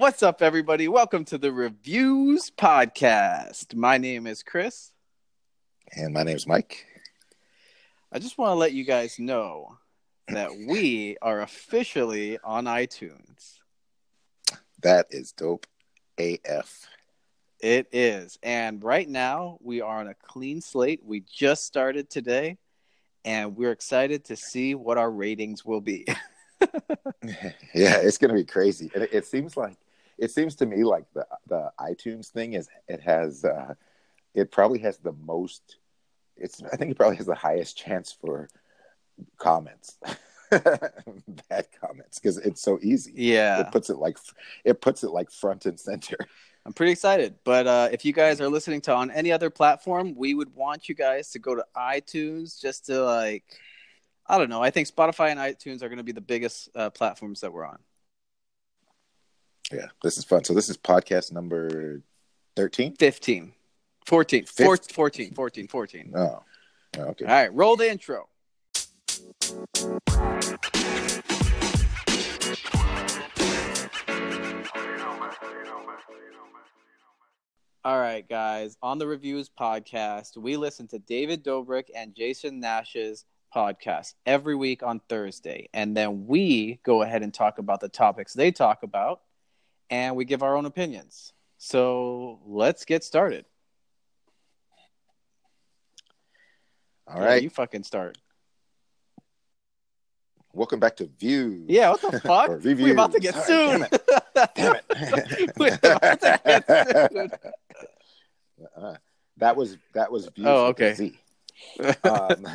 What's 0.00 0.22
up, 0.22 0.40
everybody? 0.40 0.88
Welcome 0.88 1.26
to 1.26 1.36
the 1.36 1.52
Reviews 1.52 2.50
Podcast. 2.50 3.74
My 3.74 3.98
name 3.98 4.26
is 4.26 4.42
Chris. 4.42 4.92
And 5.94 6.14
my 6.14 6.22
name 6.22 6.36
is 6.36 6.46
Mike. 6.46 6.86
I 8.10 8.18
just 8.18 8.38
want 8.38 8.52
to 8.52 8.54
let 8.54 8.72
you 8.72 8.84
guys 8.84 9.18
know 9.18 9.76
that 10.28 10.52
we 10.56 11.18
are 11.20 11.42
officially 11.42 12.38
on 12.42 12.64
iTunes. 12.64 13.58
That 14.80 15.08
is 15.10 15.32
dope 15.32 15.66
AF. 16.16 16.86
It 17.60 17.88
is. 17.92 18.38
And 18.42 18.82
right 18.82 19.06
now, 19.06 19.58
we 19.60 19.82
are 19.82 19.98
on 19.98 20.08
a 20.08 20.14
clean 20.14 20.62
slate. 20.62 21.02
We 21.04 21.24
just 21.30 21.66
started 21.66 22.08
today, 22.08 22.56
and 23.26 23.54
we're 23.54 23.72
excited 23.72 24.24
to 24.24 24.36
see 24.36 24.74
what 24.74 24.96
our 24.96 25.10
ratings 25.10 25.62
will 25.62 25.82
be. 25.82 26.06
yeah, 27.22 27.98
it's 27.98 28.18
going 28.18 28.30
to 28.30 28.34
be 28.34 28.44
crazy. 28.44 28.90
And 28.94 29.04
it, 29.04 29.10
it, 29.12 29.26
seems 29.26 29.56
like, 29.56 29.76
it 30.20 30.30
seems 30.30 30.54
to 30.56 30.66
me 30.66 30.84
like 30.84 31.04
the, 31.14 31.26
the 31.48 31.72
iTunes 31.80 32.28
thing 32.28 32.52
is, 32.52 32.68
it 32.88 33.00
has, 33.00 33.44
uh, 33.44 33.74
it 34.34 34.52
probably 34.52 34.78
has 34.80 34.98
the 34.98 35.12
most, 35.12 35.76
it's, 36.36 36.62
I 36.62 36.76
think 36.76 36.90
it 36.90 36.96
probably 36.96 37.16
has 37.16 37.26
the 37.26 37.34
highest 37.34 37.76
chance 37.76 38.12
for 38.12 38.48
comments. 39.38 39.98
bad 40.50 41.66
comments 41.80 42.18
because 42.18 42.38
it's 42.38 42.60
so 42.60 42.78
easy. 42.82 43.12
Yeah, 43.14 43.60
it 43.60 43.70
puts 43.70 43.88
it 43.88 43.98
like 43.98 44.18
it 44.64 44.80
puts 44.80 45.04
it 45.04 45.10
like 45.10 45.30
front 45.30 45.64
and 45.66 45.78
center. 45.78 46.16
I'm 46.66 46.72
pretty 46.72 46.92
excited. 46.92 47.36
But 47.44 47.66
uh, 47.66 47.88
if 47.92 48.04
you 48.04 48.12
guys 48.12 48.40
are 48.40 48.48
listening 48.48 48.80
to 48.82 48.94
on 48.94 49.10
any 49.10 49.32
other 49.32 49.48
platform, 49.48 50.14
we 50.16 50.34
would 50.34 50.54
want 50.54 50.88
you 50.88 50.94
guys 50.94 51.30
to 51.30 51.38
go 51.38 51.54
to 51.54 51.64
iTunes 51.76 52.60
just 52.60 52.86
to 52.86 53.02
like, 53.02 53.44
I 54.26 54.38
don't 54.38 54.50
know. 54.50 54.62
I 54.62 54.70
think 54.70 54.88
Spotify 54.88 55.30
and 55.30 55.40
iTunes 55.40 55.82
are 55.82 55.88
going 55.88 55.98
to 55.98 56.04
be 56.04 56.12
the 56.12 56.20
biggest 56.20 56.68
uh, 56.74 56.90
platforms 56.90 57.40
that 57.40 57.52
we're 57.52 57.64
on. 57.64 57.78
Yeah, 59.72 59.86
this 60.02 60.18
is 60.18 60.24
fun. 60.24 60.42
So 60.42 60.52
this 60.52 60.68
is 60.68 60.76
podcast 60.76 61.32
number 61.32 62.02
13? 62.56 62.96
15. 62.96 63.52
14. 64.04 64.44
14, 64.46 64.94
14, 64.94 65.34
14, 65.34 65.68
14. 65.68 66.12
Oh, 66.16 66.42
okay. 66.96 67.24
All 67.24 67.30
right, 67.30 67.54
roll 67.54 67.76
the 67.76 67.88
intro. 67.88 68.28
All 77.82 77.98
right, 77.98 78.28
guys. 78.28 78.76
On 78.82 78.98
the 78.98 79.06
Reviews 79.06 79.48
podcast, 79.48 80.36
we 80.36 80.56
listen 80.56 80.88
to 80.88 80.98
David 80.98 81.44
Dobrik 81.44 81.84
and 81.94 82.14
Jason 82.14 82.58
Nash's 82.58 83.24
podcast 83.54 84.14
every 84.26 84.56
week 84.56 84.82
on 84.82 85.00
Thursday. 85.08 85.68
And 85.72 85.96
then 85.96 86.26
we 86.26 86.80
go 86.82 87.02
ahead 87.02 87.22
and 87.22 87.32
talk 87.32 87.58
about 87.58 87.80
the 87.80 87.88
topics 87.88 88.32
they 88.32 88.50
talk 88.50 88.82
about 88.82 89.20
and 89.90 90.16
we 90.16 90.24
give 90.24 90.42
our 90.42 90.56
own 90.56 90.66
opinions. 90.66 91.32
So 91.58 92.40
let's 92.46 92.84
get 92.84 93.04
started. 93.04 93.44
All 97.06 97.20
right. 97.20 97.36
Yeah, 97.36 97.42
you 97.42 97.50
fucking 97.50 97.82
start. 97.82 98.16
Welcome 100.52 100.80
back 100.80 100.96
to 100.96 101.06
View. 101.18 101.64
Yeah, 101.68 101.90
what 101.90 102.00
the 102.00 102.20
fuck? 102.24 102.48
We're 102.64 102.92
about 102.92 103.12
to 103.12 103.20
get 103.20 103.34
sued. 103.34 103.86
Damn 104.54 104.74
it. 104.76 104.84
Damn 104.94 105.16
it. 105.18 105.52
We're 105.58 105.74
about 105.74 106.20
to 106.20 106.40
get 106.44 107.10
sued. 107.12 107.32
Uh, 108.76 108.94
that 109.36 109.56
was 109.56 109.76
that 109.94 110.10
was 110.10 110.28
View. 110.34 110.46
Oh, 110.46 110.66
okay. 110.66 111.12
Um, 112.04 112.46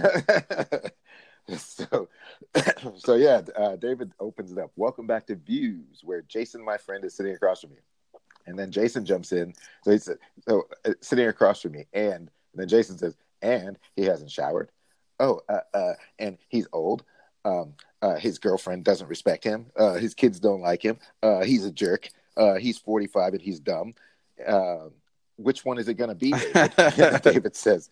so, 1.58 2.08
so 2.98 3.16
yeah, 3.16 3.42
uh, 3.56 3.76
David 3.76 4.12
opens 4.20 4.52
it 4.52 4.58
up. 4.58 4.72
Welcome 4.76 5.06
back 5.06 5.28
to 5.28 5.36
Views, 5.36 6.02
where 6.04 6.24
Jason, 6.24 6.64
my 6.64 6.78
friend, 6.78 7.04
is 7.06 7.16
sitting 7.16 7.36
across 7.36 7.62
from 7.62 7.72
me, 7.72 7.78
and 8.48 8.58
then 8.58 8.72
Jason 8.72 9.06
jumps 9.06 9.32
in. 9.32 9.54
So 9.84 9.92
he's 9.92 10.10
so 10.48 10.64
uh, 10.86 10.94
sitting 11.02 11.28
across 11.28 11.62
from 11.62 11.74
me, 11.74 11.86
and, 11.94 12.14
and 12.14 12.30
then 12.56 12.68
Jason 12.68 12.98
says, 12.98 13.16
"And 13.42 13.78
he 13.96 14.04
hasn't 14.04 14.32
showered. 14.32 14.72
Oh, 15.20 15.42
uh, 15.48 15.60
uh, 15.74 15.94
and 16.18 16.38
he's 16.50 16.68
old." 16.74 17.04
Um, 17.44 17.76
uh, 18.02 18.16
his 18.16 18.40
girlfriend 18.40 18.84
doesn't 18.84 19.08
respect 19.08 19.44
him. 19.44 19.68
Uh, 19.78 19.94
his 19.94 20.16
kids 20.16 20.40
don't 20.40 20.62
like 20.62 20.84
him. 20.84 20.98
Uh, 21.22 21.44
he's 21.44 21.64
a 21.64 21.72
jerk. 21.72 22.10
Uh, 22.36 22.56
he's 22.56 22.80
45 22.80 23.34
and 23.34 23.42
he's 23.42 23.60
dumb. 23.60 23.94
Um, 24.46 24.92
which 25.38 25.64
one 25.64 25.78
is 25.78 25.88
it 25.88 25.94
going 25.94 26.10
to 26.10 26.16
be? 26.16 26.32
David? 26.32 27.22
David 27.24 27.56
says. 27.56 27.90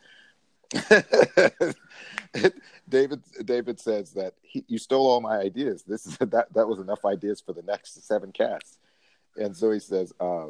David 2.89 3.21
David 3.45 3.79
says 3.79 4.11
that 4.13 4.33
he, 4.41 4.63
you 4.67 4.77
stole 4.77 5.07
all 5.07 5.21
my 5.21 5.37
ideas. 5.37 5.83
This 5.83 6.05
is 6.05 6.17
that 6.19 6.53
that 6.53 6.67
was 6.67 6.79
enough 6.79 7.05
ideas 7.05 7.41
for 7.41 7.53
the 7.53 7.63
next 7.63 8.05
seven 8.07 8.31
casts, 8.31 8.79
and 9.37 9.55
so 9.55 9.71
he 9.71 9.79
says, 9.79 10.13
uh, 10.19 10.47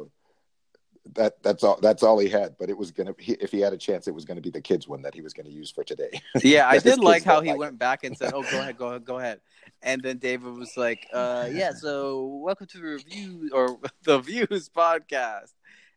that 1.12 1.42
that's 1.42 1.62
all 1.62 1.78
that's 1.82 2.02
all 2.02 2.18
he 2.18 2.28
had 2.28 2.56
but 2.58 2.70
it 2.70 2.76
was 2.76 2.90
gonna 2.90 3.14
he, 3.18 3.32
if 3.34 3.52
he 3.52 3.60
had 3.60 3.74
a 3.74 3.76
chance 3.76 4.08
it 4.08 4.14
was 4.14 4.24
gonna 4.24 4.40
be 4.40 4.50
the 4.50 4.60
kids 4.60 4.88
one 4.88 5.02
that 5.02 5.12
he 5.12 5.20
was 5.20 5.34
gonna 5.34 5.50
use 5.50 5.70
for 5.70 5.84
today 5.84 6.08
yeah 6.42 6.66
i 6.66 6.78
did 6.78 6.98
like 6.98 7.22
how 7.22 7.42
he 7.42 7.50
like 7.50 7.58
went 7.58 7.72
it. 7.74 7.78
back 7.78 8.04
and 8.04 8.16
said 8.16 8.32
oh 8.32 8.42
go 8.50 8.60
ahead 8.60 8.78
go 8.78 8.88
ahead 8.88 9.04
go 9.04 9.18
ahead 9.18 9.40
and 9.82 10.02
then 10.02 10.16
david 10.16 10.54
was 10.54 10.76
like 10.76 11.06
uh 11.12 11.46
yeah 11.52 11.72
so 11.72 12.40
welcome 12.42 12.66
to 12.66 12.78
the 12.78 12.84
review 12.84 13.50
or 13.52 13.78
the 14.04 14.18
views 14.20 14.70
podcast 14.74 15.52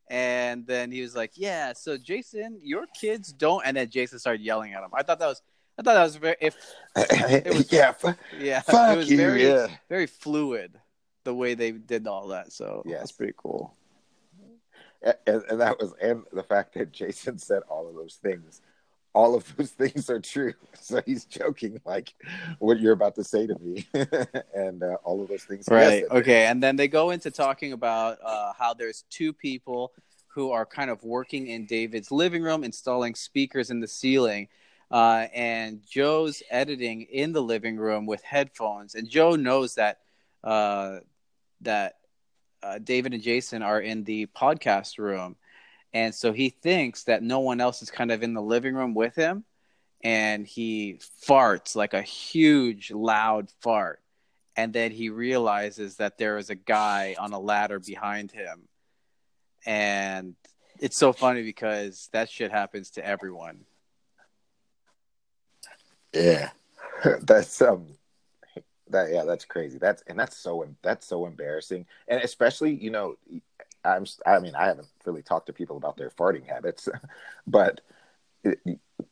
and 0.10 0.68
then 0.68 0.92
he 0.92 1.02
was 1.02 1.16
like 1.16 1.32
yeah 1.36 1.72
so 1.72 1.98
jason 1.98 2.60
your 2.62 2.86
kids 3.00 3.32
don't 3.32 3.66
and 3.66 3.78
then 3.78 3.90
jason 3.90 4.20
started 4.20 4.42
yelling 4.42 4.74
at 4.74 4.84
him 4.84 4.90
i 4.94 5.02
thought 5.02 5.20
that 5.20 5.28
was 5.28 5.42
i 5.78 5.82
thought 5.82 5.94
that 5.94 6.04
was 6.04 6.16
very 6.16 6.36
if 6.42 6.56
it 6.96 7.54
was, 7.54 7.72
yeah 7.72 7.94
yeah 8.40 8.62
fuck 8.62 8.94
it 8.94 8.98
was 8.98 9.12
you, 9.12 9.18
very 9.18 9.48
yeah. 9.48 9.68
very 9.90 10.08
fluid 10.08 10.80
the 11.24 11.34
way 11.34 11.54
they 11.54 11.72
did 11.72 12.08
all 12.08 12.28
that 12.28 12.52
so 12.52 12.84
yeah 12.86 13.02
it's 13.02 13.12
pretty 13.12 13.34
cool 13.38 13.74
and, 15.04 15.44
and 15.50 15.62
that 15.62 15.78
was 15.80 15.94
and 16.02 16.24
the 16.34 16.44
fact 16.44 16.74
that 16.74 16.92
Jason 16.92 17.38
said 17.38 17.62
all 17.70 17.88
of 17.88 17.96
those 17.96 18.16
things 18.16 18.62
all 19.18 19.34
of 19.34 19.56
those 19.58 19.72
things 19.82 20.10
are 20.10 20.20
true. 20.20 20.54
So 20.80 21.02
he's 21.06 21.26
joking, 21.26 21.82
like 21.86 22.14
what 22.60 22.80
you're 22.80 22.94
about 22.94 23.16
to 23.16 23.24
say 23.24 23.48
to 23.48 23.58
me, 23.60 23.88
and 24.54 24.84
uh, 24.84 24.98
all 25.04 25.22
of 25.22 25.28
those 25.28 25.44
things. 25.44 25.66
Right. 25.70 26.04
Okay. 26.10 26.46
And 26.46 26.62
then 26.62 26.76
they 26.76 26.88
go 26.88 27.10
into 27.10 27.32
talking 27.32 27.74
about 27.74 28.20
uh, 28.24 28.54
how 28.58 28.74
there's 28.74 29.06
two 29.10 29.34
people 29.34 29.92
who 30.28 30.52
are 30.52 30.66
kind 30.66 30.92
of 30.92 31.04
working 31.04 31.48
in 31.48 31.66
David's 31.66 32.12
living 32.12 32.44
room, 32.44 32.64
installing 32.64 33.16
speakers 33.16 33.72
in 33.72 33.80
the 33.80 33.88
ceiling. 33.88 34.48
Uh, 34.90 35.28
and 35.34 35.82
Joe's 35.86 36.42
editing 36.50 37.02
in 37.02 37.34
the 37.34 37.42
living 37.42 37.78
room 37.78 38.06
with 38.06 38.24
headphones, 38.24 38.96
and 38.96 39.10
Joe 39.10 39.36
knows 39.36 39.76
that 39.76 40.00
uh, 40.44 41.00
that 41.62 41.96
uh, 42.64 42.80
David 42.80 43.14
and 43.14 43.22
Jason 43.22 43.62
are 43.62 43.82
in 43.82 44.06
the 44.06 44.28
podcast 44.28 44.98
room, 44.98 45.36
and 45.94 46.16
so 46.16 46.32
he 46.32 46.50
thinks 46.50 47.04
that 47.04 47.22
no 47.22 47.40
one 47.40 47.60
else 47.60 47.82
is 47.82 47.92
kind 47.92 48.12
of 48.12 48.24
in 48.24 48.34
the 48.34 48.42
living 48.42 48.76
room 48.76 48.94
with 48.94 49.14
him, 49.14 49.44
and 50.04 50.48
he 50.48 51.02
farts 51.28 51.76
like 51.76 51.94
a 51.94 52.02
huge 52.02 52.90
loud 52.90 53.52
fart, 53.60 54.02
and 54.56 54.72
then 54.72 54.92
he 54.92 55.10
realizes 55.10 55.98
that 55.98 56.18
there 56.18 56.38
is 56.38 56.50
a 56.50 56.56
guy 56.56 57.14
on 57.20 57.34
a 57.34 57.40
ladder 57.40 57.82
behind 57.82 58.32
him, 58.32 58.70
and 59.66 60.36
it's 60.80 60.98
so 60.98 61.12
funny 61.12 61.44
because 61.44 62.08
that 62.14 62.30
shit 62.30 62.52
happens 62.52 62.92
to 62.92 63.06
everyone. 63.06 63.66
Yeah, 66.14 66.50
that's 67.22 67.62
um 67.62 67.88
that 68.90 69.12
yeah, 69.12 69.24
that's 69.24 69.46
crazy. 69.46 69.78
That's 69.78 70.04
and 70.08 70.18
that's 70.18 70.38
so 70.38 70.66
that's 70.82 71.06
so 71.06 71.26
embarrassing, 71.26 71.86
and 72.08 72.22
especially 72.22 72.74
you 72.74 72.90
know, 72.92 73.16
I'm 73.84 74.06
I 74.26 74.40
mean 74.40 74.56
I 74.56 74.66
haven't 74.66 74.88
really 75.06 75.22
talked 75.22 75.48
to 75.48 75.54
people 75.54 75.78
about 75.78 75.98
their 75.98 76.10
farting 76.10 76.48
habits, 76.48 76.88
but 77.48 77.82
it, 78.44 78.60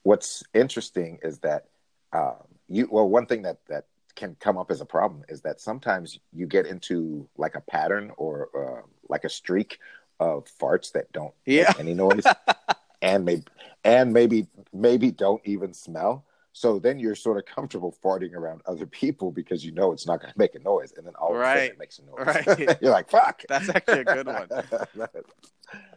what's 0.04 0.44
interesting 0.54 1.20
is 1.24 1.40
that 1.40 1.66
um, 2.14 2.36
you 2.68 2.88
well 2.90 3.08
one 3.08 3.26
thing 3.26 3.42
that 3.44 3.60
that 3.68 3.86
can 4.16 4.36
come 4.40 4.58
up 4.58 4.72
as 4.72 4.80
a 4.80 4.86
problem 4.86 5.24
is 5.28 5.42
that 5.42 5.60
sometimes 5.60 6.20
you 6.32 6.48
get 6.48 6.66
into 6.66 7.28
like 7.38 7.56
a 7.56 7.62
pattern 7.62 8.12
or 8.18 8.50
uh, 8.58 8.82
like 9.10 9.26
a 9.26 9.30
streak 9.30 9.80
of 10.22 10.46
farts 10.46 10.94
that 10.94 11.12
don't 11.12 11.34
yeah. 11.46 11.66
make 11.68 11.80
any 11.82 11.94
noise 11.94 12.24
and 13.02 13.26
maybe 13.26 13.44
and 13.84 14.14
maybe 14.14 14.48
maybe 14.74 15.12
don't 15.12 15.41
even 15.44 15.74
smell 15.74 16.24
so 16.57 16.79
then 16.79 16.97
you're 16.97 17.16
sort 17.16 17.37
of 17.37 17.46
comfortable 17.46 17.93
farting 18.02 18.34
around 18.34 18.61
other 18.66 18.85
people 18.85 19.29
because 19.29 19.66
you 19.66 19.73
know 19.73 19.91
it's 19.91 20.07
not 20.07 20.22
going 20.22 20.31
to 20.31 20.40
make 20.40 20.55
a 20.55 20.59
noise, 20.59 20.93
and 20.96 21.05
then 21.05 21.13
all 21.16 21.35
of 21.35 21.41
a 21.41 21.43
sudden 21.43 21.63
it 21.66 21.78
makes 21.78 21.99
a 21.99 22.05
noise. 22.05 22.47
Right. 22.57 22.78
you're 22.81 22.91
like, 22.91 23.09
"Fuck." 23.09 23.41
That's 23.49 23.67
actually 23.67 23.99
a 23.99 24.03
good 24.05 24.25
one. 24.25 24.47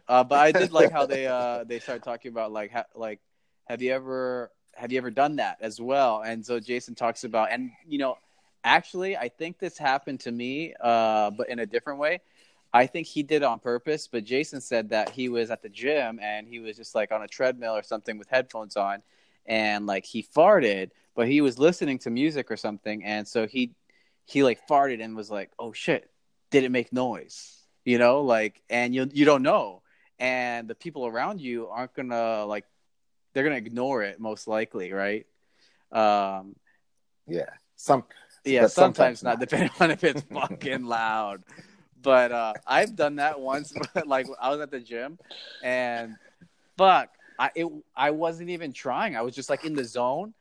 uh, 0.09 0.23
but 0.25 0.37
I 0.37 0.51
did 0.51 0.73
like 0.73 0.91
how 0.91 1.05
they 1.05 1.27
uh, 1.27 1.63
they 1.63 1.79
started 1.79 2.03
talking 2.03 2.33
about 2.33 2.51
like 2.51 2.73
ha- 2.73 2.87
like 2.93 3.21
have 3.69 3.81
you 3.81 3.93
ever 3.93 4.51
have 4.75 4.91
you 4.91 4.97
ever 4.97 5.09
done 5.09 5.37
that 5.37 5.59
as 5.61 5.79
well? 5.79 6.23
And 6.23 6.45
so 6.45 6.59
Jason 6.59 6.93
talks 6.93 7.23
about 7.23 7.53
and 7.53 7.71
you 7.87 7.97
know 7.97 8.17
actually 8.65 9.15
I 9.15 9.29
think 9.29 9.59
this 9.59 9.77
happened 9.77 10.19
to 10.21 10.31
me, 10.33 10.73
uh, 10.81 11.31
but 11.31 11.47
in 11.47 11.59
a 11.59 11.65
different 11.65 11.99
way. 11.99 12.19
I 12.73 12.85
think 12.85 13.07
he 13.07 13.23
did 13.23 13.43
on 13.43 13.59
purpose, 13.59 14.07
but 14.07 14.25
Jason 14.25 14.59
said 14.59 14.89
that 14.89 15.09
he 15.09 15.29
was 15.29 15.49
at 15.51 15.63
the 15.63 15.69
gym 15.69 16.19
and 16.21 16.45
he 16.45 16.59
was 16.59 16.75
just 16.75 16.93
like 16.93 17.13
on 17.13 17.23
a 17.23 17.27
treadmill 17.27 17.75
or 17.75 17.81
something 17.81 18.17
with 18.19 18.27
headphones 18.29 18.75
on 18.75 19.01
and 19.45 19.85
like 19.85 20.05
he 20.05 20.23
farted, 20.23 20.91
but 21.15 21.27
he 21.27 21.41
was 21.41 21.59
listening 21.59 21.99
to 21.99 22.09
music 22.09 22.51
or 22.51 22.57
something, 22.57 23.03
and 23.03 23.27
so 23.27 23.47
he 23.47 23.71
he 24.25 24.43
like 24.43 24.67
farted 24.67 25.03
and 25.03 25.15
was 25.15 25.31
like, 25.31 25.51
"Oh 25.57 25.73
shit, 25.73 26.09
did 26.51 26.63
it 26.63 26.71
make 26.71 26.93
noise?" 26.93 27.59
you 27.85 27.97
know, 27.97 28.21
like, 28.21 28.61
and 28.69 28.93
you 28.93 29.09
you 29.11 29.25
don't 29.25 29.41
know, 29.41 29.81
and 30.19 30.67
the 30.67 30.75
people 30.75 31.07
around 31.07 31.41
you 31.41 31.67
aren't 31.69 31.93
gonna 31.95 32.45
like, 32.45 32.65
they're 33.33 33.43
gonna 33.43 33.55
ignore 33.55 34.03
it 34.03 34.19
most 34.19 34.47
likely, 34.47 34.91
right? 34.91 35.25
Um, 35.91 36.55
yeah, 37.27 37.49
some 37.75 38.03
yeah, 38.45 38.67
sometimes, 38.67 39.21
sometimes 39.21 39.23
not, 39.23 39.29
not, 39.31 39.39
depending 39.39 39.71
on 39.79 39.91
if 39.91 40.03
it's 40.03 40.21
fucking 40.31 40.85
loud. 40.85 41.43
But 42.01 42.31
uh, 42.31 42.53
I've 42.67 42.95
done 42.95 43.15
that 43.15 43.39
once. 43.39 43.73
like 44.05 44.27
I 44.39 44.51
was 44.51 44.61
at 44.61 44.71
the 44.71 44.79
gym, 44.79 45.17
and 45.63 46.15
fuck, 46.77 47.09
I 47.39 47.51
it, 47.55 47.67
I 47.95 48.11
wasn't 48.11 48.49
even 48.49 48.73
trying. 48.73 49.15
I 49.15 49.21
was 49.21 49.33
just 49.33 49.49
like 49.49 49.63
in 49.63 49.73
the 49.73 49.85
zone, 49.85 50.33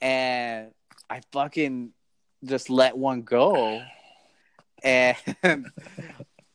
and 0.00 0.70
I 1.10 1.20
fucking 1.32 1.90
just 2.44 2.70
let 2.70 2.96
one 2.96 3.22
go, 3.22 3.82
and 4.82 5.16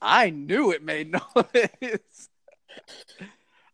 I 0.02 0.30
knew 0.30 0.72
it 0.72 0.84
made 0.84 1.12
noise. 1.36 2.30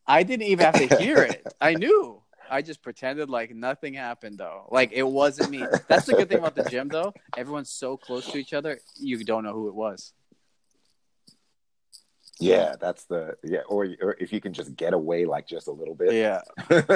I 0.07 0.24
didn't 0.24 0.48
even 0.48 0.66
have 0.66 0.88
to 0.88 0.98
hear 0.98 1.18
it. 1.18 1.45
I 1.62 1.75
knew. 1.75 2.22
I 2.50 2.62
just 2.62 2.81
pretended 2.81 3.30
like 3.30 3.56
nothing 3.56 3.94
happened 3.94 4.38
though. 4.39 4.68
Like 4.69 4.92
it 4.94 5.04
wasn't 5.07 5.51
me. 5.51 5.66
That's 5.88 6.06
the 6.06 6.13
good 6.13 6.30
thing 6.30 6.39
about 6.39 6.56
the 6.56 6.68
gym 6.69 6.89
though. 6.89 7.13
Everyone's 7.38 7.71
so 7.71 7.98
close 7.98 8.25
to 8.31 8.38
each 8.38 8.54
other, 8.54 8.80
you 8.98 9.24
don't 9.24 9.44
know 9.44 9.54
who 9.54 9.68
it 9.68 9.75
was. 9.75 10.13
Yeah, 12.40 12.76
that's 12.80 13.06
the 13.06 13.38
yeah. 13.44 13.62
Or, 13.68 13.88
or 14.02 14.16
if 14.20 14.34
you 14.34 14.42
can 14.42 14.54
just 14.54 14.76
get 14.76 14.94
away 14.94 15.26
like 15.26 15.48
just 15.48 15.68
a 15.68 15.72
little 15.72 15.96
bit, 15.96 16.14
yeah. 16.14 16.42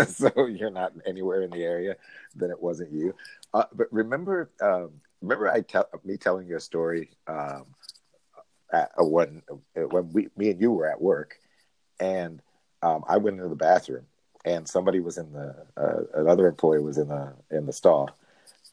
so 0.06 0.48
you're 0.48 0.70
not 0.70 0.94
anywhere 1.06 1.44
in 1.44 1.50
the 1.50 1.64
area, 1.64 1.96
then 2.36 2.50
it 2.50 2.62
wasn't 2.62 2.92
you. 2.92 3.16
Uh, 3.54 3.64
but 3.74 3.88
remember, 3.92 4.52
um, 4.62 4.92
remember 5.22 5.50
I 5.50 5.62
tell 5.62 5.88
me 6.04 6.18
telling 6.18 6.48
you 6.48 6.58
a 6.58 6.60
story 6.60 7.12
um, 7.28 7.68
at, 8.74 8.92
uh, 9.00 9.06
when 9.06 9.42
when 9.76 10.12
we 10.12 10.28
me 10.36 10.52
and 10.52 10.60
you 10.60 10.72
were 10.72 10.90
at 10.90 11.02
work, 11.02 11.40
and 12.00 12.42
um, 12.82 13.04
I 13.08 13.18
went 13.18 13.38
into 13.38 13.50
the 13.50 13.56
bathroom, 13.56 14.06
and 14.44 14.68
somebody 14.68 15.00
was 15.00 15.18
in 15.18 15.32
the 15.32 15.56
uh, 15.78 16.02
another 16.16 16.48
employee 16.48 16.82
was 16.82 16.98
in 16.98 17.08
the 17.08 17.34
in 17.50 17.66
the 17.66 17.74
stall, 17.74 18.10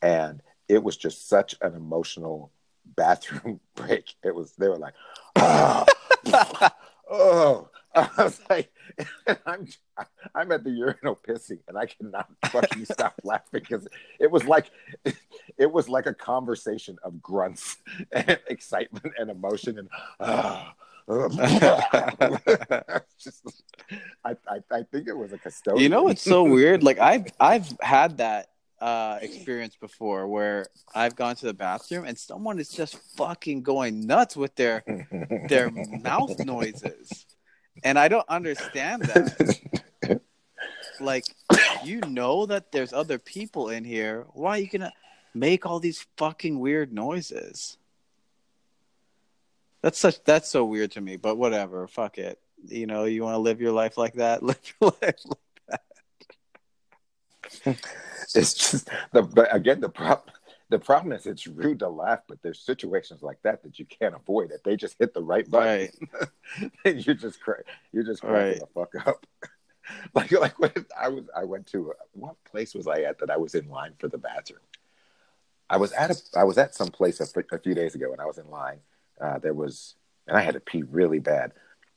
and 0.03 0.43
it 0.69 0.83
was 0.83 0.97
just 0.97 1.29
such 1.29 1.55
an 1.61 1.75
emotional 1.75 2.51
bathroom 2.85 3.61
break. 3.77 4.15
It 4.25 4.35
was 4.35 4.53
they 4.53 4.69
were 4.69 4.79
like, 4.79 4.95
oh 5.37 5.86
oh, 7.11 7.69
I 7.95 8.09
was 8.19 8.41
like, 8.51 8.71
I'm 9.47 9.69
I'm 10.35 10.53
at 10.53 10.65
the 10.65 10.71
urinal 10.71 11.19
pissing, 11.27 11.61
and 11.69 11.79
I 11.79 11.87
cannot 11.87 12.29
fucking 12.47 12.85
stop 12.85 13.15
laughing 13.25 13.63
because 13.69 13.89
it 14.21 14.31
was 14.31 14.45
like 14.45 14.71
it 15.59 15.73
was 15.73 15.89
like 15.89 16.07
a 16.07 16.15
conversation 16.15 16.99
of 17.03 17.23
grunts 17.23 17.79
and 18.13 18.39
excitement 18.49 19.15
and 19.19 19.31
emotion 19.31 19.79
and. 19.79 19.89
Uh, 20.21 20.65
just, 23.17 23.45
I, 24.25 24.37
I, 24.49 24.59
I 24.73 24.83
think 24.91 25.07
it 25.07 25.17
was 25.17 25.33
a 25.33 25.39
custodian. 25.39 25.81
You 25.81 25.89
know, 25.89 26.09
it's 26.09 26.23
so 26.23 26.43
weird. 26.43 26.83
Like 26.83 26.99
I've 26.99 27.27
I've 27.39 27.73
had 27.81 28.17
that 28.17 28.49
uh, 28.81 29.19
experience 29.23 29.77
before 29.77 30.27
where 30.29 30.67
I've 30.95 31.17
gone 31.17 31.37
to 31.37 31.47
the 31.47 31.55
bathroom 31.55 32.05
and 32.05 32.19
someone 32.19 32.59
is 32.59 32.69
just 32.69 32.99
fucking 33.17 33.63
going 33.63 34.07
nuts 34.07 34.37
with 34.37 34.55
their 34.55 34.85
their 35.49 35.71
mouth 35.71 36.39
noises, 36.45 37.27
and 37.83 37.99
I 37.99 38.09
don't 38.09 38.29
understand 38.29 39.03
that. 39.03 40.21
like, 41.01 41.25
you 41.85 42.01
know 42.03 42.47
that 42.47 42.73
there's 42.73 42.93
other 42.93 43.19
people 43.19 43.71
in 43.71 43.85
here. 43.85 44.27
Why 44.33 44.59
are 44.59 44.61
you 44.61 44.69
gonna 44.69 44.93
make 45.35 45.67
all 45.67 45.81
these 45.81 46.07
fucking 46.17 46.59
weird 46.59 46.93
noises? 46.93 47.79
That's 49.83 49.99
such 49.99 50.23
that's 50.25 50.51
so 50.51 50.65
weird 50.65 50.93
to 50.93 51.01
me. 51.01 51.17
But 51.17 51.37
whatever, 51.37 51.87
fuck 51.87 52.19
it. 52.19 52.41
You 52.67 52.87
know, 52.87 53.05
you 53.05 53.23
want 53.23 53.35
to 53.35 53.39
live 53.39 53.61
your 53.61 53.73
life 53.73 53.97
like 53.97 54.15
that. 54.15 54.43
Live 54.43 54.59
your 54.81 54.93
life 55.01 55.21
like. 55.25 55.39
it's 58.35 58.55
just 58.55 58.91
the 59.13 59.23
but 59.23 59.55
again 59.55 59.81
the 59.81 59.89
problem 59.89 60.35
the 60.69 60.79
problem 60.79 61.13
is 61.13 61.27
it's 61.27 61.47
rude 61.47 61.79
to 61.79 61.89
laugh, 61.89 62.21
but 62.27 62.43
there's 62.43 62.61
situations 62.61 63.23
like 63.23 63.39
that 63.43 63.63
that 63.63 63.79
you 63.79 63.85
can't 63.85 64.17
avoid. 64.17 64.51
If 64.51 64.65
they 64.65 64.77
just 64.77 64.97
hit 64.99 65.15
the 65.15 65.23
right 65.23 65.49
button, 65.49 65.91
right. 66.13 66.71
you're 67.07 67.15
just 67.15 67.41
cra- 67.41 67.63
you're 67.93 68.03
just 68.03 68.21
cracking 68.21 68.61
right. 68.61 68.61
the 68.61 68.67
fuck 68.75 69.07
up. 69.07 69.27
like 70.15 70.33
like 70.33 70.59
when 70.59 70.73
I 70.99 71.09
was 71.09 71.25
I 71.37 71.45
went 71.45 71.69
to 71.69 71.93
what 72.13 72.35
place 72.45 72.75
was 72.75 72.89
I 72.89 73.03
at 73.03 73.21
that 73.21 73.31
I 73.31 73.37
was 73.37 73.55
in 73.55 73.69
line 73.69 73.93
for 73.99 74.09
the 74.09 74.19
bathroom. 74.19 74.61
I 75.71 75.77
was 75.77 75.93
at 75.93 76.11
a 76.11 76.17
I 76.37 76.45
was 76.45 76.59
at 76.59 76.75
some 76.75 76.89
place 76.89 77.21
a, 77.21 77.27
a 77.55 77.59
few 77.59 77.75
days 77.75 77.95
ago 77.95 78.11
and 78.11 78.21
I 78.21 78.27
was 78.27 78.39
in 78.39 78.51
line. 78.51 78.81
Uh, 79.21 79.39
there 79.39 79.55
was 79.55 79.95
and 80.27 80.37
I 80.37 80.41
had 80.41 80.55
to 80.55 80.61
pee 80.61 80.83
really 80.83 81.21
bad, 81.21 81.53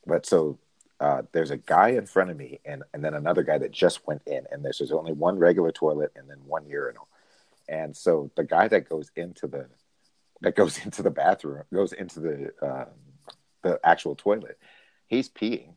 but 0.06 0.26
so 0.26 0.58
uh, 1.00 1.22
there's 1.32 1.50
a 1.50 1.56
guy 1.56 1.88
in 1.90 2.06
front 2.06 2.30
of 2.30 2.36
me 2.36 2.60
and, 2.64 2.82
and 2.92 3.02
then 3.02 3.14
another 3.14 3.42
guy 3.42 3.56
that 3.56 3.72
just 3.72 4.06
went 4.06 4.22
in 4.26 4.46
and 4.52 4.62
there's, 4.62 4.78
there's 4.78 4.92
only 4.92 5.12
one 5.12 5.38
regular 5.38 5.72
toilet 5.72 6.12
and 6.14 6.28
then 6.28 6.36
one 6.46 6.66
urinal. 6.66 7.08
And 7.68 7.96
so 7.96 8.30
the 8.36 8.44
guy 8.44 8.68
that 8.68 8.88
goes 8.88 9.10
into 9.16 9.46
the 9.46 9.66
that 10.42 10.56
goes 10.56 10.78
into 10.84 11.02
the 11.02 11.10
bathroom 11.10 11.62
goes 11.72 11.92
into 11.92 12.20
the 12.20 12.52
uh, 12.62 12.84
the 13.62 13.80
actual 13.84 14.14
toilet 14.14 14.58
he's 15.06 15.28
peeing. 15.28 15.74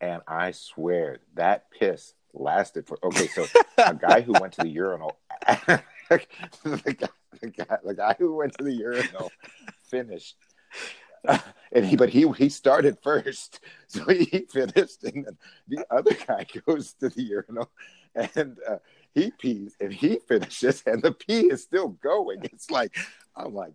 And 0.00 0.22
i 0.26 0.50
swear 0.50 1.18
that 1.34 1.70
piss 1.70 2.14
lasted 2.34 2.86
for 2.86 2.98
okay 3.04 3.28
so 3.28 3.46
a 3.78 3.94
guy 3.94 4.20
who 4.20 4.32
went 4.32 4.54
to 4.54 4.62
the 4.62 4.68
urinal 4.68 5.16
the, 5.46 5.82
guy, 6.08 7.08
the, 7.40 7.50
guy, 7.50 7.78
the 7.84 7.94
guy 7.94 8.16
who 8.18 8.34
went 8.34 8.56
to 8.56 8.64
the 8.64 8.72
urinal 8.72 9.30
finished 9.84 10.36
and 11.72 11.84
he 11.84 11.96
but 11.96 12.08
he 12.08 12.28
he 12.32 12.48
started 12.48 12.98
first, 13.02 13.60
so 13.86 14.04
he 14.04 14.46
finished, 14.50 15.04
and 15.04 15.26
then 15.26 15.38
the 15.68 15.84
other 15.90 16.14
guy 16.26 16.46
goes 16.66 16.94
to 16.94 17.08
the 17.08 17.22
urinal, 17.22 17.70
and 18.14 18.58
uh, 18.68 18.78
he 19.14 19.30
pees, 19.30 19.76
and 19.80 19.92
he 19.92 20.18
finishes, 20.26 20.82
and 20.86 21.02
the 21.02 21.12
pee 21.12 21.50
is 21.50 21.62
still 21.62 21.88
going. 21.88 22.40
It's 22.44 22.70
like 22.70 22.96
I'm 23.36 23.54
like, 23.54 23.74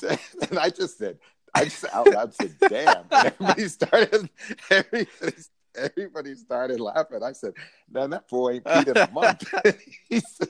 and 0.00 0.58
I 0.58 0.70
just 0.70 0.98
said, 0.98 1.18
I 1.54 1.64
just 1.64 1.84
out 1.92 2.08
loud 2.08 2.34
said, 2.34 2.56
"Damn!" 2.68 3.04
And 3.10 3.26
everybody 3.26 3.68
started, 3.68 4.30
everybody 4.70 5.42
everybody 5.78 6.34
started 6.34 6.80
laughing. 6.80 7.22
I 7.22 7.32
said, 7.32 7.54
"Man, 7.90 8.10
that 8.10 8.28
boy 8.28 8.54
ain't 8.54 8.64
peed 8.64 8.88
in 8.88 8.96
a 8.96 9.10
month." 9.10 9.44
said, 10.20 10.48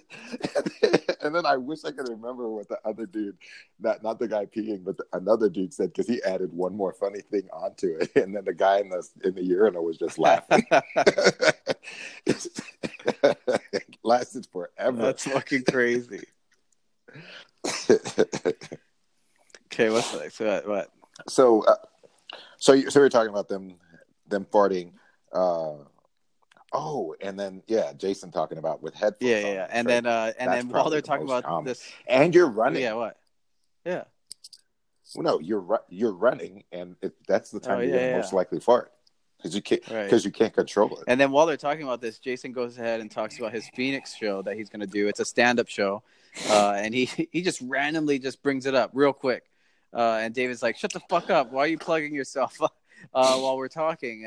and 1.23 1.35
then 1.35 1.47
I 1.47 1.57
wish 1.57 1.85
I 1.85 1.91
could 1.91 2.09
remember 2.09 2.49
what 2.49 2.69
the 2.69 2.79
other 2.85 3.07
dude, 3.07 3.37
not 3.81 4.03
not 4.03 4.19
the 4.19 4.29
guy 4.29 4.47
peeing, 4.47 4.85
but 4.85 4.97
the, 4.97 5.05
another 5.13 5.49
dude 5.49 5.73
said 5.73 5.91
because 5.91 6.07
he 6.07 6.23
added 6.23 6.53
one 6.53 6.75
more 6.75 6.93
funny 6.93 7.21
thing 7.21 7.49
onto 7.53 7.97
it, 8.01 8.15
and 8.17 8.35
then 8.35 8.45
the 8.45 8.55
guy 8.55 8.81
in 8.81 8.89
the 8.89 9.07
in 9.25 9.35
the 9.35 9.45
urinal 9.45 9.85
was 9.85 9.99
just 9.99 10.19
laughing. 10.19 10.67
it 12.27 13.97
lasted 14.03 14.47
forever. 14.51 14.97
That's 14.97 15.25
fucking 15.25 15.65
crazy. 15.65 16.25
okay, 19.67 19.91
what's 19.91 20.15
next? 20.15 20.41
What? 20.41 20.69
what? 20.69 20.91
So, 21.29 21.63
uh, 21.65 21.75
so 22.59 22.73
you, 22.75 22.91
so 22.91 23.01
we 23.01 23.07
are 23.07 23.11
talking 23.11 23.31
about 23.31 23.49
them 23.49 23.77
them 24.29 24.45
farting 24.45 24.93
uh, 25.33 25.75
oh, 26.73 27.15
and 27.21 27.39
then 27.39 27.63
yeah, 27.67 27.93
Jason 27.93 28.31
talking 28.31 28.59
about 28.59 28.83
with 28.83 28.95
headphones. 28.95 29.31
Yeah, 29.31 29.41
yeah, 29.41 29.53
yeah. 29.53 29.67
and 29.71 29.89
then 29.89 30.07
uh, 30.07 30.33
and 30.39 30.51
That's 30.51 30.65
then 30.65 30.73
while 30.73 30.91
they're 30.91 31.01
the 31.01 31.07
talking 31.07 31.27
about 31.27 31.45
common. 31.45 31.65
this, 31.65 31.91
and 32.07 32.35
you're 32.35 32.49
running. 32.49 32.83
Yeah, 32.83 32.95
what? 32.95 33.19
Yeah. 33.85 34.05
Well, 35.15 35.25
no, 35.25 35.41
you're 35.41 35.81
you're 35.89 36.13
running, 36.13 36.65
and 36.73 36.97
it, 37.01 37.15
that's 37.27 37.51
the 37.51 37.61
time 37.61 37.79
oh, 37.79 37.81
you're 37.81 37.97
yeah, 37.97 38.17
most 38.17 38.33
likely 38.33 38.61
fart 38.61 38.93
because 39.39 39.55
you 39.55 39.63
can't 39.63 39.83
because 39.83 40.13
right. 40.13 40.25
you 40.25 40.31
can't 40.31 40.53
control 40.53 40.97
it. 40.99 41.05
And 41.07 41.19
then 41.21 41.31
while 41.31 41.47
they're 41.47 41.57
talking 41.57 41.85
about 41.85 42.01
this, 42.01 42.19
Jason 42.19 42.53
goes 42.53 42.77
ahead 42.77 43.01
and 43.01 43.11
talks 43.11 43.39
about 43.39 43.53
his 43.53 43.69
Phoenix 43.75 44.15
show 44.15 44.43
that 44.43 44.57
he's 44.57 44.69
going 44.69 44.81
to 44.81 44.87
do. 44.87 45.09
It's 45.09 45.21
a 45.21 45.25
stand 45.25 45.61
up 45.61 45.69
show, 45.69 46.03
uh, 46.51 46.73
and 46.77 46.95
he 46.95 47.07
he 47.33 47.43
just 47.43 47.61
randomly 47.63 48.19
just 48.19 48.43
brings 48.43 48.67
it 48.67 48.75
up 48.75 48.91
real 48.93 49.13
quick. 49.13 49.45
Uh, 49.93 50.19
and 50.21 50.35
David's 50.35 50.63
like, 50.63 50.77
"Shut 50.77 50.93
the 50.93 51.01
fuck 51.09 51.31
up! 51.31 51.51
Why 51.51 51.65
are 51.65 51.69
you 51.69 51.79
plugging 51.79 52.15
yourself 52.15 52.61
uh, 52.61 52.69
while 53.39 53.57
we're 53.57 53.69
talking?" 53.69 54.27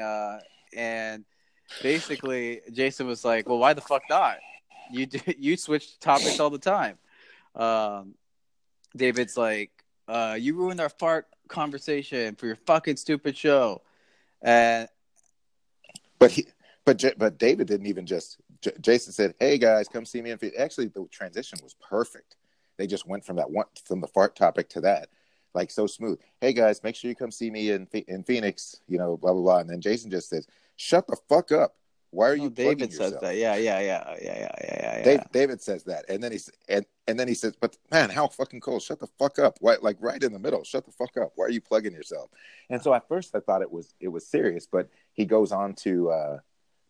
And 0.76 1.26
basically 1.82 2.62
Jason 2.72 3.08
was 3.08 3.24
like, 3.26 3.48
"Well, 3.48 3.60
why 3.60 3.74
the 3.74 3.82
fuck 3.82 4.04
not? 4.10 4.38
You 4.92 5.06
do, 5.06 5.20
you 5.38 5.58
switch 5.58 6.00
topics 6.00 6.40
all 6.40 6.50
the 6.50 6.60
time." 6.60 6.98
Um, 7.56 8.16
David's 8.96 9.38
like, 9.38 9.72
uh, 10.08 10.38
"You 10.40 10.56
ruined 10.56 10.80
our 10.80 10.90
fart 10.90 11.28
conversation 11.48 12.36
for 12.36 12.48
your 12.48 12.58
fucking 12.68 12.98
stupid 12.98 13.38
show," 13.38 13.82
and 14.42 14.88
but 16.20 16.32
he, 16.32 16.48
but 16.86 17.04
but 17.18 17.38
David 17.38 17.68
didn't 17.68 17.88
even 17.88 18.06
just. 18.06 18.38
J- 18.62 18.74
Jason 18.80 19.12
said, 19.12 19.34
"Hey 19.40 19.58
guys, 19.58 19.88
come 19.88 20.06
see 20.06 20.22
me." 20.22 20.32
And 20.32 20.42
actually, 20.58 20.88
the 20.88 21.08
transition 21.12 21.60
was 21.64 21.76
perfect. 21.82 22.36
They 22.78 22.88
just 22.88 23.08
went 23.08 23.26
from 23.26 23.36
that 23.38 23.50
one 23.50 23.66
from 23.86 24.02
the 24.02 24.08
fart 24.08 24.36
topic 24.36 24.70
to 24.70 24.82
that 24.82 25.10
like 25.54 25.72
so 25.72 25.88
smooth. 25.88 26.20
Hey 26.40 26.54
guys, 26.54 26.84
make 26.84 26.96
sure 26.96 27.10
you 27.10 27.16
come 27.16 27.32
see 27.32 27.50
me 27.52 27.72
in 27.72 27.88
in 28.08 28.24
Phoenix, 28.24 28.80
you 28.88 28.98
know, 28.98 29.18
blah 29.18 29.34
blah 29.34 29.42
blah. 29.42 29.60
And 29.60 29.70
then 29.70 29.82
Jason 29.82 30.10
just 30.12 30.30
says, 30.30 30.48
"Shut 30.76 31.08
the 31.08 31.18
fuck 31.30 31.52
up." 31.52 31.76
Why 32.14 32.30
are 32.30 32.36
No, 32.36 32.44
you? 32.44 32.50
Oh, 32.50 32.52
David 32.52 32.78
plugging 32.78 32.92
says 32.92 33.00
yourself? 33.00 33.22
that. 33.22 33.36
Yeah, 33.38 33.56
yeah, 33.56 33.80
yeah, 33.80 34.04
yeah, 34.10 34.18
yeah, 34.22 34.56
yeah, 34.64 34.98
yeah. 34.98 35.04
Dave, 35.04 35.22
David 35.32 35.62
says 35.62 35.84
that, 35.86 36.04
and 36.10 36.22
then 36.22 36.34
he 36.34 36.40
and 36.68 36.86
and 37.08 37.18
then 37.20 37.28
he 37.28 37.34
says, 37.34 37.54
"But 37.60 37.78
man, 37.90 38.10
how 38.10 38.28
fucking 38.28 38.60
cold! 38.60 38.82
Shut 38.82 39.00
the 39.00 39.08
fuck 39.18 39.40
up! 39.40 39.58
Why, 39.62 39.78
like 39.82 39.98
right 40.02 40.22
in 40.22 40.34
the 40.34 40.40
middle? 40.40 40.64
Shut 40.64 40.86
the 40.86 40.92
fuck 40.92 41.16
up! 41.18 41.32
Why 41.36 41.46
are 41.46 41.50
you 41.50 41.62
plugging 41.62 41.94
yourself?" 41.94 42.30
And 42.70 42.82
so 42.82 42.94
at 42.94 43.08
first 43.08 43.34
I 43.36 43.40
thought 43.40 43.62
it 43.62 43.72
was 43.72 43.94
it 44.02 44.10
was 44.10 44.28
serious, 44.28 44.68
but 44.68 44.90
he 45.14 45.26
goes 45.26 45.52
on 45.54 45.74
to 45.76 46.12
uh 46.12 46.38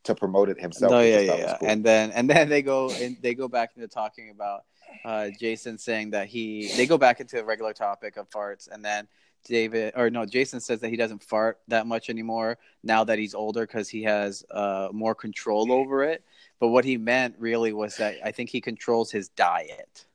to 0.05 0.15
promote 0.15 0.49
it 0.49 0.59
himself. 0.59 0.91
No, 0.91 1.01
yeah, 1.01 1.19
yeah, 1.19 1.35
yeah. 1.35 1.57
cool. 1.59 1.69
And 1.69 1.83
then 1.83 2.11
and 2.11 2.27
then 2.27 2.49
they 2.49 2.63
go 2.63 2.89
and 2.89 3.15
they 3.21 3.35
go 3.35 3.47
back 3.47 3.73
into 3.75 3.87
talking 3.87 4.31
about 4.31 4.63
uh, 5.05 5.29
Jason 5.39 5.77
saying 5.77 6.11
that 6.11 6.27
he 6.27 6.71
they 6.75 6.85
go 6.85 6.97
back 6.97 7.19
into 7.19 7.39
a 7.39 7.43
regular 7.43 7.73
topic 7.73 8.17
of 8.17 8.29
farts, 8.29 8.69
and 8.71 8.83
then 8.83 9.07
David 9.43 9.93
or 9.95 10.09
no, 10.09 10.25
Jason 10.25 10.59
says 10.59 10.79
that 10.81 10.89
he 10.89 10.95
doesn't 10.95 11.23
fart 11.23 11.59
that 11.67 11.87
much 11.87 12.09
anymore 12.09 12.57
now 12.83 13.03
that 13.03 13.17
he's 13.17 13.33
older 13.33 13.65
because 13.65 13.89
he 13.89 14.03
has 14.03 14.45
uh, 14.51 14.89
more 14.91 15.15
control 15.15 15.71
over 15.71 16.03
it. 16.03 16.23
But 16.59 16.67
what 16.67 16.85
he 16.85 16.97
meant 16.97 17.35
really 17.39 17.73
was 17.73 17.97
that 17.97 18.15
I 18.23 18.31
think 18.31 18.49
he 18.49 18.61
controls 18.61 19.11
his 19.11 19.29
diet. 19.29 20.05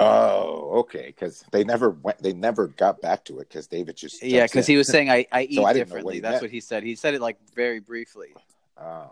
oh, 0.00 0.80
okay, 0.80 1.06
because 1.06 1.44
they 1.52 1.62
never 1.62 1.90
went, 1.90 2.18
they 2.18 2.32
never 2.32 2.66
got 2.68 3.00
back 3.00 3.24
to 3.26 3.38
it 3.38 3.48
because 3.48 3.66
David 3.66 3.96
just 3.96 4.22
Yeah, 4.22 4.44
because 4.44 4.66
he 4.66 4.76
was 4.76 4.88
saying 4.88 5.08
I, 5.08 5.26
I 5.30 5.42
eat 5.42 5.54
So 5.56 5.64
I 5.64 5.72
didn't 5.72 5.90
what 5.90 5.98
differently. 5.98 6.20
That's 6.20 6.32
meant. 6.34 6.42
what 6.42 6.50
he 6.50 6.60
said. 6.60 6.82
He 6.82 6.96
said 6.96 7.14
it 7.14 7.20
like 7.20 7.38
very 7.54 7.78
briefly. 7.78 8.34
Ah. 8.76 9.10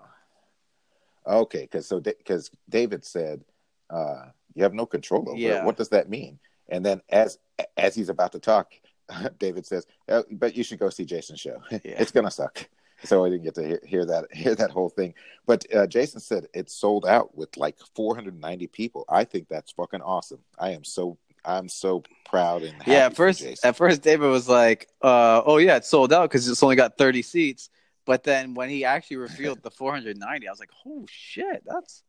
okay, 1.27 1.63
because 1.63 1.87
so 1.87 2.01
because 2.01 2.51
David 2.69 3.05
said 3.05 3.45
uh, 3.91 4.27
you 4.55 4.63
have 4.63 4.75
no 4.75 4.87
control 4.87 5.29
over 5.29 5.39
Yeah. 5.39 5.61
it. 5.61 5.65
What 5.65 5.77
does 5.77 5.89
that 5.91 6.09
mean? 6.09 6.39
And 6.69 6.85
then 6.85 7.01
as 7.09 7.39
as 7.77 7.95
he's 7.95 8.09
about 8.09 8.33
to 8.33 8.39
talk, 8.39 8.73
David 9.39 9.67
says, 9.67 9.87
oh, 10.09 10.25
"But 10.31 10.57
you 10.57 10.63
should 10.65 10.79
go 10.79 10.91
see 10.91 11.05
Jason's 11.05 11.41
show. 11.41 11.63
Yeah. 11.71 11.79
it's 11.85 12.11
gonna 12.13 12.31
suck." 12.31 12.69
So 13.05 13.25
I 13.25 13.29
didn't 13.31 13.45
get 13.45 13.55
to 13.55 13.65
hear, 13.67 13.81
hear 13.87 14.05
that 14.07 14.35
hear 14.35 14.55
that 14.57 14.71
whole 14.71 14.89
thing. 14.89 15.15
But 15.47 15.65
uh, 15.75 15.87
Jason 15.87 16.21
said 16.21 16.47
it 16.53 16.69
sold 16.71 17.07
out 17.07 17.37
with 17.37 17.57
like 17.57 17.77
490 17.95 18.67
people. 18.67 19.05
I 19.09 19.23
think 19.25 19.49
that's 19.49 19.71
fucking 19.73 20.03
awesome. 20.03 20.41
I 20.59 20.71
am 20.71 20.83
so 20.85 21.17
I'm 21.45 21.69
so 21.69 22.03
proud 22.27 22.63
and 22.65 22.73
happy 22.79 22.91
yeah, 22.91 23.07
at 23.07 23.17
first, 23.17 23.45
at 23.65 23.77
first, 23.77 24.03
David 24.03 24.29
was 24.29 24.49
like, 24.49 24.89
uh, 25.01 25.41
"Oh 25.47 25.59
yeah, 25.59 25.77
it 25.77 25.85
sold 25.85 26.13
out 26.13 26.29
because 26.29 26.49
it's 26.49 26.63
only 26.63 26.77
got 26.77 26.99
30 26.99 27.23
seats." 27.23 27.71
But 28.05 28.25
then 28.25 28.55
when 28.55 28.69
he 28.69 28.85
actually 28.85 29.19
revealed 29.19 29.63
the 29.63 29.71
490, 29.71 30.49
I 30.49 30.51
was 30.51 30.59
like, 30.59 30.71
"Oh 30.87 31.07
shit, 31.09 31.63
that's 31.65 32.03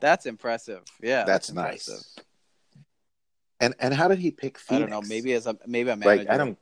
that's 0.00 0.26
impressive." 0.26 0.82
Yeah, 1.00 1.24
that's 1.24 1.48
impressive. 1.50 1.94
nice. 1.94 2.16
And 3.60 3.74
and 3.80 3.92
how 3.92 4.08
did 4.08 4.18
he 4.18 4.30
pick 4.30 4.58
I 4.70 4.78
don't 4.78 4.90
know. 4.90 5.02
Maybe 5.02 5.32
as 5.32 5.46
a 5.46 5.56
maybe 5.66 5.90
a 5.90 5.96
manager. 5.96 6.24
like 6.24 6.30
I 6.32 6.36
don't. 6.38 6.58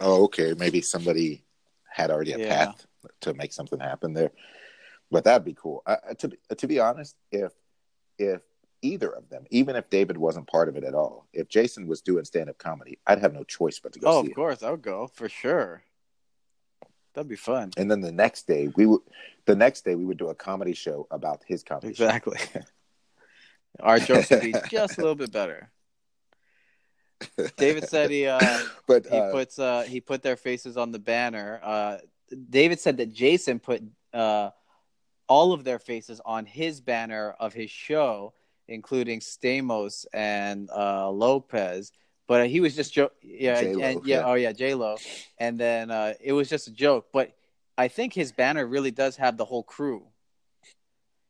Oh, 0.00 0.24
okay. 0.24 0.54
Maybe 0.58 0.80
somebody 0.80 1.44
had 1.90 2.10
already 2.10 2.32
a 2.32 2.38
Yeah. 2.38 2.48
path 2.66 2.86
to 3.20 3.32
make 3.34 3.52
something 3.52 3.80
happen 3.80 4.12
there, 4.12 4.30
but 5.10 5.24
that'd 5.24 5.44
be 5.44 5.54
cool. 5.54 5.82
Uh, 5.86 5.96
to 6.18 6.28
be- 6.28 6.38
to 6.56 6.66
be 6.66 6.78
honest, 6.80 7.16
if 7.30 7.52
if 8.18 8.42
either 8.82 9.10
of 9.10 9.28
them, 9.28 9.46
even 9.50 9.74
if 9.76 9.88
David 9.90 10.16
wasn't 10.16 10.46
part 10.48 10.68
of 10.68 10.76
it 10.76 10.84
at 10.84 10.94
all, 10.94 11.26
if 11.32 11.48
Jason 11.48 11.86
was 11.86 12.00
doing 12.02 12.24
stand 12.24 12.48
up 12.50 12.58
comedy, 12.58 12.98
I'd 13.06 13.20
have 13.20 13.32
no 13.32 13.42
choice 13.44 13.78
but 13.78 13.92
to 13.94 13.98
go 14.00 14.08
Oh, 14.08 14.20
of 14.20 14.34
course, 14.34 14.62
I 14.62 14.70
would 14.70 14.82
go 14.82 15.06
for 15.06 15.28
sure. 15.28 15.82
That'd 17.16 17.30
be 17.30 17.36
fun. 17.36 17.70
And 17.78 17.90
then 17.90 18.02
the 18.02 18.12
next 18.12 18.46
day, 18.46 18.68
we 18.76 18.84
would 18.84 19.00
the 19.46 19.56
next 19.56 19.86
day 19.86 19.94
we 19.94 20.04
would 20.04 20.18
do 20.18 20.28
a 20.28 20.34
comedy 20.34 20.74
show 20.74 21.06
about 21.10 21.42
his 21.46 21.62
comedy 21.62 21.94
show. 21.94 22.04
Exactly. 22.04 22.38
Our 23.80 23.98
jokes 23.98 24.28
would 24.28 24.42
be 24.42 24.54
just 24.70 24.98
a 24.98 25.00
little 25.00 25.14
bit 25.14 25.32
better. 25.32 25.70
David 27.56 27.88
said 27.88 28.10
he 28.10 28.26
uh, 28.26 28.38
But 28.86 29.06
he 29.06 29.16
uh, 29.16 29.32
puts 29.32 29.58
uh 29.58 29.84
he 29.88 30.02
put 30.02 30.22
their 30.22 30.36
faces 30.36 30.76
on 30.76 30.92
the 30.92 30.98
banner. 30.98 31.58
Uh 31.62 31.98
David 32.50 32.80
said 32.80 32.98
that 32.98 33.14
Jason 33.14 33.60
put 33.60 33.82
uh 34.12 34.50
all 35.26 35.54
of 35.54 35.64
their 35.64 35.78
faces 35.78 36.20
on 36.22 36.44
his 36.44 36.82
banner 36.82 37.34
of 37.40 37.54
his 37.54 37.70
show, 37.70 38.34
including 38.68 39.20
Stamos 39.20 40.04
and 40.12 40.68
uh 40.70 41.08
Lopez. 41.08 41.92
But 42.28 42.48
he 42.48 42.60
was 42.60 42.74
just 42.74 42.92
joke 42.92 43.12
yeah, 43.22 43.60
J-Lo, 43.60 43.82
and 43.82 44.06
yeah, 44.06 44.16
yeah. 44.16 44.26
oh 44.26 44.34
yeah, 44.34 44.52
J 44.52 44.74
Lo. 44.74 44.96
And 45.38 45.58
then 45.58 45.90
uh 45.90 46.14
it 46.20 46.32
was 46.32 46.48
just 46.48 46.68
a 46.68 46.72
joke. 46.72 47.08
But 47.12 47.32
I 47.78 47.88
think 47.88 48.12
his 48.12 48.32
banner 48.32 48.66
really 48.66 48.90
does 48.90 49.16
have 49.16 49.36
the 49.36 49.44
whole 49.44 49.62
crew. 49.62 50.02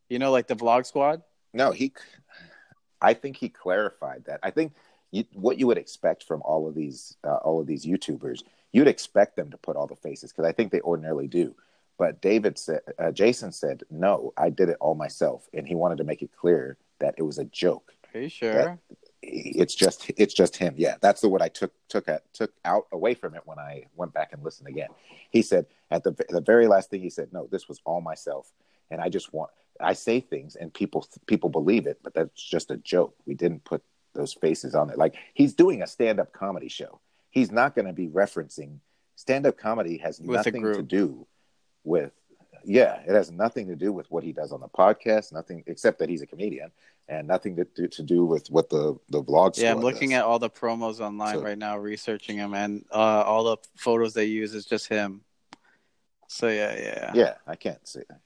You 0.08 0.18
know, 0.18 0.30
like 0.30 0.46
the 0.46 0.56
vlog 0.56 0.86
squad? 0.86 1.22
No, 1.52 1.72
he. 1.72 1.92
I 3.02 3.14
think 3.14 3.36
he 3.36 3.48
clarified 3.48 4.24
that. 4.26 4.40
I 4.42 4.50
think 4.50 4.72
you, 5.10 5.24
what 5.34 5.58
you 5.58 5.66
would 5.66 5.78
expect 5.78 6.24
from 6.24 6.42
all 6.42 6.68
of 6.68 6.74
these 6.74 7.16
uh, 7.24 7.36
all 7.36 7.60
of 7.60 7.66
these 7.66 7.84
YouTubers, 7.84 8.42
you'd 8.72 8.88
expect 8.88 9.36
them 9.36 9.50
to 9.50 9.56
put 9.56 9.76
all 9.76 9.86
the 9.86 9.96
faces 9.96 10.32
because 10.32 10.48
I 10.48 10.52
think 10.52 10.72
they 10.72 10.80
ordinarily 10.80 11.26
do. 11.26 11.54
But 11.98 12.20
David 12.20 12.58
said, 12.58 12.80
uh, 12.98 13.10
Jason 13.10 13.52
said, 13.52 13.84
no, 13.90 14.34
I 14.36 14.50
did 14.50 14.68
it 14.68 14.76
all 14.80 14.94
myself, 14.94 15.48
and 15.54 15.66
he 15.66 15.74
wanted 15.74 15.96
to 15.98 16.04
make 16.04 16.20
it 16.20 16.30
clear 16.36 16.76
that 16.98 17.14
it 17.16 17.22
was 17.22 17.38
a 17.38 17.44
joke. 17.44 17.94
Are 18.14 18.20
you 18.20 18.28
sure? 18.28 18.78
It's 19.23 19.75
just 19.75 20.11
it's 20.16 20.35
just 20.35 20.56
him. 20.56 20.75
Yeah, 20.76 20.96
that's 21.00 21.20
the 21.20 21.28
what 21.28 21.42
I 21.42 21.49
took 21.49 21.73
took 21.88 22.08
at, 22.08 22.32
took 22.32 22.52
out 22.64 22.87
away 22.92 23.14
from 23.14 23.35
it 23.35 23.42
when 23.44 23.58
I 23.58 23.87
went 23.96 24.12
back 24.12 24.32
and 24.32 24.42
listened 24.44 24.68
again. 24.68 24.88
He 25.30 25.42
said 25.42 25.66
at 25.90 26.04
the 26.04 26.12
the 26.28 26.40
very 26.40 26.66
last 26.66 26.90
thing 26.90 27.00
he 27.00 27.11
said, 27.11 27.32
no, 27.32 27.49
this 27.50 27.68
was 27.68 27.80
all 27.85 28.00
myself, 28.00 28.52
and 28.90 29.00
I 29.00 29.08
just 29.08 29.32
want 29.32 29.50
I 29.80 29.94
say 29.94 30.20
things 30.20 30.56
and 30.56 30.73
people 30.73 31.06
people 31.26 31.50
believe 31.50 31.87
it, 31.87 31.99
but 32.02 32.14
that's 32.14 32.42
just 32.42 32.70
a 32.70 32.76
joke. 32.76 33.14
We 33.26 33.35
didn't 33.35 33.64
put 33.64 33.82
those 34.14 34.32
faces 34.35 34.75
on 34.75 34.90
it. 34.90 34.99
Like 34.99 35.16
he's 35.35 35.54
doing 35.54 35.82
a 35.82 35.87
stand 35.87 36.20
up 36.20 36.32
comedy 36.32 36.68
show. 36.68 37.00
He's 37.30 37.50
not 37.50 37.75
going 37.75 37.87
to 37.87 37.92
be 37.92 38.08
referencing 38.08 38.78
stand 39.16 39.46
up 39.46 39.58
comedy 39.58 39.99
has 39.99 40.20
With 40.20 40.37
nothing 40.37 40.62
to 40.62 40.82
do 40.82 41.26
with 41.85 42.12
yeah, 42.68 43.00
it 43.06 43.14
has 43.14 43.30
nothing 43.30 43.68
to 43.68 43.76
do 43.76 43.92
with 43.92 44.11
what 44.11 44.25
he 44.25 44.32
does 44.32 44.50
on 44.52 44.61
the 44.61 44.68
podcast. 44.68 45.32
Nothing 45.32 45.62
except 45.66 46.00
that 46.00 46.08
he's 46.08 46.20
a 46.23 46.26
comedian, 46.26 46.73
and 47.08 47.28
nothing 47.28 47.54
to 47.56 47.64
do, 47.64 47.87
to 47.87 48.02
do 48.02 48.25
with 48.26 48.49
what 48.50 48.68
the 48.68 48.99
the 49.08 49.23
vlog. 49.23 49.56
Yeah, 49.56 49.70
I'm 49.73 49.80
looking 49.80 50.11
does. 50.11 50.18
at 50.18 50.25
all 50.25 50.38
the 50.40 50.50
promos 50.50 50.99
online 51.00 51.35
So- 51.37 51.42
right 51.42 51.56
now, 51.56 51.78
researching 51.78 52.37
him, 52.37 52.54
and 52.54 52.85
uh, 52.92 52.96
all 53.23 53.44
the 53.44 53.56
photos 53.76 54.14
they 54.14 54.25
use 54.25 54.52
is 54.54 54.66
just 54.66 54.88
him. 54.88 55.20
So 56.28 56.49
yeah, 56.49 56.75
yeah, 56.76 57.12
Yeah, 57.14 57.35
I 57.46 57.54
can't 57.54 57.87
see 57.87 58.00
that. 58.08 58.20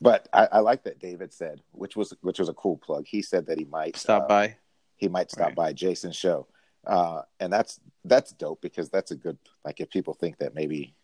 But 0.00 0.28
I, 0.32 0.46
I 0.52 0.58
like 0.58 0.82
that 0.84 0.98
David 0.98 1.32
said, 1.32 1.62
which 1.70 1.94
was 1.96 2.12
which 2.22 2.38
was 2.40 2.48
a 2.48 2.54
cool 2.54 2.76
plug. 2.76 3.06
He 3.06 3.22
said 3.22 3.46
that 3.46 3.58
he 3.58 3.64
might 3.64 3.96
Stop 3.96 4.24
uh, 4.24 4.26
by. 4.28 4.56
he 4.96 5.06
might 5.08 5.30
stop 5.30 5.46
Right. 5.46 5.54
by 5.54 5.72
Jason's 5.72 6.16
show, 6.16 6.48
uh, 6.84 7.22
and 7.38 7.52
that's 7.52 7.78
that's 8.04 8.32
dope 8.32 8.60
because 8.60 8.90
that's 8.90 9.12
a 9.12 9.16
good 9.16 9.38
like 9.64 9.80
if 9.80 9.88
people 9.88 10.14
think 10.14 10.38
that 10.38 10.52
maybe 10.52 10.95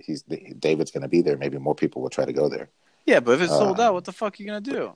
he's 0.00 0.22
David's 0.22 0.90
going 0.90 1.02
to 1.02 1.08
be 1.08 1.22
there, 1.22 1.36
maybe 1.36 1.58
more 1.58 1.74
people 1.74 2.02
will 2.02 2.10
try 2.10 2.24
to 2.24 2.32
go 2.32 2.48
there. 2.48 2.70
Yeah, 3.06 3.20
but 3.20 3.32
if 3.32 3.42
it's 3.42 3.52
sold 3.52 3.80
uh, 3.80 3.84
out, 3.84 3.94
what 3.94 4.04
the 4.04 4.12
fuck 4.12 4.34
are 4.38 4.42
you 4.42 4.46
gonna 4.46 4.60
do? 4.60 4.92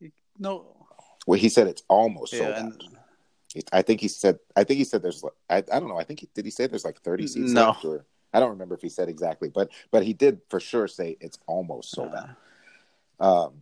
You, 0.00 0.10
no. 0.38 0.86
Well, 1.26 1.38
he 1.38 1.48
said 1.48 1.66
it's 1.66 1.82
almost 1.88 2.32
sold 2.32 2.50
Yeah, 2.50 2.64
out. 2.64 2.72
and 2.72 3.64
I 3.72 3.82
think 3.82 4.00
he 4.00 4.08
said. 4.08 4.38
I 4.56 4.64
think 4.64 4.78
he 4.78 4.84
said 4.84 5.02
there's. 5.02 5.22
I, 5.48 5.58
I 5.58 5.60
don't 5.60 5.88
know. 5.88 5.98
I 5.98 6.04
think 6.04 6.20
he, 6.20 6.28
did 6.34 6.44
he 6.44 6.50
say 6.50 6.66
there's 6.66 6.84
like 6.84 7.00
30 7.00 7.26
seats 7.26 7.52
No. 7.52 7.66
left, 7.68 7.84
or 7.84 8.06
I 8.32 8.40
don't 8.40 8.50
remember 8.50 8.74
if 8.74 8.82
he 8.82 8.88
said 8.88 9.08
exactly, 9.08 9.48
but 9.48 9.70
but 9.90 10.02
he 10.04 10.12
did 10.14 10.40
for 10.48 10.58
sure 10.58 10.88
say 10.88 11.16
it's 11.20 11.38
almost 11.46 11.90
sold 11.90 12.14
uh, 12.14 12.26
out. 13.20 13.26
Um, 13.26 13.52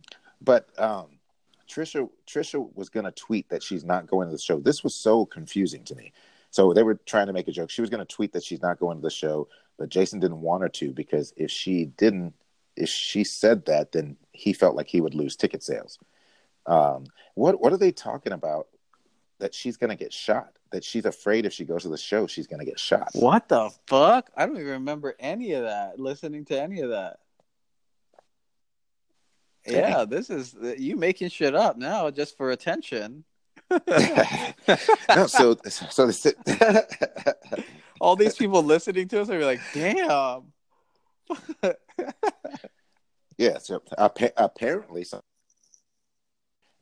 but 0.41 0.69
um, 0.79 1.07
Trisha 1.69 2.09
Trisha 2.25 2.73
was 2.75 2.89
going 2.89 3.05
to 3.05 3.11
tweet 3.11 3.49
that 3.49 3.63
she's 3.63 3.83
not 3.83 4.07
going 4.07 4.27
to 4.27 4.31
the 4.31 4.41
show. 4.41 4.59
This 4.59 4.83
was 4.83 4.95
so 4.95 5.25
confusing 5.25 5.83
to 5.85 5.95
me. 5.95 6.13
So 6.51 6.73
they 6.73 6.83
were 6.83 6.95
trying 7.05 7.27
to 7.27 7.33
make 7.33 7.47
a 7.47 7.51
joke. 7.51 7.69
She 7.69 7.81
was 7.81 7.89
going 7.89 8.05
to 8.05 8.15
tweet 8.15 8.31
that 8.33 8.43
she's 8.43 8.61
not 8.61 8.79
going 8.79 8.97
to 8.97 9.01
the 9.03 9.09
show, 9.09 9.47
but 9.77 9.89
Jason 9.89 10.19
didn't 10.19 10.41
want 10.41 10.63
her 10.63 10.69
to 10.69 10.91
because 10.91 11.33
if 11.37 11.51
she 11.51 11.85
didn't, 11.85 12.33
if 12.75 12.89
she 12.89 13.23
said 13.23 13.65
that, 13.65 13.91
then 13.91 14.17
he 14.31 14.53
felt 14.53 14.75
like 14.75 14.87
he 14.87 15.01
would 15.01 15.15
lose 15.15 15.35
ticket 15.35 15.63
sales. 15.63 15.99
Um, 16.65 17.05
what 17.35 17.61
what 17.61 17.73
are 17.73 17.77
they 17.77 17.91
talking 17.91 18.33
about? 18.33 18.67
That 19.39 19.53
she's 19.53 19.77
going 19.77 19.91
to 19.91 19.95
get 19.95 20.11
shot. 20.11 20.57
That 20.71 20.83
she's 20.83 21.05
afraid 21.05 21.45
if 21.45 21.53
she 21.53 21.63
goes 21.63 21.83
to 21.83 21.89
the 21.89 21.97
show, 21.97 22.27
she's 22.27 22.47
going 22.47 22.59
to 22.59 22.65
get 22.65 22.79
shot. 22.79 23.09
what 23.13 23.47
the 23.47 23.69
fuck? 23.87 24.29
I 24.35 24.45
don't 24.45 24.55
even 24.57 24.67
remember 24.67 25.15
any 25.19 25.53
of 25.53 25.63
that. 25.63 25.99
Listening 25.99 26.43
to 26.45 26.59
any 26.59 26.81
of 26.81 26.89
that. 26.89 27.19
Yeah, 29.65 30.05
this 30.05 30.29
is 30.29 30.55
you 30.77 30.95
making 30.95 31.29
shit 31.29 31.55
up 31.55 31.77
now 31.77 32.09
just 32.09 32.37
for 32.37 32.51
attention. 32.51 33.23
no, 33.69 35.27
so 35.27 35.57
so 35.65 36.07
the, 36.07 37.63
All 38.01 38.15
these 38.15 38.35
people 38.35 38.63
listening 38.63 39.07
to 39.09 39.21
us 39.21 39.29
are 39.29 39.43
like, 39.43 39.59
"Damn." 39.73 40.53
yeah. 43.37 43.57
So 43.59 43.81
appa- 43.97 44.33
apparently, 44.37 45.03
so, 45.03 45.21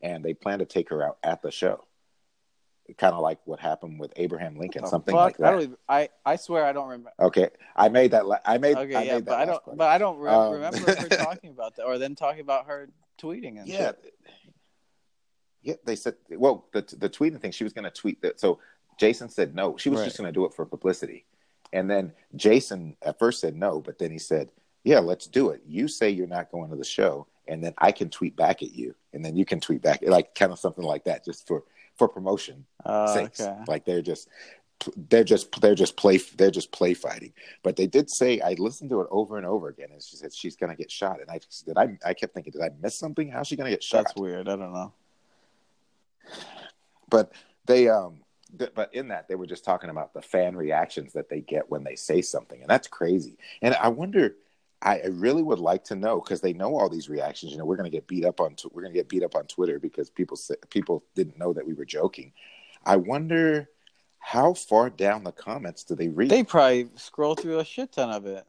and 0.00 0.24
they 0.24 0.34
plan 0.34 0.58
to 0.60 0.64
take 0.64 0.88
her 0.90 1.02
out 1.02 1.18
at 1.22 1.42
the 1.42 1.50
show, 1.50 1.84
kind 2.98 3.14
of 3.14 3.20
like 3.20 3.38
what 3.44 3.60
happened 3.60 3.98
with 4.00 4.12
Abraham 4.16 4.56
Lincoln, 4.56 4.82
The 4.82 4.88
something 4.88 5.14
fuck? 5.14 5.38
like 5.38 5.40
I 5.40 5.42
that. 5.42 5.50
don't. 5.52 5.62
Even, 5.62 5.76
I 5.88 6.08
I 6.24 6.36
swear 6.36 6.64
I 6.64 6.72
don't 6.72 6.88
remember. 6.88 7.12
Okay, 7.20 7.48
I 7.74 7.88
made 7.88 8.12
that. 8.12 8.26
La- 8.26 8.38
I 8.44 8.58
made. 8.58 8.76
Okay, 8.76 8.94
I 8.94 9.02
yeah, 9.02 9.14
made 9.16 9.24
but 9.26 9.34
I 9.38 9.44
don't. 9.46 9.64
part. 9.64 9.76
But 9.76 9.88
I 9.88 9.98
don't 9.98 10.18
re- 10.18 10.30
Um, 10.30 10.52
remember 10.54 10.78
her 10.96 11.08
talking 11.16 11.50
about 11.50 11.76
that, 11.76 11.84
or 11.84 11.98
then 11.98 12.14
talking 12.14 12.40
about 12.40 12.66
her 12.66 12.88
tweeting 13.20 13.58
and 13.58 13.66
yeah, 13.66 13.78
shit. 13.92 14.14
yeah. 15.62 15.74
They 15.84 15.96
said, 15.96 16.14
well, 16.30 16.68
the 16.72 16.82
the 16.98 17.08
tweeting 17.10 17.40
thing. 17.40 17.50
She 17.52 17.64
was 17.64 17.72
going 17.72 17.84
to 17.84 17.90
tweet 17.90 18.22
that. 18.22 18.38
So 18.40 18.60
Jason 18.98 19.28
said 19.28 19.54
no. 19.54 19.76
She 19.76 19.88
was 19.90 20.00
Right. 20.00 20.04
just 20.06 20.16
going 20.18 20.28
to 20.28 20.32
do 20.32 20.44
it 20.46 20.54
for 20.54 20.64
publicity, 20.64 21.24
And 21.72 21.90
then 21.90 22.12
Jason 22.34 22.96
at 23.02 23.18
first 23.18 23.40
said 23.40 23.56
no, 23.56 23.80
but 23.80 23.98
then 23.98 24.10
he 24.10 24.18
said, 24.18 24.52
"Yeah, 24.84 25.00
let's 25.00 25.26
do 25.26 25.50
it. 25.50 25.62
You 25.66 25.88
say 25.88 26.10
you're 26.10 26.26
not 26.26 26.50
going 26.50 26.70
to 26.70 26.76
the 26.76 26.84
show, 26.84 27.26
and 27.48 27.62
then 27.62 27.74
I 27.78 27.92
can 27.92 28.08
tweet 28.08 28.36
back 28.36 28.62
at 28.62 28.72
you, 28.72 28.94
and 29.12 29.24
then 29.24 29.36
you 29.36 29.44
can 29.44 29.60
tweet 29.60 29.82
back, 29.82 30.00
like 30.02 30.34
kind 30.34 30.52
of 30.52 30.58
something 30.58 30.84
like 30.84 31.04
that, 31.04 31.24
just 31.24 31.46
for 31.46 31.64
for 31.96 32.08
promotion 32.08 32.66
Uh, 32.84 33.06
sakes. 33.14 33.40
okay. 33.40 33.64
Like 33.66 33.84
they're 33.84 34.02
just 34.02 34.28
they're 35.08 35.24
just 35.24 35.50
they're 35.60 35.74
just 35.74 35.96
play 35.96 36.18
they're 36.36 36.50
just 36.50 36.70
play 36.70 36.94
fighting. 36.94 37.32
But 37.62 37.76
they 37.76 37.86
did 37.86 38.10
say 38.10 38.40
I 38.40 38.52
listened 38.58 38.90
to 38.90 39.00
it 39.00 39.08
over 39.10 39.36
and 39.38 39.46
over 39.46 39.68
again, 39.68 39.88
and 39.92 40.02
she 40.02 40.16
said 40.16 40.32
she's 40.34 40.54
gonna 40.56 40.76
get 40.76 40.90
shot, 40.90 41.20
and 41.20 41.28
I 41.30 41.40
did 41.66 41.76
I 41.76 41.98
I 42.04 42.14
kept 42.14 42.32
thinking, 42.34 42.52
did 42.52 42.62
I 42.62 42.70
miss 42.80 42.94
something? 42.98 43.28
How's 43.30 43.48
she 43.48 43.56
gonna 43.56 43.70
get 43.70 43.82
shot? 43.82 44.04
That's 44.06 44.16
weird. 44.16 44.48
I 44.48 44.56
don't 44.56 44.72
know. 44.72 44.92
but 47.08 47.32
they 47.66 47.88
um 47.88 48.20
but 48.52 48.94
in 48.94 49.08
that 49.08 49.28
they 49.28 49.34
were 49.34 49.46
just 49.46 49.64
talking 49.64 49.90
about 49.90 50.14
the 50.14 50.22
fan 50.22 50.56
reactions 50.56 51.12
that 51.12 51.28
they 51.28 51.40
get 51.40 51.68
when 51.70 51.82
they 51.84 51.96
say 51.96 52.22
something 52.22 52.60
and 52.60 52.70
that's 52.70 52.86
crazy 52.88 53.36
and 53.62 53.74
i 53.76 53.88
wonder 53.88 54.36
i 54.82 54.98
I 55.00 55.06
really 55.10 55.42
would 55.42 55.58
like 55.58 55.84
to 55.84 55.96
know 55.96 56.20
because 56.20 56.40
they 56.42 56.52
know 56.52 56.76
all 56.76 56.88
these 56.88 57.08
reactions 57.08 57.50
you 57.52 57.58
know 57.58 57.64
we're 57.64 57.76
going 57.76 57.90
to 57.90 57.96
get 57.96 58.06
beat 58.06 58.24
up 58.24 58.40
on 58.40 58.54
we're 58.72 58.82
going 58.82 58.92
to 58.92 58.98
get 58.98 59.08
beat 59.08 59.22
up 59.24 59.34
on 59.34 59.46
twitter 59.46 59.78
because 59.78 60.10
people 60.10 60.36
say, 60.36 60.54
people 60.70 61.02
didn't 61.14 61.38
know 61.38 61.52
that 61.52 61.66
we 61.66 61.74
were 61.74 61.84
joking 61.84 62.32
i 62.84 62.94
wonder 62.96 63.68
how 64.18 64.52
far 64.54 64.90
down 64.90 65.24
the 65.24 65.32
comments 65.32 65.82
do 65.84 65.94
they 65.94 66.08
read 66.08 66.30
They 66.30 66.44
probably 66.44 66.88
scroll 66.96 67.34
through 67.34 67.58
a 67.58 67.64
shit 67.64 67.92
ton 67.92 68.10
of 68.10 68.26
it. 68.26 68.44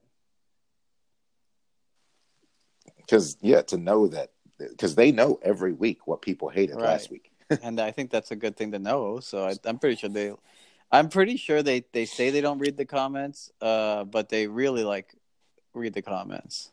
because 2.98 3.38
yeah 3.42 3.62
to 3.64 3.78
know 3.78 4.08
that 4.08 4.32
because 4.60 4.96
they 4.96 5.12
know 5.12 5.40
every 5.42 5.72
week 5.74 6.08
what 6.08 6.22
people 6.22 6.50
hated 6.50 6.76
Right. 6.76 6.84
last 6.86 7.10
week 7.10 7.32
and 7.62 7.80
I 7.80 7.92
think 7.92 8.12
that's 8.12 8.32
a 8.32 8.36
good 8.36 8.56
thing 8.56 8.72
to 8.72 8.80
know. 8.80 9.20
So 9.20 9.48
I, 9.48 9.56
I'm 9.66 9.80
pretty 9.80 9.96
sure 9.96 10.10
they, 10.10 10.34
I'm 10.92 11.10
pretty 11.10 11.38
sure 11.38 11.64
they 11.64 11.86
they 11.92 12.06
say 12.06 12.30
they 12.30 12.42
don't 12.42 12.60
read 12.60 12.78
the 12.78 12.86
comments, 12.86 13.52
uh, 13.62 14.04
but 14.06 14.30
they 14.30 14.48
really 14.48 14.84
like 14.84 15.14
read 15.74 15.94
the 15.94 16.02
comments. 16.02 16.72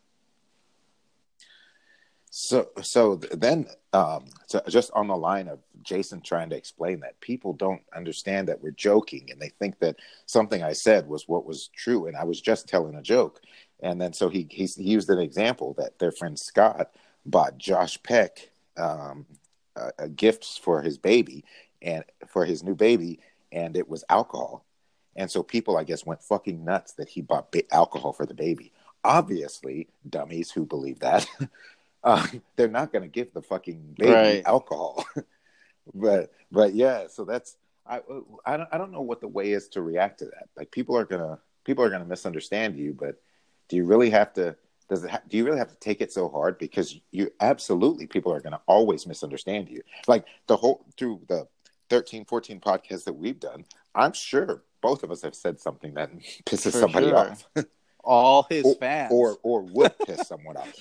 So, 2.37 2.67
so 2.81 3.15
then, 3.15 3.65
um, 3.93 4.25
so 4.45 4.61
just 4.67 4.91
on 4.91 5.07
the 5.07 5.15
line 5.15 5.47
of 5.47 5.59
Jason 5.83 6.19
trying 6.19 6.49
to 6.49 6.57
explain 6.57 6.99
that 6.99 7.17
people 7.21 7.53
don't 7.53 7.81
understand 7.95 8.49
that 8.49 8.61
we're 8.61 8.71
joking 8.71 9.29
and 9.31 9.39
they 9.39 9.53
think 9.57 9.79
that 9.79 9.95
something 10.25 10.61
I 10.61 10.73
said 10.73 11.07
was 11.07 11.29
what 11.29 11.45
was 11.45 11.69
true, 11.69 12.07
and 12.07 12.17
I 12.17 12.25
was 12.25 12.41
just 12.41 12.67
telling 12.67 12.95
a 12.95 13.01
joke. 13.01 13.39
And 13.79 14.01
then, 14.01 14.11
so 14.11 14.27
he 14.27 14.47
he, 14.49 14.65
he 14.65 14.83
used 14.83 15.09
an 15.09 15.19
example 15.19 15.75
that 15.77 15.97
their 15.97 16.11
friend 16.11 16.37
Scott 16.37 16.91
bought 17.25 17.57
Josh 17.57 18.03
Peck 18.03 18.49
um, 18.75 19.25
uh, 19.75 19.91
uh, 19.99 20.07
gifts 20.15 20.57
for 20.57 20.81
his 20.81 20.97
baby 20.97 21.43
and 21.81 22.03
for 22.27 22.45
his 22.45 22.63
new 22.63 22.75
baby, 22.75 23.19
and 23.51 23.75
it 23.77 23.87
was 23.89 24.03
alcohol. 24.09 24.65
And 25.15 25.29
so 25.31 25.43
people, 25.43 25.77
I 25.77 25.83
guess, 25.83 26.05
went 26.05 26.23
fucking 26.23 26.63
nuts 26.63 26.93
that 26.93 27.09
he 27.09 27.21
bought 27.21 27.51
ba- 27.51 27.73
alcohol 27.73 28.13
for 28.13 28.25
the 28.25 28.33
baby. 28.33 28.71
Obviously, 29.03 29.87
dummies 30.09 30.51
who 30.51 30.65
believe 30.65 30.99
that. 30.99 31.27
uh, 32.03 32.25
they're 32.55 32.67
not 32.67 32.91
going 32.91 33.03
to 33.03 33.07
give 33.07 33.33
the 33.33 33.41
fucking 33.41 33.95
baby 33.97 34.11
Right. 34.11 34.43
alcohol. 34.45 35.05
but 35.93 36.31
but 36.51 36.73
yeah, 36.73 37.07
so 37.07 37.23
that's 37.25 37.57
I 37.87 38.01
I 38.45 38.57
don't 38.57 38.69
I 38.71 38.77
don't 38.77 38.91
know 38.91 39.01
what 39.01 39.21
the 39.21 39.27
way 39.27 39.51
is 39.51 39.67
to 39.69 39.81
react 39.81 40.19
to 40.19 40.25
that. 40.25 40.49
Like 40.57 40.71
people 40.71 40.97
are 40.97 41.05
gonna 41.05 41.39
people 41.63 41.83
are 41.83 41.89
gonna 41.89 42.05
misunderstand 42.05 42.77
you, 42.77 42.93
but 42.93 43.21
do 43.69 43.75
you 43.75 43.85
really 43.85 44.09
have 44.09 44.33
to? 44.33 44.55
Does 44.89 45.03
it? 45.03 45.09
Ha- 45.09 45.21
do 45.27 45.37
you 45.37 45.45
really 45.45 45.57
have 45.57 45.69
to 45.69 45.79
take 45.79 46.01
it 46.01 46.11
so 46.11 46.29
hard? 46.29 46.57
Because 46.57 46.99
you 47.11 47.31
absolutely 47.39 48.05
people 48.07 48.31
are 48.31 48.39
gonna 48.39 48.61
always 48.67 49.07
misunderstand 49.07 49.69
you. 49.69 49.81
Like 50.07 50.25
the 50.47 50.57
whole 50.57 50.85
through 50.97 51.21
the 51.27 51.47
13, 51.89 52.25
14 52.25 52.59
podcasts 52.59 53.03
that 53.05 53.13
we've 53.13 53.39
done, 53.39 53.65
I'm 53.95 54.13
sure 54.13 54.63
both 54.81 55.03
of 55.03 55.11
us 55.11 55.21
have 55.23 55.35
said 55.35 55.59
something 55.59 55.93
that 55.95 56.11
pisses 56.45 56.71
For 56.71 56.79
somebody 56.79 57.07
sure. 57.07 57.17
off. 57.17 57.47
All 58.03 58.45
his 58.51 58.63
or, 58.65 58.75
fans. 58.75 59.11
or 59.11 59.37
or 59.41 59.61
would 59.63 59.97
piss 60.05 60.27
someone 60.27 60.57
off. 60.57 60.71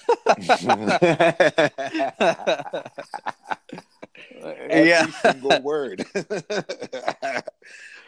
Every 4.43 4.89
yeah, 4.89 5.07
single 5.07 5.63
word. 5.63 6.05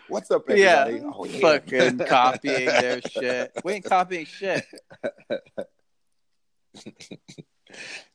What's 0.08 0.30
up, 0.30 0.44
yeah, 0.50 0.84
everybody? 0.86 1.14
Oh, 1.18 1.24
yeah. 1.24 1.40
fucking 1.40 1.98
copying 2.06 2.66
their 2.66 3.00
shit. 3.00 3.52
We 3.64 3.72
ain't 3.72 3.84
copying 3.86 4.26
shit. 4.26 4.64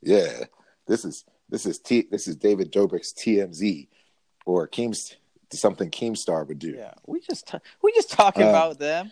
Yeah, 0.02 0.46
this 0.88 1.06
is 1.06 1.26
this 1.50 1.66
is 1.66 1.78
T, 1.80 2.08
this 2.10 2.28
is 2.28 2.36
David 2.36 2.72
Dobrik's 2.72 3.14
TMZ, 3.14 3.88
or 4.46 4.66
Keems 4.68 5.16
something 5.52 5.92
Keemstar 5.92 6.48
would 6.48 6.58
do. 6.60 6.72
Yeah, 6.72 6.94
we 7.06 7.20
just 7.20 7.48
t- 7.48 7.58
we 7.84 7.92
just 7.94 8.10
talking 8.12 8.44
Um, 8.44 8.50
about 8.50 8.80
them. 8.80 9.12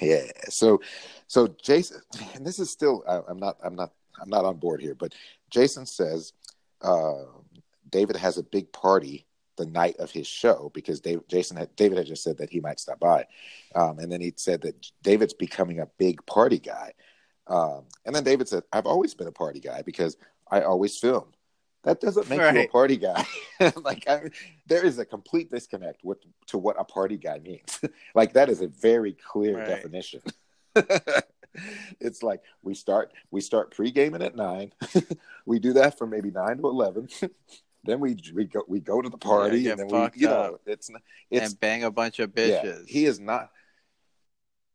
Yeah. 0.00 0.22
So, 0.48 0.80
so 1.26 1.48
Jason, 1.62 2.00
and 2.34 2.44
this 2.46 2.58
is 2.58 2.70
still, 2.70 3.04
I, 3.08 3.20
I'm 3.28 3.38
not, 3.38 3.56
I'm 3.62 3.74
not, 3.76 3.92
I'm 4.20 4.28
not 4.28 4.44
on 4.44 4.56
board 4.56 4.80
here, 4.80 4.94
but 4.94 5.14
Jason 5.50 5.86
says 5.86 6.32
uh, 6.82 7.22
David 7.90 8.16
has 8.16 8.38
a 8.38 8.42
big 8.42 8.72
party 8.72 9.26
the 9.56 9.66
night 9.66 9.96
of 9.98 10.10
his 10.10 10.26
show 10.26 10.70
because 10.74 11.00
Dave, 11.00 11.20
Jason 11.28 11.56
had, 11.56 11.74
David 11.76 11.98
had 11.98 12.06
just 12.06 12.22
said 12.22 12.38
that 12.38 12.50
he 12.50 12.60
might 12.60 12.80
stop 12.80 13.00
by, 13.00 13.26
um, 13.74 13.98
and 13.98 14.10
then 14.10 14.20
he 14.20 14.32
said 14.36 14.60
that 14.62 14.90
David's 15.02 15.34
becoming 15.34 15.80
a 15.80 15.88
big 15.98 16.24
party 16.26 16.58
guy, 16.58 16.92
um, 17.46 17.84
and 18.04 18.14
then 18.14 18.24
David 18.24 18.48
said, 18.48 18.62
"I've 18.72 18.86
always 18.86 19.14
been 19.14 19.28
a 19.28 19.32
party 19.32 19.60
guy 19.60 19.82
because 19.82 20.16
I 20.50 20.62
always 20.62 20.98
film." 20.98 21.32
That 21.84 22.00
doesn't 22.00 22.28
make 22.28 22.40
you 22.52 22.62
a 22.62 22.66
party 22.68 22.96
guy. 22.96 23.24
like 23.76 24.08
I, 24.08 24.30
there 24.66 24.84
is 24.84 24.98
a 24.98 25.04
complete 25.04 25.50
disconnect 25.52 26.04
with 26.04 26.18
to 26.48 26.58
what 26.58 26.74
a 26.80 26.84
party 26.84 27.16
guy 27.16 27.38
means. 27.38 27.80
like 28.14 28.32
that 28.32 28.48
is 28.48 28.60
a 28.60 28.66
very 28.66 29.12
clear 29.12 29.58
Right. 29.58 29.66
definition. 29.66 30.20
it's 32.00 32.24
like 32.24 32.42
we 32.62 32.74
start 32.74 33.12
we 33.30 33.40
start 33.40 33.70
pre-gaming 33.70 34.20
at 34.22 34.34
nine. 34.34 34.72
we 35.46 35.58
do 35.60 35.72
that 35.74 35.96
from 35.96 36.10
maybe 36.10 36.30
nine 36.32 36.58
to 36.58 36.66
eleven. 36.66 37.08
Then 37.86 38.00
we 38.00 38.16
we 38.34 38.44
go 38.44 38.62
we 38.68 38.80
go 38.80 39.00
to 39.00 39.08
the 39.08 39.18
party 39.18 39.58
Yeah, 39.60 39.72
and 39.72 39.80
then 39.80 39.86
we 39.88 40.20
you 40.20 40.28
know 40.28 40.58
it's 40.66 40.90
it's 41.30 41.50
and 41.52 41.60
bang 41.60 41.84
a 41.84 41.90
bunch 41.90 42.18
of 42.18 42.32
yeah, 42.36 42.62
bitches. 42.62 42.88
he 42.88 43.04
is 43.06 43.18
not 43.20 43.50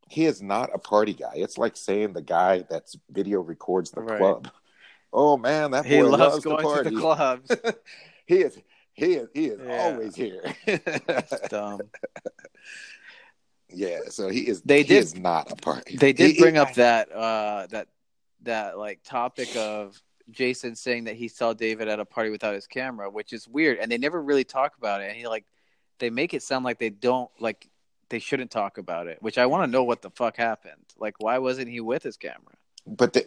he 0.10 0.26
is 0.26 0.42
not 0.42 0.70
a 0.74 0.78
party 0.78 1.14
guy. 1.14 1.32
It's 1.36 1.58
like 1.58 1.78
saying 1.78 2.14
the 2.14 2.22
guy 2.22 2.66
that's 2.70 2.98
video 3.10 3.40
records 3.42 3.92
the 3.92 4.02
Right. 4.02 4.18
club. 4.20 4.50
Oh 5.14 5.38
man, 5.38 5.72
that 5.72 5.84
boy 5.84 5.90
He 5.90 6.02
loves 6.04 6.44
to 6.44 6.50
going 6.50 6.84
to 6.84 6.90
the 6.90 7.00
clubs. 7.00 7.52
he 8.26 8.38
is 8.42 8.58
he 8.94 9.14
is 9.14 9.30
he 9.34 9.46
is 9.48 9.60
Yeah. 9.60 9.78
always 9.80 10.16
here. 10.16 10.44
Dumb. 11.50 11.90
yeah, 13.70 14.00
so 14.10 14.28
he 14.30 14.48
is 14.48 14.62
They 14.62 14.80
he 14.80 14.90
did- 14.90 14.98
is 15.04 15.16
not 15.16 15.52
a 15.52 15.56
party. 15.56 15.96
They 15.98 16.14
did 16.14 16.36
He- 16.36 16.40
bring 16.42 16.58
up 16.58 16.74
that 16.74 17.12
uh 17.12 17.68
that 17.72 17.88
that 18.44 18.78
like 18.78 19.02
topic 19.04 19.56
of 19.56 20.02
Jason 20.32 20.76
saying 20.76 21.06
that 21.06 21.16
he 21.16 21.28
saw 21.28 21.54
David 21.54 21.88
at 21.88 22.00
a 22.00 22.06
party 22.06 22.30
without 22.30 22.54
his 22.54 22.68
camera, 22.68 23.10
which 23.10 23.34
is 23.34 23.48
weird, 23.48 23.78
and 23.80 23.92
they 23.92 23.98
never 23.98 24.22
really 24.22 24.44
talk 24.44 24.78
about 24.78 25.02
it. 25.02 25.10
And 25.10 25.18
he 25.18 25.28
like 25.28 25.46
they 26.00 26.10
make 26.10 26.34
it 26.34 26.44
sound 26.44 26.66
like 26.66 26.80
they 26.80 26.90
don't 26.90 27.30
like 27.40 27.70
they 28.10 28.20
shouldn't 28.20 28.52
talk 28.52 28.78
about 28.78 29.08
it, 29.08 29.22
which 29.22 29.38
I 29.38 29.46
want 29.46 29.64
to 29.64 29.72
know 29.72 29.84
what 29.84 30.02
the 30.02 30.10
fuck 30.10 30.36
happened. 30.36 30.84
Like, 30.98 31.16
why 31.20 31.38
wasn't 31.38 31.70
he 31.70 31.80
with 31.80 32.04
his 32.04 32.18
camera? 32.18 32.56
but 32.88 33.14
the, 33.14 33.26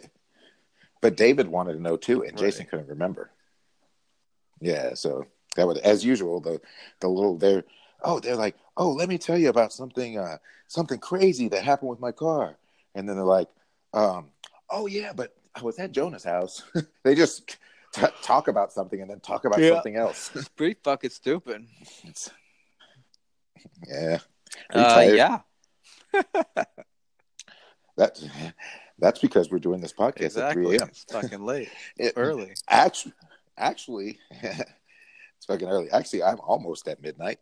but 1.01 1.15
David 1.15 1.47
wanted 1.47 1.73
to 1.73 1.81
know 1.81 1.97
too, 1.97 2.23
and 2.23 2.33
Right. 2.33 2.45
Jason 2.45 2.65
couldn't 2.65 2.87
remember. 2.89 3.31
Yeah, 4.59 4.93
so 4.93 5.25
that 5.55 5.67
was 5.67 5.77
as 5.79 6.03
usual 6.03 6.39
the 6.39 6.59
the 6.99 7.07
little 7.07 7.37
they're 7.37 7.63
oh 8.03 8.19
they're 8.19 8.35
like 8.35 8.55
oh 8.77 8.91
let 8.91 9.09
me 9.09 9.17
tell 9.17 9.37
you 9.37 9.49
about 9.49 9.71
something 9.73 10.17
uh 10.17 10.37
something 10.67 10.99
crazy 10.99 11.47
that 11.49 11.63
happened 11.63 11.89
with 11.89 11.99
my 11.99 12.11
car, 12.11 12.57
and 12.93 13.07
then 13.07 13.15
they're 13.15 13.25
like 13.25 13.49
um 13.93 14.27
oh 14.69 14.87
yeah 14.87 15.13
but 15.13 15.35
I 15.55 15.61
was 15.61 15.79
at 15.79 15.91
Jonah's 15.91 16.23
house. 16.23 16.63
they 17.03 17.15
just 17.15 17.57
t- 17.93 18.05
talk 18.21 18.47
about 18.47 18.71
something 18.73 19.01
and 19.01 19.09
then 19.09 19.19
talk 19.21 19.45
about 19.45 19.59
Yeah. 19.59 19.69
something 19.75 19.95
else. 19.95 20.31
It's 20.35 20.49
pretty 20.49 20.77
fucking 20.83 21.09
stupid. 21.11 21.65
It's- 22.03 22.29
yeah, 23.87 24.19
Uh, 24.73 25.03
yeah, 25.13 25.39
that 27.97 28.19
that's 28.99 29.19
because 29.19 29.49
we're 29.49 29.59
doing 29.59 29.81
this 29.81 29.91
podcast 29.93 30.21
exactly. 30.21 30.63
at 30.63 30.67
3 30.69 30.77
a.m. 30.77 30.87
It's 30.89 31.03
fucking 31.11 31.43
late, 31.45 31.69
It- 31.97 32.13
early. 32.15 32.53
Actually, 32.69 33.13
actually, 33.57 34.19
it's 34.41 35.45
fucking 35.47 35.67
early. 35.67 35.89
Actually, 35.91 36.23
I'm 36.23 36.39
almost 36.41 36.87
at 36.87 37.01
midnight. 37.01 37.39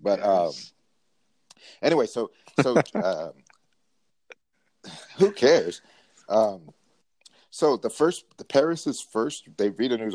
but 0.00 0.22
um, 0.22 0.52
anyway, 1.80 2.06
so 2.06 2.30
so 2.60 2.76
um, 2.94 3.32
who 5.18 5.30
cares? 5.32 5.80
Um, 6.28 6.70
so 7.58 7.76
the 7.76 7.90
first, 7.90 8.24
the 8.36 8.44
Paris's 8.44 9.00
first, 9.00 9.48
they 9.56 9.70
read 9.70 9.90
a 9.90 9.98
news 9.98 10.14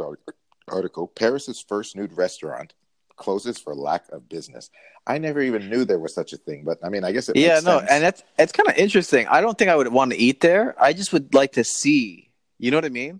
article. 0.69 1.07
Paris's 1.07 1.59
first 1.59 1.93
nude 1.93 2.13
restaurant 2.13 2.73
closes 3.17 3.57
for 3.57 3.75
lack 3.75 4.09
of 4.13 4.29
business. 4.29 4.69
I 5.05 5.17
never 5.17 5.41
even 5.41 5.69
knew 5.69 5.83
there 5.83 5.99
was 5.99 6.15
such 6.15 6.31
a 6.31 6.37
thing, 6.37 6.63
but 6.63 6.77
I 6.81 6.87
mean, 6.87 7.03
I 7.03 7.11
guess 7.11 7.27
it. 7.27 7.35
yeah, 7.35 7.59
no, 7.59 7.79
sense. 7.79 7.91
and 7.91 8.01
that's 8.01 8.23
it's 8.39 8.53
kind 8.53 8.69
of 8.69 8.77
interesting. 8.77 9.27
I 9.27 9.41
don't 9.41 9.57
think 9.57 9.69
I 9.69 9.75
would 9.75 9.89
want 9.89 10.11
to 10.11 10.17
eat 10.17 10.39
there. 10.39 10.73
I 10.81 10.93
just 10.93 11.11
would 11.11 11.33
like 11.33 11.51
to 11.53 11.65
see. 11.65 12.31
You 12.59 12.71
know 12.71 12.77
what 12.77 12.85
I 12.85 12.89
mean? 12.89 13.19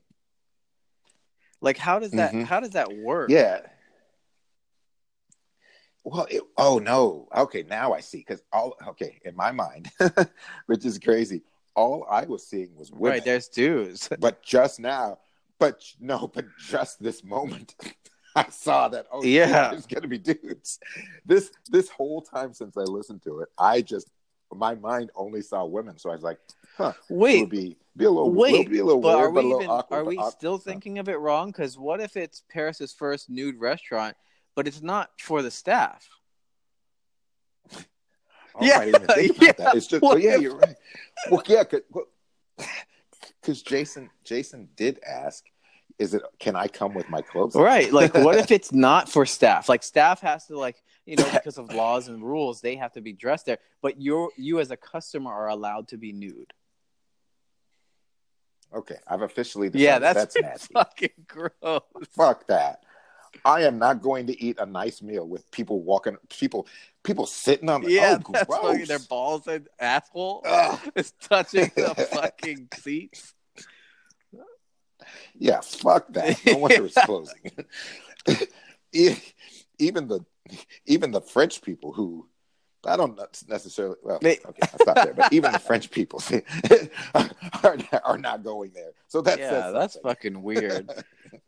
Like, 1.59 1.77
how 1.77 1.99
does 1.99 2.11
that 2.11 2.31
Mhm. 2.31 2.45
how 2.45 2.61
does 2.61 2.71
that 2.71 2.95
work? 2.95 3.29
Yeah. 3.29 3.59
Well, 6.05 6.27
it, 6.31 6.43
oh 6.57 6.79
no. 6.79 7.27
Okay, 7.35 7.63
now 7.63 7.91
I 7.91 7.99
see. 7.99 8.19
Because 8.19 8.41
all 8.53 8.77
okay 8.87 9.19
in 9.25 9.35
my 9.35 9.51
mind, 9.51 9.91
which 10.67 10.85
is 10.85 10.97
crazy. 10.97 11.41
All 11.75 12.05
I 12.09 12.25
was 12.25 12.45
seeing 12.47 12.75
was 12.75 12.91
women. 12.91 13.11
Right, 13.11 13.25
there's 13.25 13.47
dudes. 13.47 14.09
but 14.19 14.43
just 14.43 14.79
now, 14.79 15.19
but 15.59 15.83
no, 15.99 16.27
but 16.33 16.45
just 16.59 17.01
this 17.01 17.23
moment, 17.23 17.75
I 18.35 18.49
saw 18.49 18.87
that. 18.89 19.07
Oh, 19.11 19.23
Yeah. 19.23 19.71
there's 19.71 19.85
gonna 19.87 20.07
be 20.07 20.17
dudes. 20.19 20.79
This 21.25 21.51
this 21.69 21.89
whole 21.89 22.21
time 22.21 22.53
since 22.53 22.77
I 22.77 22.81
listened 22.81 23.23
to 23.23 23.39
it, 23.39 23.49
I 23.57 23.81
just 23.81 24.09
my 24.53 24.75
mind 24.75 25.09
only 25.15 25.41
saw 25.41 25.65
women. 25.65 25.97
So 25.97 26.09
I 26.11 26.13
was 26.13 26.21
like, 26.21 26.37
huh, 26.77 26.93
it 27.09 27.13
Wait, 27.13 27.39
would 27.41 27.49
be 27.49 27.77
be 27.97 28.05
a 28.05 28.09
little 28.09 28.31
wait, 28.31 28.69
be 28.69 28.79
a 28.79 28.85
little 28.85 29.01
but 29.01 29.17
weird, 29.17 29.29
are 29.29 29.31
but 29.31 29.39
a 29.39 29.43
we 29.43 29.49
little 29.53 29.61
even 29.63 29.71
awkward. 29.71 29.97
are 29.97 30.05
we 30.05 30.17
awkward. 30.17 30.31
still 30.33 30.57
thinking 30.59 30.99
of 30.99 31.09
it 31.09 31.15
wrong? 31.15 31.47
Because 31.47 31.77
what 31.77 32.01
if 32.01 32.15
it's 32.17 32.43
Paris's 32.49 32.91
first 32.93 33.29
nude 33.31 33.59
restaurant, 33.59 34.15
but 34.55 34.67
it's 34.67 34.81
not 34.81 35.09
for 35.19 35.41
the 35.41 35.49
staff? 35.51 36.07
Oh, 38.55 38.65
Yeah, 38.65 38.79
I 38.79 38.85
didn't 38.85 39.03
even 39.03 39.15
think 39.15 39.37
about 39.37 39.45
yeah. 39.45 39.51
that. 39.65 39.75
It's 39.75 39.87
just, 39.87 40.03
oh 40.03 40.15
yeah, 40.15 40.35
you're 40.35 40.57
right. 40.57 40.75
Well, 41.29 41.43
yeah, 41.47 41.63
because 43.41 43.61
Jason 43.63 44.09
Jason 44.23 44.69
did 44.75 44.99
ask, 45.07 45.45
"Is 45.99 46.13
it? 46.13 46.23
Can 46.39 46.55
I 46.55 46.67
come 46.67 46.93
with 46.93 47.09
my 47.09 47.21
clothes?" 47.21 47.55
Right. 47.55 47.91
Like, 47.91 48.13
what 48.13 48.37
if 48.37 48.51
it's 48.51 48.71
not 48.71 49.09
for 49.09 49.25
staff? 49.25 49.69
Like, 49.69 49.83
staff 49.83 50.21
has 50.21 50.47
to 50.47 50.57
like 50.57 50.81
you 51.05 51.15
know 51.15 51.29
because 51.33 51.57
of 51.57 51.73
laws 51.73 52.07
and 52.07 52.23
rules, 52.23 52.61
they 52.61 52.75
have 52.75 52.93
to 52.93 53.01
be 53.01 53.13
dressed 53.13 53.45
there. 53.45 53.57
But 53.81 53.99
you 53.99 54.31
you 54.37 54.59
as 54.59 54.71
a 54.71 54.77
customer 54.77 55.31
are 55.31 55.49
allowed 55.49 55.87
to 55.89 55.97
be 55.97 56.11
nude. 56.11 56.53
Okay, 58.75 58.95
I've 59.07 59.21
officially 59.21 59.69
decided 59.69 59.85
Yeah, 59.85 59.99
that's, 59.99 60.33
that's 60.33 60.41
nasty. 60.41 60.73
fucking 60.73 61.09
gross. 61.27 61.81
Fuck 62.15 62.47
that. 62.47 62.83
I 63.45 63.61
am 63.63 63.77
not 63.77 64.01
going 64.01 64.27
to 64.27 64.41
eat 64.41 64.57
a 64.59 64.65
nice 64.65 65.01
meal 65.01 65.27
with 65.27 65.49
people 65.51 65.81
walking, 65.81 66.17
people, 66.29 66.67
people 67.03 67.25
sitting 67.25 67.69
on 67.69 67.81
the. 67.81 67.91
Yeah, 67.91 68.17
oh, 68.19 68.31
that's 68.31 68.45
gross. 68.45 68.61
fucking 68.61 68.85
their 68.85 68.99
balls 68.99 69.47
and 69.47 69.67
asshole 69.79 70.43
Ugh. 70.45 70.79
is 70.95 71.11
touching 71.19 71.71
the 71.75 71.95
fucking 72.13 72.69
seats. 72.75 73.33
Yeah, 75.37 75.61
fuck 75.61 76.07
that. 76.13 76.39
No 76.45 76.57
wonder 76.57 76.85
it's 76.85 76.95
closing. 76.95 77.51
Even 79.79 80.07
the, 80.07 80.25
even 80.85 81.11
the 81.11 81.21
French 81.21 81.61
people 81.61 81.91
who, 81.91 82.27
I 82.85 82.95
don't 82.95 83.19
necessarily. 83.49 83.95
Well, 84.03 84.17
okay, 84.17 84.39
I'll 84.45 84.79
stop 84.79 84.95
there. 84.95 85.13
But 85.13 85.33
even 85.33 85.51
the 85.51 85.59
French 85.59 85.89
people 85.89 86.21
are, 87.63 87.77
are 88.03 88.17
not 88.17 88.43
going 88.43 88.71
there. 88.73 88.91
So 89.07 89.21
that's 89.21 89.39
yeah, 89.39 89.49
says 89.49 89.73
that's 89.73 89.97
fucking 89.97 90.41
weird. 90.41 90.89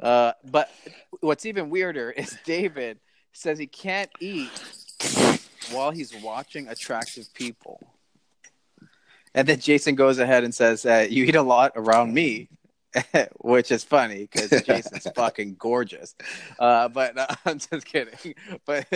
Uh, 0.02 0.34
but 0.50 0.69
what's 1.21 1.45
even 1.45 1.69
weirder 1.69 2.12
is 2.12 2.38
David 2.45 3.00
says 3.34 3.60
he 3.60 3.67
can't 3.67 4.10
eat 4.19 4.50
while 5.71 5.91
he's 5.91 6.15
watching 6.21 6.67
attractive 6.67 7.34
people. 7.34 7.80
And 9.34 9.48
then 9.48 9.60
Jason 9.60 9.95
goes 9.95 10.19
ahead 10.19 10.43
and 10.45 10.56
says, 10.56 10.86
uh, 10.86 11.06
"You 11.10 11.26
eat 11.26 11.36
a 11.36 11.41
lot 11.41 11.74
around 11.76 12.13
me," 12.13 12.48
which 13.41 13.71
is 13.71 13.84
funny 13.84 14.30
because 14.32 14.62
Jason's 14.63 15.08
fucking 15.15 15.56
gorgeous. 15.60 16.15
Uh, 16.58 16.88
but 16.88 17.17
uh, 17.17 17.28
I'm 17.45 17.60
just 17.60 17.86
kidding. 17.86 18.36
But 18.65 18.88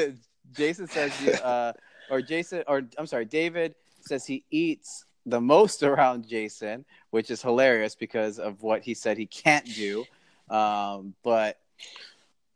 Jason 0.54 0.88
says, 0.88 1.12
you, 1.22 1.34
uh, 1.34 1.74
or 2.10 2.22
Jason, 2.22 2.64
or 2.68 2.84
I'm 2.98 3.08
sorry, 3.08 3.26
David 3.26 3.76
says 4.02 4.26
he 4.26 4.44
eats 4.50 5.06
the 5.26 5.42
most 5.42 5.84
around 5.84 6.28
Jason, 6.28 6.86
which 7.12 7.30
is 7.30 7.42
hilarious 7.42 7.96
because 7.96 8.40
of 8.40 8.62
what 8.64 8.82
he 8.82 8.94
said 8.94 9.18
he 9.18 9.26
can't 9.26 9.66
do. 9.66 10.06
Um, 10.50 11.14
but 11.24 11.60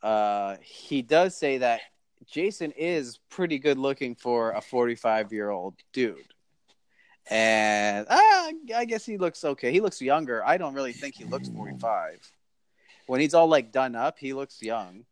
uh, 0.01 0.57
he 0.61 1.01
does 1.01 1.37
say 1.37 1.59
that 1.59 1.81
Jason 2.25 2.71
is 2.71 3.19
pretty 3.29 3.59
good 3.59 3.77
looking 3.77 4.15
for 4.15 4.51
a 4.51 4.61
45 4.61 5.31
year 5.31 5.49
old 5.49 5.75
dude. 5.91 6.17
And 7.29 8.05
uh, 8.09 8.51
I 8.75 8.85
guess 8.85 9.05
he 9.05 9.17
looks 9.17 9.43
okay. 9.45 9.71
He 9.71 9.79
looks 9.79 10.01
younger. 10.01 10.45
I 10.45 10.57
don't 10.57 10.73
really 10.73 10.91
think 10.93 11.15
he 11.15 11.23
looks 11.23 11.49
45. 11.49 12.19
When 13.07 13.21
he's 13.21 13.33
all 13.33 13.47
like 13.47 13.71
done 13.71 13.95
up, 13.95 14.17
he 14.19 14.33
looks 14.33 14.61
young. 14.61 15.05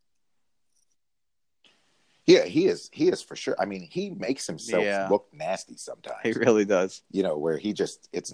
Yeah, 2.25 2.45
he 2.45 2.67
is. 2.67 2.89
He 2.93 3.07
is 3.09 3.21
for 3.21 3.35
sure. 3.35 3.55
I 3.59 3.65
mean, 3.65 3.87
he 3.89 4.11
makes 4.11 4.45
himself 4.45 4.83
Yeah. 4.83 5.07
look 5.09 5.27
nasty 5.33 5.75
sometimes. 5.77 6.19
He 6.23 6.31
really 6.33 6.65
does. 6.65 7.01
you 7.11 7.23
know, 7.23 7.37
where 7.37 7.57
he 7.57 7.73
just 7.73 8.07
it's. 8.13 8.33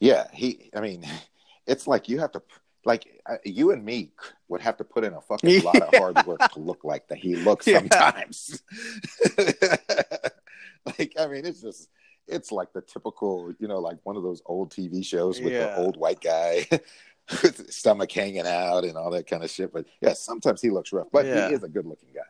Yeah, 0.00 0.26
he. 0.32 0.70
I 0.74 0.80
mean, 0.80 1.04
it's 1.66 1.86
like 1.86 2.08
you 2.08 2.18
have 2.20 2.32
to. 2.32 2.42
Like 2.86 3.20
uh, 3.28 3.36
you 3.44 3.72
and 3.72 3.84
me 3.84 4.12
would 4.48 4.60
have 4.62 4.76
to 4.78 4.84
put 4.84 5.04
in 5.04 5.12
a 5.12 5.20
fucking 5.20 5.62
lot 5.64 5.82
of 5.82 5.92
hard 5.98 6.24
work 6.26 6.38
to 6.52 6.60
look 6.60 6.84
like 6.84 7.08
that 7.08 7.18
he 7.18 7.36
looks 7.36 7.66
Yeah. 7.66 7.80
sometimes. 7.80 8.62
like 10.98 11.12
I 11.18 11.26
mean, 11.26 11.44
it's 11.44 11.60
just 11.60 11.88
it's 12.28 12.50
like 12.52 12.72
the 12.72 12.80
typical, 12.80 13.52
you 13.58 13.68
know, 13.68 13.78
like 13.78 13.98
one 14.04 14.16
of 14.16 14.22
those 14.22 14.40
old 14.46 14.70
TV 14.70 15.04
shows 15.04 15.40
with 15.40 15.52
Yeah. 15.52 15.66
the 15.66 15.76
old 15.78 15.96
white 15.96 16.20
guy 16.20 16.66
with 17.42 17.56
his 17.66 17.74
stomach 17.76 18.10
hanging 18.12 18.46
out 18.46 18.84
and 18.84 18.96
all 18.96 19.10
that 19.10 19.26
kind 19.26 19.42
of 19.44 19.50
shit. 19.50 19.72
But 19.72 19.86
yeah, 20.00 20.12
sometimes 20.14 20.62
he 20.62 20.70
looks 20.70 20.92
rough, 20.92 21.08
but 21.12 21.26
Yeah. 21.26 21.48
he 21.48 21.54
is 21.54 21.62
a 21.64 21.68
good 21.68 21.86
looking 21.86 22.10
guy. 22.14 22.20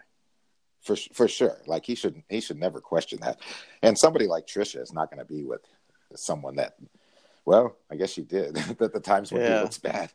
For, 0.83 0.97
for 0.97 1.27
sure, 1.29 1.59
like 1.67 1.85
he 1.85 1.95
should 1.97 2.23
he 2.29 2.41
should 2.41 2.59
never 2.61 2.81
question 2.81 3.19
that, 3.23 3.41
and 3.83 3.99
somebody 3.99 4.27
like 4.29 4.47
Trisha 4.47 4.81
is 4.81 4.93
not 4.93 5.11
going 5.11 5.19
to 5.19 5.25
be 5.25 5.43
with 5.45 5.61
someone 6.15 6.55
that, 6.57 6.77
well, 7.45 7.77
I 7.91 7.97
guess 7.97 8.11
she 8.13 8.23
did 8.23 8.57
at 8.57 8.79
the 8.93 9.01
times 9.01 9.33
when 9.33 9.43
Yeah. 9.43 9.57
he 9.57 9.63
looks 9.65 9.79
bad. 9.79 10.13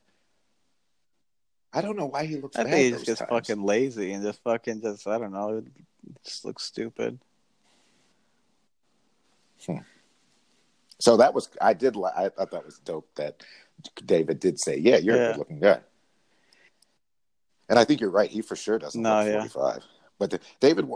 I 1.73 1.81
don't 1.81 1.95
know 1.95 2.05
why 2.07 2.25
he 2.25 2.37
looks 2.37 2.57
I 2.57 2.63
bad. 2.63 2.71
think 2.71 2.83
he's 2.83 2.97
those 2.97 3.05
just 3.05 3.19
times. 3.19 3.29
fucking 3.29 3.63
lazy 3.63 4.11
and 4.13 4.23
just 4.23 4.43
fucking 4.43 4.81
just 4.81 5.07
I 5.07 5.17
don't 5.17 5.31
know. 5.31 5.57
It 5.57 5.65
just 6.25 6.43
looks 6.45 6.63
stupid. 6.63 7.19
Hmm. 9.65 9.77
So 10.99 11.17
that 11.17 11.33
was 11.33 11.49
I 11.61 11.73
did 11.73 11.95
I 11.97 12.29
thought 12.29 12.51
that 12.51 12.65
was 12.65 12.79
dope 12.79 13.09
that 13.15 13.43
David 14.05 14.39
did 14.39 14.59
say, 14.59 14.77
yeah, 14.77 14.97
you're 14.97 15.15
a 15.15 15.27
good 15.31 15.37
looking 15.37 15.59
guy. 15.59 15.79
And 17.69 17.79
I 17.79 17.85
think 17.85 18.01
you're 18.01 18.11
right. 18.11 18.29
He 18.29 18.41
for 18.41 18.55
sure 18.55 18.77
doesn't 18.77 19.01
No, 19.01 19.19
look 19.19 19.27
yeah. 19.27 19.47
45. 19.47 19.83
But 20.19 20.29
the, 20.31 20.39
David 20.59 20.87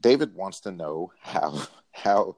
David 0.00 0.34
wants 0.34 0.60
to 0.60 0.70
know 0.70 1.12
how 1.20 1.62
how 1.92 2.36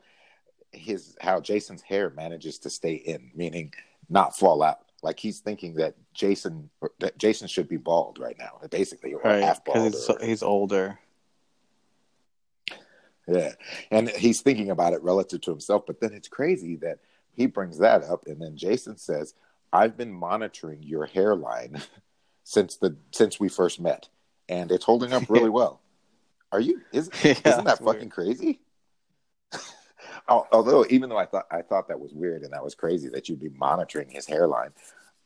his 0.72 1.16
how 1.20 1.40
Jason's 1.40 1.82
hair 1.82 2.10
manages 2.10 2.58
to 2.60 2.70
stay 2.70 2.94
in, 2.94 3.30
meaning 3.34 3.72
not 4.08 4.36
fall 4.36 4.62
out. 4.62 4.80
Like 5.04 5.20
he's 5.20 5.40
thinking 5.40 5.74
that 5.74 5.94
Jason 6.14 6.70
that 6.98 7.18
Jason 7.18 7.46
should 7.46 7.68
be 7.68 7.76
bald 7.76 8.18
right 8.18 8.36
now, 8.38 8.58
basically, 8.70 9.12
or 9.14 9.20
Right. 9.22 9.42
half 9.42 9.64
bald. 9.64 9.92
he's, 9.92 10.08
or- 10.10 10.18
he's 10.24 10.42
older. 10.42 10.98
Yeah. 13.28 13.52
And 13.90 14.08
he's 14.08 14.40
thinking 14.42 14.70
about 14.70 14.92
it 14.92 15.02
relative 15.02 15.40
to 15.42 15.50
himself. 15.50 15.84
But 15.86 16.00
then 16.00 16.12
it's 16.12 16.28
crazy 16.28 16.76
that 16.76 16.98
he 17.32 17.46
brings 17.46 17.78
that 17.78 18.02
up. 18.04 18.26
And 18.26 18.40
then 18.40 18.56
Jason 18.56 18.96
says, 18.98 19.34
I've 19.72 19.96
been 19.96 20.12
monitoring 20.12 20.82
your 20.82 21.06
hairline 21.06 21.80
since 22.44 22.76
the 22.76 22.96
since 23.12 23.38
we 23.38 23.48
first 23.48 23.80
met. 23.80 24.08
And 24.48 24.70
it's 24.72 24.84
holding 24.84 25.12
up 25.12 25.24
really 25.28 25.50
well. 25.50 25.80
Are 26.52 26.60
you 26.60 26.80
is, 26.92 27.10
Yeah, 27.24 27.34
isn't 27.44 27.64
that 27.64 27.82
fucking 27.84 28.10
crazy? 28.10 28.60
Al- 30.28 30.48
Although 30.52 30.86
even 30.88 31.10
though 31.10 31.18
I 31.18 31.26
thought 31.26 31.46
I 31.50 31.62
thought 31.62 31.88
that 31.88 32.00
was 32.00 32.12
weird 32.12 32.42
and 32.42 32.52
that 32.52 32.64
was 32.64 32.74
crazy 32.74 33.08
that 33.10 33.28
you'd 33.28 33.40
be 33.40 33.50
monitoring 33.50 34.08
his 34.10 34.26
hairline, 34.26 34.70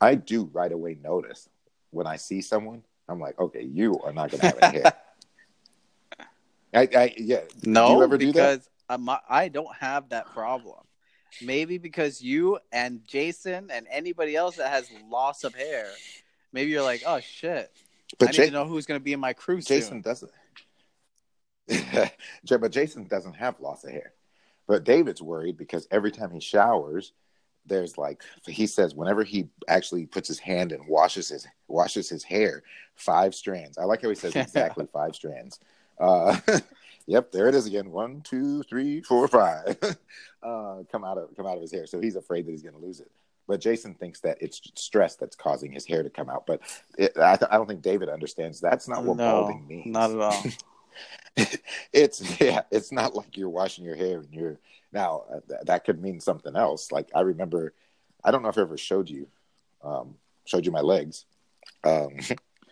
I 0.00 0.14
do 0.14 0.50
right 0.52 0.72
away 0.72 0.98
notice 1.02 1.48
when 1.90 2.06
I 2.06 2.16
see 2.16 2.40
someone, 2.40 2.82
I'm 3.08 3.20
like, 3.20 3.38
okay, 3.38 3.62
you 3.62 4.00
are 4.00 4.12
not 4.12 4.30
gonna 4.30 4.44
have 4.44 4.58
any 4.58 4.78
hair. 4.78 4.92
I, 6.74 6.88
I 6.94 7.14
yeah. 7.16 7.40
No, 7.64 7.88
do 7.88 7.92
you 7.94 8.02
ever 8.02 8.18
do 8.18 8.32
that? 8.32 8.62
because 8.62 8.68
I 9.28 9.48
don't 9.48 9.74
have 9.76 10.08
that 10.10 10.32
problem. 10.34 10.84
Maybe 11.42 11.78
because 11.78 12.20
you 12.20 12.58
and 12.72 13.06
Jason 13.06 13.70
and 13.70 13.86
anybody 13.90 14.34
else 14.34 14.56
that 14.56 14.70
has 14.70 14.90
loss 15.08 15.44
of 15.44 15.54
hair, 15.54 15.86
maybe 16.52 16.70
you're 16.70 16.82
like, 16.82 17.02
oh 17.06 17.20
shit, 17.20 17.70
I 18.20 18.26
But 18.26 18.32
need 18.32 18.46
to 18.46 18.50
know 18.50 18.66
who's 18.66 18.86
going 18.86 18.98
to 18.98 19.04
be 19.04 19.12
in 19.12 19.20
my 19.20 19.34
crew 19.34 19.60
Jason 19.60 19.90
soon. 19.90 20.00
doesn't. 20.02 20.32
But 22.48 22.72
Jason 22.72 23.04
doesn't 23.04 23.34
have 23.34 23.60
loss 23.60 23.84
of 23.84 23.90
hair. 23.90 24.12
But 24.68 24.84
David's 24.84 25.22
worried 25.22 25.56
because 25.56 25.88
every 25.90 26.12
time 26.12 26.30
he 26.30 26.38
showers, 26.38 27.12
there's 27.66 27.98
like 27.98 28.22
he 28.46 28.66
says 28.66 28.94
whenever 28.94 29.24
he 29.24 29.48
actually 29.66 30.06
puts 30.06 30.28
his 30.28 30.38
hand 30.38 30.72
and 30.72 30.86
washes 30.86 31.28
his 31.28 31.46
washes 31.66 32.08
his 32.08 32.22
hair, 32.22 32.62
five 32.94 33.34
strands. 33.34 33.78
I 33.78 33.84
like 33.84 34.02
how 34.02 34.10
he 34.10 34.14
says 34.14 34.36
exactly 34.36 34.86
five 34.92 35.14
strands. 35.14 35.58
Uh, 35.98 36.36
yep, 37.06 37.32
there 37.32 37.48
it 37.48 37.54
is 37.54 37.66
again. 37.66 37.90
One, 37.90 38.20
two, 38.20 38.62
three, 38.64 39.00
four, 39.00 39.26
five. 39.26 39.78
uh, 40.42 40.82
come 40.92 41.04
out 41.04 41.18
of 41.18 41.34
come 41.34 41.46
out 41.46 41.56
of 41.56 41.62
his 41.62 41.72
hair. 41.72 41.86
So 41.86 42.00
he's 42.00 42.16
afraid 42.16 42.46
that 42.46 42.50
he's 42.50 42.62
going 42.62 42.74
to 42.74 42.80
lose 42.80 43.00
it. 43.00 43.10
But 43.46 43.62
Jason 43.62 43.94
thinks 43.94 44.20
that 44.20 44.36
it's 44.42 44.60
stress 44.74 45.16
that's 45.16 45.34
causing 45.34 45.72
his 45.72 45.86
hair 45.86 46.02
to 46.02 46.10
come 46.10 46.28
out. 46.28 46.46
But 46.46 46.60
it, 46.98 47.16
I, 47.16 47.36
th- 47.36 47.50
I 47.50 47.56
don't 47.56 47.66
think 47.66 47.80
David 47.80 48.10
understands 48.10 48.60
that's 48.60 48.86
not 48.86 49.04
what 49.04 49.16
no, 49.16 49.24
balding 49.24 49.66
means. 49.66 49.86
not 49.86 50.10
at 50.10 50.20
all. 50.20 50.44
it's 51.92 52.40
yeah 52.40 52.62
it's 52.70 52.92
not 52.92 53.14
like 53.14 53.36
you're 53.36 53.48
washing 53.48 53.84
your 53.84 53.96
hair 53.96 54.18
and 54.18 54.32
you're 54.32 54.58
now 54.92 55.24
uh, 55.30 55.40
th- 55.48 55.60
that 55.64 55.84
could 55.84 56.00
mean 56.00 56.20
something 56.20 56.56
else 56.56 56.90
like 56.90 57.08
i 57.14 57.20
remember 57.20 57.72
i 58.24 58.30
don't 58.30 58.42
know 58.42 58.48
if 58.48 58.58
i 58.58 58.60
ever 58.60 58.76
showed 58.76 59.08
you 59.08 59.28
um 59.82 60.14
showed 60.44 60.66
you 60.66 60.72
my 60.72 60.80
legs 60.80 61.24
um 61.84 62.16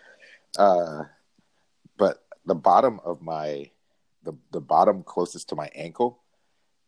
uh 0.58 1.02
but 1.96 2.24
the 2.44 2.54
bottom 2.54 3.00
of 3.04 3.20
my 3.22 3.70
the 4.26 4.34
the 4.50 4.60
bottom 4.60 5.02
closest 5.02 5.48
to 5.48 5.54
my 5.56 5.70
ankle, 5.74 6.18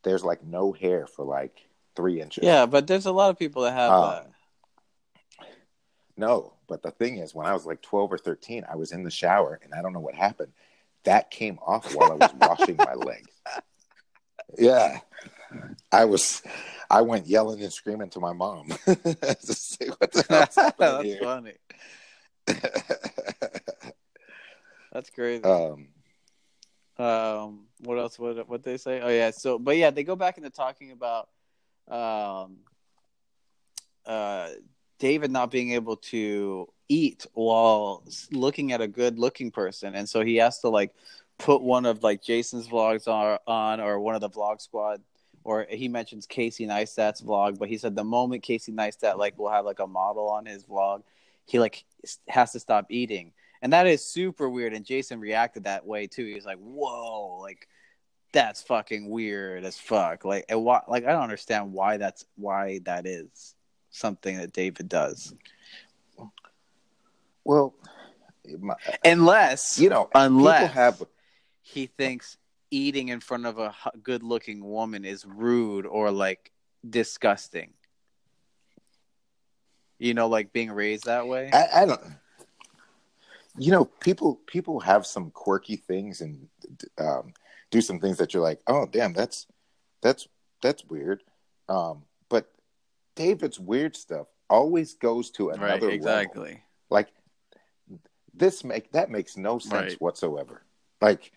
there's 0.02 0.24
like 0.24 0.44
no 0.44 0.72
hair 0.72 1.06
for 1.06 1.24
like 1.24 1.68
three 1.96 2.20
inches. 2.20 2.44
Yeah, 2.44 2.66
but 2.66 2.86
there's 2.86 3.06
a 3.06 3.12
lot 3.12 3.30
of 3.30 3.38
people 3.38 3.62
that 3.62 3.72
have 3.72 3.92
Um, 3.92 4.02
that. 4.02 4.26
No, 6.16 6.52
but 6.66 6.82
the 6.82 6.90
thing 6.90 7.18
is, 7.18 7.34
when 7.34 7.46
I 7.46 7.52
was 7.52 7.64
like 7.64 7.80
12 7.80 8.12
or 8.12 8.18
13, 8.18 8.66
I 8.68 8.74
was 8.74 8.90
in 8.90 9.04
the 9.04 9.10
shower 9.10 9.60
and 9.62 9.72
I 9.72 9.80
don't 9.82 9.92
know 9.92 10.00
what 10.00 10.16
happened. 10.16 10.52
That 11.04 11.30
came 11.30 11.58
off 11.64 11.94
while 11.94 12.10
I 12.12 12.14
was 12.14 12.32
washing 12.34 12.76
my 12.78 12.94
legs. 12.94 13.30
Yeah. 14.56 15.00
I 15.92 16.06
was, 16.06 16.42
I 16.90 17.02
went 17.02 17.26
yelling 17.26 17.62
and 17.62 17.72
screaming 17.72 18.08
to 18.10 18.20
my 18.20 18.32
mom. 18.32 18.68
to 18.86 19.36
say 19.42 19.88
what 19.98 20.10
the 20.10 20.24
hell's 20.28 20.54
happening 20.56 20.76
That's 20.78 21.04
here. 21.04 21.18
funny. 21.22 21.52
That's 24.92 25.10
crazy. 25.10 25.44
um, 25.44 25.88
Um, 26.98 27.66
what 27.80 27.98
else? 27.98 28.18
What 28.18 28.48
what 28.48 28.62
they 28.62 28.78
say? 28.78 29.00
Oh 29.00 29.08
yeah. 29.08 29.30
So, 29.36 29.58
but 29.58 29.76
yeah, 29.76 29.90
they 29.90 30.02
go 30.02 30.16
back 30.16 30.38
into 30.38 30.50
talking 30.50 30.90
about 30.92 31.28
um, 31.88 32.56
uh, 34.06 34.48
David 34.98 35.30
not 35.30 35.50
being 35.50 35.72
able 35.72 35.96
to 35.96 36.68
eat 36.88 37.26
while 37.34 38.02
looking 38.30 38.72
at 38.72 38.80
a 38.80 38.88
good 38.88 39.18
looking 39.18 39.50
person, 39.50 39.94
and 39.94 40.08
so 40.08 40.24
he 40.24 40.36
has 40.36 40.60
to 40.60 40.68
like 40.68 40.94
put 41.38 41.62
one 41.62 41.86
of 41.86 42.02
like 42.02 42.22
Jason's 42.22 42.68
vlogs 42.68 43.08
on, 43.08 43.38
on 43.46 43.80
or 43.80 44.00
one 44.00 44.14
of 44.14 44.20
the 44.20 44.30
vlog 44.30 44.60
squad. 44.60 45.00
Or 45.44 45.66
he 45.70 45.88
mentions 45.88 46.26
Casey 46.26 46.66
Neistat's 46.66 47.22
vlog, 47.22 47.58
but 47.58 47.68
he 47.68 47.78
said 47.78 47.96
the 47.96 48.04
moment 48.04 48.42
Casey 48.42 48.72
Neistat 48.72 49.16
like 49.16 49.38
will 49.38 49.48
have 49.48 49.64
like 49.64 49.78
a 49.78 49.86
model 49.86 50.28
on 50.28 50.44
his 50.44 50.64
vlog, 50.64 51.04
he 51.46 51.58
like 51.58 51.84
has 52.28 52.52
to 52.52 52.60
stop 52.60 52.86
eating. 52.90 53.32
And 53.62 53.72
that 53.72 53.86
is 53.86 54.04
super 54.04 54.48
weird 54.48 54.72
and 54.72 54.84
jason 54.84 55.20
reacted 55.20 55.64
that 55.64 55.86
way 55.86 56.06
too. 56.06 56.26
He 56.26 56.34
was 56.34 56.44
like 56.44 56.58
whoa 56.58 57.38
like 57.40 57.66
that's 58.32 58.62
fucking 58.62 59.08
weird 59.08 59.64
as 59.64 59.78
fuck. 59.78 60.24
Like 60.24 60.44
and 60.48 60.62
why 60.64 60.82
like 60.86 61.04
i 61.04 61.12
don't 61.12 61.22
understand 61.22 61.72
why 61.72 61.96
that's 61.96 62.26
why 62.36 62.80
that 62.84 63.06
is 63.06 63.54
something 63.90 64.36
that 64.36 64.52
david 64.52 64.88
does 64.88 65.34
well, 67.48 67.74
my, 68.60 68.74
unless 69.04 69.78
you 69.78 69.88
know, 69.88 70.08
unless 70.14 70.72
have, 70.72 71.02
he 71.62 71.86
thinks 71.86 72.36
eating 72.70 73.08
in 73.08 73.20
front 73.20 73.46
of 73.46 73.58
a 73.58 73.74
good 74.02 74.22
looking 74.22 74.64
woman 74.64 75.04
is 75.04 75.24
rude 75.24 75.86
or 75.86 76.10
like 76.10 76.52
disgusting 76.88 77.72
you 79.98 80.14
know 80.14 80.28
like 80.28 80.52
being 80.52 80.70
raised 80.70 81.06
that 81.06 81.26
way 81.26 81.50
I, 81.52 81.82
I 81.82 81.86
don't, 81.86 82.00
you 83.58 83.72
know, 83.72 83.84
people, 83.84 84.40
people 84.46 84.80
have 84.80 85.04
some 85.04 85.30
quirky 85.30 85.76
things 85.76 86.20
and 86.20 86.48
um, 86.98 87.32
do 87.70 87.80
some 87.80 87.98
things 87.98 88.18
that 88.18 88.32
you're 88.32 88.42
like, 88.42 88.60
oh, 88.66 88.86
damn, 88.86 89.12
that's, 89.12 89.46
that's, 90.00 90.28
that's 90.62 90.84
weird. 90.84 91.22
Um, 91.68 92.04
but 92.28 92.50
David's 93.16 93.58
weird 93.58 93.96
stuff 93.96 94.28
always 94.48 94.94
goes 94.94 95.30
to 95.32 95.50
another 95.50 95.66
right 95.66 95.82
level. 95.82 95.88
exactly 95.90 96.62
Like 96.88 97.08
this 98.34 98.64
make 98.64 98.90
that 98.92 99.10
makes 99.10 99.36
no 99.36 99.58
sense 99.58 99.72
Right. 99.72 100.00
whatsoever. 100.00 100.62
Like 101.00 101.32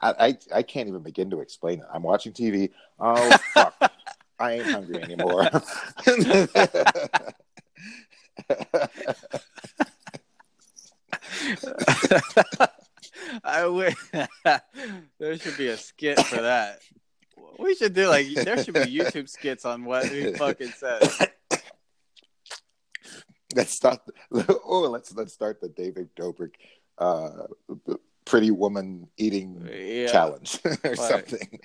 I, 0.00 0.10
I 0.52 0.58
I 0.58 0.62
can't 0.62 0.88
even 0.88 1.02
begin 1.02 1.30
to 1.30 1.40
explain 1.40 1.80
it. 1.80 1.86
I'm 1.92 2.02
watching 2.02 2.32
TV. 2.32 2.70
Oh 2.98 3.30
fuck. 3.54 3.74
I 4.38 4.52
ain't 4.54 4.70
hungry 4.70 5.00
anymore. 5.00 5.48
I 13.44 13.66
would. 13.66 13.94
there 15.18 15.38
should 15.38 15.56
be 15.56 15.68
a 15.68 15.76
skit 15.76 16.18
for 16.18 16.42
that. 16.42 16.80
We 17.58 17.74
should 17.74 17.94
do 17.94 18.08
like 18.08 18.26
there 18.34 18.62
should 18.62 18.74
be 18.74 18.80
YouTube 18.80 19.28
skits 19.28 19.64
on 19.64 19.84
what 19.84 20.10
he 20.10 20.32
fucking 20.32 20.72
says. 20.72 21.18
let's 23.56 23.74
start 23.74 24.00
oh 24.64 24.88
let's 24.90 25.12
let's 25.14 25.32
start 25.32 25.60
the 25.60 25.68
David 25.68 26.08
Dobrik 26.16 26.54
uh 26.98 27.30
pretty 28.24 28.50
woman 28.50 29.06
eating 29.18 29.68
Yeah. 29.70 30.06
challenge 30.10 30.58
or 30.84 30.96
something. 30.96 31.60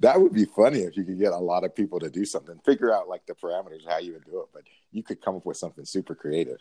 that 0.00 0.20
would 0.20 0.32
be 0.34 0.44
funny 0.44 0.80
if 0.80 0.96
you 0.96 1.04
could 1.04 1.18
get 1.18 1.32
a 1.32 1.38
lot 1.38 1.64
of 1.64 1.74
people 1.74 1.98
to 2.00 2.10
do 2.10 2.24
something. 2.24 2.58
Figure 2.66 2.92
out 2.94 3.08
like 3.08 3.24
the 3.26 3.34
parameters 3.34 3.88
how 3.88 3.98
you 3.98 4.12
would 4.12 4.24
do 4.24 4.40
it, 4.40 4.48
but 4.52 4.62
you 4.92 5.02
could 5.02 5.20
come 5.22 5.36
up 5.36 5.46
with 5.46 5.56
something 5.56 5.84
super 5.84 6.14
creative. 6.14 6.58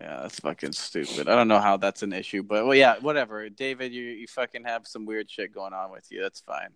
Yeah, 0.00 0.20
that's 0.22 0.40
fucking 0.40 0.72
stupid. 0.72 1.28
I 1.28 1.36
don't 1.36 1.46
know 1.46 1.60
how 1.60 1.76
that's 1.76 2.02
an 2.02 2.12
issue, 2.12 2.42
but 2.42 2.64
well, 2.64 2.74
yeah, 2.74 2.96
whatever. 3.00 3.48
David, 3.48 3.92
you 3.92 4.02
you 4.04 4.26
fucking 4.26 4.64
have 4.64 4.86
some 4.86 5.04
weird 5.06 5.30
shit 5.30 5.54
going 5.54 5.72
on 5.72 5.90
with 5.92 6.06
you. 6.10 6.20
That's 6.22 6.40
fine. 6.40 6.70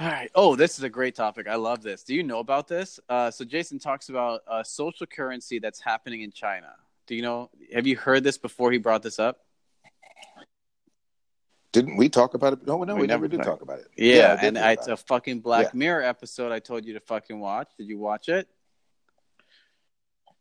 All 0.00 0.06
right. 0.06 0.30
Oh, 0.34 0.56
this 0.56 0.78
is 0.78 0.84
a 0.84 0.88
great 0.88 1.14
topic. 1.14 1.46
I 1.46 1.56
love 1.56 1.82
this. 1.82 2.02
Do 2.02 2.14
you 2.14 2.22
know 2.22 2.38
about 2.38 2.66
this? 2.68 2.98
Uh, 3.08 3.30
so 3.30 3.44
Jason 3.44 3.78
talks 3.78 4.08
about 4.08 4.40
uh, 4.48 4.62
social 4.62 5.06
currency 5.06 5.58
that's 5.58 5.78
happening 5.78 6.22
in 6.22 6.32
China. 6.32 6.72
Do 7.06 7.14
you 7.14 7.20
know? 7.20 7.50
Have 7.74 7.86
you 7.86 7.96
heard 7.96 8.24
this 8.24 8.38
before 8.38 8.72
he 8.72 8.78
brought 8.78 9.02
this 9.02 9.18
up? 9.18 9.40
Didn't 11.72 11.98
we 11.98 12.08
talk 12.08 12.32
about 12.34 12.54
it? 12.54 12.66
No, 12.66 12.82
no, 12.82 12.94
we, 12.94 13.02
We 13.02 13.06
never 13.06 13.28
never 13.28 13.28
did 13.28 13.42
talk 13.44 13.60
about 13.60 13.78
it. 13.80 13.88
Yeah, 13.96 14.36
I 14.38 14.40
did 14.40 14.48
and 14.48 14.58
I, 14.58 14.72
about 14.72 14.78
it's 14.78 14.88
a 14.88 14.96
fucking 14.96 15.40
Black 15.40 15.66
Yeah. 15.66 15.70
Mirror 15.74 16.02
episode. 16.02 16.50
I 16.50 16.60
told 16.60 16.86
you 16.86 16.94
to 16.94 17.00
fucking 17.00 17.38
watch. 17.38 17.68
Did 17.76 17.86
you 17.86 17.98
watch 17.98 18.28
it? 18.28 18.48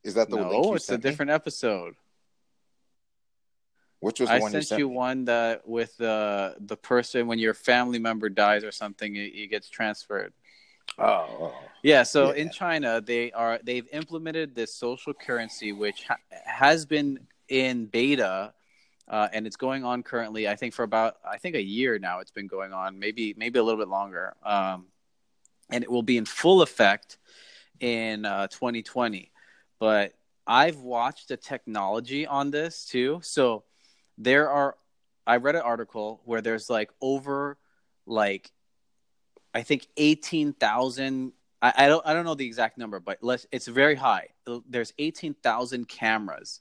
Is 0.04 0.14
that 0.14 0.30
the 0.30 0.38
link 0.38 0.52
No, 0.52 0.64
you 0.70 0.76
it's 0.76 0.88
a 0.90 0.94
me? 0.94 0.98
different. 0.98 1.04
different 1.04 1.32
episode. 1.32 1.96
Which 4.02 4.22
was 4.22 4.30
I 4.30 4.40
one 4.40 4.52
you 4.52 4.58
sent 4.58 4.68
sent 4.68 4.80
you 4.80 4.88
one 4.88 5.26
that 5.26 5.68
with 5.68 5.98
the 5.98 6.56
the 6.60 6.78
person 6.78 7.28
when 7.28 7.40
your 7.40 7.54
family 7.54 8.00
member 8.00 8.30
dies 8.30 8.64
or 8.64 8.72
something, 8.72 9.16
it, 9.16 9.34
it 9.36 9.48
gets 9.48 9.70
transferred. 9.70 10.34
Oh, 10.98 11.04
oh. 11.42 11.54
Yeah, 11.84 12.04
so 12.04 12.30
Yeah. 12.34 12.42
in 12.42 12.50
China, 12.50 13.02
they 13.02 13.32
are 13.32 13.60
they've 13.64 13.88
implemented 13.92 14.56
this 14.56 14.74
social 14.74 15.14
currency, 15.14 15.72
which 15.74 16.06
ha- 16.06 16.18
has 16.46 16.86
been 16.86 17.28
in 17.50 17.86
beta, 17.88 18.54
uh, 19.08 19.28
and 19.34 19.46
it's 19.46 19.56
going 19.58 19.84
on 19.84 20.04
currently. 20.04 20.48
I 20.48 20.56
think 20.56 20.74
for 20.74 20.84
about 20.84 21.18
I 21.30 21.38
think 21.38 21.56
a 21.56 21.62
year 21.62 22.00
now. 22.00 22.20
It's 22.20 22.32
been 22.32 22.48
going 22.48 22.74
on, 22.74 23.00
maybe 23.00 23.34
maybe 23.38 23.60
a 23.60 23.64
little 23.64 23.80
bit 23.80 23.90
longer, 23.90 24.34
um, 24.44 24.88
and 25.70 25.84
it 25.84 25.92
will 25.92 26.04
be 26.04 26.18
in 26.18 26.26
full 26.26 26.62
effect 26.62 27.18
in 27.80 28.26
uh, 28.26 28.48
2020. 28.48 29.32
But 29.78 30.14
I've 30.48 30.78
watched 30.78 31.28
the 31.30 31.38
technology 31.38 32.26
on 32.26 32.52
this 32.52 32.86
too. 32.86 33.20
So 33.24 33.64
there 34.20 34.50
are. 34.50 34.76
I 35.26 35.38
read 35.38 35.56
an 35.56 35.62
article 35.62 36.22
where 36.26 36.42
there's 36.42 36.70
like 36.70 36.92
over 37.02 37.58
like 38.06 38.52
I 39.54 39.64
think 39.64 39.88
eighteen 39.98 40.54
thousand. 40.54 41.34
I, 41.62 41.74
I 41.76 41.88
don't 41.88 42.06
I 42.06 42.14
don't 42.14 42.26
know 42.26 42.36
the 42.36 42.46
exact 42.46 42.78
number, 42.78 43.00
but 43.00 43.18
let's, 43.22 43.48
it's 43.52 43.68
very 43.68 43.96
high. 43.96 44.28
There's 44.68 44.94
eighteen 44.98 45.34
thousand 45.34 45.88
cameras 45.88 46.60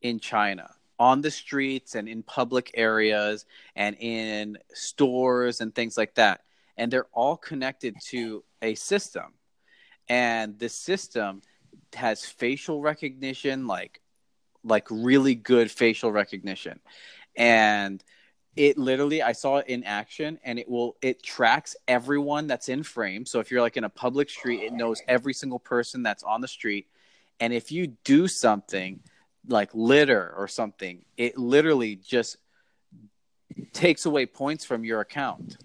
in 0.00 0.20
China 0.20 0.70
on 0.98 1.22
the 1.22 1.30
streets 1.30 1.94
and 1.94 2.08
in 2.08 2.22
public 2.22 2.70
areas 2.74 3.46
and 3.74 3.96
in 3.98 4.58
stores 4.74 5.60
and 5.60 5.74
things 5.74 5.96
like 5.96 6.14
that, 6.16 6.42
and 6.76 6.92
they're 6.92 7.08
all 7.12 7.36
connected 7.36 7.94
to 8.08 8.44
a 8.60 8.74
system, 8.74 9.32
and 10.08 10.58
the 10.58 10.68
system 10.68 11.40
has 11.94 12.26
facial 12.26 12.82
recognition, 12.82 13.66
like 13.66 14.00
like 14.64 14.86
really 14.90 15.34
good 15.34 15.70
facial 15.70 16.12
recognition, 16.12 16.80
and 17.36 18.02
it 18.56 18.76
literally 18.76 19.22
i 19.22 19.32
saw 19.32 19.58
it 19.58 19.68
in 19.68 19.84
action 19.84 20.38
and 20.42 20.58
it 20.58 20.68
will 20.68 20.96
it 21.00 21.22
tracks 21.22 21.76
everyone 21.86 22.46
that's 22.46 22.68
in 22.68 22.82
frame. 22.82 23.24
So 23.24 23.40
if 23.40 23.50
you're 23.50 23.60
like 23.60 23.76
in 23.76 23.84
a 23.84 23.88
public 23.88 24.28
street 24.28 24.62
it 24.62 24.72
knows 24.72 25.00
every 25.06 25.32
single 25.32 25.60
person 25.60 26.02
that's 26.02 26.22
on 26.22 26.40
the 26.40 26.48
street. 26.48 26.88
And 27.38 27.52
if 27.52 27.72
you 27.72 27.86
do 28.04 28.28
something 28.28 29.00
like 29.46 29.70
litter 29.72 30.34
or 30.36 30.48
something 30.48 31.04
it 31.16 31.38
literally 31.38 31.96
just 31.96 32.36
takes 33.72 34.04
away 34.04 34.26
points 34.26 34.64
from 34.64 34.84
your 34.84 35.00
account 35.00 35.56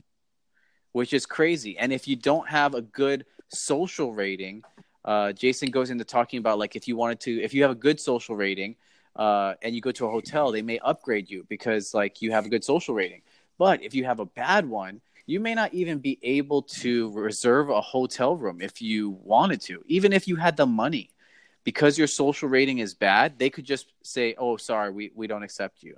which 0.92 1.12
is 1.12 1.26
crazy. 1.26 1.78
And 1.78 1.92
if 1.92 2.08
you 2.08 2.16
don't 2.16 2.48
have 2.48 2.74
a 2.74 2.82
good 2.82 3.26
social 3.50 4.14
rating 4.14 4.64
uh, 5.06 5.32
jason 5.32 5.70
goes 5.72 5.90
into 5.90 6.04
talking 6.04 6.40
about 6.40 6.60
like 6.60 6.76
if 6.76 6.88
you 6.88 6.96
wanted 6.98 7.20
to 7.20 7.42
if 7.42 7.54
you 7.54 7.62
have 7.62 7.72
a 7.72 7.76
good 7.76 8.00
social 8.00 8.36
rating 8.36 8.76
uh, 9.16 9.54
and 9.62 9.74
you 9.74 9.82
go 9.82 9.92
to 9.92 10.06
a 10.06 10.12
hotel, 10.12 10.52
they 10.52 10.62
may 10.62 10.80
upgrade 10.80 11.30
you 11.30 11.46
because 11.48 11.94
like 11.94 12.22
you 12.22 12.32
have 12.32 12.46
a 12.46 12.50
good 12.50 12.64
social 12.64 12.94
rating. 12.94 13.22
But 13.58 13.82
if 13.82 13.94
you 13.94 14.04
have 14.06 14.20
a 14.20 14.26
bad 14.26 14.68
one, 14.68 15.02
you 15.26 15.40
may 15.40 15.56
not 15.56 15.74
even 15.74 16.00
be 16.00 16.20
able 16.22 16.62
to 16.64 17.12
reserve 17.12 17.70
a 17.70 17.82
hotel 17.82 18.36
room 18.36 18.62
if 18.62 18.82
you 18.82 19.12
wanted 19.24 19.62
to, 19.62 19.84
even 19.88 20.14
if 20.14 20.28
you 20.28 20.36
had 20.36 20.58
the 20.58 20.66
money. 20.66 21.12
Because 21.64 21.98
your 21.98 22.06
social 22.06 22.48
rating 22.48 22.78
is 22.78 22.94
bad, 22.94 23.40
they 23.40 23.50
could 23.50 23.66
just 23.66 23.88
say, 24.04 24.36
"Oh, 24.38 24.56
sorry, 24.56 24.92
we, 24.92 25.12
we 25.16 25.26
don't 25.26 25.42
accept 25.42 25.82
you." 25.82 25.98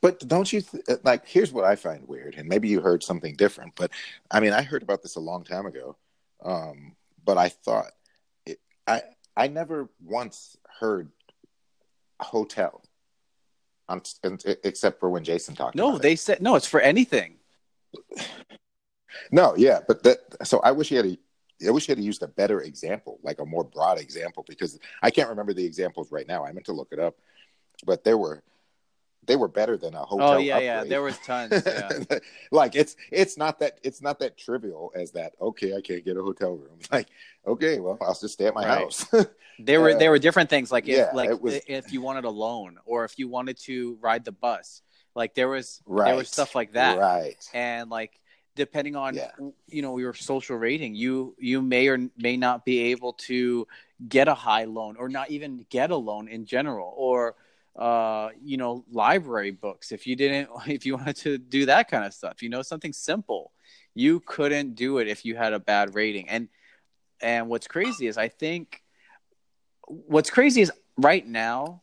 But 0.00 0.26
don't 0.26 0.52
you 0.52 0.60
th- 0.60 0.98
like? 1.04 1.24
Here's 1.24 1.52
what 1.52 1.64
I 1.64 1.76
find 1.76 2.08
weird, 2.08 2.34
and 2.36 2.48
maybe 2.48 2.66
you 2.66 2.80
heard 2.80 3.04
something 3.04 3.36
different. 3.36 3.76
But 3.76 3.92
I 4.28 4.40
mean, 4.40 4.52
I 4.52 4.62
heard 4.62 4.82
about 4.82 5.02
this 5.02 5.14
a 5.14 5.20
long 5.20 5.44
time 5.44 5.66
ago. 5.66 5.96
Um, 6.44 6.94
but 7.24 7.38
I 7.38 7.48
thought 7.48 7.92
it, 8.46 8.60
I 8.86 9.02
I 9.36 9.48
never 9.48 9.88
once 10.02 10.56
heard 10.80 11.10
hotel. 12.20 12.82
on, 13.88 14.02
except 14.62 15.00
for 15.00 15.10
when 15.10 15.24
Jason 15.24 15.54
talked. 15.54 15.74
No, 15.74 15.98
they 15.98 16.12
it. 16.12 16.20
said 16.20 16.42
no. 16.42 16.54
It's 16.54 16.66
for 16.66 16.80
anything. 16.80 17.36
No, 19.30 19.54
yeah, 19.56 19.80
but 19.86 20.02
that. 20.02 20.18
So 20.44 20.60
I 20.60 20.72
wish 20.72 20.88
he 20.88 20.96
had. 20.96 21.06
A, 21.06 21.18
I 21.66 21.70
wish 21.70 21.86
he 21.86 21.92
had 21.92 22.00
used 22.02 22.22
a 22.22 22.28
better 22.28 22.60
example, 22.60 23.18
like 23.22 23.38
a 23.38 23.46
more 23.46 23.64
broad 23.64 23.98
example, 23.98 24.44
because 24.48 24.78
I 25.02 25.10
can't 25.10 25.28
remember 25.28 25.54
the 25.54 25.64
examples 25.64 26.10
right 26.10 26.26
now. 26.26 26.44
I 26.44 26.52
meant 26.52 26.66
to 26.66 26.72
look 26.72 26.88
it 26.92 26.98
up, 26.98 27.14
but 27.86 28.04
there 28.04 28.18
were 28.18 28.42
they 29.26 29.36
were 29.36 29.48
better 29.48 29.76
than 29.76 29.94
a 29.94 30.04
hotel. 30.04 30.32
Oh 30.32 30.36
yeah, 30.38 30.54
upgrade. 30.54 30.66
yeah. 30.66 30.84
There 30.84 31.02
was 31.02 31.18
tons. 31.18 31.62
Yeah. 31.66 32.18
like 32.50 32.74
it's 32.74 32.96
it's 33.10 33.36
not 33.36 33.58
that 33.60 33.78
it's 33.82 34.00
not 34.02 34.18
that 34.20 34.36
trivial 34.36 34.92
as 34.94 35.12
that. 35.12 35.32
Okay, 35.40 35.74
I 35.76 35.80
can't 35.80 36.04
get 36.04 36.16
a 36.16 36.22
hotel 36.22 36.52
room. 36.52 36.78
Like 36.92 37.08
okay, 37.46 37.80
well 37.80 37.98
I'll 38.00 38.14
just 38.14 38.34
stay 38.34 38.46
at 38.46 38.54
my 38.54 38.66
Right. 38.66 38.78
house. 38.78 39.06
There 39.60 39.80
were 39.80 39.90
Uh, 39.90 39.98
there 39.98 40.10
were 40.10 40.18
different 40.18 40.50
things 40.50 40.72
like 40.72 40.88
if 40.88 40.96
yeah, 40.96 41.10
like 41.14 41.40
was- 41.40 41.60
if 41.68 41.92
you 41.92 42.00
wanted 42.00 42.24
a 42.24 42.30
loan 42.30 42.78
or 42.86 43.04
if 43.04 43.18
you 43.20 43.28
wanted 43.28 43.56
to 43.60 43.96
ride 44.00 44.24
the 44.24 44.32
bus. 44.32 44.82
Like 45.14 45.34
there 45.34 45.48
was 45.48 45.80
right. 45.86 46.06
there 46.06 46.16
was 46.16 46.28
stuff 46.28 46.56
like 46.56 46.72
that. 46.72 46.98
Right. 46.98 47.36
And 47.54 47.88
like 47.88 48.20
depending 48.56 48.96
on 48.96 49.14
Yeah. 49.14 49.30
you 49.68 49.82
know 49.82 49.96
your 49.98 50.12
social 50.14 50.56
rating, 50.56 50.96
you 50.96 51.36
you 51.38 51.62
may 51.62 51.86
or 51.86 51.98
may 52.16 52.36
not 52.36 52.64
be 52.64 52.90
able 52.92 53.12
to 53.28 53.68
get 54.08 54.26
a 54.26 54.34
high 54.34 54.64
loan 54.64 54.96
or 54.96 55.08
not 55.08 55.30
even 55.30 55.64
get 55.70 55.90
a 55.92 55.96
loan 55.96 56.26
in 56.26 56.44
general 56.46 56.92
or 56.96 57.36
uh 57.76 58.28
you 58.40 58.56
know 58.56 58.84
library 58.92 59.50
books 59.50 59.90
if 59.90 60.06
you 60.06 60.14
didn't 60.14 60.48
if 60.66 60.86
you 60.86 60.96
wanted 60.96 61.16
to 61.16 61.38
do 61.38 61.66
that 61.66 61.90
kind 61.90 62.04
of 62.04 62.14
stuff 62.14 62.42
you 62.42 62.48
know 62.48 62.62
something 62.62 62.92
simple. 62.92 63.50
You 63.96 64.20
couldn't 64.20 64.74
do 64.74 64.98
it 64.98 65.08
if 65.08 65.24
you 65.24 65.36
had 65.36 65.52
a 65.52 65.60
bad 65.60 65.94
rating. 65.94 66.28
And 66.28 66.48
and 67.20 67.48
what's 67.48 67.68
crazy 67.68 68.06
is 68.06 68.18
i 68.18 68.28
think 68.28 68.82
what's 69.86 70.30
crazy 70.30 70.60
is 70.62 70.72
right 70.98 71.26
now 71.26 71.82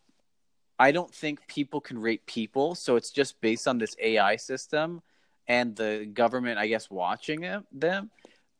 i 0.77 0.91
don't 0.91 1.13
think 1.13 1.47
people 1.47 1.81
can 1.81 1.97
rate 1.97 2.25
people. 2.25 2.75
So 2.75 2.95
it's 2.95 3.11
just 3.11 3.39
based 3.41 3.67
on 3.67 3.77
this 3.77 3.95
ai 3.99 4.35
system 4.35 5.01
and 5.47 5.75
the 5.75 6.09
government 6.13 6.59
i 6.59 6.67
guess 6.67 6.89
watching 6.89 7.41
them. 7.71 8.11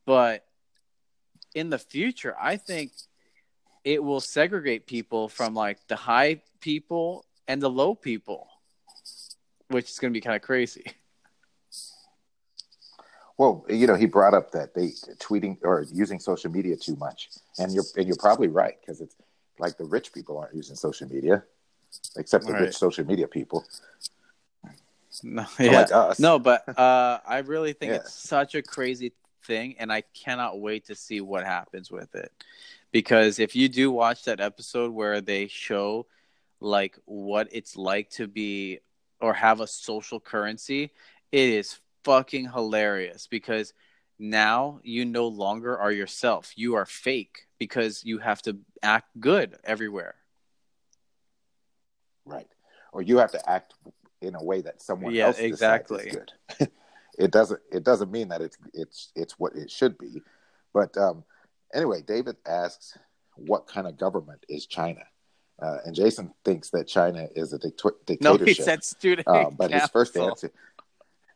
But 0.06 0.46
in 1.54 1.70
the 1.70 1.80
future 1.80 2.36
i 2.40 2.56
think 2.58 2.94
it 3.84 4.04
will 4.04 4.20
segregate 4.22 4.86
people 4.86 5.28
from 5.28 5.54
like 5.54 5.80
the 5.88 5.96
high 5.96 6.42
people 6.60 7.26
and 7.48 7.62
the 7.62 7.70
low 7.70 7.96
people 7.96 8.48
which 9.70 9.90
is 9.90 10.00
going 10.00 10.12
to 10.14 10.18
be 10.18 10.22
kind 10.22 10.36
of 10.36 10.42
crazy 10.42 10.86
Well, 13.38 13.66
you 13.70 13.88
know, 13.88 13.96
he 13.96 14.06
brought 14.06 14.36
up 14.36 14.52
that 14.52 14.76
they 14.76 14.90
tweeting 15.18 15.58
or 15.64 15.84
using 15.92 16.20
social 16.20 16.52
media 16.52 16.76
too 16.76 16.96
much, 16.98 17.30
and 17.58 17.74
you're 17.74 17.86
and 17.98 18.06
you're 18.06 18.16
probably 18.18 18.50
right 18.50 18.76
because 18.80 19.02
it's 19.02 19.16
like 19.58 19.78
the 19.78 19.86
rich 19.86 20.14
people 20.14 20.38
aren't 20.38 20.54
using 20.54 20.76
social 20.76 21.08
media, 21.10 21.44
except 22.18 22.46
the 22.46 22.54
Right. 22.54 22.62
rich 22.64 22.76
social 22.78 23.04
media 23.04 23.28
people 23.28 23.66
no, 25.24 25.46
yeah. 25.60 25.72
like 25.72 25.92
us. 25.92 26.20
No, 26.20 26.38
but 26.38 26.68
uh, 26.78 27.20
I 27.26 27.40
really 27.40 27.74
think 27.74 27.90
Yeah. 27.92 27.96
it's 27.98 28.14
such 28.14 28.54
a 28.54 28.62
crazy 28.62 29.14
thing, 29.44 29.76
and 29.80 29.92
I 29.92 30.02
cannot 30.14 30.60
wait 30.60 30.86
to 30.86 30.96
see 30.96 31.20
what 31.22 31.44
happens 31.44 31.90
with 31.90 32.14
it. 32.14 32.32
Because 32.92 33.40
if 33.40 33.56
you 33.56 33.70
do 33.70 33.92
watch 33.92 34.26
that 34.26 34.40
episode 34.42 34.92
where 34.92 35.22
they 35.22 35.48
show 35.48 36.08
like 36.60 36.98
what 37.06 37.48
it's 37.52 37.76
like 37.78 38.10
to 38.12 38.28
be 38.28 38.80
or 39.20 39.34
have 39.34 39.60
a 39.62 39.68
social 39.68 40.20
currency, 40.20 40.92
it 41.32 41.50
is 41.50 41.80
fucking 42.04 42.52
hilarious. 42.52 43.28
Because 43.28 43.74
now 44.20 44.80
you 44.84 45.06
no 45.06 45.28
longer 45.28 45.78
are 45.78 45.92
yourself; 45.92 46.54
you 46.56 46.76
are 46.76 46.86
fake 46.86 47.48
because 47.60 48.04
you 48.04 48.20
have 48.20 48.42
to 48.44 48.58
act 48.84 49.08
good 49.20 49.58
everywhere. 49.64 50.16
right? 52.26 52.48
Or 52.94 53.02
you 53.02 53.18
have 53.18 53.32
to 53.32 53.50
act 53.50 53.74
in 54.22 54.36
a 54.36 54.44
way 54.44 54.62
that 54.62 54.82
someone 54.82 55.14
Yeah, 55.14 55.28
else 55.28 55.40
exactly. 55.40 56.06
is 56.08 56.16
good. 56.16 56.70
it 57.18 57.32
doesn't. 57.32 57.60
It 57.72 57.84
doesn't 57.84 58.12
mean 58.12 58.30
that 58.30 58.42
it's 58.42 58.58
it's 58.74 59.12
it's 59.16 59.40
what 59.40 59.56
it 59.56 59.72
should 59.72 59.98
be. 59.98 60.22
But 60.74 60.96
um, 60.98 61.24
anyway, 61.74 62.02
David 62.02 62.38
asks, 62.46 62.98
"What 63.36 63.68
kind 63.68 63.88
of 63.88 63.98
government 63.98 64.46
is 64.50 64.66
China?" 64.66 65.02
Uh, 65.62 65.78
and 65.86 65.94
Jason 65.96 66.34
thinks 66.44 66.70
that 66.72 66.88
China 66.88 67.28
is 67.36 67.54
a 67.54 67.60
dicta- 67.60 67.94
No, 68.22 68.36
he 68.38 68.54
said 68.54 68.84
student. 68.84 69.28
Uh, 69.28 69.50
but 69.52 69.72
his 69.72 69.88
first 69.90 70.18
answer, 70.18 70.52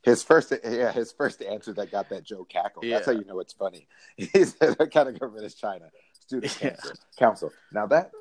his 0.02 0.24
first, 0.24 0.52
yeah, 0.64 0.92
his 0.92 1.12
first 1.12 1.42
answer 1.44 1.74
that 1.74 1.92
got 1.92 2.10
that 2.10 2.24
Joe 2.24 2.44
cackle. 2.44 2.82
That's 2.84 3.06
how 3.06 3.12
Yeah. 3.12 3.20
you 3.20 3.26
know 3.26 3.40
it's 3.40 3.54
funny. 3.54 3.88
He 4.18 4.28
said, 4.46 4.78
"What 4.80 4.92
kind 4.92 5.10
of 5.10 5.20
government 5.20 5.46
is 5.46 5.56
China?" 5.56 5.90
Student 6.22 6.58
Yeah. 6.62 6.70
council. 6.72 6.96
Council. 7.18 7.52
Now 7.72 7.86
that 7.88 8.12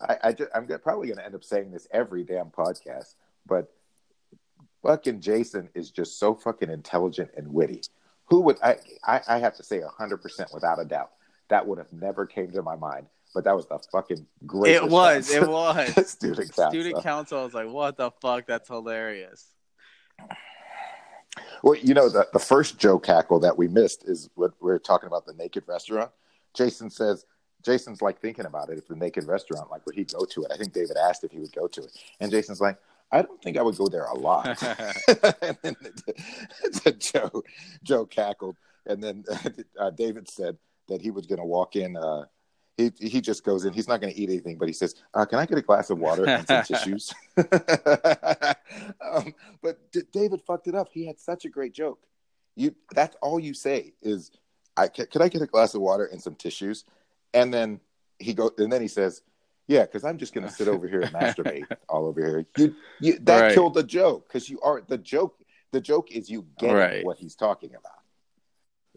I, 0.00 0.18
I 0.24 0.32
just, 0.32 0.50
I'm 0.52 0.66
probably 0.66 1.06
going 1.06 1.18
to 1.18 1.24
end 1.24 1.36
up 1.36 1.44
saying 1.44 1.70
this 1.70 1.86
every 1.92 2.24
damn 2.24 2.50
podcast, 2.50 3.14
but 3.46 3.72
fucking 4.82 5.20
Jason 5.20 5.68
is 5.74 5.90
just 5.92 6.18
so 6.18 6.34
fucking 6.34 6.70
intelligent 6.70 7.30
and 7.36 7.52
witty. 7.52 7.82
Who 8.26 8.40
would 8.42 8.58
I? 8.62 8.78
I, 9.04 9.20
I 9.28 9.38
have 9.38 9.56
to 9.56 9.62
say, 9.62 9.80
hundred 9.96 10.18
percent 10.22 10.50
without 10.52 10.80
a 10.80 10.84
doubt, 10.84 11.10
that 11.52 11.66
would 11.66 11.76
have 11.76 11.92
never 11.92 12.24
came 12.24 12.50
to 12.50 12.62
my 12.62 12.76
mind. 12.76 13.06
But 13.34 13.44
that 13.44 13.54
was 13.54 13.66
the 13.66 13.78
fucking 13.92 14.26
great. 14.46 14.74
It 14.74 14.88
was. 14.88 15.30
It 15.30 15.46
was. 15.46 16.10
student 16.10 16.54
council. 16.54 16.70
Student 16.70 17.02
council. 17.02 17.38
I 17.40 17.44
was 17.44 17.54
like, 17.54 17.68
what 17.68 17.98
the 17.98 18.10
fuck? 18.22 18.46
That's 18.46 18.68
hilarious. 18.68 19.46
Well, 21.62 21.74
you 21.74 21.92
know, 21.92 22.08
the, 22.08 22.26
the 22.32 22.38
first 22.38 22.78
Joe 22.78 22.98
cackle 22.98 23.38
that 23.40 23.58
we 23.58 23.68
missed 23.68 24.08
is 24.08 24.30
what 24.34 24.52
we're 24.60 24.78
talking 24.78 25.08
about 25.08 25.26
the 25.26 25.34
naked 25.34 25.64
restaurant. 25.66 26.10
Jason 26.54 26.88
says, 26.88 27.26
Jason's 27.62 28.00
like 28.00 28.18
thinking 28.18 28.46
about 28.46 28.70
it. 28.70 28.78
If 28.78 28.88
the 28.88 28.96
naked 28.96 29.24
restaurant, 29.24 29.70
like, 29.70 29.84
would 29.84 29.94
he 29.94 30.04
go 30.04 30.24
to 30.24 30.44
it? 30.44 30.52
I 30.52 30.56
think 30.56 30.72
David 30.72 30.96
asked 30.96 31.22
if 31.22 31.32
he 31.32 31.38
would 31.38 31.52
go 31.52 31.68
to 31.68 31.82
it. 31.82 31.92
And 32.18 32.30
Jason's 32.30 32.62
like, 32.62 32.78
I 33.10 33.20
don't 33.20 33.42
think 33.42 33.58
I 33.58 33.62
would 33.62 33.76
go 33.76 33.88
there 33.88 34.06
a 34.06 34.14
lot. 34.14 34.46
and 35.62 35.76
then 36.82 36.98
Joe, 36.98 37.42
Joe 37.82 38.06
cackled. 38.06 38.56
And 38.86 39.02
then 39.02 39.24
uh, 39.78 39.90
David 39.90 40.30
said 40.30 40.56
that 40.88 41.00
he 41.02 41.10
was 41.10 41.26
going 41.26 41.38
to 41.38 41.44
walk 41.44 41.76
in. 41.76 41.96
Uh, 41.96 42.24
he, 42.76 42.90
he 42.98 43.20
just 43.20 43.44
goes 43.44 43.64
in. 43.64 43.72
He's 43.72 43.88
not 43.88 44.00
going 44.00 44.12
to 44.12 44.18
eat 44.18 44.30
anything, 44.30 44.56
but 44.58 44.66
he 44.68 44.74
says, 44.74 44.94
uh, 45.14 45.24
Can 45.26 45.38
I 45.38 45.46
get 45.46 45.58
a 45.58 45.62
glass 45.62 45.90
of 45.90 45.98
water 45.98 46.24
and 46.24 46.48
some 46.48 46.62
tissues? 46.66 47.12
um, 47.36 49.34
but 49.62 49.90
D- 49.92 50.02
David 50.12 50.40
fucked 50.46 50.68
it 50.68 50.74
up. 50.74 50.88
He 50.92 51.06
had 51.06 51.18
such 51.20 51.44
a 51.44 51.48
great 51.48 51.72
joke. 51.72 52.00
You 52.56 52.74
that's 52.94 53.16
all 53.22 53.40
you 53.40 53.54
say 53.54 53.94
is, 54.02 54.30
"I 54.76 54.88
ca- 54.88 55.06
could 55.06 55.22
I 55.22 55.28
get 55.28 55.40
a 55.42 55.46
glass 55.46 55.74
of 55.74 55.80
water 55.80 56.04
and 56.06 56.22
some 56.22 56.34
tissues?" 56.34 56.84
And 57.32 57.52
then 57.52 57.80
he 58.18 58.34
go 58.34 58.50
and 58.58 58.70
then 58.70 58.82
he 58.82 58.88
says, 58.88 59.22
"Yeah, 59.68 59.82
because 59.82 60.04
I'm 60.04 60.18
just 60.18 60.34
going 60.34 60.46
to 60.46 60.52
sit 60.52 60.68
over 60.68 60.86
here 60.86 61.00
and 61.02 61.12
masturbate 61.14 61.66
all 61.88 62.04
over 62.06 62.20
here." 62.20 62.46
You, 62.58 62.74
you 63.00 63.18
that 63.20 63.40
Right. 63.40 63.54
killed 63.54 63.72
the 63.74 63.82
joke 63.84 64.28
because 64.28 64.50
you 64.50 64.60
are 64.60 64.82
the 64.86 64.98
joke. 64.98 65.36
The 65.72 65.80
joke 65.80 66.10
is 66.10 66.28
you 66.28 66.44
get 66.58 66.74
Right. 66.74 67.04
what 67.04 67.16
he's 67.16 67.34
talking 67.34 67.70
about. 67.70 68.01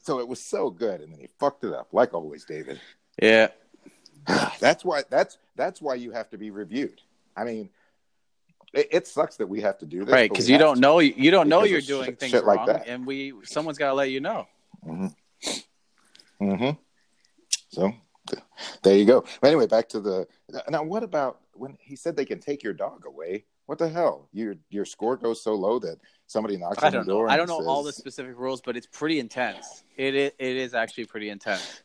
So 0.06 0.20
it 0.20 0.28
was 0.28 0.40
so 0.40 0.70
good, 0.70 1.02
and 1.02 1.12
then 1.12 1.20
he 1.20 1.28
fucked 1.40 1.64
it 1.64 1.74
up, 1.74 1.88
like 1.92 2.14
always, 2.14 2.46
David. 2.46 2.80
yeah. 3.20 3.48
that's 4.60 4.86
why 4.86 5.02
that's 5.10 5.40
that's 5.56 5.82
why 5.82 5.96
you 5.96 6.12
have 6.12 6.30
to 6.30 6.38
be 6.38 6.52
reviewed. 6.52 7.02
I 7.36 7.44
mean, 7.44 7.70
it, 8.72 8.88
it 8.92 9.08
sucks 9.08 9.38
that 9.38 9.48
we 9.48 9.62
have 9.62 9.80
to 9.80 9.86
do 9.88 10.06
this, 10.06 10.14
Right, 10.14 10.30
because 10.30 10.48
you 10.48 10.60
don't 10.60 10.76
to. 10.76 10.82
know 10.82 11.00
you 11.00 11.32
don't 11.32 11.50
know 11.50 11.64
you're 11.64 11.82
doing 11.82 12.06
shit- 12.06 12.20
things 12.20 12.32
shit 12.32 12.46
like 12.46 12.58
wrong, 12.60 12.68
that. 12.68 12.88
and 12.88 13.06
we 13.06 13.34
someone's 13.44 13.80
got 13.80 13.88
to 13.90 13.94
let 13.96 14.12
you 14.12 14.20
know. 14.20 14.48
Mm-hmm. 14.86 15.08
Mm-hmm. 16.52 16.80
So 17.70 17.94
there 18.84 18.96
you 18.96 19.06
go. 19.06 19.24
But 19.42 19.48
anyway, 19.48 19.66
back 19.66 19.90
to 19.90 20.00
the 20.00 20.28
now. 20.70 20.84
What 20.84 21.02
about 21.04 21.40
when 21.54 21.78
he 21.82 21.96
said 21.96 22.16
they 22.16 22.26
can 22.26 22.40
take 22.40 22.62
your 22.62 22.74
dog 22.74 23.06
away? 23.08 23.46
What 23.66 23.80
the 23.80 23.90
hell? 23.90 24.30
Your 24.32 24.56
your 24.70 24.86
score 24.86 25.18
goes 25.18 25.42
so 25.42 25.56
low 25.56 25.80
that 25.80 25.98
somebody 26.28 26.58
knocks 26.58 26.84
on 26.84 26.92
the 26.92 27.00
know. 27.00 27.04
door. 27.04 27.30
I 27.30 27.38
don't 27.38 27.48
know 27.48 27.66
all 27.66 27.84
the 27.84 27.94
specific 27.94 28.38
rules, 28.38 28.62
but 28.62 28.78
it's 28.78 28.88
pretty 28.88 29.20
intense. 29.20 29.84
It 29.98 30.14
is, 30.14 30.32
it 30.38 30.56
is 30.56 30.74
actually 30.74 31.06
pretty 31.06 31.30
intense. 31.30 31.82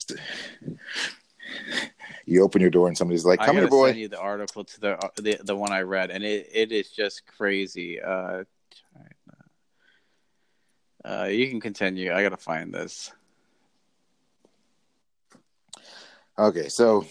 You 2.26 2.42
open 2.44 2.60
your 2.60 2.70
door 2.70 2.86
and 2.86 2.96
somebody's 2.96 3.24
like, 3.24 3.40
"Come 3.40 3.56
here, 3.56 3.66
boy." 3.66 3.88
send 3.88 3.98
you 3.98 4.08
the 4.08 4.20
article 4.20 4.62
to 4.62 4.80
the 4.80 5.10
the, 5.16 5.40
the 5.42 5.56
one 5.56 5.72
I 5.72 5.80
read, 5.80 6.10
and 6.10 6.22
it, 6.22 6.48
it 6.52 6.70
is 6.70 6.90
just 6.90 7.26
crazy. 7.26 8.00
Uh, 8.00 8.44
uh, 11.04 11.24
you 11.24 11.48
can 11.48 11.60
continue. 11.60 12.12
I 12.12 12.22
gotta 12.22 12.36
find 12.36 12.72
this. 12.72 13.10
Okay, 16.38 16.68
so, 16.68 17.04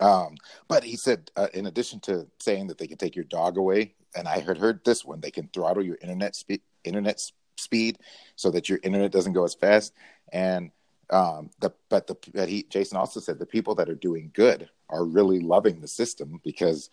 um, 0.00 0.36
but 0.68 0.84
he 0.84 0.96
said, 0.96 1.30
uh, 1.36 1.48
in 1.54 1.66
addition 1.66 2.00
to 2.00 2.26
saying 2.40 2.66
that 2.68 2.78
they 2.78 2.86
can 2.86 2.98
take 2.98 3.14
your 3.14 3.24
dog 3.24 3.56
away, 3.56 3.94
and 4.16 4.28
I 4.28 4.38
had 4.38 4.58
heard 4.58 4.84
this 4.84 5.04
one, 5.04 5.20
they 5.20 5.30
can 5.30 5.48
throttle 5.48 5.84
your 5.84 5.98
internet 6.00 6.36
speed, 6.36 6.60
internet 6.84 7.20
speed, 7.56 7.98
so 8.36 8.50
that 8.50 8.68
your 8.68 8.78
internet 8.82 9.12
doesn't 9.12 9.32
go 9.32 9.44
as 9.44 9.54
fast. 9.54 9.92
And 10.32 10.70
um, 11.10 11.50
the 11.60 11.72
but 11.88 12.06
the 12.06 12.16
but 12.32 12.48
he 12.48 12.64
Jason 12.64 12.96
also 12.96 13.20
said 13.20 13.38
the 13.38 13.46
people 13.46 13.74
that 13.76 13.88
are 13.88 13.94
doing 13.94 14.30
good 14.34 14.68
are 14.88 15.04
really 15.04 15.40
loving 15.40 15.80
the 15.80 15.88
system 15.88 16.40
because 16.42 16.90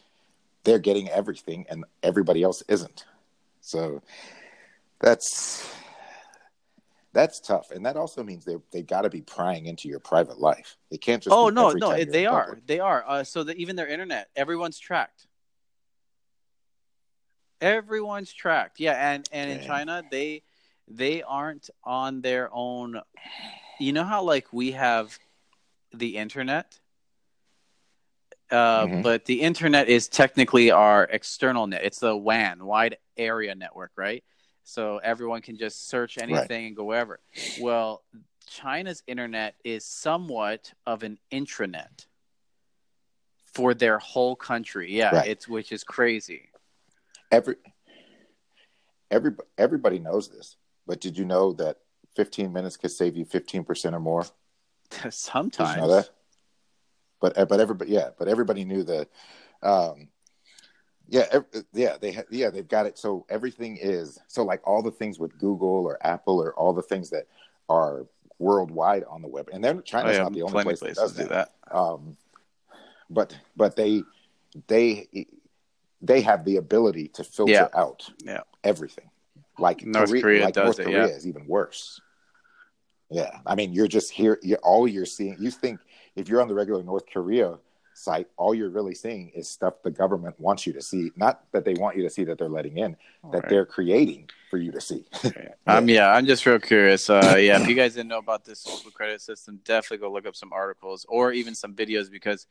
they're 0.63 0.79
getting 0.79 1.09
everything 1.09 1.65
and 1.69 1.85
everybody 2.03 2.43
else 2.43 2.61
isn't. 2.67 3.05
So 3.61 4.01
that's 4.99 5.73
that's 7.13 7.39
tough, 7.39 7.71
and 7.71 7.85
that 7.85 7.97
also 7.97 8.23
means 8.23 8.45
they 8.45 8.57
they 8.71 8.81
got 8.83 9.01
to 9.01 9.09
be 9.09 9.21
prying 9.21 9.65
into 9.65 9.87
your 9.87 9.99
private 9.99 10.39
life. 10.39 10.77
They 10.89 10.97
can't 10.97 11.21
just. 11.21 11.35
Oh 11.35 11.49
no, 11.49 11.71
no, 11.71 11.91
it- 11.91 12.11
they 12.11 12.25
are, 12.25 12.57
they 12.65 12.79
are. 12.79 13.03
Uh, 13.07 13.23
so 13.23 13.43
that 13.43 13.57
even 13.57 13.75
their 13.75 13.87
internet, 13.87 14.29
everyone's 14.35 14.79
tracked. 14.79 15.27
Everyone's 17.59 18.33
tracked. 18.33 18.79
Yeah, 18.79 18.93
and 19.13 19.27
and 19.31 19.51
in 19.51 19.61
China, 19.67 20.03
they 20.09 20.43
they 20.87 21.21
aren't 21.21 21.69
on 21.83 22.21
their 22.21 22.49
own. 22.51 22.99
You 23.79 23.93
know 23.93 24.03
how 24.03 24.23
like 24.23 24.51
we 24.51 24.71
have 24.71 25.17
the 25.93 26.17
internet, 26.17 26.79
uh, 28.49 28.87
Mhm. 28.87 29.03
but 29.03 29.25
the 29.25 29.41
internet 29.41 29.89
is 29.89 30.07
technically 30.07 30.71
our 30.71 31.03
external 31.03 31.67
net. 31.67 31.83
It's 31.83 31.99
the 31.99 32.15
WAN, 32.15 32.65
wide 32.65 32.97
area 33.17 33.53
network, 33.53 33.91
right? 33.95 34.23
So 34.71 34.99
everyone 34.99 35.41
can 35.41 35.57
just 35.57 35.89
search 35.89 36.17
anything 36.17 36.67
and 36.67 36.75
go 36.77 36.85
wherever. 36.85 37.19
Well, 37.59 38.03
China's 38.47 39.03
internet 39.05 39.55
is 39.65 39.83
somewhat 39.83 40.71
of 40.87 41.03
an 41.03 41.19
intranet 41.29 42.05
for 43.51 43.73
their 43.73 43.99
whole 43.99 44.33
country. 44.37 44.89
Yeah, 44.93 45.11
Right. 45.11 45.27
it's 45.27 45.45
which 45.45 45.73
is 45.73 45.83
crazy. 45.83 46.51
Every 47.31 47.55
every 49.09 49.31
everybody 49.57 49.99
knows 49.99 50.29
this, 50.29 50.55
but 50.87 51.01
did 51.01 51.17
you 51.17 51.25
know 51.25 51.51
that 51.53 51.79
15 52.15 52.53
minutes 52.53 52.77
could 52.77 52.91
save 52.91 53.17
you 53.17 53.25
15 53.25 53.65
percent 53.65 53.93
or 53.93 53.99
more? 53.99 54.23
Did 54.89 55.03
you 55.03 55.11
Sometimes. 55.11 55.75
know 55.77 55.87
that? 55.89 56.09
But 57.19 57.37
uh, 57.37 57.45
but 57.45 57.59
everybody 57.59 57.91
yeah, 57.91 58.11
but 58.17 58.29
everybody 58.29 58.63
knew 58.63 58.83
that. 58.83 59.09
Um, 59.61 60.07
yeah, 61.11 61.25
ev- 61.31 61.45
yeah, 61.73 61.97
they 61.99 62.13
ha- 62.13 62.23
yeah 62.31 62.49
they've 62.49 62.67
got 62.67 62.85
it. 62.85 62.97
So 62.97 63.25
everything 63.29 63.77
is 63.79 64.17
so 64.27 64.43
like 64.43 64.61
all 64.65 64.81
the 64.81 64.91
things 64.91 65.19
with 65.19 65.37
Google 65.37 65.85
or 65.85 65.99
Apple 66.07 66.41
or 66.41 66.53
all 66.53 66.71
the 66.73 66.81
things 66.81 67.09
that 67.09 67.27
are 67.67 68.07
worldwide 68.39 69.03
on 69.09 69.21
the 69.21 69.27
web, 69.27 69.49
and 69.53 69.61
then 69.63 69.79
Oh, 69.79 69.81
China's 69.81 70.15
yeah, 70.15 70.23
not 70.23 70.33
the 70.33 70.41
only 70.43 70.63
place 70.63 70.79
that 70.79 70.95
does 70.95 71.13
do 71.13 71.23
that. 71.27 71.51
that. 71.69 71.77
Um, 71.77 72.15
but 73.09 73.37
but 73.57 73.75
they 73.75 74.03
they 74.67 75.07
they 76.01 76.21
have 76.21 76.45
the 76.45 76.55
ability 76.55 77.09
to 77.09 77.23
filter 77.25 77.51
Yeah. 77.51 77.67
out 77.75 78.09
Yeah. 78.23 78.41
everything. 78.63 79.09
Like 79.59 79.85
North 79.85 80.09
Korea, 80.09 80.21
Korea 80.21 80.43
like 80.45 80.53
does 80.53 80.63
North 80.65 80.79
it, 80.79 80.83
Korea 80.85 81.05
is 81.07 81.27
even 81.27 81.45
worse. 81.45 81.99
Yeah, 83.09 83.37
I 83.45 83.55
mean, 83.55 83.73
you're 83.73 83.89
just 83.89 84.11
here. 84.11 84.39
You're, 84.41 84.57
all 84.59 84.87
you're 84.87 85.05
seeing, 85.05 85.35
you 85.37 85.51
think 85.51 85.81
if 86.15 86.29
you're 86.29 86.41
on 86.41 86.47
the 86.47 86.53
regular 86.55 86.81
North 86.81 87.03
Korea 87.11 87.59
site, 87.93 88.27
all 88.37 88.53
you're 88.53 88.69
really 88.69 88.95
seeing 88.95 89.29
is 89.29 89.49
stuff 89.49 89.81
the 89.83 89.91
government 89.91 90.39
wants 90.39 90.65
you 90.65 90.73
to 90.73 90.81
see. 90.81 91.11
Not 91.15 91.43
that 91.51 91.65
they 91.65 91.73
want 91.73 91.97
you 91.97 92.03
to 92.03 92.09
see 92.09 92.23
that 92.25 92.37
they're 92.37 92.49
letting 92.49 92.77
in, 92.77 92.95
that 93.31 93.43
Right. 93.43 93.49
they're 93.49 93.65
creating 93.65 94.29
for 94.49 94.57
you 94.57 94.71
to 94.71 94.81
see. 94.81 95.05
Um, 95.67 95.87
yeah, 95.87 96.11
I'm 96.11 96.25
just 96.25 96.45
real 96.45 96.59
curious. 96.59 97.09
Uh, 97.09 97.35
yeah, 97.39 97.61
if 97.61 97.67
you 97.67 97.75
guys 97.75 97.93
didn't 97.93 98.09
know 98.09 98.17
about 98.17 98.43
this 98.45 98.59
social 98.59 98.91
credit 98.91 99.21
system, 99.21 99.59
definitely 99.63 99.97
go 99.99 100.11
look 100.11 100.25
up 100.25 100.35
some 100.35 100.51
articles 100.53 101.05
or 101.09 101.31
even 101.31 101.53
some 101.55 101.73
videos 101.73 102.09
because 102.09 102.47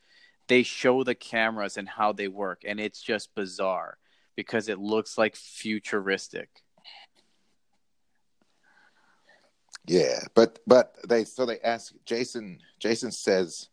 they 0.46 0.62
show 0.62 1.04
the 1.04 1.14
cameras 1.14 1.76
and 1.76 1.88
how 1.88 2.12
they 2.12 2.28
work, 2.28 2.62
and 2.66 2.80
it's 2.80 3.00
just 3.00 3.34
bizarre 3.34 3.98
because 4.36 4.68
it 4.68 4.78
looks 4.78 5.16
like 5.18 5.36
futuristic. 5.36 6.48
Yeah, 9.86 10.20
but 10.34 10.58
but 10.66 10.96
they 11.08 11.24
so 11.24 11.46
they 11.46 11.58
ask 11.60 11.92
Jason. 12.04 12.60
Jason 12.78 13.10
says, 13.10 13.69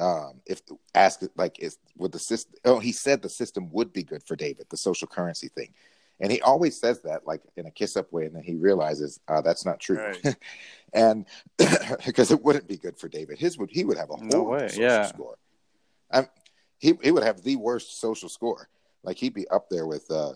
um, 0.00 0.40
if 0.46 0.60
ask 0.94 1.20
like 1.36 1.60
is 1.60 1.78
would 1.96 2.12
the 2.12 2.18
system? 2.18 2.54
Oh, 2.64 2.78
he 2.78 2.92
said 2.92 3.22
the 3.22 3.28
system 3.28 3.70
would 3.70 3.92
be 3.92 4.02
good 4.02 4.22
for 4.24 4.36
David, 4.36 4.66
the 4.70 4.76
social 4.76 5.06
currency 5.06 5.48
thing, 5.48 5.72
and 6.20 6.32
he 6.32 6.40
always 6.42 6.78
says 6.78 7.02
that 7.02 7.26
like 7.26 7.42
in 7.56 7.66
a 7.66 7.70
kiss 7.70 7.96
up 7.96 8.12
way, 8.12 8.26
and 8.26 8.34
then 8.34 8.42
he 8.42 8.54
realizes 8.54 9.20
uh, 9.28 9.40
that's 9.40 9.64
not 9.64 9.80
true, 9.80 9.98
Right. 9.98 10.36
and 10.92 11.26
because 12.06 12.30
it 12.30 12.42
wouldn't 12.42 12.68
be 12.68 12.76
good 12.76 12.98
for 12.98 13.08
David. 13.08 13.38
His 13.38 13.58
would 13.58 13.70
he 13.70 13.84
would 13.84 13.96
have 13.96 14.10
a 14.10 14.16
No 14.24 14.58
social 14.58 14.82
yeah. 14.82 15.06
score. 15.06 15.38
Um, 16.10 16.28
he 16.78 16.94
he 17.02 17.10
would 17.10 17.24
have 17.24 17.42
the 17.42 17.56
worst 17.56 18.00
social 18.00 18.28
score. 18.28 18.68
Like 19.02 19.18
he'd 19.18 19.34
be 19.34 19.48
up 19.48 19.68
there 19.70 19.86
with 19.86 20.10
uh 20.10 20.32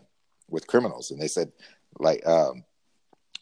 with 0.48 0.66
criminals, 0.66 1.10
and 1.10 1.20
they 1.20 1.28
said 1.28 1.52
like 1.98 2.26
um 2.26 2.64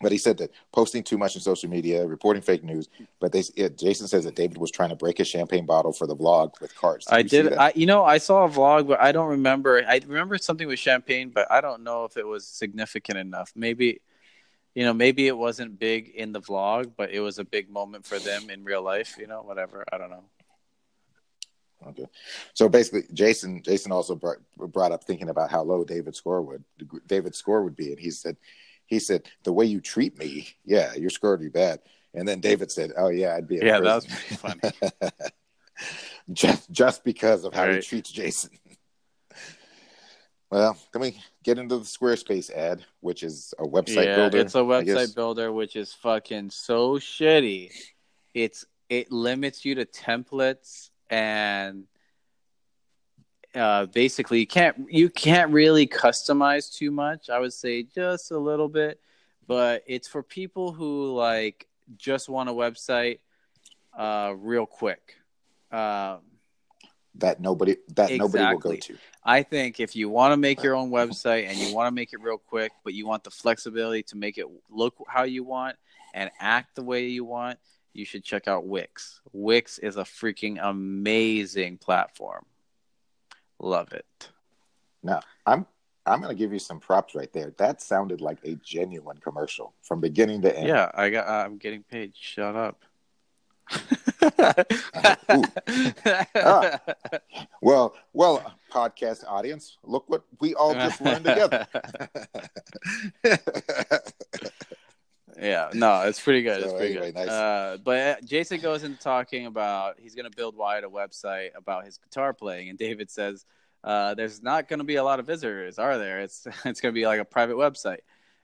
but 0.00 0.12
he 0.12 0.18
said 0.18 0.38
that 0.38 0.50
posting 0.72 1.02
too 1.02 1.16
much 1.16 1.36
in 1.36 1.40
social 1.40 1.70
media, 1.70 2.06
reporting 2.06 2.42
fake 2.42 2.62
news. 2.62 2.88
But 3.20 3.32
they, 3.32 3.44
it, 3.56 3.78
Jason 3.78 4.08
says 4.08 4.24
that 4.24 4.34
David 4.34 4.58
was 4.58 4.70
trying 4.70 4.90
to 4.90 4.96
break 4.96 5.20
a 5.20 5.24
champagne 5.24 5.66
bottle 5.66 5.92
for 5.92 6.06
the 6.06 6.16
vlog 6.16 6.60
with 6.60 6.74
cards. 6.74 7.06
I 7.08 7.18
you 7.18 7.24
did. 7.24 7.52
I 7.54 7.72
you 7.74 7.86
know 7.86 8.04
I 8.04 8.18
saw 8.18 8.44
a 8.44 8.48
vlog, 8.48 8.88
but 8.88 9.00
I 9.00 9.12
don't 9.12 9.28
remember. 9.28 9.82
I 9.86 10.00
remember 10.06 10.38
something 10.38 10.66
with 10.66 10.78
champagne, 10.78 11.30
but 11.30 11.50
I 11.50 11.60
don't 11.60 11.82
know 11.82 12.04
if 12.04 12.16
it 12.16 12.26
was 12.26 12.46
significant 12.46 13.18
enough. 13.18 13.52
Maybe, 13.56 14.00
you 14.74 14.84
know, 14.84 14.92
maybe 14.92 15.26
it 15.26 15.36
wasn't 15.36 15.78
big 15.78 16.08
in 16.08 16.32
the 16.32 16.40
vlog, 16.40 16.92
but 16.96 17.10
it 17.10 17.20
was 17.20 17.38
a 17.38 17.44
big 17.44 17.70
moment 17.70 18.04
for 18.04 18.18
them 18.18 18.50
in 18.50 18.64
real 18.64 18.82
life. 18.82 19.16
You 19.18 19.26
know, 19.26 19.42
whatever. 19.42 19.84
I 19.92 19.98
don't 19.98 20.10
know. 20.10 20.24
Okay. 21.88 22.06
So 22.54 22.68
basically, 22.68 23.04
Jason 23.12 23.62
Jason 23.62 23.92
also 23.92 24.14
brought, 24.14 24.38
brought 24.56 24.92
up 24.92 25.04
thinking 25.04 25.28
about 25.28 25.50
how 25.50 25.62
low 25.62 25.84
David's 25.84 26.18
score 26.18 26.42
would 26.42 26.64
David's 27.06 27.38
score 27.38 27.62
would 27.62 27.76
be, 27.76 27.90
and 27.90 28.00
he 28.00 28.10
said 28.10 28.36
he 28.86 28.98
said 28.98 29.26
the 29.44 29.52
way 29.52 29.64
you 29.66 29.80
treat 29.80 30.18
me, 30.18 30.48
yeah, 30.64 30.94
your 30.94 31.10
score 31.10 31.32
would 31.32 31.40
be 31.40 31.48
bad. 31.48 31.80
And 32.14 32.26
then 32.26 32.40
David 32.40 32.70
said, 32.72 32.92
"Oh 32.96 33.08
yeah, 33.08 33.34
I'd 33.34 33.46
be 33.46 33.56
Yeah, 33.56 33.80
that 33.80 33.94
was 33.94 34.06
pretty 34.06 34.34
funny. 34.36 34.60
just 36.32 36.70
just 36.70 37.04
because 37.04 37.44
of 37.44 37.52
how 37.52 37.64
he 37.64 37.74
Right. 37.74 37.82
treats 37.82 38.10
Jason. 38.10 38.50
Well, 40.50 40.78
then 40.92 41.02
we 41.02 41.20
get 41.42 41.58
into 41.58 41.78
the 41.78 41.84
Squarespace 41.84 42.50
ad, 42.50 42.84
which 43.00 43.22
is 43.22 43.52
a 43.58 43.64
website 43.64 44.06
yeah, 44.06 44.14
builder. 44.14 44.38
it's 44.38 44.54
a 44.54 44.58
website 44.58 45.14
builder, 45.14 45.52
which 45.52 45.74
is 45.74 45.92
fucking 45.92 46.50
so 46.50 46.94
shitty. 46.98 47.72
It's 48.32 48.64
it 48.88 49.10
limits 49.10 49.64
you 49.64 49.74
to 49.74 49.84
templates 49.84 50.90
and 51.10 51.84
uh, 53.56 53.86
basically 53.86 54.40
you 54.40 54.46
can't 54.46 54.76
you 54.90 55.08
can't 55.08 55.50
really 55.50 55.86
customize 55.86 56.72
too 56.72 56.90
much. 56.90 57.30
I 57.30 57.38
would 57.38 57.52
say 57.52 57.82
just 57.82 58.30
a 58.30 58.38
little 58.38 58.68
bit, 58.68 59.00
but 59.46 59.82
it's 59.86 60.06
for 60.06 60.22
people 60.22 60.72
who 60.72 61.14
like 61.14 61.66
just 61.96 62.28
want 62.28 62.48
a 62.48 62.52
website 62.52 63.20
uh, 63.96 64.34
real 64.36 64.66
quick. 64.66 65.16
Um, 65.72 66.20
that 67.16 67.40
nobody 67.40 67.76
that 67.94 68.12
nobody 68.12 68.44
will 68.44 68.58
go 68.58 68.76
to. 68.76 68.96
I 69.24 69.42
think 69.42 69.80
if 69.80 69.96
you 69.96 70.08
want 70.10 70.32
to 70.32 70.36
make 70.36 70.62
your 70.62 70.74
own 70.74 70.90
website 70.90 71.48
and 71.48 71.56
you 71.56 71.74
want 71.74 71.88
to 71.88 71.94
make 71.94 72.12
it 72.12 72.20
real 72.20 72.38
quick, 72.38 72.72
but 72.84 72.92
you 72.92 73.06
want 73.06 73.24
the 73.24 73.30
flexibility 73.30 74.02
to 74.04 74.16
make 74.16 74.36
it 74.38 74.46
look 74.70 74.94
how 75.08 75.22
you 75.22 75.42
want 75.42 75.76
and 76.12 76.30
act 76.38 76.76
the 76.76 76.82
way 76.82 77.06
you 77.06 77.24
want, 77.24 77.58
you 77.94 78.04
should 78.04 78.22
check 78.22 78.46
out 78.48 78.66
Wix. 78.66 79.22
Wix 79.32 79.78
is 79.78 79.96
a 79.96 80.04
freaking 80.04 80.58
amazing 80.62 81.78
platform. 81.78 82.44
Love 83.58 83.92
it. 83.92 84.30
Now, 85.02 85.20
I'm 85.46 85.66
I'm 86.06 86.20
going 86.20 86.34
to 86.34 86.38
give 86.38 86.52
you 86.52 86.60
some 86.60 86.78
props 86.78 87.14
right 87.14 87.32
there. 87.32 87.52
That 87.58 87.82
sounded 87.82 88.20
like 88.20 88.38
a 88.44 88.54
genuine 88.56 89.18
commercial 89.18 89.74
from 89.82 90.00
beginning 90.00 90.42
to 90.42 90.56
end. 90.56 90.68
Yeah, 90.68 90.90
I 90.94 91.10
got. 91.10 91.28
I'm 91.28 91.58
getting 91.58 91.82
paid. 91.82 92.12
Shut 92.14 92.54
up. 92.54 92.84
Ah. 96.36 96.78
Well, 97.62 97.96
well, 98.12 98.54
podcast 98.72 99.24
audience, 99.26 99.78
look 99.82 100.04
what 100.08 100.22
we 100.40 100.54
all 100.54 100.74
just 100.74 101.00
learned 101.00 101.24
together. 101.24 101.66
Yeah, 105.38 105.70
no, 105.74 106.02
it's 106.02 106.20
pretty 106.20 106.42
good. 106.42 106.62
It's 106.62 106.72
pretty 106.72 106.92
anyway, 106.94 107.12
good. 107.12 107.26
nice. 107.26 107.28
Uh, 107.28 107.76
but 107.84 107.98
uh, 107.98 108.16
Jason 108.24 108.60
goes 108.60 108.82
into 108.84 108.98
talking 108.98 109.46
about 109.46 109.98
he's 110.00 110.14
going 110.14 110.30
to 110.30 110.36
build 110.36 110.56
Wyatt 110.56 110.84
a 110.84 110.88
website 110.88 111.50
about 111.56 111.84
his 111.84 111.98
guitar 111.98 112.32
playing, 112.32 112.68
and 112.70 112.78
David 112.78 113.10
says, 113.10 113.44
uh, 113.84 114.14
"There's 114.14 114.42
not 114.42 114.68
going 114.68 114.78
to 114.78 114.84
be 114.84 114.96
a 114.96 115.04
lot 115.04 115.20
of 115.20 115.26
visitors, 115.26 115.78
are 115.78 115.98
there? 115.98 116.20
It's 116.20 116.46
it's 116.64 116.80
going 116.80 116.94
to 116.94 116.98
be 116.98 117.06
like 117.06 117.20
a 117.20 117.24
private 117.24 117.56
website." 117.56 118.00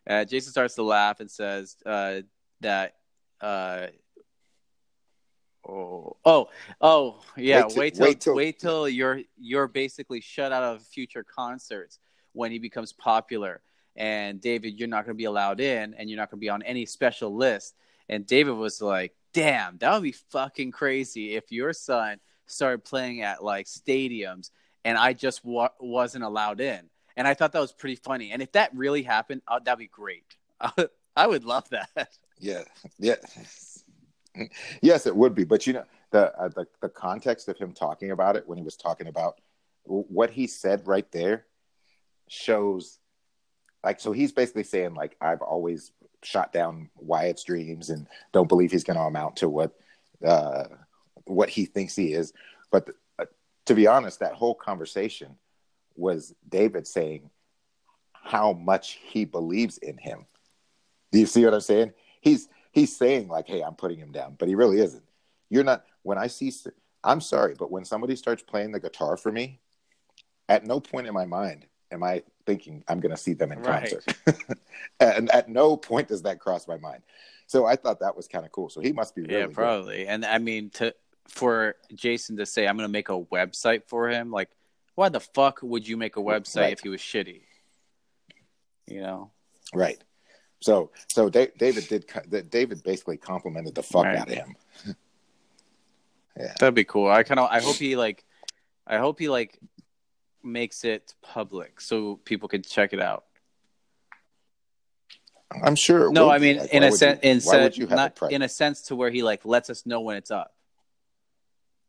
Uh, 0.07 0.25
Jason 0.25 0.51
starts 0.51 0.75
to 0.75 0.83
laugh 0.83 1.21
and 1.21 1.31
says 1.31 1.77
uh, 1.87 2.21
that. 2.61 2.95
Uh, 3.41 3.87
Oh, 5.65 6.17
oh, 6.25 6.49
oh, 6.81 7.21
yeah. 7.37 7.67
Wait 7.69 7.77
Wait 7.77 7.95
till- 7.95 8.03
wait 8.03 8.27
wait 8.35 8.59
till- 8.59 8.71
till, 8.71 8.89
you're 8.89 9.21
you're 9.39 9.69
basically 9.69 10.21
shut 10.21 10.51
out 10.53 10.65
of 10.65 10.83
future 10.83 11.23
concerts 11.25 12.01
when 12.33 12.51
he 12.51 12.59
becomes 12.59 12.93
popular. 12.93 13.63
And 13.97 14.41
David, 14.41 14.79
you're 14.79 14.89
not 14.89 15.05
going 15.05 15.17
to 15.17 15.21
be 15.21 15.25
allowed 15.25 15.61
in, 15.61 15.95
and 15.95 16.09
you're 16.09 16.17
not 16.17 16.31
going 16.31 16.39
to 16.39 16.45
be 16.45 16.49
on 16.49 16.63
any 16.63 16.87
special 16.87 17.35
list. 17.35 17.75
And 18.09 18.27
David 18.27 18.53
was 18.53 18.81
like, 18.81 19.15
"Damn, 19.33 19.79
that 19.79 19.93
would 19.93 20.03
be 20.03 20.13
fucking 20.13 20.73
crazy 20.73 21.35
if 21.35 21.53
your 21.53 21.73
son 21.73 22.19
started 22.47 22.85
playing 22.85 23.23
at 23.23 23.45
like 23.45 23.67
stadiums, 23.67 24.51
and 24.85 24.97
I 24.97 25.13
just 25.13 25.45
wa- 25.45 25.71
wasn't 25.79 26.25
allowed 26.25 26.61
in." 26.61 26.89
And 27.17 27.29
I 27.29 27.35
thought 27.35 27.53
that 27.53 27.61
was 27.61 27.73
pretty 27.73 27.97
funny. 27.97 28.33
And 28.33 28.43
if 28.43 28.53
that 28.53 28.75
really 28.75 29.03
happened, 29.03 29.43
uh, 29.47 29.61
that'd 29.63 29.79
be 29.79 29.87
great. 29.87 30.25
I 31.17 31.27
would 31.27 31.45
love 31.45 31.69
that. 31.71 32.09
yeah, 32.39 32.63
yeah, 32.99 33.17
yes, 34.81 35.07
it 35.07 35.15
would 35.15 35.35
be. 35.35 35.45
But 35.45 35.67
you 35.67 35.75
know, 35.75 35.85
the, 36.11 36.35
uh, 36.39 36.49
the 36.49 36.67
the 36.81 36.89
context 36.89 37.49
of 37.49 37.59
him 37.59 37.73
talking 37.73 38.11
about 38.11 38.37
it 38.37 38.47
when 38.47 38.59
he 38.59 38.65
was 38.65 38.77
talking 38.77 39.07
about 39.09 39.41
what 39.85 40.31
he 40.31 40.47
said 40.47 40.87
right 40.87 41.11
there 41.13 41.47
shows, 42.29 42.99
like, 43.85 44.01
so 44.01 44.13
he's 44.13 44.33
basically 44.33 44.65
saying 44.65 44.95
like 44.95 45.17
I've 45.21 45.43
always 45.43 45.93
shot 46.23 46.53
down 46.53 46.89
Wyatt's 46.97 47.45
dreams 47.45 47.91
and 47.91 48.07
don't 48.33 48.49
believe 48.49 48.71
he's 48.71 48.85
going 48.85 48.97
to 48.97 49.03
amount 49.03 49.37
to 49.37 49.49
what 49.49 49.73
uh, 50.25 50.65
what 51.25 51.49
he 51.49 51.65
thinks 51.65 51.97
he 51.97 52.13
is. 52.13 52.33
But 52.71 52.91
uh, 53.19 53.27
to 53.67 53.75
be 53.75 53.87
honest, 53.87 54.21
that 54.21 54.35
whole 54.35 54.55
conversation 54.55 55.37
was 55.97 56.35
David 56.49 56.87
saying, 56.87 57.31
how 58.23 58.53
much 58.53 58.99
he 59.03 59.25
believes 59.25 59.79
in 59.79 59.99
him. 59.99 60.27
Do 61.11 61.19
you 61.19 61.27
see 61.27 61.45
what 61.45 61.55
I'm 61.55 61.61
saying? 61.61 61.93
He's 62.21 62.49
he's 62.71 62.97
saying 62.97 63.29
like, 63.29 63.49
"Hey, 63.49 63.63
I'm 63.63 63.75
putting 63.75 63.99
him 63.99 64.13
down," 64.13 64.37
but 64.39 64.49
he 64.49 64.55
really 64.55 64.81
isn't. 64.81 65.05
You're 65.51 65.65
not. 65.65 65.85
When 66.03 66.19
I 66.19 66.29
see, 66.29 66.53
I'm 67.05 67.21
sorry, 67.21 67.55
but 67.59 67.71
when 67.71 67.85
somebody 67.85 68.17
starts 68.17 68.43
playing 68.43 68.73
the 68.73 68.81
guitar 68.81 69.17
for 69.17 69.31
me, 69.31 69.61
at 70.49 70.67
no 70.67 70.81
point 70.81 71.07
in 71.07 71.15
my 71.15 71.27
mind 71.27 71.67
am 71.93 72.03
I 72.03 72.23
thinking 72.47 72.83
I'm 72.89 72.99
going 73.01 73.15
to 73.15 73.21
see 73.21 73.35
them 73.35 73.53
in 73.53 73.61
Right. 73.61 73.91
concert, 73.91 74.59
and 75.01 75.31
at 75.31 75.49
no 75.49 75.77
point 75.77 76.09
does 76.09 76.23
that 76.23 76.41
cross 76.41 76.67
my 76.67 76.79
mind. 76.79 77.03
So 77.47 77.67
I 77.67 77.77
thought 77.77 78.01
that 78.01 78.17
was 78.17 78.27
kind 78.27 78.45
of 78.47 78.53
cool. 78.53 78.71
So 78.71 78.81
he 78.81 78.93
must 78.93 79.15
be 79.15 79.23
really 79.23 79.35
yeah, 79.35 79.47
good. 79.47 79.55
probably. 79.55 80.07
And 80.07 80.25
I 80.25 80.39
mean, 80.39 80.71
to 80.71 80.95
for 81.29 81.77
Jason 81.95 82.37
to 82.39 82.47
say, 82.47 82.67
"I'm 82.67 82.77
going 82.77 82.89
to 82.89 82.93
make 82.93 83.11
a 83.11 83.21
website 83.21 83.83
for 83.87 84.09
him," 84.09 84.31
like, 84.31 84.49
why 84.95 85.09
the 85.11 85.21
fuck 85.21 85.61
would 85.63 85.87
you 85.87 85.97
make 85.97 86.17
a 86.17 86.21
website 86.21 86.57
Right. 86.63 86.73
if 86.73 86.81
he 86.81 86.89
was 86.89 87.01
shitty? 87.01 87.43
You 88.87 89.01
know, 89.03 89.31
Right. 89.75 90.03
So 90.61 90.91
so 91.09 91.29
Da- 91.29 91.53
David 91.59 91.89
did 91.89 92.51
David 92.51 92.83
basically 92.83 93.17
complimented 93.19 93.75
the 93.75 93.83
fuck 93.83 94.05
Right. 94.05 94.17
out 94.19 94.29
of 94.29 94.35
him. 94.35 94.57
yeah. 96.37 96.55
that'd 96.59 96.75
be 96.75 96.85
cool. 96.85 97.09
I 97.11 97.23
kind 97.23 97.41
of, 97.41 97.49
I 97.51 97.61
hope 97.61 97.77
he 97.77 97.97
like, 97.97 98.25
I 98.87 98.99
hope 98.99 99.19
he 99.19 99.29
like 99.29 99.59
makes 100.45 100.85
it 100.85 101.15
public 101.23 101.81
so 101.81 102.17
people 102.25 102.49
can 102.49 102.63
check 102.63 102.93
it 102.93 103.01
out. 103.01 103.25
I'm 105.65 105.75
sure. 105.77 106.07
it 106.09 106.13
No, 106.13 106.31
I 106.31 106.39
mean, 106.39 106.59
Like, 106.59 106.71
in 106.73 106.83
a 106.83 106.91
sense, 106.93 107.21
in 107.23 107.41
why 107.41 107.57
would 107.59 107.63
sense, 107.75 107.79
you 107.79 107.87
have 107.87 107.93
it 108.15 108.21
not 108.21 108.33
in 108.33 108.43
a 108.43 108.49
sense 108.49 108.83
to 108.83 108.97
where 108.97 109.11
he 109.11 109.23
like 109.23 109.45
lets 109.45 109.69
us 109.71 109.85
know 109.85 110.01
when 110.01 110.17
it's 110.17 110.31
up. 110.31 110.55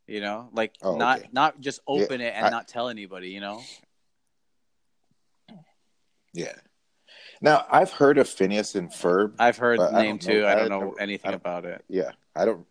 You 0.05 0.19
know, 0.19 0.49
like 0.51 0.75
Oh, 0.81 0.97
not 0.97 1.19
okay. 1.19 1.29
not 1.31 1.61
just 1.61 1.79
open 1.87 2.19
it 2.19 2.33
and 2.35 2.45
I- 2.47 2.49
not 2.49 2.67
tell 2.67 2.89
anybody. 2.89 3.29
You 3.29 3.39
know, 3.39 3.61
Yeah. 6.33 6.53
Now 7.41 7.65
I've 7.69 7.91
heard 7.91 8.17
of 8.17 8.27
Phineas 8.27 8.75
and 8.75 8.89
Ferb. 8.89 9.35
I've 9.39 9.57
heard 9.57 9.79
the 9.79 9.91
name 9.91 10.15
know- 10.15 10.19
too. 10.19 10.45
I 10.45 10.51
I 10.51 10.55
don't 10.55 10.69
know 10.69 10.79
don't- 10.81 11.01
anything 11.01 11.27
I 11.29 11.31
don't- 11.31 11.41
about 11.41 11.65
it. 11.65 11.83
Yeah, 11.87 12.11
I 12.35 12.45
don't. 12.45 12.65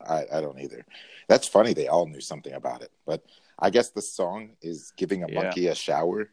I 0.00 0.24
I 0.32 0.40
don't 0.40 0.58
either. 0.60 0.86
That's 1.28 1.46
funny. 1.48 1.74
They 1.74 1.88
all 1.88 2.06
knew 2.06 2.20
something 2.20 2.52
about 2.54 2.82
it, 2.82 2.90
but 3.04 3.22
I 3.58 3.70
guess 3.70 3.90
the 3.90 4.02
song 4.02 4.50
is 4.62 4.92
giving 4.96 5.22
a 5.24 5.28
Yeah. 5.28 5.42
monkey 5.42 5.66
a 5.66 5.74
shower, 5.74 6.30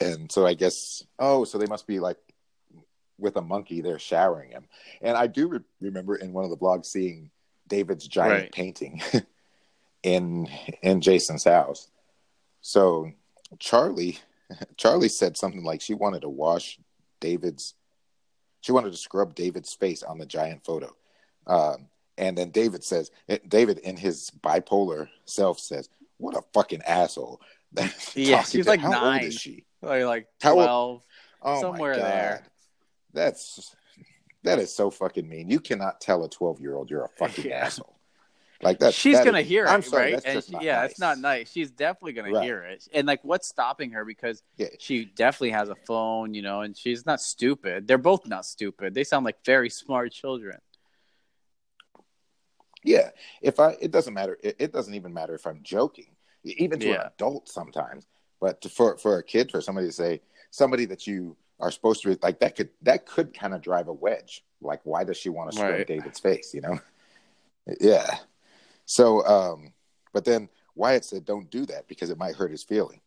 and 0.00 0.30
so 0.30 0.46
I 0.46 0.54
guess 0.54 1.04
oh, 1.18 1.44
so 1.44 1.58
they 1.58 1.66
must 1.66 1.86
be 1.86 2.00
like 2.00 2.18
with 3.18 3.36
a 3.36 3.42
monkey. 3.42 3.80
They're 3.80 3.98
showering 3.98 4.50
him, 4.50 4.68
and 5.00 5.16
I 5.16 5.26
do 5.28 5.48
re- 5.48 5.60
remember 5.80 6.16
in 6.16 6.32
one 6.32 6.44
of 6.44 6.50
the 6.50 6.56
blogs 6.56 6.86
seeing 6.86 7.30
David's 7.68 8.06
giant 8.08 8.42
Right. 8.44 8.52
painting 8.52 9.00
in 10.02 10.48
in 10.82 11.00
Jason's 11.00 11.44
house. 11.44 11.88
So 12.60 13.12
Charlie 13.58 14.18
Charlie 14.76 15.08
said 15.08 15.36
something 15.36 15.62
like 15.64 15.80
she 15.80 15.94
wanted 15.94 16.22
to 16.22 16.28
wash 16.28 16.78
David's 17.20 17.74
she 18.60 18.72
wanted 18.72 18.90
to 18.92 18.96
scrub 18.96 19.34
David's 19.34 19.74
face 19.74 20.02
on 20.02 20.18
the 20.18 20.26
giant 20.26 20.64
photo. 20.64 20.94
Um, 21.46 21.88
and 22.18 22.36
then 22.36 22.50
David 22.50 22.84
says, 22.84 23.10
eh, 23.28 23.38
David 23.48 23.78
in 23.78 23.96
his 23.96 24.30
bipolar 24.42 25.08
self 25.24 25.58
says, 25.58 25.88
"What 26.18 26.36
a 26.36 26.42
fucking 26.52 26.82
asshole." 26.82 27.40
Yeah, 28.14 28.42
she's 28.42 28.64
to- 28.66 28.70
like 28.70 28.80
how 28.80 28.90
nine. 28.90 29.20
Old 29.20 29.28
is 29.28 29.34
she? 29.34 29.64
Like, 29.80 30.04
like 30.04 30.26
twelve. 30.40 31.02
Oh 31.42 31.60
Somewhere 31.60 31.92
my 31.94 31.98
God. 31.98 32.06
there. 32.12 32.42
That's 33.12 33.74
that 34.44 34.58
is 34.58 34.74
so 34.74 34.90
fucking 34.90 35.28
mean. 35.28 35.48
You 35.48 35.60
cannot 35.60 36.00
tell 36.00 36.24
a 36.24 36.28
twelve 36.28 36.60
year 36.60 36.74
old 36.74 36.90
you're 36.90 37.04
a 37.04 37.08
fucking 37.18 37.46
Yeah. 37.46 37.64
asshole. 37.66 37.96
Like 38.60 38.78
that. 38.78 38.94
She's 38.94 39.16
that 39.16 39.24
gonna 39.24 39.40
is- 39.40 39.48
hear 39.48 39.64
it, 39.64 39.68
I'm 39.70 39.82
sorry, 39.82 40.12
right? 40.14 40.22
And 40.24 40.44
she- 40.44 40.52
yeah, 40.60 40.82
nice. 40.82 40.90
it's 40.92 41.00
not 41.00 41.18
nice. 41.18 41.50
She's 41.50 41.70
definitely 41.70 42.12
gonna 42.12 42.30
Right. 42.32 42.44
hear 42.44 42.62
it. 42.62 42.86
And 42.94 43.06
like, 43.08 43.24
what's 43.24 43.48
stopping 43.48 43.90
her? 43.90 44.04
Because 44.04 44.42
Yeah. 44.56 44.68
she 44.78 45.04
definitely 45.06 45.50
has 45.50 45.68
a 45.68 45.74
phone, 45.74 46.32
you 46.34 46.42
know, 46.42 46.60
and 46.60 46.76
she's 46.76 47.04
not 47.04 47.20
stupid. 47.20 47.88
They're 47.88 47.98
both 47.98 48.24
not 48.26 48.46
stupid. 48.46 48.94
They 48.94 49.02
sound 49.02 49.24
like 49.24 49.44
very 49.44 49.68
smart 49.70 50.12
children. 50.12 50.58
Yeah, 52.84 53.10
if 53.40 53.60
I, 53.60 53.76
it 53.80 53.90
doesn't 53.90 54.14
matter. 54.14 54.38
It, 54.42 54.56
it 54.58 54.72
doesn't 54.72 54.94
even 54.94 55.14
matter 55.14 55.34
if 55.34 55.46
I'm 55.46 55.60
joking, 55.62 56.16
even 56.44 56.80
to 56.80 56.92
an 56.92 57.00
adult 57.06 57.48
sometimes. 57.48 58.06
But 58.40 58.60
to, 58.62 58.68
for 58.68 58.96
for 58.98 59.18
a 59.18 59.22
kid, 59.22 59.50
for 59.50 59.60
somebody 59.60 59.86
to 59.86 59.92
say 59.92 60.20
somebody 60.50 60.84
that 60.86 61.06
you 61.06 61.36
are 61.60 61.70
supposed 61.70 62.02
to 62.02 62.18
like 62.22 62.40
that 62.40 62.56
could 62.56 62.70
that 62.82 63.06
could 63.06 63.32
kind 63.32 63.54
of 63.54 63.62
drive 63.62 63.88
a 63.88 63.92
wedge. 63.92 64.44
Like, 64.60 64.80
why 64.84 65.04
does 65.04 65.16
she 65.16 65.28
want 65.28 65.50
to 65.50 65.56
scrub 65.56 65.70
Right. 65.70 65.86
David's 65.86 66.20
face? 66.20 66.52
You 66.54 66.62
know? 66.62 66.80
Yeah. 67.80 68.16
So, 68.86 69.24
um, 69.24 69.72
but 70.12 70.24
then 70.24 70.48
Wyatt 70.74 71.04
said, 71.04 71.24
"Don't 71.24 71.48
do 71.48 71.64
that 71.66 71.86
because 71.86 72.10
it 72.10 72.18
might 72.18 72.34
hurt 72.34 72.50
his 72.50 72.64
feeling." 72.64 73.00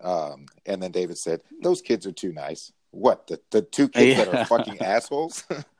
Um, 0.00 0.46
and 0.66 0.82
then 0.82 0.90
David 0.90 1.16
said, 1.16 1.42
"Those 1.62 1.80
kids 1.80 2.04
are 2.04 2.12
too 2.12 2.32
nice." 2.32 2.72
What 2.90 3.28
the 3.28 3.40
the 3.50 3.62
two 3.62 3.88
kids 3.88 4.16
that 4.16 4.26
are 4.26 4.44
fucking 4.46 4.80
assholes? 4.80 5.44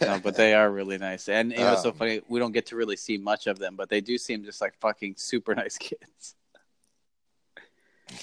No, 0.00 0.18
but 0.22 0.36
they 0.36 0.54
are 0.54 0.70
really 0.70 0.98
nice. 0.98 1.28
And 1.28 1.52
you 1.52 1.58
know, 1.58 1.74
it's 1.74 1.82
so 1.82 1.90
Um, 1.90 1.96
funny. 1.96 2.20
We 2.28 2.38
don't 2.40 2.52
get 2.52 2.66
to 2.66 2.76
really 2.76 2.96
see 2.96 3.18
much 3.18 3.46
of 3.46 3.58
them, 3.58 3.76
but 3.76 3.88
they 3.88 4.00
do 4.00 4.16
seem 4.18 4.44
just 4.44 4.60
like 4.60 4.74
fucking 4.80 5.16
super 5.16 5.54
nice 5.62 5.76
kids. 5.78 6.34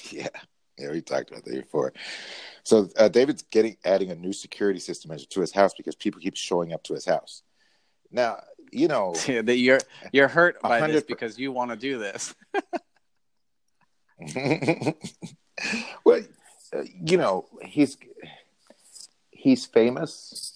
Yeah, 0.10 0.28
yeah, 0.78 0.92
we 0.92 1.02
talked 1.02 1.30
about 1.30 1.46
that 1.46 1.54
before. 1.54 1.94
So 2.64 2.90
uh, 2.98 3.10
David's 3.10 3.44
getting 3.44 3.78
adding 3.86 4.12
a 4.12 4.16
new 4.16 4.34
security 4.34 4.80
system 4.80 5.16
to 5.16 5.42
his 5.42 5.52
house 5.52 5.74
because 5.76 5.96
people 5.96 6.22
keep 6.22 6.36
showing 6.36 6.74
up 6.74 6.84
to 6.84 6.94
his 6.94 7.06
house. 7.06 7.44
Now, 8.12 8.42
you 8.72 8.88
know, 8.88 9.14
that 9.28 9.58
you're 9.58 9.80
you're 10.12 10.28
hurt 10.28 10.62
by 10.62 10.88
this 10.88 11.04
because 11.04 11.38
you 11.38 11.52
want 11.52 11.72
to 11.72 11.78
do 11.78 12.00
this. 12.00 12.34
well, 16.06 16.22
uh, 16.74 16.84
you 17.04 17.18
know, 17.18 17.46
he's 17.62 17.98
he's 19.32 19.66
famous, 19.66 20.53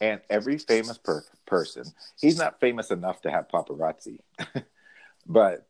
and 0.00 0.20
every 0.28 0.58
famous 0.58 0.98
per- 0.98 1.24
person, 1.46 1.84
he's 2.20 2.38
not 2.38 2.60
famous 2.60 2.90
enough 2.90 3.22
to 3.22 3.30
have 3.30 3.48
paparazzi, 3.48 4.18
but 5.26 5.66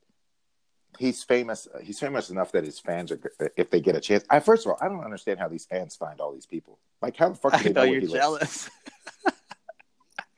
he's 0.99 1.23
famous. 1.23 1.69
He's 1.83 2.01
famous 2.01 2.31
enough 2.31 2.53
that 2.53 2.65
his 2.65 2.79
fans 2.79 3.13
are, 3.13 3.21
if 3.57 3.71
they 3.71 3.81
get 3.81 3.97
a 3.97 4.01
chance. 4.01 4.25
I 4.31 4.41
first 4.41 4.67
of 4.67 4.73
all, 4.73 4.79
I 4.81 4.89
don't 4.89 5.05
understand 5.05 5.39
how 5.39 5.49
these 5.49 5.67
fans 5.67 5.97
find 5.97 6.21
all 6.21 6.33
these 6.33 6.47
people. 6.47 6.79
Like, 7.03 7.17
how 7.17 7.29
the 7.29 7.35
fuck 7.35 7.53
do 7.53 7.59
I 7.59 7.63
they 7.63 7.73
know 7.73 7.81
know 7.81 7.85
you're 7.85 7.93
where 7.93 8.01
he 8.01 8.07
lives? 8.07 8.13
jealous. 8.13 8.71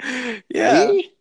yeah. 0.49 0.87
Me? 0.87 1.13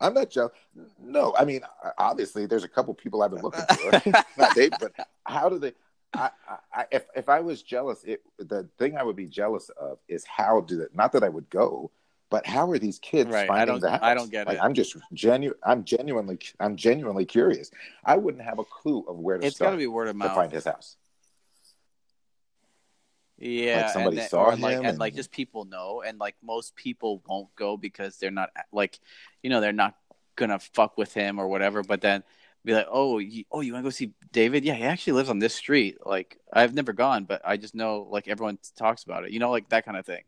I'm 0.00 0.14
not 0.14 0.30
jealous. 0.30 0.52
No, 0.98 1.34
I 1.38 1.44
mean, 1.44 1.60
obviously, 1.98 2.46
there's 2.46 2.64
a 2.64 2.68
couple 2.68 2.94
people 2.94 3.22
I've 3.22 3.30
been 3.30 3.42
looking 3.42 3.64
for. 3.76 4.02
not 4.38 4.54
Dave, 4.54 4.72
but 4.80 4.92
how 5.24 5.48
do 5.48 5.58
they? 5.58 5.72
I, 6.12 6.30
I, 6.48 6.56
I, 6.72 6.86
if 6.90 7.06
if 7.14 7.28
I 7.28 7.40
was 7.40 7.62
jealous, 7.62 8.02
it, 8.04 8.22
the 8.38 8.68
thing 8.78 8.96
I 8.96 9.02
would 9.02 9.16
be 9.16 9.26
jealous 9.26 9.68
of 9.80 9.98
is 10.08 10.24
how 10.24 10.62
do 10.62 10.78
that. 10.78 10.94
Not 10.94 11.12
that 11.12 11.22
I 11.22 11.28
would 11.28 11.50
go, 11.50 11.90
but 12.30 12.46
how 12.46 12.70
are 12.70 12.78
these 12.78 12.98
kids 13.00 13.28
Right, 13.30 13.50
I 13.50 13.64
don't- 13.64 13.80
the 13.80 13.90
house? 13.90 14.00
I 14.02 14.14
don't 14.14 14.30
get 14.30 14.46
like, 14.46 14.56
it. 14.56 14.62
I'm 14.62 14.72
just 14.74 14.96
genu. 15.12 15.52
I'm 15.64 15.84
genuinely. 15.84 16.38
I'm 16.60 16.76
genuinely 16.76 17.26
curious. 17.26 17.70
I 18.04 18.16
wouldn't 18.16 18.44
have 18.44 18.58
a 18.58 18.64
clue 18.64 19.04
of 19.08 19.18
where 19.18 19.36
to 19.38 19.46
It's 19.46 19.58
got 19.58 19.70
to 19.72 19.76
be 19.76 19.86
word 19.86 20.08
of 20.08 20.14
to 20.14 20.18
mouth. 20.18 20.34
find 20.34 20.50
his 20.52 20.64
house. 20.64 20.96
Yeah, 23.38 23.82
Like 23.82 23.90
somebody 23.92 24.16
and 24.16 24.18
then- 24.22 24.28
saw 24.28 24.44
or 24.44 24.56
like 24.56 24.72
him 24.74 24.78
and, 24.80 24.86
and- 24.88 24.98
like 24.98 25.14
just 25.14 25.30
people 25.30 25.64
know, 25.64 26.02
and 26.06 26.18
like 26.18 26.36
most 26.42 26.76
people 26.76 27.22
won't 27.26 27.54
go 27.56 27.76
because 27.76 28.18
they're 28.18 28.30
not 28.30 28.50
like, 28.70 28.98
you 29.42 29.48
know, 29.50 29.60
they're 29.60 29.72
not 29.72 29.96
gonna 30.36 30.58
fuck 30.58 30.98
with 30.98 31.14
him 31.14 31.38
or 31.38 31.48
whatever. 31.48 31.82
But 31.82 32.00
then 32.02 32.22
be 32.66 32.74
like, 32.74 32.86
oh, 32.90 33.18
you, 33.18 33.44
oh, 33.50 33.62
you 33.62 33.72
want 33.72 33.82
to 33.82 33.86
go 33.86 33.90
see 33.90 34.12
David? 34.32 34.64
Yeah, 34.64 34.74
he 34.74 34.84
actually 34.84 35.14
lives 35.14 35.30
on 35.30 35.38
this 35.38 35.54
street. 35.54 35.96
Like 36.04 36.38
I've 36.52 36.74
never 36.74 36.92
gone, 36.92 37.24
but 37.24 37.40
I 37.42 37.56
just 37.56 37.74
know 37.74 38.06
like 38.10 38.28
everyone 38.28 38.58
talks 38.76 39.04
about 39.04 39.24
it. 39.24 39.30
You 39.30 39.38
know, 39.38 39.50
like 39.50 39.70
that 39.70 39.86
kind 39.86 39.96
of 39.96 40.04
thing. 40.04 40.22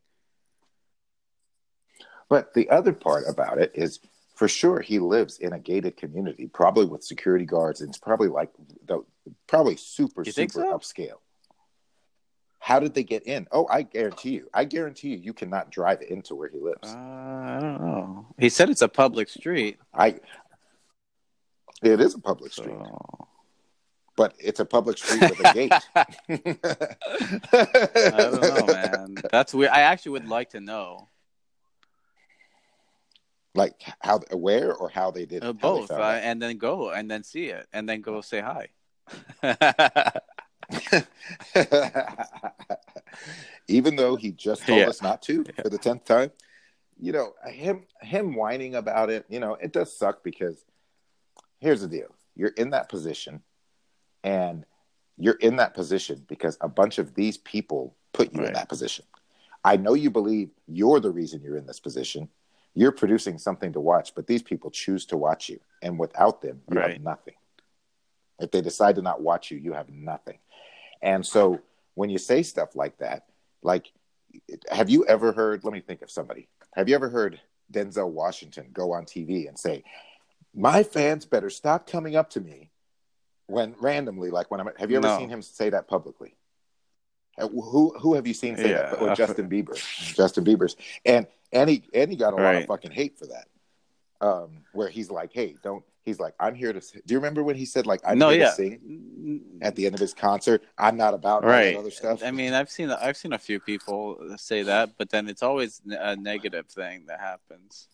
But 2.32 2.54
the 2.54 2.70
other 2.70 2.94
part 2.94 3.24
about 3.28 3.58
it 3.58 3.72
is, 3.74 4.00
for 4.36 4.48
sure, 4.48 4.80
he 4.80 4.98
lives 4.98 5.38
in 5.38 5.52
a 5.52 5.58
gated 5.58 5.98
community, 5.98 6.46
probably 6.46 6.86
with 6.86 7.04
security 7.04 7.44
guards, 7.44 7.82
and 7.82 7.90
it's 7.90 7.98
probably 7.98 8.28
like 8.28 8.48
the 8.86 9.04
probably 9.46 9.76
super 9.76 10.22
You 10.24 10.32
super 10.32 10.60
so? 10.62 10.78
upscale. 10.78 11.18
How 12.58 12.80
did 12.80 12.94
they 12.94 13.02
get 13.02 13.24
in? 13.24 13.46
Oh, 13.52 13.66
I 13.68 13.82
guarantee 13.82 14.30
you, 14.30 14.48
I 14.54 14.64
guarantee 14.64 15.08
you, 15.10 15.18
you 15.18 15.34
cannot 15.34 15.70
drive 15.70 16.00
into 16.00 16.34
where 16.34 16.48
he 16.48 16.58
lives. 16.58 16.88
Uh, 16.94 16.96
I 16.96 17.58
don't 17.60 17.82
know. 17.82 18.26
He 18.38 18.48
said 18.48 18.70
it's 18.70 18.80
a 18.80 18.88
public 18.88 19.28
street. 19.28 19.76
I. 19.92 20.18
It 21.82 22.00
is 22.00 22.14
a 22.14 22.18
public 22.18 22.52
street, 22.54 22.68
So 22.70 23.28
but 24.16 24.32
it's 24.38 24.60
a 24.60 24.64
public 24.64 24.96
street 24.96 25.20
with 25.20 25.40
a 25.40 25.52
gate. 25.52 25.72
I 27.52 28.10
don't 28.16 28.40
know, 28.40 28.66
man. 28.72 29.16
That's 29.30 29.52
weird. 29.52 29.70
I 29.72 29.82
actually 29.82 30.12
would 30.12 30.28
like 30.28 30.48
to 30.50 30.60
know 30.60 31.08
Like 33.54 33.82
how, 34.00 34.20
where, 34.32 34.72
or 34.74 34.88
how 34.88 35.10
they 35.10 35.26
did 35.26 35.42
uh, 35.42 35.46
how 35.46 35.52
they 35.52 35.58
both, 35.58 35.88
found 35.88 36.02
uh, 36.02 36.04
and 36.22 36.40
then 36.40 36.56
go 36.56 36.90
and 36.90 37.10
then 37.10 37.22
see 37.22 37.46
it, 37.46 37.68
and 37.72 37.88
then 37.88 38.00
go 38.00 38.20
say 38.22 38.40
hi. 38.40 38.68
even 43.68 43.96
though 43.96 44.16
he 44.16 44.32
just 44.32 44.66
told 44.66 44.80
Yeah. 44.80 44.88
us 44.88 45.02
not 45.02 45.22
to 45.22 45.44
for 45.62 45.68
the 45.68 45.78
tenth 45.78 46.04
time. 46.04 46.30
You 46.98 47.12
know, 47.12 47.34
him 47.46 47.86
him 48.00 48.34
whining 48.34 48.74
about 48.76 49.10
it, 49.10 49.24
you 49.28 49.40
know, 49.40 49.54
it 49.54 49.72
does 49.72 49.96
suck 49.96 50.22
because 50.22 50.64
here's 51.58 51.80
the 51.80 51.88
deal. 51.88 52.14
You're 52.36 52.50
in 52.50 52.70
that 52.70 52.88
position 52.88 53.42
and 54.22 54.64
you're 55.18 55.34
in 55.34 55.56
that 55.56 55.74
position 55.74 56.24
because 56.28 56.56
a 56.60 56.68
bunch 56.68 56.98
of 56.98 57.14
these 57.14 57.36
people 57.38 57.96
put 58.12 58.32
you 58.32 58.44
in 58.44 58.52
that 58.52 58.68
position. 58.68 59.04
I 59.64 59.76
know 59.76 59.94
you 59.94 60.10
believe 60.10 60.50
you're 60.66 61.00
the 61.00 61.10
reason 61.10 61.40
you're 61.42 61.56
in 61.56 61.66
this 61.66 61.80
position. 61.80 62.28
You're 62.74 62.92
producing 62.92 63.38
something 63.38 63.72
to 63.74 63.80
watch, 63.80 64.14
but 64.14 64.26
these 64.26 64.42
people 64.42 64.70
choose 64.70 65.04
to 65.06 65.16
watch 65.16 65.48
you. 65.48 65.60
And 65.82 65.98
without 65.98 66.40
them, 66.40 66.62
you 66.70 66.78
Right. 66.78 66.92
have 66.92 67.00
nothing. 67.02 67.34
If 68.40 68.50
they 68.50 68.60
decide 68.62 68.96
to 68.96 69.02
not 69.02 69.20
watch 69.20 69.50
you, 69.50 69.58
you 69.58 69.72
have 69.74 69.90
nothing. 69.90 70.38
And 71.02 71.24
so 71.26 71.60
when 71.94 72.08
you 72.10 72.18
say 72.18 72.42
stuff 72.42 72.74
like 72.74 72.98
that, 72.98 73.26
like, 73.62 73.92
have 74.70 74.88
you 74.88 75.04
ever 75.06 75.32
heard? 75.32 75.62
Let 75.64 75.72
me 75.72 75.80
think 75.80 76.00
of 76.02 76.10
somebody. 76.10 76.48
Have 76.74 76.88
you 76.88 76.94
ever 76.94 77.10
heard 77.10 77.40
Denzel 77.70 78.08
Washington 78.08 78.70
go 78.72 78.92
on 78.92 79.04
TV 79.04 79.46
and 79.46 79.58
say, 79.58 79.84
"My 80.54 80.82
fans 80.82 81.26
better 81.26 81.50
stop 81.50 81.86
coming 81.86 82.16
up 82.16 82.30
to 82.30 82.40
me 82.40 82.70
when 83.46 83.74
randomly, 83.78 84.30
like 84.30 84.50
when 84.50 84.60
I'm." 84.60 84.74
Have 84.78 84.90
you 84.90 84.96
ever 84.96 85.08
No. 85.08 85.18
seen 85.18 85.28
him 85.28 85.42
say 85.42 85.68
that 85.70 85.86
publicly? 85.86 86.34
Uh, 87.36 87.48
Who 87.48 87.90
who 87.98 88.14
have 88.14 88.26
you 88.26 88.34
seen 88.34 88.56
say 88.56 88.70
Yeah. 88.70 88.90
that? 88.90 89.02
Or 89.02 89.10
Justin 89.14 89.50
Bieber, 89.50 89.74
Justin 90.14 90.44
Bieber's, 90.44 90.76
and 91.04 91.26
and 91.52 91.68
he 91.68 91.84
and 91.94 92.10
he 92.10 92.16
got 92.16 92.32
a 92.32 92.36
lot 92.36 92.54
of 92.56 92.66
fucking 92.66 92.90
hate 92.90 93.18
for 93.18 93.26
that. 93.26 93.46
Um, 94.20 94.58
where 94.72 94.88
he's 94.88 95.10
like, 95.10 95.32
"Hey, 95.32 95.56
don't." 95.62 95.84
He's 96.04 96.18
like, 96.18 96.34
"I'm 96.40 96.54
here 96.54 96.72
to." 96.72 96.80
Do 96.80 97.14
you 97.14 97.18
remember 97.18 97.42
when 97.42 97.56
he 97.56 97.64
said 97.64 97.86
like, 97.86 98.00
"I'm 98.04 98.18
no, 98.18 98.30
here 98.30 98.40
yeah. 98.40 98.50
to 98.50 98.54
sing"? 98.54 99.40
at 99.62 99.76
the 99.76 99.86
end 99.86 99.94
of 99.94 100.00
his 100.00 100.14
concert. 100.14 100.64
I'm 100.76 100.96
not 100.96 101.14
about 101.14 101.44
right 101.44 101.76
other 101.76 101.92
stuff. 101.92 102.24
i 102.24 102.32
mean 102.32 102.54
i've 102.54 102.68
seen 102.68 102.90
i've 102.90 103.16
seen 103.16 103.32
a 103.32 103.38
few 103.38 103.60
people 103.60 104.18
say 104.36 104.64
that 104.64 104.90
but 104.98 105.10
then 105.10 105.28
it's 105.28 105.44
always 105.44 105.80
a 105.88 106.16
negative 106.16 106.66
thing 106.66 107.04
that 107.06 107.20
happens 107.20 107.86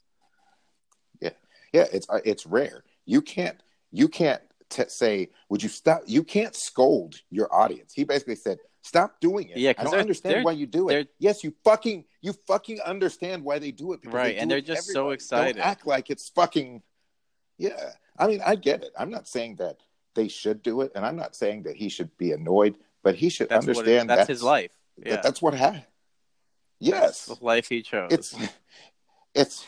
yeah, 1.21 1.31
yeah, 1.73 1.87
it's 1.93 2.09
uh, 2.09 2.21
it's 2.25 2.47
rare. 2.47 2.85
You 3.05 3.23
can't 3.23 3.61
you 3.91 4.09
can't 4.09 4.43
t- 4.69 4.85
say, 4.89 5.31
"Would 5.49 5.63
you 5.63 5.69
stop?" 5.69 6.03
You 6.07 6.23
can't 6.23 6.55
scold 6.55 7.17
your 7.31 7.53
audience. 7.53 7.93
He 7.93 8.05
basically 8.05 8.37
said, 8.37 8.59
"Stop 8.89 9.21
doing 9.21 9.49
it." 9.49 9.59
Yeah, 9.59 9.73
I 9.79 9.85
don't 9.85 9.95
understand 9.95 10.45
why 10.45 10.53
you 10.53 10.67
do 10.67 10.89
it. 10.89 11.11
Yes, 11.19 11.45
you 11.45 11.55
fucking 11.65 12.05
you 12.21 12.33
fucking 12.47 12.81
understand 12.81 13.45
why 13.45 13.59
they 13.59 13.71
do 13.71 13.93
it. 13.93 14.01
because 14.01 14.15
Right, 14.15 14.35
they 14.35 14.39
and 14.39 14.51
they're 14.51 14.61
just 14.61 14.89
so 14.89 15.11
excited. 15.11 15.57
Don't 15.57 15.65
act 15.65 15.87
like 15.87 16.11
it's 16.11 16.29
fucking. 16.31 16.83
Yeah, 17.59 17.93
I 18.19 18.27
mean, 18.27 18.41
I 18.45 18.55
get 18.55 18.83
it. 18.83 18.93
I'm 18.99 19.11
not 19.11 19.27
saying 19.27 19.57
that 19.57 19.79
they 20.15 20.29
should 20.29 20.63
do 20.63 20.81
it, 20.83 20.93
and 20.95 21.05
I'm 21.05 21.17
not 21.17 21.37
saying 21.37 21.65
that 21.65 21.77
he 21.77 21.89
should 21.89 22.17
be 22.17 22.33
annoyed, 22.33 22.77
but 23.03 23.15
he 23.15 23.29
should 23.29 23.49
that's 23.49 23.67
what 23.67 23.77
it, 23.77 23.79
understand 23.79 24.11
that's, 24.11 24.29
his 24.29 24.43
life 24.43 24.71
that 24.99 25.09
yeah 25.09 25.21
that's 25.21 25.43
what 25.43 25.55
happened. 25.55 25.85
Yes, 26.81 27.27
the 27.27 27.37
life 27.41 27.69
he 27.69 27.83
chose 27.83 28.13
it's 28.13 28.37
it's 29.35 29.67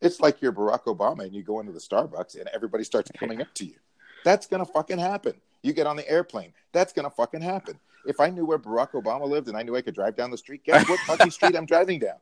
it's 0.00 0.20
like 0.20 0.40
you're 0.42 0.52
Barack 0.52 0.84
Obama 0.84 1.24
and 1.24 1.34
you 1.34 1.42
go 1.42 1.60
into 1.60 1.72
the 1.72 1.78
Starbucks 1.78 2.38
and 2.38 2.48
everybody 2.48 2.84
starts 2.84 3.10
coming 3.16 3.40
up 3.40 3.52
to 3.54 3.64
you. 3.64 3.76
That's 4.24 4.46
gonna 4.46 4.66
fucking 4.66 4.98
happen. 4.98 5.34
You 5.62 5.72
get 5.72 5.86
on 5.86 5.96
the 5.96 6.08
airplane. 6.08 6.52
That's 6.72 6.92
gonna 6.92 7.10
fucking 7.10 7.42
happen. 7.42 7.78
If 8.06 8.20
I 8.20 8.30
knew 8.30 8.44
where 8.44 8.58
Barack 8.58 8.92
Obama 8.92 9.28
lived 9.28 9.48
and 9.48 9.56
I 9.56 9.62
knew 9.62 9.76
I 9.76 9.82
could 9.82 9.94
drive 9.94 10.16
down 10.16 10.30
the 10.30 10.38
street, 10.38 10.64
guess 10.64 10.88
what 10.88 11.00
fucking 11.00 11.30
street 11.30 11.56
I'm 11.56 11.66
driving 11.66 11.98
down? 11.98 12.18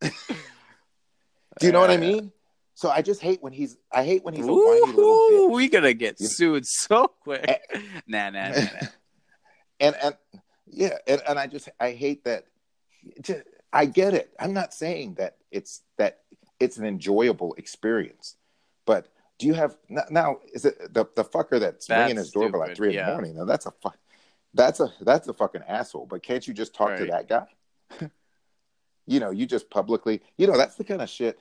Do 0.00 1.66
you 1.66 1.72
know 1.72 1.80
what 1.80 1.90
I 1.90 1.96
mean? 1.96 2.32
So 2.74 2.90
I 2.90 3.02
just 3.02 3.20
hate 3.20 3.42
when 3.42 3.52
he's 3.52 3.76
I 3.92 4.04
hate 4.04 4.24
when 4.24 4.34
he's 4.34 4.46
a 4.46 4.52
whiny 4.52 4.92
little 4.92 5.30
bitch. 5.30 5.50
we 5.52 5.68
gonna 5.68 5.92
get 5.92 6.18
sued 6.18 6.66
so 6.66 7.06
quick. 7.06 7.44
Eh. 7.46 7.80
nah, 8.06 8.30
nah, 8.30 8.48
nah, 8.48 8.60
nah. 8.60 8.66
and 9.80 9.96
and 10.02 10.16
yeah, 10.66 10.96
and, 11.06 11.22
and 11.28 11.38
I 11.38 11.46
just 11.46 11.68
I 11.78 11.92
hate 11.92 12.24
that. 12.24 12.46
Just, 13.20 13.42
I 13.72 13.86
get 13.86 14.14
it. 14.14 14.32
I'm 14.40 14.54
not 14.54 14.72
saying 14.72 15.14
that 15.14 15.36
it's 15.50 15.82
that 15.98 16.20
it's 16.58 16.78
an 16.78 16.86
enjoyable 16.86 17.54
experience, 17.54 18.36
but 18.86 19.08
do 19.38 19.46
you 19.46 19.54
have 19.54 19.76
now? 20.10 20.38
Is 20.52 20.64
it 20.64 20.94
the 20.94 21.04
the 21.14 21.24
fucker 21.24 21.60
that's, 21.60 21.86
That's 21.86 22.08
ringing 22.08 22.16
his 22.16 22.30
doorbell 22.30 22.62
at 22.62 22.76
three 22.76 22.90
in 22.90 22.94
yeah. 22.94 23.06
the 23.06 23.12
morning? 23.12 23.36
Now 23.36 23.44
that's 23.44 23.66
a 23.66 23.72
fu- 23.82 23.90
that's 24.54 24.80
a 24.80 24.92
that's 25.00 25.28
a 25.28 25.32
fucking 25.32 25.62
asshole. 25.66 26.06
But 26.06 26.22
can't 26.22 26.46
you 26.46 26.54
just 26.54 26.74
talk 26.74 26.96
to 26.96 27.06
that 27.06 27.28
guy? 27.28 27.46
you 29.06 29.20
know, 29.20 29.30
you 29.30 29.46
just 29.46 29.70
publicly. 29.70 30.22
You 30.36 30.46
know, 30.46 30.56
that's 30.56 30.76
the 30.76 30.84
kind 30.84 31.02
of 31.02 31.08
shit. 31.08 31.38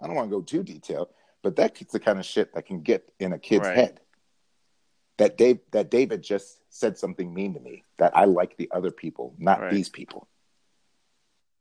I 0.00 0.06
don't 0.06 0.16
want 0.16 0.30
to 0.30 0.36
go 0.36 0.42
too 0.42 0.62
detailed, 0.62 1.08
but 1.42 1.56
that's 1.56 1.92
the 1.92 2.00
kind 2.00 2.18
of 2.18 2.24
shit 2.24 2.54
that 2.54 2.66
can 2.66 2.80
get 2.82 3.12
in 3.18 3.32
a 3.32 3.38
kid's 3.38 3.66
Right. 3.66 3.76
head 3.76 4.00
that 5.16 5.38
Dave 5.38 5.60
that 5.70 5.90
David 5.90 6.22
just 6.22 6.58
said 6.70 6.98
something 6.98 7.32
mean 7.32 7.54
to 7.54 7.60
me 7.60 7.84
that 7.98 8.16
I 8.16 8.24
like 8.24 8.56
the 8.56 8.68
other 8.72 8.90
people, 8.90 9.34
not 9.38 9.60
Right. 9.60 9.70
these 9.70 9.88
people. 9.88 10.28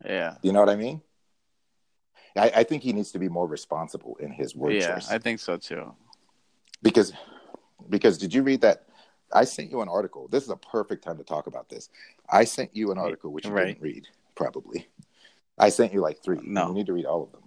Yeah, 0.03 0.35
You 0.41 0.51
know 0.51 0.59
what 0.59 0.69
I 0.69 0.75
mean? 0.75 1.01
I, 2.35 2.51
I 2.57 2.63
think 2.63 2.83
he 2.83 2.91
needs 2.93 3.11
to 3.11 3.19
be 3.19 3.29
more 3.29 3.47
responsible 3.47 4.17
in 4.17 4.31
his 4.31 4.55
word 4.55 4.73
yeah, 4.73 4.95
choice 4.95 5.09
I 5.11 5.17
think 5.19 5.39
so 5.39 5.55
too. 5.57 5.93
because 6.81 7.13
because 7.89 8.17
did 8.17 8.33
you 8.33 8.43
read 8.43 8.61
that? 8.61 8.87
I 9.33 9.43
sent 9.45 9.71
you 9.71 9.81
an 9.81 9.89
article. 9.89 10.27
This 10.27 10.43
is 10.43 10.49
a 10.49 10.55
perfect 10.55 11.03
time 11.03 11.17
to 11.17 11.23
talk 11.23 11.47
about 11.47 11.69
this. 11.69 11.89
I 12.29 12.43
sent 12.45 12.75
you 12.75 12.91
an 12.91 12.97
article 12.97 13.31
which 13.31 13.45
you 13.45 13.51
Right. 13.51 13.67
didn't 13.67 13.81
read, 13.81 14.07
probably. 14.35 14.87
I 15.57 15.69
sent 15.69 15.93
you 15.93 16.01
like 16.01 16.23
three. 16.23 16.39
No. 16.43 16.67
you 16.67 16.73
need 16.73 16.85
to 16.87 16.93
read 16.93 17.05
all 17.05 17.23
of 17.23 17.31
them. 17.31 17.41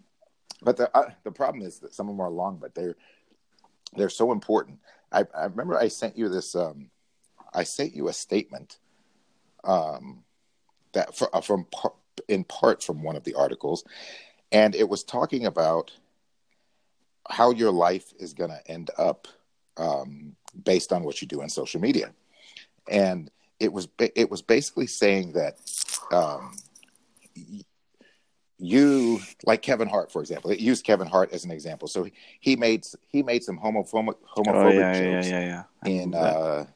But 0.62 0.76
the 0.76 0.97
uh, 0.97 1.11
the 1.22 1.30
problem 1.32 1.62
is 1.64 1.78
that 1.80 1.95
some 1.95 2.09
of 2.09 2.14
them 2.16 2.20
are 2.20 2.30
long, 2.30 2.57
but 2.59 2.74
they're 2.74 2.97
they're 3.97 4.09
so 4.09 4.32
important. 4.32 4.78
I, 5.12 5.24
I 5.34 5.45
remember 5.45 5.78
I 5.78 5.89
sent 5.89 6.16
you 6.16 6.28
this. 6.28 6.55
Um, 6.55 6.91
I 7.55 7.62
sent 7.64 7.95
you 7.95 8.09
a 8.09 8.12
statement 8.12 8.78
um, 9.64 10.24
that 10.93 11.16
fr- 11.16 11.24
uh, 11.32 11.41
from 11.41 11.64
par- 11.70 11.95
in 12.28 12.45
part 12.45 12.82
from 12.82 13.03
one 13.03 13.16
of 13.16 13.24
the 13.24 13.34
articles, 13.34 13.84
and 14.51 14.74
it 14.74 14.89
was 14.89 15.05
talking 15.05 15.47
about 15.47 15.93
how 17.28 17.51
your 17.51 17.70
life 17.72 18.12
is 18.18 18.32
going 18.34 18.51
to 18.51 18.70
end 18.70 18.91
up 18.99 19.28
um, 19.76 20.37
based 20.65 20.93
on 20.93 21.05
what 21.05 21.21
you 21.21 21.29
do 21.29 21.43
on 21.43 21.49
social 21.49 21.81
media, 21.81 22.13
and 22.89 23.31
it 23.61 23.73
was 23.73 23.89
it 23.99 24.31
was 24.31 24.43
basically 24.43 24.87
saying 24.87 25.33
that 25.33 25.59
um, 26.13 26.57
you 28.59 29.21
like 29.45 29.63
Kevin 29.63 29.89
Hart, 29.89 30.11
for 30.11 30.21
example. 30.21 30.51
It 30.51 30.61
used 30.61 30.85
Kevin 30.85 31.07
Hart 31.07 31.33
as 31.33 31.45
an 31.45 31.51
example. 31.51 31.89
So 31.89 32.09
he, 32.41 32.57
made 32.57 32.87
he 33.09 33.23
made 33.23 33.43
some 33.45 33.59
homophobic 33.59 34.15
homophobic 34.35 34.65
Oh 34.65 34.71
yeah, 34.71 34.93
yeah, 34.93 35.15
jokes 35.15 35.29
yeah, 35.29 35.41
yeah. 35.41 35.63
I 35.85 35.89
in 35.89 36.15
uh 36.15 36.67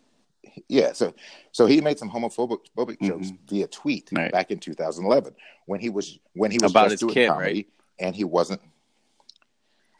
yeah 0.68 0.92
so 0.92 1.14
so 1.52 1.66
he 1.66 1.80
made 1.80 1.98
some 1.98 2.10
homophobic 2.10 2.58
phobic 2.76 3.00
jokes 3.00 3.32
via 3.48 3.66
tweet 3.68 4.10
Right. 4.12 4.32
back 4.32 4.50
in 4.50 4.58
2011 4.58 5.34
when 5.66 5.80
he 5.80 5.88
was 5.88 6.18
when 6.34 6.50
he 6.50 6.58
was 6.60 6.72
About 6.72 6.90
just 6.90 7.00
doing 7.00 7.14
kid, 7.14 7.28
comedy 7.28 7.54
right? 7.54 7.68
and 7.98 8.16
he 8.16 8.24
wasn't 8.24 8.60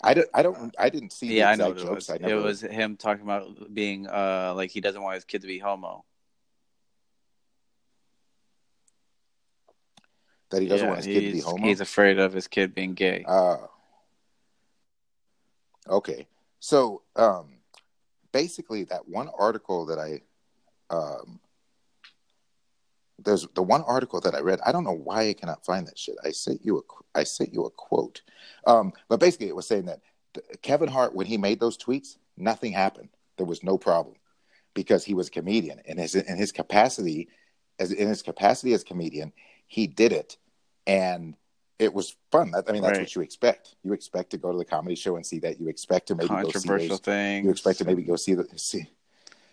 I 0.03 0.15
don't 0.15 0.29
I 0.33 0.43
don't 0.43 0.75
I 0.79 0.89
didn't 0.89 1.13
see 1.13 1.37
yeah, 1.39 1.51
I 1.51 1.57
know 1.57 1.71
it 1.73 1.89
was. 1.89 2.09
I 2.09 2.17
never 2.19 2.41
It 2.41 2.43
was 2.43 2.61
him 2.63 2.97
talking 2.97 3.23
about 3.23 3.73
being 3.75 4.07
uh 4.09 4.55
like 4.57 4.71
he 4.71 4.81
doesn't 4.81 5.03
want 5.03 5.15
his 5.17 5.25
kid 5.25 5.43
to 5.43 5.47
be 5.47 5.59
homo. 5.59 6.05
that 10.51 10.63
he 10.63 10.69
doesn't 10.69 10.87
Yeah, 10.87 10.95
want 10.95 11.05
his 11.05 11.07
kid 11.15 11.27
to 11.27 11.33
be 11.33 11.41
homo 11.41 11.67
He's 11.67 11.81
afraid 11.81 12.19
of 12.19 12.33
his 12.33 12.49
kid 12.49 12.75
being 12.75 12.95
gay. 12.95 13.25
Uh, 13.27 13.59
okay. 15.89 16.27
So 16.59 17.03
um, 17.17 17.59
basically, 18.33 18.85
that 18.85 19.09
one 19.09 19.31
article 19.39 19.87
that 19.87 19.99
I 19.99 20.23
um, 20.95 21.41
there's 23.25 23.47
the 23.55 23.63
one 23.63 23.83
article 23.83 24.21
that 24.21 24.35
I 24.35 24.41
read. 24.41 24.61
I 24.65 24.73
don't 24.73 24.85
know 24.85 24.93
why 24.97 25.29
I 25.29 25.33
cannot 25.33 25.65
find 25.65 25.87
that 25.87 25.99
shit. 25.99 26.17
I 26.25 26.31
sent 26.31 26.65
you 26.65 26.79
a 26.79 27.19
I 27.19 27.25
sent 27.25 27.53
you 27.53 27.65
a 27.65 27.71
quote, 27.71 28.23
um, 28.67 28.93
but 29.09 29.21
basically, 29.21 29.49
it 29.49 29.57
was 29.57 29.67
saying 29.67 29.87
that 29.87 30.01
Kevin 30.63 30.89
Hart 30.89 31.15
when 31.15 31.27
he 31.27 31.37
made 31.37 31.61
those 31.61 31.77
tweets, 31.79 32.17
nothing 32.37 32.73
happened. 32.73 33.09
There 33.37 33.47
was 33.47 33.63
no 33.63 33.79
problem 33.79 34.17
because 34.75 35.05
he 35.05 35.15
was 35.15 35.29
a 35.29 35.33
comedian 35.33 35.81
and 35.87 35.99
his 35.99 36.15
in 36.15 36.37
his 36.37 36.53
capacity 36.53 37.29
as 37.79 37.93
in 37.93 38.09
his 38.09 38.23
capacity 38.23 38.73
as 38.75 38.85
comedian, 38.85 39.33
he 39.67 39.87
did 39.87 40.13
it 40.13 40.37
and 40.87 41.35
it 41.79 41.95
was 41.95 42.15
fun. 42.31 42.51
That, 42.51 42.65
I 42.69 42.73
mean, 42.73 42.83
that's 42.83 42.99
Right. 42.99 43.01
what 43.01 43.17
you 43.17 43.23
expect. 43.23 43.75
You 43.83 43.95
expect 43.95 44.31
to 44.31 44.37
go 44.37 44.53
to 44.53 44.59
the 44.59 44.67
comedy 44.67 44.95
show 44.95 45.17
and 45.17 45.25
see 45.25 45.39
that. 45.39 45.59
You 45.59 45.69
expect 45.69 46.09
to 46.09 46.15
maybe 46.15 46.29
Controversial 46.29 46.99
things. 46.99 47.45
you 47.45 47.51
expect 47.51 47.79
to 47.79 47.85
maybe 47.87 48.03
go 48.03 48.17
see 48.17 48.35
the 48.35 48.47
see 48.57 48.87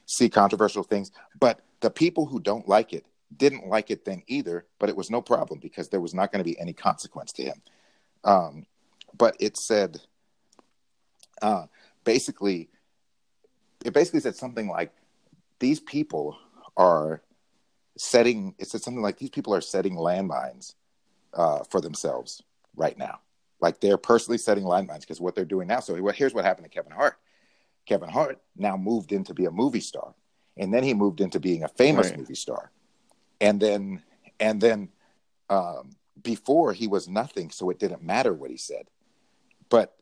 see 0.05 0.29
controversial 0.29 0.83
things. 0.83 1.11
But 1.39 1.61
the 1.79 1.89
people 1.89 2.25
who 2.25 2.39
don't 2.39 2.67
like 2.67 2.93
it 2.93 3.05
didn't 3.35 3.67
like 3.67 3.91
it 3.91 4.05
then 4.05 4.23
either. 4.27 4.65
But 4.79 4.89
it 4.89 4.95
was 4.95 5.09
no 5.09 5.21
problem 5.21 5.59
because 5.59 5.89
there 5.89 6.01
was 6.01 6.13
not 6.13 6.31
going 6.31 6.39
to 6.43 6.49
be 6.49 6.59
any 6.59 6.73
consequence 6.73 7.31
to 7.33 7.43
him. 7.43 7.61
Um, 8.23 8.65
but 9.17 9.35
it 9.39 9.57
said, 9.57 10.01
uh, 11.41 11.65
basically, 12.03 12.69
it 13.85 13.93
basically 13.93 14.19
said 14.19 14.35
something 14.35 14.67
like, 14.67 14.91
"These 15.59 15.79
people 15.79 16.37
are 16.75 17.21
setting." 17.97 18.55
It 18.57 18.67
said 18.67 18.81
something 18.81 19.03
like, 19.03 19.17
"These 19.17 19.29
people 19.29 19.53
are 19.53 19.61
setting 19.61 19.95
landmines 19.95 20.75
uh, 21.33 21.63
for 21.63 21.81
themselves 21.81 22.41
right 22.75 22.97
now." 22.97 23.19
Like 23.59 23.79
they're 23.79 23.97
personally 23.97 24.37
setting 24.37 24.63
landmines 24.63 25.01
because 25.01 25.19
what 25.19 25.35
they're 25.35 25.45
doing 25.45 25.67
now. 25.67 25.79
So 25.79 25.95
here's 26.11 26.33
what 26.33 26.45
happened 26.45 26.65
to 26.65 26.69
Kevin 26.69 26.91
Hart. 26.91 27.17
Kevin 27.85 28.09
Hart 28.09 28.39
now 28.55 28.77
moved 28.77 29.11
in 29.11 29.23
to 29.23 29.33
be 29.33 29.45
a 29.45 29.51
movie 29.51 29.79
star, 29.79 30.13
and 30.57 30.73
then 30.73 30.83
he 30.83 30.93
moved 30.93 31.21
into 31.21 31.39
being 31.39 31.63
a 31.63 31.67
famous 31.67 32.09
Right. 32.09 32.17
movie 32.19 32.35
star, 32.35 32.71
and 33.41 33.59
then 33.61 34.03
and 34.39 34.61
then 34.61 34.89
um, 35.49 35.95
before 36.21 36.73
he 36.73 36.87
was 36.87 37.07
nothing, 37.07 37.49
so 37.51 37.69
it 37.69 37.79
didn't 37.79 38.03
matter 38.03 38.33
what 38.33 38.51
he 38.51 38.57
said, 38.57 38.87
but 39.69 39.95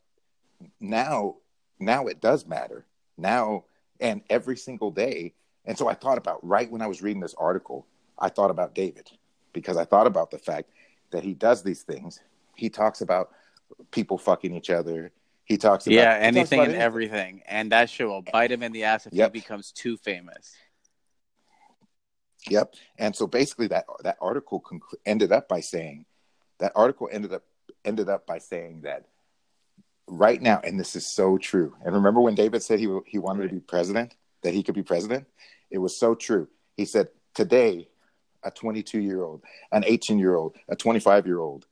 now 0.79 1.35
now 1.79 2.07
it 2.07 2.21
does 2.21 2.45
matter 2.45 2.85
now, 3.17 3.65
and 3.99 4.21
every 4.29 4.57
single 4.57 4.91
day 4.91 5.33
And 5.65 5.77
so 5.77 5.87
I 5.87 5.95
thought 5.95 6.17
about 6.17 6.45
right 6.47 6.69
when 6.69 6.81
I 6.81 6.87
was 6.87 7.01
reading 7.01 7.21
this 7.21 7.33
article, 7.37 7.87
I 8.19 8.29
thought 8.29 8.51
about 8.51 8.75
David 8.75 9.09
because 9.53 9.77
I 9.77 9.85
thought 9.85 10.07
about 10.07 10.29
the 10.31 10.37
fact 10.37 10.69
that 11.11 11.23
he 11.23 11.33
does 11.33 11.63
these 11.63 11.81
things. 11.83 12.19
He 12.55 12.69
talks 12.69 13.01
about 13.01 13.31
people 13.91 14.17
fucking 14.17 14.53
each 14.53 14.69
other. 14.69 15.11
He 15.45 15.57
talks 15.57 15.87
about 15.87 15.93
yeah, 15.95 16.13
talks 16.13 16.25
anything 16.25 16.59
about 16.59 16.73
and 16.73 16.81
everything, 16.81 17.41
and 17.47 17.71
that 17.71 17.89
shit 17.89 18.07
will 18.07 18.21
bite 18.21 18.51
him 18.51 18.63
in 18.63 18.71
the 18.71 18.83
ass 18.83 19.07
if 19.07 19.13
Yep. 19.13 19.33
he 19.33 19.39
becomes 19.41 19.71
too 19.71 19.97
famous. 19.97 20.53
Yep. 22.49 22.75
And 22.97 23.15
so 23.15 23.27
basically, 23.27 23.67
that 23.67 23.85
that 24.03 24.17
article 24.21 24.61
conclu- 24.61 24.99
ended 25.05 25.31
up 25.31 25.47
by 25.47 25.59
saying 25.59 26.05
that 26.59 26.71
article 26.75 27.09
ended 27.11 27.33
up 27.33 27.43
ended 27.83 28.09
up 28.09 28.25
by 28.25 28.37
saying 28.37 28.81
that 28.81 29.05
right 30.07 30.41
now, 30.41 30.61
and 30.63 30.79
this 30.79 30.95
is 30.95 31.07
so 31.07 31.37
true. 31.37 31.75
And 31.83 31.93
remember 31.95 32.21
when 32.21 32.35
David 32.35 32.63
said 32.63 32.79
he 32.79 32.87
he 33.05 33.17
wanted 33.17 33.49
to 33.49 33.55
be 33.55 33.59
president, 33.59 34.15
that 34.43 34.53
he 34.53 34.63
could 34.63 34.75
be 34.75 34.83
president. 34.83 35.25
It 35.71 35.79
was 35.79 35.99
so 35.99 36.15
true. 36.15 36.47
He 36.77 36.85
said 36.85 37.09
today, 37.33 37.87
a 38.43 38.51
22 38.51 38.99
year 38.99 39.23
old, 39.23 39.41
an 39.71 39.83
18 39.85 40.19
year 40.19 40.35
old, 40.35 40.55
a 40.69 40.75
25 40.75 41.25
year 41.25 41.39
old, 41.39 41.65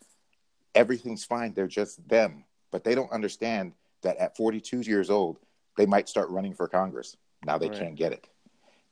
everything's 0.74 1.24
fine. 1.24 1.54
They're 1.54 1.68
just 1.68 2.08
them, 2.08 2.46
but 2.72 2.84
they 2.84 2.96
don't 2.96 3.12
understand 3.12 3.74
that 4.02 4.18
at 4.18 4.36
42 4.36 4.82
years 4.82 5.10
old, 5.10 5.38
they 5.78 5.86
might 5.86 6.10
start 6.10 6.30
running 6.30 6.54
for 6.54 6.68
Congress. 6.68 7.16
Now 7.46 7.58
they 7.58 7.70
Right. 7.70 7.80
can't 7.80 7.96
get 7.96 8.12
it. 8.12 8.28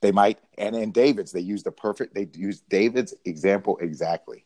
They 0.02 0.10
might, 0.12 0.38
and 0.58 0.74
in 0.74 0.90
David's, 0.90 1.30
they 1.30 1.40
use 1.40 1.62
the 1.62 1.70
perfect. 1.70 2.12
They 2.12 2.28
use 2.34 2.60
David's 2.68 3.14
example 3.24 3.78
exactly. 3.80 4.44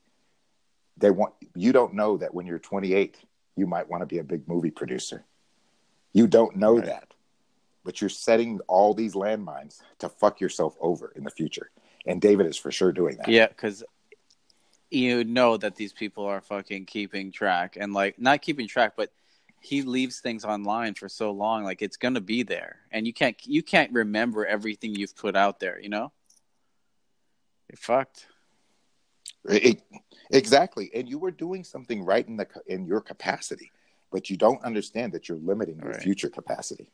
They 0.98 1.10
want 1.10 1.32
you 1.54 1.72
don't 1.72 1.94
know 1.94 2.18
that 2.18 2.34
when 2.34 2.46
you're 2.46 2.58
28, 2.58 3.16
you 3.56 3.66
might 3.66 3.88
want 3.88 4.02
to 4.02 4.06
be 4.06 4.18
a 4.18 4.22
big 4.24 4.46
movie 4.46 4.70
producer. 4.70 5.24
You 6.12 6.26
don't 6.26 6.56
know 6.56 6.76
Right. 6.76 6.86
that, 6.86 7.14
but 7.84 8.00
you're 8.02 8.10
setting 8.10 8.60
all 8.68 8.92
these 8.92 9.14
landmines 9.14 9.80
to 9.98 10.10
fuck 10.10 10.40
yourself 10.42 10.76
over 10.78 11.10
in 11.16 11.24
the 11.24 11.30
future. 11.30 11.70
And 12.06 12.20
David 12.20 12.46
is 12.46 12.58
for 12.58 12.70
sure 12.70 12.92
doing 12.92 13.16
that. 13.16 13.28
Yeah, 13.28 13.48
because 13.48 13.82
you 14.90 15.24
know 15.24 15.56
that 15.56 15.74
these 15.76 15.94
people 15.94 16.26
are 16.26 16.42
fucking 16.42 16.84
keeping 16.84 17.32
track 17.32 17.78
and 17.80 17.94
like 17.94 18.18
not 18.20 18.42
keeping 18.42 18.68
track, 18.68 18.92
but 18.94 19.10
he 19.66 19.82
leaves 19.82 20.20
things 20.20 20.44
online 20.44 20.94
for 20.94 21.08
so 21.08 21.32
long, 21.32 21.64
like 21.64 21.82
it's 21.82 21.96
gonna 21.96 22.20
be 22.20 22.44
there, 22.44 22.76
and 22.92 23.04
you 23.06 23.12
can't 23.12 23.36
you 23.44 23.62
can't 23.62 23.92
remember 23.92 24.46
everything 24.46 24.94
you've 24.94 25.16
put 25.16 25.34
out 25.34 25.58
there. 25.58 25.80
You 25.80 25.88
know, 25.88 26.12
you're 27.68 27.76
fucked. 27.76 28.26
It- 29.48 29.82
exactly. 30.30 30.90
And 30.94 31.08
you 31.08 31.18
were 31.18 31.32
doing 31.32 31.64
something 31.64 32.04
right 32.04 32.26
in 32.26 32.36
the 32.36 32.46
in 32.66 32.86
your 32.86 33.00
capacity, 33.00 33.72
but 34.12 34.30
you 34.30 34.36
don't 34.36 34.62
understand 34.62 35.12
that 35.12 35.28
you're 35.28 35.38
limiting 35.38 35.78
your 35.80 35.92
Right. 35.92 36.02
future 36.02 36.28
capacity. 36.30 36.92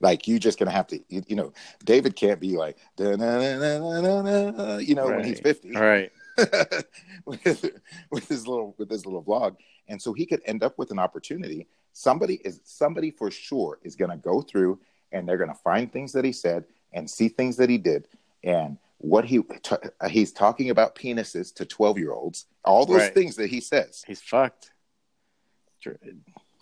Like 0.00 0.28
you 0.28 0.38
just 0.38 0.58
gonna 0.58 0.70
have 0.70 0.86
to, 0.88 1.00
you, 1.08 1.22
you 1.26 1.36
know, 1.36 1.52
David 1.84 2.14
can't 2.14 2.38
be 2.38 2.56
like, 2.56 2.76
you 2.98 3.16
know, 3.16 5.06
when 5.10 5.24
he's 5.24 5.40
fifty, 5.40 5.74
All 5.74 5.82
right, 5.82 6.12
with, 7.24 7.78
with 8.10 8.28
his 8.28 8.46
little 8.46 8.74
with 8.78 8.90
his 8.90 9.04
little 9.06 9.22
vlog, 9.22 9.56
and 9.88 10.00
so 10.00 10.12
he 10.12 10.26
could 10.26 10.42
end 10.44 10.62
up 10.62 10.78
with 10.78 10.90
an 10.90 10.98
opportunity. 10.98 11.66
Somebody 11.92 12.34
is 12.44 12.60
somebody 12.64 13.10
for 13.10 13.30
sure 13.30 13.78
is 13.82 13.96
gonna 13.96 14.16
go 14.16 14.42
through, 14.42 14.78
and 15.12 15.28
they're 15.28 15.38
gonna 15.38 15.54
find 15.54 15.92
things 15.92 16.12
that 16.12 16.24
he 16.24 16.32
said 16.32 16.64
and 16.92 17.08
see 17.08 17.28
things 17.28 17.56
that 17.56 17.70
he 17.70 17.78
did, 17.78 18.08
and 18.44 18.78
what 18.98 19.24
he 19.24 19.42
t- 19.62 19.76
uh, 20.00 20.08
he's 20.08 20.32
talking 20.32 20.70
about 20.70 20.94
penises 20.94 21.54
to 21.54 21.64
twelve 21.64 21.98
year 21.98 22.12
olds, 22.12 22.46
all 22.64 22.86
those 22.86 23.02
Right. 23.02 23.14
things 23.14 23.36
that 23.36 23.48
he 23.50 23.60
says. 23.60 24.04
he's 24.06 24.20
fucked. 24.22 24.72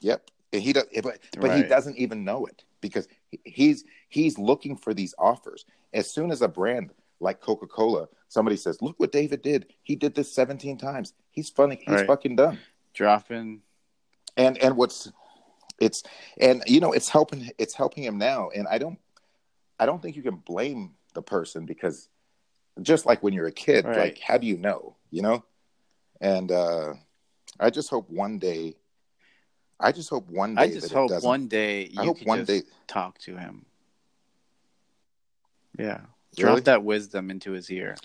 Yep. 0.01 0.31
And 0.53 0.62
he 0.62 0.72
does, 0.72 0.85
but 1.03 1.18
but 1.41 1.57
he 1.57 1.62
doesn't 1.64 1.97
even 1.97 2.25
know 2.25 2.47
it 2.47 2.62
because 2.81 3.09
he's 3.45 3.85
he's 4.09 4.39
looking 4.39 4.77
for 4.77 4.95
these 4.95 5.14
offers. 5.18 5.64
As 5.93 6.11
soon 6.11 6.31
as 6.31 6.43
a 6.43 6.49
brand 6.49 6.91
like 7.21 7.41
Coca 7.41 7.67
Cola, 7.67 8.09
somebody 8.29 8.57
says, 8.57 8.81
"Look 8.83 8.99
what 8.99 9.12
David 9.12 9.43
did. 9.43 9.73
He 9.83 9.97
did 9.97 10.15
this 10.15 10.33
seventeen 10.33 10.77
times. 10.79 11.15
He's 11.31 11.51
funny. 11.51 11.77
He's 11.77 11.97
Right. 11.97 12.07
fucking 12.07 12.37
done." 12.37 12.59
Dropping. 12.93 13.62
And 14.37 14.59
and 14.59 14.77
what's 14.77 15.11
it's 15.81 16.03
and 16.41 16.62
you 16.67 16.81
know 16.81 16.93
it's 16.93 17.09
helping 17.09 17.51
it's 17.59 17.75
helping 17.75 18.05
him 18.05 18.19
now. 18.19 18.51
And 18.51 18.67
I 18.69 18.79
don't 18.79 18.99
I 19.79 19.87
don't 19.87 20.01
think 20.03 20.17
you 20.17 20.23
can 20.23 20.37
blame 20.37 20.95
the 21.15 21.23
person 21.23 21.67
because 21.67 22.09
just 22.83 23.07
like 23.07 23.23
when 23.23 23.33
you're 23.33 23.47
a 23.47 23.53
kid, 23.53 23.85
Right. 23.85 23.97
like 23.97 24.19
how 24.19 24.39
do 24.39 24.47
you 24.47 24.57
know? 24.57 24.97
You 25.11 25.23
know. 25.23 25.45
And 26.21 26.51
uh 26.51 26.95
I 27.61 27.71
just 27.71 27.91
hope 27.91 28.11
one 28.11 28.39
day. 28.39 28.75
I 29.81 29.93
just 29.93 30.11
hope 30.11 30.29
one 30.31 30.55
day. 30.55 30.62
I 30.62 30.69
just 30.69 30.89
that 30.91 30.95
hope 30.95 31.23
one 31.23 31.49
day 31.49 31.87
you 31.87 32.01
I 32.01 32.05
hope 32.05 32.25
one 32.25 32.45
just 32.45 32.49
day. 32.49 32.71
talk 32.87 33.19
to 33.19 33.37
him. 33.37 33.67
Yeah, 35.79 36.01
Really? 36.39 36.57
drop 36.57 36.64
that 36.64 36.85
wisdom 36.85 37.30
into 37.30 37.53
his 37.53 37.70
ear. 37.70 37.97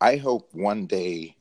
I 0.00 0.16
hope 0.16 0.48
one 0.52 0.86
day 0.86 1.36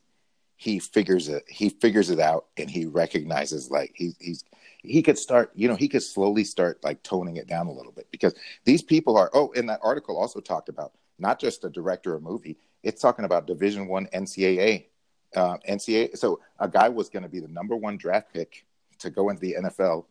he 0.64 0.80
figures 0.80 1.28
it 1.28 1.43
he 1.49 1.68
figures 1.68 2.09
it 2.09 2.20
out 2.20 2.45
and 2.55 2.70
he 2.70 2.86
recognizes 2.86 3.70
like 3.70 3.91
he, 3.95 4.16
he's 4.20 4.45
he 4.82 5.01
could 5.01 5.18
start 5.18 5.51
you 5.55 5.68
know 5.68 5.76
he 5.76 5.89
could 5.89 6.01
slowly 6.01 6.45
start 6.45 6.82
like 6.86 7.03
toning 7.03 7.36
it 7.36 7.47
down 7.47 7.68
a 7.68 7.72
little 7.72 7.91
bit 7.91 8.07
because 8.11 8.34
these 8.64 8.82
people 8.82 9.18
are 9.18 9.30
oh 9.34 9.51
and 9.57 9.68
that 9.68 9.82
article 9.84 10.18
also 10.18 10.39
talked 10.39 10.70
about 10.70 10.93
not 11.20 11.38
just 11.38 11.66
a 11.66 11.70
director 11.70 12.16
of 12.16 12.24
movie 12.24 12.57
it's 12.82 13.01
talking 13.01 13.26
about 13.26 13.45
division 13.45 13.88
one 13.88 14.07
ncaa 14.14 14.86
uh, 15.36 15.57
ncaa 15.68 16.18
so 16.18 16.39
a 16.59 16.70
guy 16.70 16.88
was 16.88 17.09
going 17.09 17.24
to 17.24 17.30
be 17.30 17.41
the 17.41 17.47
number 17.49 17.76
one 17.76 17.97
draft 17.97 18.32
pick 18.32 18.66
to 18.99 19.09
go 19.09 19.30
into 19.30 19.41
the 19.41 19.55
nfl 19.64 20.05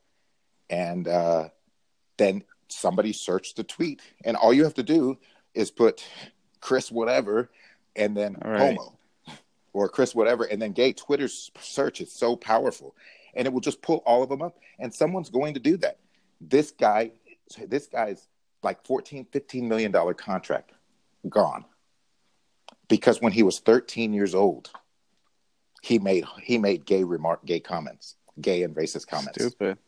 and 0.68 1.08
uh, 1.08 1.48
then 2.18 2.44
somebody 2.72 3.12
searched 3.12 3.56
the 3.56 3.64
tweet 3.64 4.00
and 4.24 4.36
all 4.36 4.52
you 4.52 4.64
have 4.64 4.74
to 4.74 4.82
do 4.82 5.18
is 5.54 5.70
put 5.70 6.04
chris 6.60 6.90
whatever 6.90 7.50
and 7.96 8.16
then 8.16 8.36
right. 8.44 8.76
homo 8.76 8.98
or 9.72 9.88
Chris 9.88 10.14
whatever, 10.14 10.44
and 10.44 10.60
then 10.60 10.72
gay. 10.72 10.92
Twitter's 10.92 11.50
search 11.60 12.00
is 12.00 12.12
so 12.12 12.36
powerful, 12.36 12.94
and 13.34 13.46
it 13.46 13.52
will 13.52 13.60
just 13.60 13.82
pull 13.82 14.02
all 14.06 14.22
of 14.22 14.28
them 14.28 14.42
up. 14.42 14.58
And 14.78 14.92
someone's 14.92 15.30
going 15.30 15.54
to 15.54 15.60
do 15.60 15.76
that. 15.78 15.98
This 16.40 16.70
guy, 16.72 17.12
this 17.68 17.86
guy's 17.86 18.28
like 18.62 18.84
14, 18.86 19.26
15 19.32 19.68
million 19.68 19.90
dollar 19.90 20.14
contract 20.14 20.72
gone 21.28 21.64
because 22.88 23.20
when 23.20 23.32
he 23.32 23.42
was 23.42 23.60
13 23.60 24.12
years 24.12 24.34
old, 24.34 24.70
he 25.82 25.98
made 25.98 26.24
he 26.42 26.58
made 26.58 26.84
gay 26.84 27.04
remark, 27.04 27.44
gay 27.44 27.60
comments, 27.60 28.16
gay 28.40 28.62
and 28.62 28.74
racist 28.76 29.06
comments. 29.06 29.42
Stupid. 29.42 29.78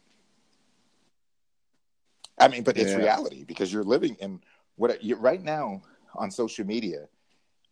I 2.38 2.48
mean, 2.48 2.62
but 2.64 2.76
it's 2.76 2.92
Yeah. 2.92 2.98
reality 2.98 3.44
because 3.44 3.72
you're 3.72 3.84
living 3.84 4.16
in 4.16 4.40
what 4.76 5.02
you 5.02 5.16
right 5.16 5.42
now 5.42 5.82
on 6.14 6.30
social 6.30 6.66
media. 6.66 7.08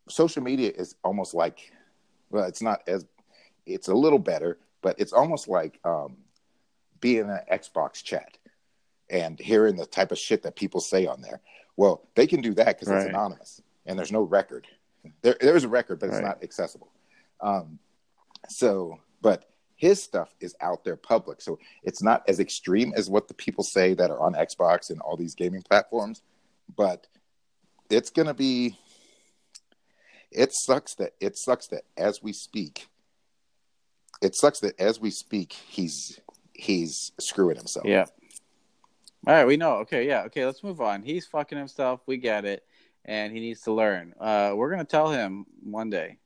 Social 0.09 0.43
media 0.43 0.71
is 0.75 0.95
almost 1.05 1.35
like, 1.35 1.73
well, 2.31 2.45
it's 2.45 2.63
not 2.63 2.83
as, 2.87 3.07
it's 3.67 3.89
a 3.89 3.95
little 3.95 4.19
better, 4.19 4.59
but 4.81 4.99
it's 4.99 5.13
almost 5.13 5.49
like 5.49 5.79
um, 5.85 6.17
being 7.01 7.29
an 7.31 7.41
Xbox 7.51 8.03
chat 8.03 8.39
and 9.11 9.39
hearing 9.39 9.77
the 9.77 9.87
type 9.87 10.13
of 10.13 10.19
shit 10.19 10.43
that 10.43 10.57
people 10.57 10.81
say 10.81 11.07
on 11.07 11.21
there. 11.21 11.41
Well, 11.77 12.09
they 12.15 12.27
can 12.27 12.41
do 12.41 12.55
that 12.55 12.67
because 12.79 12.89
Right. 12.89 12.99
it's 12.99 13.07
anonymous 13.07 13.61
and 13.87 13.99
there's 13.99 14.13
no 14.13 14.23
record. 14.23 14.67
There, 15.23 15.37
there's 15.41 15.65
a 15.65 15.69
record, 15.69 15.99
but 15.99 16.07
it's 16.07 16.17
Right. 16.17 16.25
not 16.25 16.43
accessible. 16.43 16.93
Um, 17.41 17.79
so, 18.49 18.99
but 19.21 19.52
his 19.83 20.01
stuff 20.01 20.33
is 20.39 20.55
out 20.61 20.85
there 20.85 20.95
public, 20.95 21.41
so 21.41 21.59
it's 21.83 22.05
not 22.05 22.23
as 22.29 22.39
extreme 22.39 22.93
as 22.97 23.11
what 23.11 23.27
the 23.27 23.35
people 23.35 23.65
say 23.65 23.95
that 23.95 24.13
are 24.13 24.21
on 24.21 24.35
Xbox 24.35 24.91
and 24.91 25.01
all 25.01 25.17
these 25.17 25.35
gaming 25.35 25.61
platforms. 25.61 26.23
But 26.77 27.09
it's 27.91 28.09
gonna 28.09 28.33
be. 28.33 28.79
It 30.31 30.53
sucks 30.53 30.95
that 30.95 31.15
it 31.21 31.37
sucks 31.37 31.67
that 31.67 31.83
as 31.97 32.23
we 32.23 32.33
speak, 32.33 32.87
it 34.23 34.37
sucks 34.37 34.61
that 34.61 34.79
as 34.79 35.01
we 35.01 35.11
speak, 35.11 35.53
he's 35.53 36.21
he's 36.53 37.11
screwing 37.19 37.57
himself. 37.57 37.85
Yeah. 37.85 38.05
All 39.27 39.35
right, 39.35 39.47
we 39.49 39.57
know. 39.57 39.79
Okay, 39.79 40.07
yeah. 40.07 40.23
Okay, 40.27 40.47
let's 40.47 40.63
move 40.63 40.81
on. 40.81 41.03
He's 41.03 41.27
fucking 41.27 41.59
himself. 41.59 42.03
We 42.07 42.19
get 42.19 42.45
it, 42.45 42.63
and 43.05 43.33
he 43.33 43.41
needs 43.41 43.63
to 43.63 43.73
learn. 43.73 44.15
Uh, 44.21 44.53
we're 44.55 44.71
gonna 44.71 44.85
tell 44.85 45.11
him 45.11 45.45
one 45.61 45.91
day. 45.91 46.19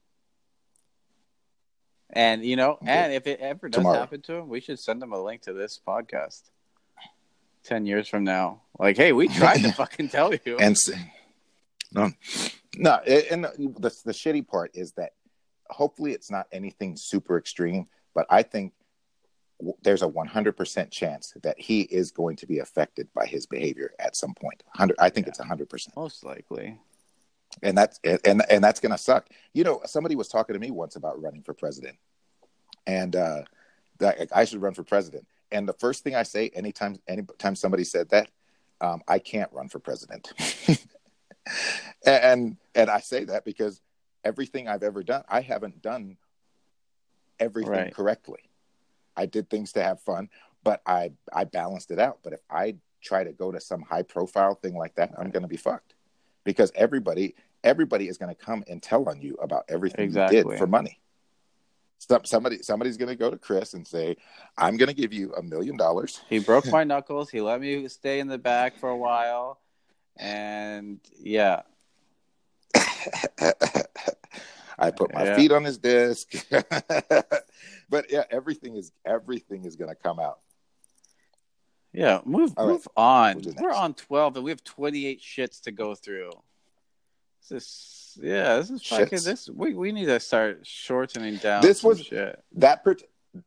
And 2.10 2.44
you 2.44 2.56
know, 2.56 2.78
and 2.84 3.12
if 3.12 3.26
it 3.26 3.40
ever 3.40 3.68
does 3.68 3.78
Tomorrow. 3.78 3.98
happen 3.98 4.22
to 4.22 4.34
him, 4.34 4.48
we 4.48 4.60
should 4.60 4.78
send 4.78 5.02
him 5.02 5.12
a 5.12 5.22
link 5.22 5.42
to 5.42 5.52
this 5.52 5.80
podcast. 5.86 6.42
Ten 7.64 7.84
years 7.84 8.06
from 8.06 8.22
now, 8.22 8.62
like, 8.78 8.96
hey, 8.96 9.12
we 9.12 9.26
tried 9.40 9.62
to 9.62 9.72
fucking 9.72 10.08
tell 10.08 10.32
you. 10.44 10.56
and 10.58 10.76
no, 11.92 12.12
no, 12.76 12.94
and 12.94 13.44
the 13.44 13.92
the 14.04 14.12
shitty 14.12 14.46
part 14.46 14.70
is 14.74 14.92
that 14.92 15.12
hopefully 15.68 16.12
it's 16.12 16.30
not 16.30 16.46
anything 16.52 16.96
super 16.96 17.36
extreme, 17.38 17.88
but 18.14 18.26
I 18.30 18.42
think 18.42 18.72
there's 19.82 20.02
a 20.02 20.08
100% 20.08 20.90
chance 20.90 21.32
that 21.42 21.58
he 21.58 21.82
is 21.82 22.10
going 22.10 22.36
to 22.36 22.46
be 22.46 22.58
affected 22.58 23.08
by 23.14 23.26
his 23.26 23.46
behavior 23.46 23.92
at 23.98 24.14
some 24.14 24.34
point. 24.34 24.62
100, 24.74 24.96
I 24.98 25.08
think 25.08 25.26
it's 25.26 25.40
100%. 25.40 25.96
Most 25.96 26.24
likely. 26.24 26.78
And 27.62 27.76
that's 27.76 27.98
and 28.04 28.42
and 28.50 28.62
that's 28.62 28.80
going 28.80 28.92
to 28.92 28.98
suck. 28.98 29.28
You 29.54 29.64
know, 29.64 29.80
somebody 29.86 30.14
was 30.14 30.28
talking 30.28 30.54
to 30.54 30.60
me 30.60 30.70
once 30.70 30.96
about 30.96 31.20
running 31.22 31.42
for 31.42 31.54
president. 31.54 31.96
And 32.86 33.16
uh 33.16 33.42
that 33.98 34.28
I 34.34 34.44
should 34.44 34.62
run 34.62 34.74
for 34.74 34.82
president. 34.82 35.26
And 35.50 35.68
the 35.68 35.72
first 35.74 36.04
thing 36.04 36.14
I 36.14 36.22
say 36.22 36.50
anytime 36.54 36.98
anytime 37.08 37.56
somebody 37.56 37.84
said 37.84 38.10
that, 38.10 38.28
um, 38.80 39.02
I 39.08 39.18
can't 39.18 39.52
run 39.52 39.68
for 39.68 39.78
president. 39.78 40.32
and 42.06 42.56
and 42.74 42.90
I 42.90 43.00
say 43.00 43.24
that 43.24 43.44
because 43.44 43.80
everything 44.24 44.68
I've 44.68 44.82
ever 44.82 45.02
done, 45.02 45.22
I 45.28 45.40
haven't 45.40 45.82
done 45.82 46.16
everything 47.38 47.72
right. 47.72 47.94
correctly. 47.94 48.40
I 49.16 49.26
did 49.26 49.48
things 49.48 49.72
to 49.72 49.82
have 49.82 50.00
fun, 50.00 50.28
but 50.62 50.82
I 50.86 51.12
I 51.32 51.44
balanced 51.44 51.90
it 51.90 51.98
out. 51.98 52.18
But 52.22 52.32
if 52.32 52.40
I 52.50 52.76
try 53.02 53.24
to 53.24 53.32
go 53.32 53.52
to 53.52 53.60
some 53.60 53.82
high 53.82 54.02
profile 54.02 54.54
thing 54.54 54.74
like 54.74 54.96
that, 54.96 55.12
I'm 55.16 55.30
going 55.30 55.42
to 55.42 55.48
be 55.48 55.56
fucked 55.56 55.94
because 56.44 56.72
everybody 56.74 57.34
everybody 57.64 58.08
is 58.08 58.18
going 58.18 58.34
to 58.34 58.40
come 58.40 58.64
and 58.68 58.82
tell 58.82 59.08
on 59.08 59.20
you 59.20 59.34
about 59.42 59.64
everything 59.68 60.04
exactly. 60.04 60.38
you 60.38 60.44
did 60.44 60.58
for 60.58 60.66
money. 60.66 61.00
Some, 61.98 62.24
somebody 62.24 62.62
somebody's 62.62 62.96
going 62.96 63.08
to 63.08 63.16
go 63.16 63.30
to 63.30 63.38
Chris 63.38 63.74
and 63.74 63.86
say, 63.86 64.16
"I'm 64.56 64.76
going 64.76 64.88
to 64.88 64.94
give 64.94 65.12
you 65.12 65.32
a 65.34 65.42
million 65.42 65.76
dollars." 65.76 66.20
He 66.28 66.38
broke 66.38 66.66
my 66.66 66.84
knuckles. 66.84 67.30
He 67.30 67.40
let 67.40 67.60
me 67.60 67.88
stay 67.88 68.20
in 68.20 68.28
the 68.28 68.38
back 68.38 68.76
for 68.76 68.90
a 68.90 68.96
while, 68.96 69.60
and 70.16 71.00
yeah. 71.18 71.62
I 74.78 74.90
put 74.90 75.14
my 75.14 75.24
yeah. 75.24 75.36
feet 75.36 75.52
on 75.52 75.64
his 75.64 75.78
desk. 75.78 76.34
but 77.88 78.10
yeah, 78.10 78.24
everything 78.30 78.76
is 78.76 78.92
everything 79.06 79.64
is 79.64 79.76
going 79.76 79.88
to 79.88 79.96
come 79.96 80.20
out. 80.20 80.40
Yeah, 81.94 82.20
move 82.26 82.52
All 82.58 82.66
move 82.66 82.86
right. 82.96 83.02
on. 83.02 83.42
We're 83.58 83.72
on 83.72 83.94
twelve, 83.94 84.36
and 84.36 84.44
we 84.44 84.50
have 84.50 84.62
twenty 84.62 85.06
eight 85.06 85.22
shits 85.22 85.62
to 85.62 85.72
go 85.72 85.94
through. 85.94 86.30
This, 87.48 88.18
yeah, 88.20 88.56
this 88.56 88.70
is 88.70 88.82
fucking. 88.82 89.20
This 89.22 89.48
we 89.48 89.74
we 89.74 89.92
need 89.92 90.06
to 90.06 90.20
start 90.20 90.60
shortening 90.66 91.36
down. 91.36 91.62
This 91.62 91.82
was 91.82 92.02
shit. 92.02 92.42
that 92.56 92.82
per, 92.82 92.96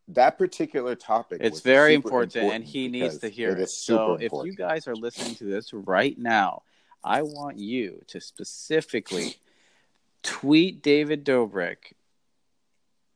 that 0.10 0.38
particular 0.38 0.96
topic. 0.96 1.40
It's 1.42 1.62
very 1.62 1.94
important, 1.94 2.36
important, 2.36 2.56
and 2.56 2.64
he 2.64 2.88
needs 2.88 3.18
to 3.20 3.30
hear 3.30 3.52
it. 3.52 3.60
it. 3.60 3.70
So 3.70 4.16
important. 4.16 4.22
if 4.32 4.46
you 4.46 4.56
guys 4.56 4.88
are 4.88 4.96
listening 4.96 5.36
to 5.36 5.46
this 5.46 5.74
right 5.74 6.18
now, 6.18 6.64
I 7.04 7.22
want 7.22 7.58
you 7.58 8.02
to 8.08 8.22
specifically 8.22 9.36
tweet 10.24 10.82
David 10.82 11.26
Dobrik 11.26 11.94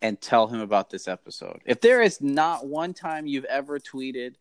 and 0.02 0.20
tell 0.20 0.48
him 0.48 0.60
about 0.60 0.90
this 0.90 1.08
episode. 1.08 1.62
If 1.66 1.82
there 1.82 2.02
is 2.02 2.22
not 2.22 2.68
one 2.68 2.94
time 2.94 3.26
you've 3.26 3.46
ever 3.46 3.80
tweeted 3.80 4.36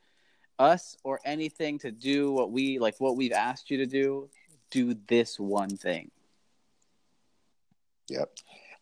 us 0.59 0.97
or 1.05 1.21
anything 1.25 1.79
to 1.81 1.91
do 1.91 2.33
what 2.33 2.51
we 2.51 2.79
like 2.79 2.97
what 2.99 3.17
we've 3.17 3.33
asked 3.33 3.71
you 3.71 3.79
to 3.79 3.87
do, 3.87 4.29
do 4.71 4.95
this 5.07 5.39
one 5.39 5.77
thing. 5.77 6.11
Yep. 8.13 8.31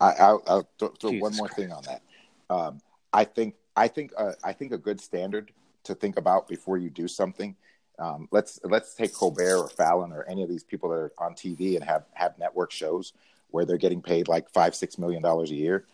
I, 0.01 0.33
will 0.33 0.43
I'll 0.47 0.69
throw, 0.79 0.89
throw 0.89 1.11
one 1.13 1.37
more 1.37 1.47
Christ. 1.49 1.57
thing 1.57 1.73
on 1.73 1.83
that. 1.85 2.03
Um, 2.49 2.81
I 3.13 3.25
think 3.25 3.55
I 3.77 3.89
think 3.89 4.13
uh, 4.17 4.33
I 4.43 4.53
think 4.53 4.73
a 4.73 4.79
good 4.79 5.01
standard 5.01 5.53
to 5.85 5.95
think 5.95 6.17
about 6.17 6.49
before 6.49 6.79
you 6.79 6.91
do 6.91 7.07
something. 7.09 7.57
Um, 7.99 8.29
let's 8.31 8.59
let's 8.65 8.95
take 8.95 9.15
Colbert 9.15 9.59
or 9.59 9.69
Fallon 9.69 10.13
or 10.13 10.25
any 10.25 10.43
of 10.43 10.49
these 10.49 10.65
people 10.65 10.89
that 10.89 10.97
are 10.97 11.13
on 11.19 11.35
TV 11.35 11.77
and 11.77 11.85
have 11.85 12.05
have 12.15 12.39
network 12.39 12.73
shows 12.73 13.13
where 13.51 13.65
they're 13.65 13.77
getting 13.77 14.01
paid 14.01 14.29
like 14.29 14.49
five 14.51 14.75
six 14.75 14.99
million 14.99 15.23
dollars 15.23 15.51
a 15.51 15.55
year. 15.55 15.85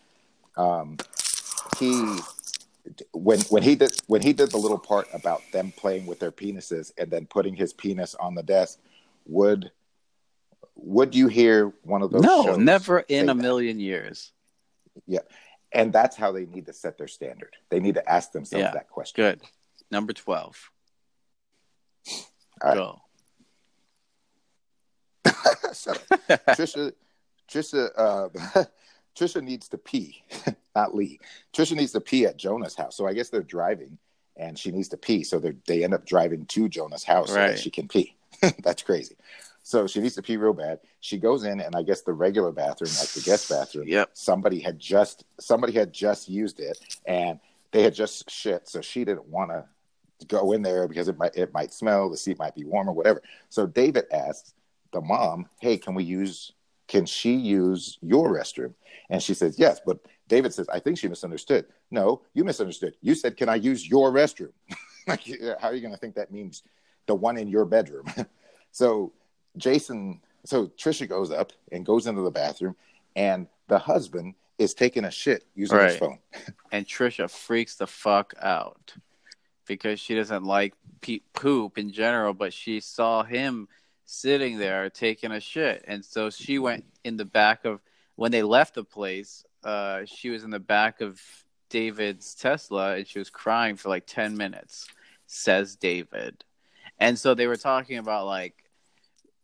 Um, 0.55 0.97
he 1.77 2.19
when 3.11 3.41
when 3.41 3.63
he 3.63 3.75
did 3.75 3.91
when 4.07 4.21
he 4.21 4.31
did 4.31 4.51
the 4.51 4.57
little 4.57 4.77
part 4.77 5.07
about 5.13 5.41
them 5.51 5.73
playing 5.75 6.05
with 6.05 6.19
their 6.19 6.31
penises 6.31 6.93
and 6.97 7.11
then 7.11 7.25
putting 7.25 7.55
his 7.55 7.73
penis 7.73 8.15
on 8.15 8.35
the 8.35 8.43
desk, 8.43 8.79
would 9.25 9.71
would 10.77 11.15
you 11.15 11.27
hear 11.27 11.73
one 11.83 12.01
of 12.01 12.11
those? 12.11 12.21
No, 12.21 12.55
never 12.55 12.99
in 12.99 13.29
a 13.29 13.33
that? 13.33 13.41
million 13.41 13.79
years. 13.79 14.31
Yeah, 15.05 15.19
and 15.71 15.91
that's 15.91 16.15
how 16.15 16.31
they 16.31 16.45
need 16.45 16.65
to 16.67 16.73
set 16.73 16.97
their 16.97 17.07
standard. 17.07 17.55
They 17.69 17.79
need 17.79 17.95
to 17.95 18.09
ask 18.09 18.31
themselves 18.31 18.63
yeah. 18.63 18.71
that 18.71 18.89
question. 18.89 19.23
Good. 19.23 19.41
Number 19.91 20.13
twelve. 20.13 20.69
All 22.61 22.69
right. 22.69 22.75
Go. 22.75 23.01
Trisha, 25.27 26.93
Trisha, 27.49 27.89
uh, 27.95 28.63
Trisha 29.17 29.41
needs 29.41 29.67
to 29.69 29.77
pee, 29.77 30.23
not 30.75 30.95
Lee. 30.95 31.19
Trisha 31.53 31.75
needs 31.75 31.91
to 31.93 32.01
pee 32.01 32.25
at 32.25 32.37
Jonah's 32.37 32.75
house. 32.75 32.95
So 32.95 33.07
I 33.07 33.13
guess 33.13 33.29
they're 33.29 33.41
driving, 33.41 33.97
and 34.35 34.57
she 34.57 34.71
needs 34.71 34.89
to 34.89 34.97
pee. 34.97 35.23
So 35.23 35.41
they 35.65 35.83
end 35.83 35.93
up 35.93 36.05
driving 36.05 36.45
to 36.47 36.69
Jonah's 36.69 37.03
house 37.03 37.29
right. 37.31 37.49
so 37.49 37.51
that 37.53 37.59
she 37.59 37.69
can 37.69 37.87
pee. 37.87 38.15
That's 38.63 38.83
crazy. 38.83 39.15
So 39.67 39.85
she 39.85 39.99
needs 39.99 40.15
to 40.15 40.21
pee 40.21 40.37
real 40.37 40.53
bad. 40.53 40.79
She 41.01 41.17
goes 41.17 41.43
in, 41.43 41.59
and 41.59 41.75
I 41.75 41.83
guess 41.83 41.99
the 42.01 42.13
regular 42.13 42.53
bathroom, 42.53 42.91
like 42.97 43.09
the 43.09 43.19
guest 43.19 43.49
bathroom, 43.49 43.85
yep. 43.85 44.09
somebody 44.13 44.61
had 44.61 44.79
just 44.79 45.25
somebody 45.41 45.73
had 45.73 45.91
just 45.91 46.29
used 46.29 46.61
it, 46.61 46.79
and 47.05 47.37
they 47.73 47.83
had 47.83 47.93
just 47.93 48.31
shit. 48.31 48.69
So 48.69 48.79
she 48.79 49.03
didn't 49.03 49.27
want 49.27 49.51
to 49.51 49.65
go 50.27 50.53
in 50.53 50.61
there 50.61 50.87
because 50.87 51.09
it 51.09 51.17
might 51.17 51.35
it 51.35 51.51
might 51.51 51.73
smell, 51.73 52.09
the 52.09 52.15
seat 52.15 52.39
might 52.39 52.55
be 52.55 52.63
warm 52.63 52.87
or 52.87 52.93
whatever. 52.93 53.21
So 53.49 53.67
David 53.67 54.05
asks 54.09 54.53
the 54.93 55.01
mom, 55.01 55.47
"Hey, 55.59 55.77
can 55.77 55.95
we 55.95 56.05
use? 56.05 56.53
Can 56.87 57.05
she 57.05 57.33
use 57.35 57.97
your 58.01 58.33
restroom?" 58.33 58.73
And 59.09 59.21
she 59.21 59.33
says, 59.33 59.59
"Yes." 59.59 59.81
But 59.85 59.99
David 60.29 60.53
says, 60.53 60.69
"I 60.69 60.79
think 60.79 60.97
she 60.97 61.09
misunderstood." 61.09 61.65
No, 61.91 62.21
you 62.33 62.45
misunderstood. 62.45 62.95
You 63.01 63.15
said, 63.15 63.35
"Can 63.35 63.49
I 63.49 63.55
use 63.55 63.85
your 63.85 64.13
restroom?" 64.13 64.53
like, 65.07 65.27
how 65.59 65.67
are 65.67 65.73
you 65.73 65.81
going 65.81 65.93
to 65.93 65.99
think 65.99 66.15
that 66.15 66.31
means 66.31 66.63
the 67.05 67.15
one 67.15 67.35
in 67.35 67.49
your 67.49 67.65
bedroom? 67.65 68.05
so 68.71 69.11
Jason, 69.57 70.21
so 70.45 70.67
Trisha 70.67 71.07
goes 71.07 71.31
up 71.31 71.51
and 71.71 71.85
goes 71.85 72.07
into 72.07 72.21
the 72.21 72.31
bathroom, 72.31 72.75
and 73.15 73.47
the 73.67 73.79
husband 73.79 74.35
is 74.57 74.73
taking 74.73 75.05
a 75.05 75.11
shit 75.11 75.45
using 75.55 75.77
right. 75.77 75.89
his 75.89 75.97
phone. 75.97 76.19
and 76.71 76.85
Trisha 76.85 77.29
freaks 77.29 77.75
the 77.75 77.87
fuck 77.87 78.33
out 78.41 78.93
because 79.67 79.99
she 79.99 80.15
doesn't 80.15 80.43
like 80.43 80.73
pe- 81.01 81.21
poop 81.33 81.77
in 81.77 81.91
general, 81.91 82.33
but 82.33 82.53
she 82.53 82.79
saw 82.79 83.23
him 83.23 83.67
sitting 84.05 84.57
there 84.57 84.89
taking 84.89 85.31
a 85.31 85.39
shit, 85.39 85.83
and 85.87 86.03
so 86.03 86.29
she 86.29 86.59
went 86.59 86.85
in 87.03 87.17
the 87.17 87.25
back 87.25 87.65
of 87.65 87.81
when 88.15 88.31
they 88.31 88.43
left 88.43 88.75
the 88.75 88.83
place. 88.83 89.43
Uh, 89.63 90.05
she 90.05 90.29
was 90.29 90.43
in 90.43 90.49
the 90.49 90.59
back 90.59 91.01
of 91.01 91.21
David's 91.69 92.33
Tesla, 92.33 92.95
and 92.95 93.07
she 93.07 93.19
was 93.19 93.29
crying 93.29 93.75
for 93.75 93.89
like 93.89 94.07
ten 94.07 94.37
minutes. 94.37 94.87
Says 95.29 95.75
David, 95.75 96.45
and 96.99 97.19
so 97.19 97.33
they 97.33 97.47
were 97.47 97.57
talking 97.57 97.97
about 97.97 98.25
like 98.25 98.63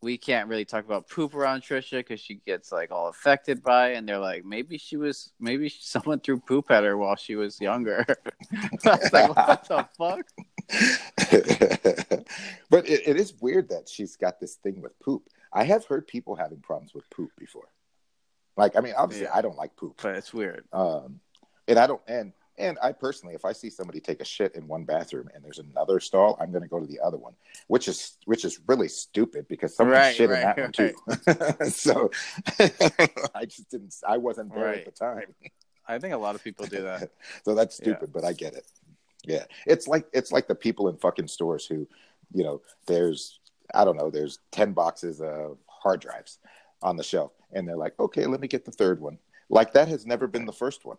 we 0.04 0.18
can't 0.18 0.48
really 0.48 0.66
talk 0.66 0.84
about 0.84 1.08
poop 1.08 1.34
around 1.34 1.62
Trisha 1.62 1.98
because 1.98 2.20
she 2.20 2.34
gets 2.34 2.70
like 2.70 2.92
all 2.92 3.08
affected 3.08 3.62
by 3.62 3.92
it. 3.92 3.96
And 3.96 4.08
they're 4.08 4.18
like, 4.18 4.44
maybe 4.44 4.78
she 4.78 4.96
was, 4.96 5.32
maybe 5.40 5.68
someone 5.80 6.20
threw 6.20 6.38
poop 6.38 6.70
at 6.70 6.84
her 6.84 6.96
while 6.96 7.16
she 7.16 7.34
was 7.34 7.60
younger. 7.60 8.04
I 8.52 8.68
was 8.84 9.12
like, 9.12 9.34
what 9.34 9.64
the 9.66 9.88
fuck? 9.98 10.26
but 12.70 12.88
it, 12.88 13.08
it 13.08 13.16
is 13.16 13.34
weird 13.40 13.70
that 13.70 13.88
she's 13.88 14.16
got 14.16 14.38
this 14.38 14.56
thing 14.56 14.80
with 14.82 14.98
poop. 15.00 15.28
I 15.52 15.64
have 15.64 15.86
heard 15.86 16.06
people 16.06 16.36
having 16.36 16.60
problems 16.60 16.94
with 16.94 17.08
poop 17.10 17.30
before. 17.38 17.68
Like, 18.56 18.76
I 18.76 18.80
mean, 18.80 18.94
obviously, 18.96 19.26
yeah. 19.26 19.36
I 19.36 19.42
don't 19.42 19.56
like 19.56 19.74
poop, 19.74 20.00
but 20.02 20.14
it's 20.14 20.32
weird. 20.32 20.64
Um, 20.72 21.20
and 21.66 21.78
I 21.78 21.86
don't, 21.86 22.02
and 22.06 22.32
and 22.56 22.78
I 22.82 22.92
personally, 22.92 23.34
if 23.34 23.44
I 23.44 23.52
see 23.52 23.68
somebody 23.68 24.00
take 24.00 24.20
a 24.20 24.24
shit 24.24 24.54
in 24.54 24.68
one 24.68 24.84
bathroom 24.84 25.28
and 25.34 25.44
there's 25.44 25.58
another 25.58 25.98
stall, 25.98 26.36
I'm 26.40 26.52
going 26.52 26.62
to 26.62 26.68
go 26.68 26.78
to 26.78 26.86
the 26.86 27.00
other 27.00 27.16
one, 27.16 27.34
which 27.66 27.88
is 27.88 28.16
which 28.26 28.44
is 28.44 28.60
really 28.66 28.88
stupid 28.88 29.48
because 29.48 29.74
someone 29.74 29.96
right, 29.96 30.14
shit 30.14 30.30
right, 30.30 30.38
in 30.38 30.44
that 30.44 30.78
right. 30.78 30.94
one 31.34 31.60
too. 31.62 31.70
so 31.70 32.10
I 33.34 33.44
just 33.44 33.70
didn't. 33.70 33.94
I 34.06 34.18
wasn't 34.18 34.54
there 34.54 34.68
at 34.68 34.84
the 34.84 34.92
time. 34.92 35.34
I 35.86 35.98
think 35.98 36.14
a 36.14 36.18
lot 36.18 36.34
of 36.34 36.44
people 36.44 36.66
do 36.66 36.82
that. 36.82 37.10
so 37.44 37.54
that's 37.54 37.76
stupid, 37.76 38.08
yeah. 38.08 38.12
but 38.12 38.24
I 38.24 38.32
get 38.32 38.54
it. 38.54 38.66
Yeah, 39.24 39.44
it's 39.66 39.88
like 39.88 40.06
it's 40.12 40.30
like 40.30 40.46
the 40.46 40.54
people 40.54 40.88
in 40.88 40.96
fucking 40.96 41.28
stores 41.28 41.66
who, 41.66 41.88
you 42.32 42.44
know, 42.44 42.62
there's 42.86 43.40
I 43.74 43.84
don't 43.84 43.96
know, 43.96 44.10
there's 44.10 44.38
ten 44.52 44.72
boxes 44.72 45.20
of 45.20 45.58
hard 45.66 46.00
drives 46.00 46.38
on 46.82 46.96
the 46.96 47.02
shelf, 47.02 47.32
and 47.52 47.66
they're 47.66 47.76
like, 47.76 47.98
okay, 47.98 48.26
let 48.26 48.40
me 48.40 48.46
get 48.48 48.64
the 48.64 48.70
third 48.70 49.00
one. 49.00 49.18
Like 49.48 49.72
that 49.72 49.88
has 49.88 50.06
never 50.06 50.28
been 50.28 50.46
the 50.46 50.52
first 50.52 50.84
one. 50.84 50.98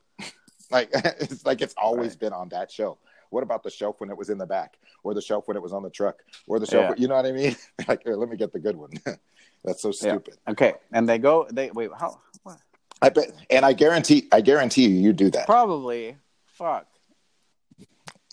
Like 0.72 0.89
it's 0.93 1.45
like 1.45 1.61
it's 1.61 1.76
always 1.78 2.11
right. 2.11 2.20
been 2.20 2.34
on 2.34 2.49
that 2.49 2.72
shelf. 2.72 2.97
What 3.30 3.43
about 3.43 3.63
the 3.63 3.70
shelf 3.70 3.99
when 3.99 4.09
it 4.09 4.18
was 4.18 4.30
in 4.30 4.38
the 4.38 4.45
back, 4.45 4.78
or 5.03 5.13
the 5.13 5.22
shelf 5.22 5.47
when 5.47 5.57
it 5.57 5.63
was 5.63 5.74
on 5.74 5.84
the 5.84 5.89
truck, 5.89 6.20
or 6.47 6.59
the 6.59 6.66
shelf? 6.66 6.95
Yeah. 6.95 7.01
you 7.01 7.07
know 7.07 7.16
what 7.16 7.26
I 7.26 7.32
mean? 7.32 7.55
like, 7.88 8.03
here, 8.03 8.16
let 8.16 8.30
me 8.30 8.38
get 8.38 8.53
the 8.53 8.59
good 8.59 8.76
one. 8.76 8.91
That's 9.63 9.82
so 9.82 9.91
stupid. 9.91 10.38
Yeah. 10.45 10.51
Okay, 10.51 10.74
and 10.91 11.09
they 11.09 11.18
go. 11.18 11.47
They 11.51 11.72
wait. 11.72 11.89
How? 11.97 12.20
What? 12.43 12.57
I 13.01 13.09
bet, 13.09 13.32
and 13.49 13.66
I 13.66 13.74
guarantee, 13.74 14.28
I 14.32 14.41
guarantee 14.41 14.88
you, 14.88 14.95
you 15.01 15.13
do 15.13 15.30
that. 15.32 15.47
Probably. 15.47 16.16
Fuck. 16.45 16.88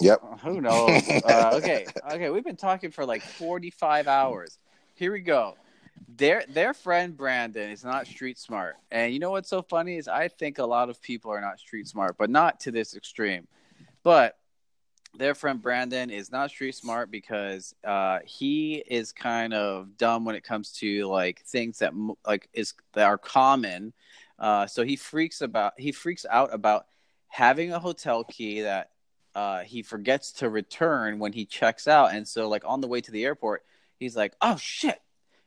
Yep. 0.01 0.21
Uh, 0.23 0.37
who 0.39 0.61
knows? 0.61 1.03
uh, 1.25 1.53
okay. 1.55 1.87
Okay. 2.11 2.31
We've 2.31 2.45
been 2.45 2.57
talking 2.57 2.91
for 2.91 3.05
like 3.05 3.23
forty-five 3.23 4.07
hours. 4.07 4.59
Here 4.95 5.13
we 5.13 5.21
go 5.21 5.57
their 6.09 6.45
their 6.49 6.75
friend 6.75 7.17
Brandon 7.17 7.71
is 7.71 7.85
not 7.85 8.07
street 8.07 8.39
smart, 8.39 8.77
and 8.91 9.13
you 9.13 9.19
know 9.19 9.31
what's 9.31 9.49
so 9.49 9.63
funny 9.63 9.97
is 9.97 10.09
I 10.09 10.29
think 10.29 10.59
a 10.59 10.65
lot 10.65 10.91
of 10.91 11.01
people 11.01 11.31
are 11.31 11.41
not 11.41 11.59
street 11.61 11.89
smart, 11.89 12.17
but 12.19 12.31
not 12.31 12.61
to 12.61 12.71
this 12.71 12.97
extreme. 12.97 13.47
But 14.03 14.37
their 15.15 15.35
friend 15.35 15.61
Brandon 15.61 16.11
is 16.11 16.33
not 16.33 16.51
street 16.51 16.75
smart 16.75 17.11
because 17.11 17.75
uh, 17.85 18.21
he 18.25 18.83
is 18.87 19.13
kind 19.13 19.53
of 19.53 19.97
dumb 19.99 20.25
when 20.25 20.35
it 20.35 20.45
comes 20.45 20.73
to 20.73 21.07
like 21.07 21.43
things 21.43 21.79
that 21.81 21.93
like 22.27 22.49
is 22.53 22.75
that 22.95 23.07
are 23.07 23.19
common. 23.19 23.93
Uh, 24.39 24.67
so 24.67 24.85
he 24.85 24.97
freaks 24.97 25.41
about 25.41 25.75
he 25.77 25.93
freaks 25.93 26.27
out 26.29 26.53
about 26.55 26.87
having 27.29 27.73
a 27.73 27.79
hotel 27.79 28.25
key 28.25 28.63
that 28.63 28.91
uh, 29.35 29.61
he 29.61 29.83
forgets 29.83 30.33
to 30.33 30.49
return 30.49 31.19
when 31.19 31.33
he 31.33 31.45
checks 31.45 31.87
out, 31.87 32.15
and 32.15 32.27
so 32.27 32.49
like 32.49 32.63
on 32.65 32.81
the 32.81 32.89
way 32.89 33.01
to 33.01 33.11
the 33.11 33.25
airport 33.25 33.63
he's 33.99 34.17
like, 34.17 34.35
"Oh 34.41 34.57
shit!" 34.57 35.01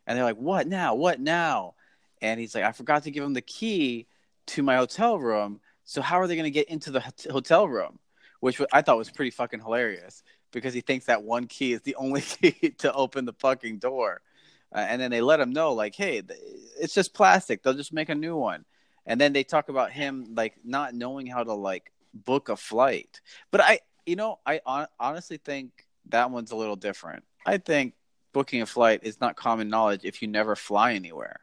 And 0.08 0.18
they're 0.18 0.26
like, 0.26 0.38
"What 0.38 0.68
now? 0.68 0.96
What 0.96 1.20
now?" 1.20 1.76
And 2.22 2.40
he's 2.40 2.56
like, 2.56 2.64
"I 2.64 2.72
forgot 2.72 3.04
to 3.04 3.12
give 3.12 3.24
him 3.24 3.34
the 3.34 3.42
key 3.42 4.08
to 4.48 4.64
my 4.64 4.76
hotel 4.76 5.20
room. 5.20 5.60
So 5.84 6.02
how 6.02 6.20
are 6.20 6.28
they 6.28 6.36
going 6.36 6.46
to 6.46 6.52
get 6.52 6.70
into 6.70 6.92
the 6.92 7.04
hotel 7.32 7.68
room?" 7.68 8.00
Which 8.40 8.62
I 8.72 8.82
thought 8.82 8.98
was 8.98 9.10
pretty 9.10 9.32
fucking 9.32 9.62
hilarious 9.62 10.24
because 10.52 10.74
he 10.74 10.82
thinks 10.82 11.06
that 11.06 11.24
one 11.24 11.48
key 11.48 11.74
is 11.74 11.82
the 11.82 11.96
only 11.98 12.22
key 12.22 12.52
to 12.80 12.94
open 12.94 13.26
the 13.26 13.34
fucking 13.34 13.80
door. 13.80 14.22
Uh, 14.74 14.80
and 14.80 15.02
then 15.02 15.12
they 15.12 15.22
let 15.22 15.40
him 15.40 15.52
know, 15.52 15.74
like, 15.74 15.96
"Hey, 15.96 16.22
it's 16.80 16.94
just 16.94 17.14
plastic. 17.14 17.64
They'll 17.64 17.74
just 17.74 17.94
make 17.94 18.10
a 18.10 18.16
new 18.16 18.36
one." 18.36 18.66
And 19.06 19.22
then 19.22 19.34
they 19.34 19.44
talk 19.44 19.70
about 19.70 19.92
him 19.92 20.34
like 20.36 20.56
not 20.64 20.96
knowing 20.96 21.28
how 21.28 21.44
to 21.44 21.54
like 21.54 21.92
book 22.14 22.50
a 22.50 22.56
flight. 22.56 23.22
But 23.52 23.62
I, 23.62 23.80
you 24.06 24.16
know, 24.16 24.40
I 24.46 24.62
hon- 24.66 24.88
honestly 25.00 25.38
think 25.38 25.86
that 26.10 26.32
one's 26.32 26.52
a 26.52 26.56
little 26.56 26.76
different. 26.76 27.24
I 27.46 27.58
think 27.58 27.94
booking 28.36 28.62
a 28.62 28.66
flight 28.66 29.00
is 29.04 29.22
not 29.22 29.38
common 29.38 29.70
knowledge 29.70 30.02
if 30.04 30.22
you 30.22 30.28
never 30.28 30.58
fly 30.58 30.92
anywhere. 30.92 31.40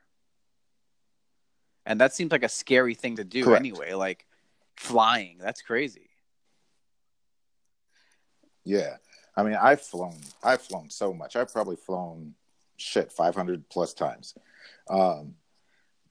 And 1.86 1.99
that 2.03 2.12
seems 2.12 2.30
like 2.30 2.43
a 2.43 2.51
scary 2.51 2.93
thing 2.93 3.16
to 3.16 3.24
do 3.24 3.45
Correct. 3.45 3.61
anyway, 3.61 3.95
like 3.95 4.26
flying. 4.76 5.38
That's 5.40 5.62
crazy. 5.62 6.11
Yeah, 8.62 8.97
I 9.34 9.43
mean, 9.43 9.55
I've 9.55 9.80
flown. 9.80 10.18
I've 10.45 10.61
flown 10.61 10.90
so 10.90 11.14
much. 11.14 11.34
I've 11.34 11.51
probably 11.51 11.76
flown 11.76 12.34
shit 12.76 13.11
five 13.11 13.34
hundred 13.34 13.66
plus 13.70 13.95
times, 13.95 14.34
um, 14.90 15.34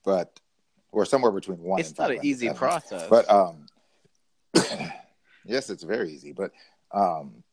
but 0.04 0.40
or 0.92 1.06
somewhere 1.06 1.32
between 1.32 1.60
one. 1.60 1.80
it's 1.80 1.96
not 1.96 2.10
an 2.10 2.20
easy 2.24 2.50
process. 2.50 3.08
But 3.08 3.30
um, 3.30 3.68
yes, 5.46 5.70
it's 5.70 5.84
very 5.84 6.12
easy. 6.12 6.32
But 6.32 6.52
um, 6.92 7.44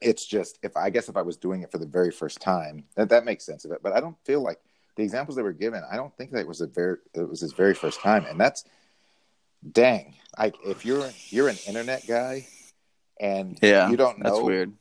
it's 0.00 0.24
just 0.26 0.58
if 0.62 0.76
I 0.76 0.90
guess 0.90 1.08
if 1.08 1.16
I 1.16 1.22
was 1.22 1.36
doing 1.36 1.62
it 1.62 1.70
for 1.72 1.78
the 1.78 1.86
very 1.86 2.10
first 2.10 2.40
time, 2.40 2.84
that 2.96 3.08
that 3.10 3.24
makes 3.24 3.44
sense 3.44 3.64
of 3.64 3.72
it. 3.72 3.80
But 3.82 3.92
I 3.92 4.00
don't 4.00 4.16
feel 4.24 4.42
like 4.42 4.60
the 4.96 5.02
examples 5.02 5.36
they 5.36 5.42
were 5.42 5.52
given. 5.52 5.82
I 5.90 5.96
don't 5.96 6.16
think 6.16 6.30
that 6.32 6.40
it 6.40 6.48
was 6.48 6.60
a 6.60 6.66
very 6.66 6.98
it 7.14 7.28
was 7.28 7.40
his 7.40 7.52
very 7.52 7.74
first 7.74 8.00
time, 8.00 8.24
and 8.26 8.38
that's 8.40 8.64
dang. 9.72 10.14
Like 10.38 10.54
if 10.64 10.84
you're 10.84 11.10
you're 11.30 11.48
an 11.48 11.58
internet 11.66 12.06
guy 12.06 12.46
and 13.20 13.58
yeah, 13.60 13.90
you 13.90 13.96
don't 13.96 14.18
know 14.18 14.30
that's 14.30 14.40
weird. 14.44 14.72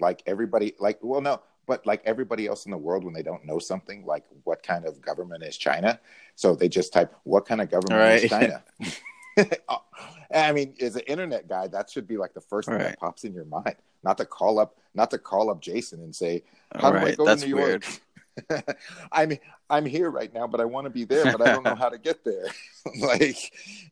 like 0.00 0.22
everybody 0.26 0.74
like 0.78 0.98
well 1.02 1.20
no 1.22 1.40
but 1.66 1.86
like 1.86 2.02
everybody 2.04 2.46
else 2.46 2.66
in 2.66 2.70
the 2.70 2.76
world 2.76 3.02
when 3.04 3.14
they 3.14 3.22
don't 3.22 3.44
know 3.46 3.58
something 3.58 4.04
like 4.04 4.24
what 4.44 4.62
kind 4.62 4.84
of 4.84 5.00
government 5.00 5.42
is 5.42 5.56
china 5.56 5.98
so 6.34 6.54
they 6.54 6.68
just 6.68 6.92
type 6.92 7.14
what 7.24 7.46
kind 7.46 7.62
of 7.62 7.70
government 7.70 8.22
is 8.24 8.28
china 8.28 8.62
i 10.34 10.52
mean 10.52 10.74
as 10.80 10.96
an 10.96 11.02
internet 11.06 11.48
guy 11.48 11.66
that 11.68 11.88
should 11.90 12.06
be 12.06 12.16
like 12.18 12.34
the 12.34 12.40
first 12.40 12.68
thing 12.68 12.76
Right. 12.76 12.84
that 12.88 12.98
pops 12.98 13.24
in 13.24 13.32
your 13.32 13.46
mind 13.46 13.76
not 14.06 14.16
to 14.18 14.24
call 14.24 14.58
up 14.60 14.76
not 14.94 15.10
to 15.10 15.18
call 15.18 15.50
up 15.50 15.60
jason 15.60 16.00
and 16.00 16.14
say 16.14 16.42
how 16.80 16.90
do 16.92 16.98
I 16.98 17.14
go 17.14 17.24
to 17.24 17.36
New 17.44 17.56
York? 17.58 17.84
I'm 19.12 19.32
I'm 19.70 19.84
here 19.84 20.10
right 20.10 20.32
now, 20.32 20.46
but 20.46 20.60
I 20.60 20.64
want 20.64 20.84
to 20.84 20.90
be 20.90 21.04
there, 21.04 21.24
but 21.24 21.42
I 21.42 21.46
don't 21.46 21.64
know 21.64 21.74
how 21.74 21.88
to 21.88 21.98
get 21.98 22.22
there. 22.24 22.46
like 23.00 23.36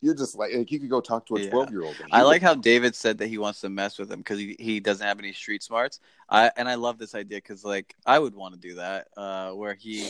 you're 0.00 0.14
just 0.14 0.36
like, 0.36 0.54
like 0.54 0.70
you 0.70 0.78
could 0.78 0.90
go 0.90 1.00
talk 1.00 1.26
to 1.26 1.36
a 1.36 1.40
Yeah. 1.40 1.50
twelve 1.50 1.70
year 1.70 1.82
old. 1.82 1.96
I 2.12 2.22
like 2.22 2.42
how 2.42 2.54
David 2.54 2.94
said 2.94 3.18
that 3.18 3.26
he 3.28 3.38
wants 3.38 3.60
to 3.62 3.68
mess 3.70 3.98
with 3.98 4.12
him 4.12 4.20
because 4.20 4.38
he, 4.38 4.54
he 4.60 4.80
doesn't 4.80 5.04
have 5.04 5.18
any 5.18 5.32
street 5.32 5.62
smarts. 5.62 5.98
I 6.28 6.50
and 6.56 6.68
I 6.68 6.76
love 6.76 6.98
this 6.98 7.14
idea 7.14 7.38
because 7.38 7.64
like 7.64 7.96
I 8.06 8.18
would 8.18 8.34
want 8.34 8.54
to 8.54 8.60
do 8.60 8.74
that, 8.76 9.08
uh, 9.16 9.50
where 9.52 9.74
he 9.74 10.08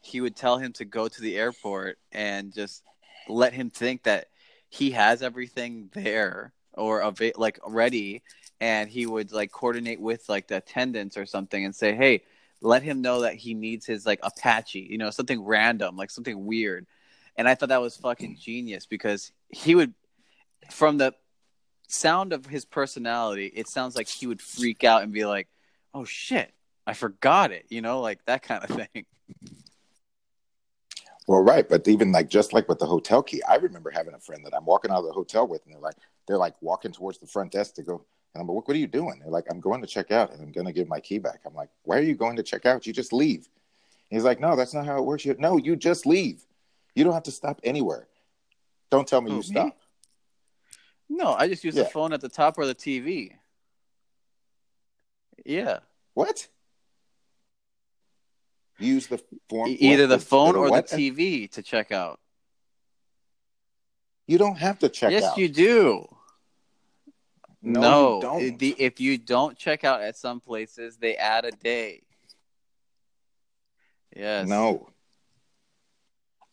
he 0.00 0.20
would 0.20 0.36
tell 0.36 0.58
him 0.58 0.72
to 0.74 0.84
go 0.84 1.08
to 1.08 1.20
the 1.20 1.36
airport 1.36 1.98
and 2.12 2.52
just 2.52 2.84
let 3.28 3.52
him 3.52 3.68
think 3.68 4.04
that 4.04 4.28
he 4.70 4.92
has 4.92 5.22
everything 5.22 5.90
there 5.92 6.52
or 6.74 7.02
ava- 7.02 7.32
like 7.36 7.58
ready, 7.66 8.22
and 8.62 8.88
he 8.88 9.04
would 9.04 9.32
like 9.32 9.52
coordinate 9.52 10.00
with 10.00 10.26
like 10.28 10.46
the 10.46 10.56
attendants 10.56 11.18
or 11.18 11.26
something 11.26 11.64
and 11.64 11.74
say, 11.74 11.94
hey. 11.94 12.22
Let 12.64 12.84
him 12.84 13.02
know 13.02 13.22
that 13.22 13.34
he 13.34 13.54
needs 13.54 13.86
his 13.86 14.06
like 14.06 14.20
Apache, 14.22 14.86
you 14.88 14.96
know, 14.96 15.10
something 15.10 15.42
random, 15.44 15.96
like 15.96 16.12
something 16.12 16.46
weird. 16.46 16.86
And 17.36 17.48
I 17.48 17.56
thought 17.56 17.70
that 17.70 17.80
was 17.80 17.96
fucking 17.96 18.36
genius 18.40 18.86
because 18.86 19.32
he 19.48 19.74
would, 19.74 19.94
from 20.70 20.98
the 20.98 21.12
sound 21.88 22.32
of 22.32 22.46
his 22.46 22.64
personality, 22.64 23.46
it 23.46 23.68
sounds 23.68 23.96
like 23.96 24.08
he 24.08 24.26
would 24.26 24.40
freak 24.40 24.84
out 24.84 25.02
and 25.02 25.12
be 25.12 25.24
like, 25.24 25.48
"Oh 25.92 26.04
shit, 26.04 26.52
I 26.86 26.94
forgot 26.94 27.50
it," 27.50 27.66
you 27.68 27.82
know, 27.82 28.00
like 28.00 28.24
that 28.26 28.42
kind 28.42 28.64
of 28.64 28.70
thing. 28.92 29.06
Well, 31.26 31.42
right, 31.42 31.68
but 31.68 31.86
even 31.88 32.12
like 32.12 32.28
just 32.28 32.52
like 32.52 32.68
with 32.68 32.78
the 32.78 32.86
hotel 32.86 33.22
key, 33.22 33.42
I 33.42 33.56
remember 33.56 33.90
having 33.90 34.14
a 34.14 34.20
friend 34.20 34.44
that 34.44 34.54
I'm 34.54 34.64
walking 34.64 34.90
out 34.90 34.98
of 34.98 35.06
the 35.06 35.12
hotel 35.12 35.46
with, 35.46 35.64
and 35.64 35.74
they're 35.74 35.80
like, 35.80 35.96
they're 36.26 36.38
like 36.38 36.54
walking 36.60 36.92
towards 36.92 37.18
the 37.18 37.26
front 37.26 37.52
desk 37.52 37.74
to 37.74 37.82
go, 37.82 38.04
and 38.34 38.40
I'm 38.40 38.46
like, 38.46 38.54
what, 38.54 38.68
what 38.68 38.74
are 38.74 38.80
you 38.80 38.86
doing? 38.86 39.18
They're 39.20 39.30
like, 39.30 39.46
I'm 39.50 39.60
going 39.60 39.80
to 39.82 39.86
check 39.86 40.10
out, 40.10 40.32
and 40.32 40.40
I'm 40.40 40.52
going 40.52 40.66
to 40.66 40.72
give 40.72 40.88
my 40.88 41.00
key 41.00 41.18
back. 41.18 41.40
I'm 41.46 41.54
like, 41.54 41.68
why 41.84 41.98
are 41.98 42.02
you 42.02 42.14
going 42.14 42.36
to 42.36 42.42
check 42.42 42.64
out? 42.66 42.86
You 42.86 42.92
just 42.92 43.12
leave. 43.12 43.48
He's 44.08 44.24
like, 44.24 44.40
no, 44.40 44.56
that's 44.56 44.74
not 44.74 44.86
how 44.86 44.98
it 44.98 45.04
works. 45.04 45.24
You, 45.24 45.34
no, 45.38 45.56
you 45.56 45.76
just 45.76 46.06
leave. 46.06 46.44
You 46.94 47.04
don't 47.04 47.12
have 47.14 47.22
to 47.24 47.30
stop 47.30 47.60
anywhere. 47.64 48.08
Don't 48.90 49.06
tell 49.08 49.20
me 49.20 49.30
Who, 49.30 49.36
you 49.36 49.40
me? 49.42 49.46
stop. 49.46 49.76
No, 51.08 51.34
I 51.34 51.48
just 51.48 51.64
use 51.64 51.74
Yeah. 51.74 51.84
the 51.84 51.88
phone 51.90 52.12
at 52.12 52.20
the 52.20 52.28
top 52.28 52.58
or 52.58 52.66
the 52.66 52.74
TV. 52.74 53.32
Yeah, 55.44 55.80
What? 56.14 56.46
Use 58.78 59.06
the 59.06 59.22
form. 59.48 59.68
Either 59.78 60.04
what? 60.04 60.08
the 60.08 60.18
phone 60.18 60.56
or 60.56 60.70
what? 60.70 60.88
the 60.88 60.96
TV 60.96 61.50
to 61.52 61.62
check 61.62 61.92
out. 61.92 62.18
You 64.26 64.38
don't 64.38 64.56
have 64.56 64.78
to 64.80 64.88
check 64.88 65.12
yes, 65.12 65.24
out. 65.24 65.38
you 65.38 65.48
do. 65.48 66.06
No, 67.62 67.80
No, 67.80 68.16
you 68.16 68.22
don't. 68.22 68.58
The, 68.58 68.74
if 68.78 69.00
you 69.00 69.18
don't 69.18 69.56
check 69.56 69.84
out 69.84 70.02
at 70.02 70.16
some 70.16 70.40
places, 70.40 70.96
they 70.96 71.16
add 71.16 71.44
a 71.44 71.52
day. 71.52 72.02
Yes. 74.14 74.48
No. 74.48 74.88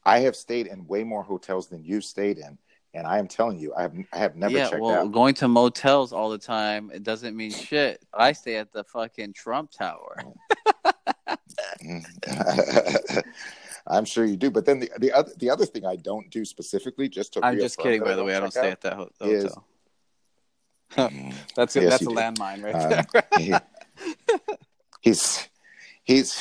I 0.06 0.20
have 0.20 0.36
stayed 0.36 0.68
in 0.68 0.88
way 0.88 1.04
more 1.04 1.24
hotels 1.24 1.68
than 1.68 1.84
you've 1.84 2.06
stayed 2.06 2.38
in, 2.38 2.58
and 2.94 3.06
I 3.06 3.20
am 3.20 3.28
telling 3.28 3.60
you, 3.60 3.74
I 3.76 3.82
have 3.84 3.94
I 4.14 4.18
have 4.18 4.36
never 4.36 4.56
yeah, 4.56 4.70
checked 4.70 4.82
well, 4.82 5.02
out. 5.02 5.12
going 5.12 5.34
to 5.36 5.48
motels 5.48 6.14
all 6.14 6.30
the 6.30 6.38
time 6.38 6.90
it 6.94 7.04
doesn't 7.04 7.36
mean 7.36 7.52
shit. 7.52 8.04
I 8.14 8.32
stay 8.32 8.56
at 8.56 8.72
the 8.72 8.84
fucking 8.86 9.34
Trump 9.34 9.72
Tower. 9.72 10.16
I'm 13.88 14.06
sure 14.06 14.26
you 14.26 14.38
do, 14.38 14.50
but 14.52 14.66
then 14.66 14.80
the, 14.80 14.90
the 15.00 15.12
other 15.12 15.32
the 15.38 15.50
other 15.50 15.66
thing 15.66 15.86
I 15.86 15.96
don't 15.98 16.30
do 16.30 16.46
specifically, 16.46 17.10
just 17.10 17.34
to 17.34 17.46
I'm 17.46 17.58
just 17.60 17.78
kidding, 17.78 18.02
by 18.02 18.16
the 18.16 18.24
way. 18.24 18.36
I 18.36 18.40
don't 18.40 18.54
check 18.54 18.62
stay 18.64 18.68
out, 18.68 18.72
at 18.72 18.82
that 18.82 18.94
ho- 18.94 19.10
is- 19.22 19.44
hotel. 19.44 19.58
Mm, 19.58 19.64
That's 21.56 21.76
a, 21.76 21.82
Yes, 21.82 21.92
that's 21.92 22.04
a 22.04 22.06
landmine 22.08 22.64
right 22.64 22.76
Um, 22.76 22.90
there. 22.90 23.24
he- 23.38 23.56
he's 25.02 25.48
he's 26.04 26.34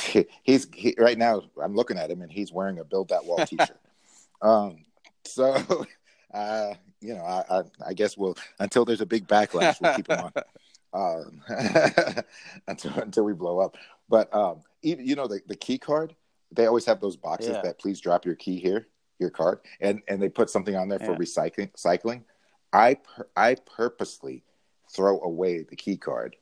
he's 0.42 0.66
he, 0.74 0.94
right 0.98 1.18
now. 1.18 1.42
I'm 1.62 1.74
looking 1.74 1.98
at 1.98 2.10
him, 2.10 2.22
and 2.22 2.30
he's 2.32 2.52
wearing 2.52 2.78
a 2.78 2.84
"Build 2.84 3.08
That 3.08 3.24
Wall" 3.24 3.38
T-shirt. 3.46 3.80
um, 4.42 4.84
so, 5.24 5.54
uh, 6.34 6.74
you 7.00 7.14
know, 7.14 7.22
I, 7.24 7.44
I 7.58 7.62
I 7.88 7.92
guess 7.94 8.16
we'll 8.16 8.36
until 8.58 8.84
there's 8.84 9.00
a 9.00 9.06
big 9.06 9.26
backlash, 9.26 9.80
we'll 9.80 9.94
keep 9.94 10.08
him 10.08 10.20
on 10.20 10.32
um, 10.94 11.42
until 12.66 12.92
until 12.94 13.24
we 13.24 13.32
blow 13.34 13.58
up. 13.60 13.76
But 14.08 14.34
um, 14.34 14.62
even 14.82 15.06
you 15.06 15.14
know 15.16 15.26
the 15.26 15.40
the 15.46 15.56
key 15.56 15.78
card, 15.78 16.14
they 16.52 16.66
always 16.66 16.86
have 16.86 17.00
those 17.00 17.16
boxes 17.16 17.56
Yeah. 17.56 17.62
that 17.62 17.78
please 17.78 18.00
drop 18.00 18.24
your 18.24 18.34
key 18.36 18.58
here, 18.58 18.86
your 19.18 19.30
card, 19.30 19.60
and 19.80 20.00
and 20.08 20.20
they 20.22 20.28
put 20.28 20.50
something 20.50 20.76
on 20.76 20.88
there 20.88 20.98
for 20.98 21.12
Yeah. 21.12 21.18
recycling. 21.18 21.70
Cycling, 21.76 22.24
I 22.72 22.94
pur- 22.94 23.28
I 23.36 23.54
purposely 23.54 24.42
throw 24.94 25.20
away 25.20 25.62
the 25.62 25.76
key 25.76 25.96
card 25.96 26.36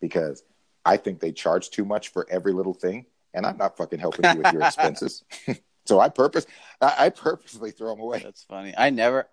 because 0.00 0.42
I 0.84 0.96
think 0.96 1.20
they 1.20 1.32
charge 1.32 1.70
too 1.70 1.84
much 1.84 2.08
for 2.08 2.26
every 2.30 2.52
little 2.52 2.74
thing, 2.74 3.06
and 3.34 3.46
I'm 3.46 3.56
not 3.56 3.76
fucking 3.76 3.98
helping 3.98 4.32
you 4.32 4.42
with 4.42 4.52
your 4.52 4.62
expenses. 4.66 5.24
so 5.86 6.00
I 6.00 6.08
purpose 6.08 6.46
I, 6.80 6.94
I 6.98 7.08
purposely 7.10 7.70
throw 7.70 7.90
them 7.90 8.00
away. 8.00 8.20
That's 8.22 8.44
funny. 8.44 8.74
I 8.76 8.90
never, 8.90 9.28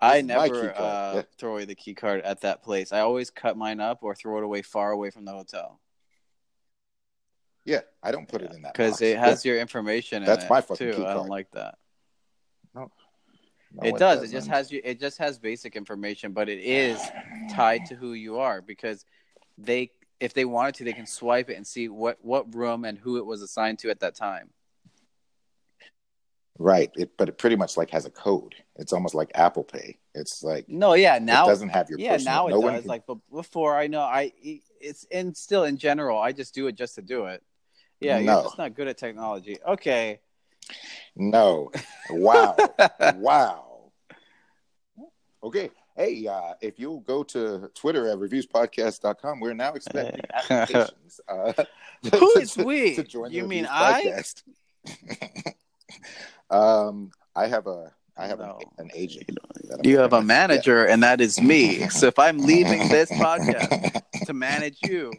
I 0.00 0.22
never 0.22 0.74
uh, 0.76 1.14
Yeah. 1.14 1.22
throw 1.38 1.52
away 1.52 1.64
the 1.64 1.74
key 1.74 1.94
card 1.94 2.20
at 2.22 2.40
that 2.42 2.62
place. 2.62 2.92
I 2.92 3.00
always 3.00 3.30
cut 3.30 3.56
mine 3.56 3.80
up 3.80 4.02
or 4.02 4.14
throw 4.14 4.38
it 4.38 4.44
away 4.44 4.62
far 4.62 4.90
away 4.90 5.10
from 5.10 5.24
the 5.24 5.32
hotel 5.32 5.80
Yeah, 7.64 7.80
I 8.02 8.12
don't 8.12 8.28
put 8.28 8.42
it 8.42 8.52
in 8.52 8.62
that 8.62 8.72
because 8.72 9.00
it 9.02 9.18
has 9.18 9.44
your 9.44 9.58
information. 9.58 10.24
That's 10.24 10.44
in 10.44 10.48
my 10.48 10.60
fucking 10.60 10.76
too. 10.76 10.96
key 10.96 11.04
I 11.04 11.14
don't 11.14 11.28
like 11.28 11.50
that. 11.52 11.76
It 13.82 13.96
does. 13.98 14.22
It 14.22 14.30
just 14.32 14.48
has 14.48 14.72
you. 14.72 14.80
It 14.84 14.98
just 14.98 15.18
has 15.18 15.38
basic 15.38 15.76
information, 15.76 16.32
but 16.32 16.48
it 16.48 16.58
is 16.58 17.00
tied 17.50 17.86
to 17.86 17.94
who 17.94 18.12
you 18.14 18.38
are 18.38 18.60
because 18.60 19.04
they, 19.56 19.90
if 20.20 20.34
they 20.34 20.44
wanted 20.44 20.74
to, 20.76 20.84
they 20.84 20.92
can 20.92 21.06
swipe 21.06 21.48
it 21.50 21.56
and 21.56 21.66
see 21.66 21.88
what 21.88 22.18
what 22.22 22.52
room 22.54 22.84
and 22.84 22.98
who 22.98 23.18
it 23.18 23.26
was 23.26 23.40
assigned 23.42 23.78
to 23.80 23.90
at 23.90 24.00
that 24.00 24.14
time. 24.16 24.50
right. 26.58 26.90
It, 26.96 27.16
but 27.16 27.28
it 27.28 27.38
pretty 27.38 27.54
much 27.56 27.76
like 27.76 27.90
has 27.90 28.04
a 28.04 28.10
code. 28.10 28.54
It's 28.76 28.92
almost 28.92 29.14
like 29.14 29.30
Apple 29.34 29.62
Pay. 29.64 29.98
It's 30.14 30.42
like 30.42 30.68
No, 30.68 30.94
yeah, 30.94 31.18
now 31.20 31.44
it 31.44 31.48
doesn't 31.48 31.68
have 31.68 31.88
your 31.88 32.00
yeah, 32.00 32.12
personal. 32.14 32.34
now 32.34 32.46
it 32.48 32.50
no 32.50 32.60
does. 32.62 32.80
can- 32.80 32.88
Like, 32.88 33.06
but 33.06 33.18
before 33.32 33.76
I 33.76 33.86
know, 33.86 34.00
I 34.00 34.32
it's 34.80 35.06
and 35.12 35.36
still 35.36 35.64
in 35.64 35.76
general, 35.76 36.18
I 36.20 36.32
just 36.32 36.54
do 36.54 36.66
it 36.66 36.74
just 36.74 36.96
to 36.96 37.02
do 37.02 37.26
it. 37.26 37.42
Yeah, 38.00 38.18
No. 38.18 38.32
you're 38.34 38.42
just 38.44 38.58
not 38.58 38.74
good 38.74 38.88
at 38.88 38.96
technology. 38.98 39.58
Okay, 39.66 40.20
no. 41.16 41.70
Wow. 42.10 42.56
wow. 43.16 43.64
Okay. 45.42 45.70
hey, 45.96 46.26
uh, 46.26 46.54
if 46.60 46.78
you'll 46.78 47.00
go 47.00 47.22
to 47.24 47.70
Twitter 47.74 48.08
at 48.08 48.18
reviewspodcast.com, 48.18 49.40
we're 49.40 49.54
now 49.54 49.72
expecting 49.74 50.20
applications. 50.32 51.20
Uh, 51.28 51.52
Who 52.18 52.44
to- 52.44 52.64
we? 52.64 52.94
to 52.96 53.02
join 53.04 53.30
the 53.30 53.36
You 53.36 53.46
mean 53.46 53.66
I? 53.68 54.22
um, 56.50 57.10
I 57.34 57.46
have 57.46 57.66
a 57.66 57.92
I 58.16 58.26
have 58.26 58.40
No. 58.40 58.58
an, 58.78 58.86
an 58.86 58.90
agent. 58.94 59.30
You 59.84 59.98
have 59.98 60.12
a 60.12 60.20
manager, 60.22 60.84
and 60.86 61.02
that 61.04 61.20
is 61.20 61.40
me. 61.40 61.88
So 61.88 62.08
if 62.08 62.18
I'm 62.18 62.38
leaving 62.38 62.88
this 62.88 63.10
podcast 63.12 64.02
to 64.26 64.32
manage 64.32 64.78
you, 64.82 65.12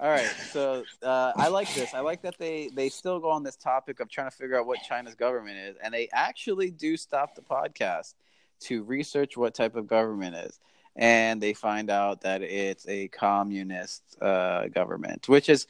all 0.00 0.08
right. 0.08 0.30
So 0.52 0.84
uh, 1.02 1.32
I 1.34 1.48
like 1.48 1.72
this. 1.74 1.94
I 1.94 2.00
like 2.00 2.22
that 2.22 2.38
they 2.38 2.70
they 2.74 2.90
still 2.90 3.18
go 3.18 3.30
on 3.30 3.42
this 3.42 3.56
topic 3.56 3.98
of 3.98 4.08
trying 4.08 4.30
to 4.30 4.36
figure 4.36 4.56
out 4.56 4.66
what 4.66 4.78
China's 4.88 5.16
government 5.16 5.56
is, 5.58 5.76
and 5.82 5.92
they 5.92 6.08
actually 6.12 6.70
do 6.70 6.96
stop 6.96 7.34
the 7.34 7.42
podcast 7.42 8.14
to 8.60 8.82
research 8.84 9.36
what 9.36 9.54
type 9.54 9.76
of 9.76 9.86
government 9.86 10.36
is, 10.36 10.58
and 10.96 11.40
they 11.40 11.52
find 11.54 11.90
out 11.90 12.22
that 12.22 12.42
it's 12.42 12.86
a 12.88 13.08
communist 13.08 14.02
uh, 14.20 14.68
government, 14.68 15.28
which 15.28 15.48
is 15.48 15.66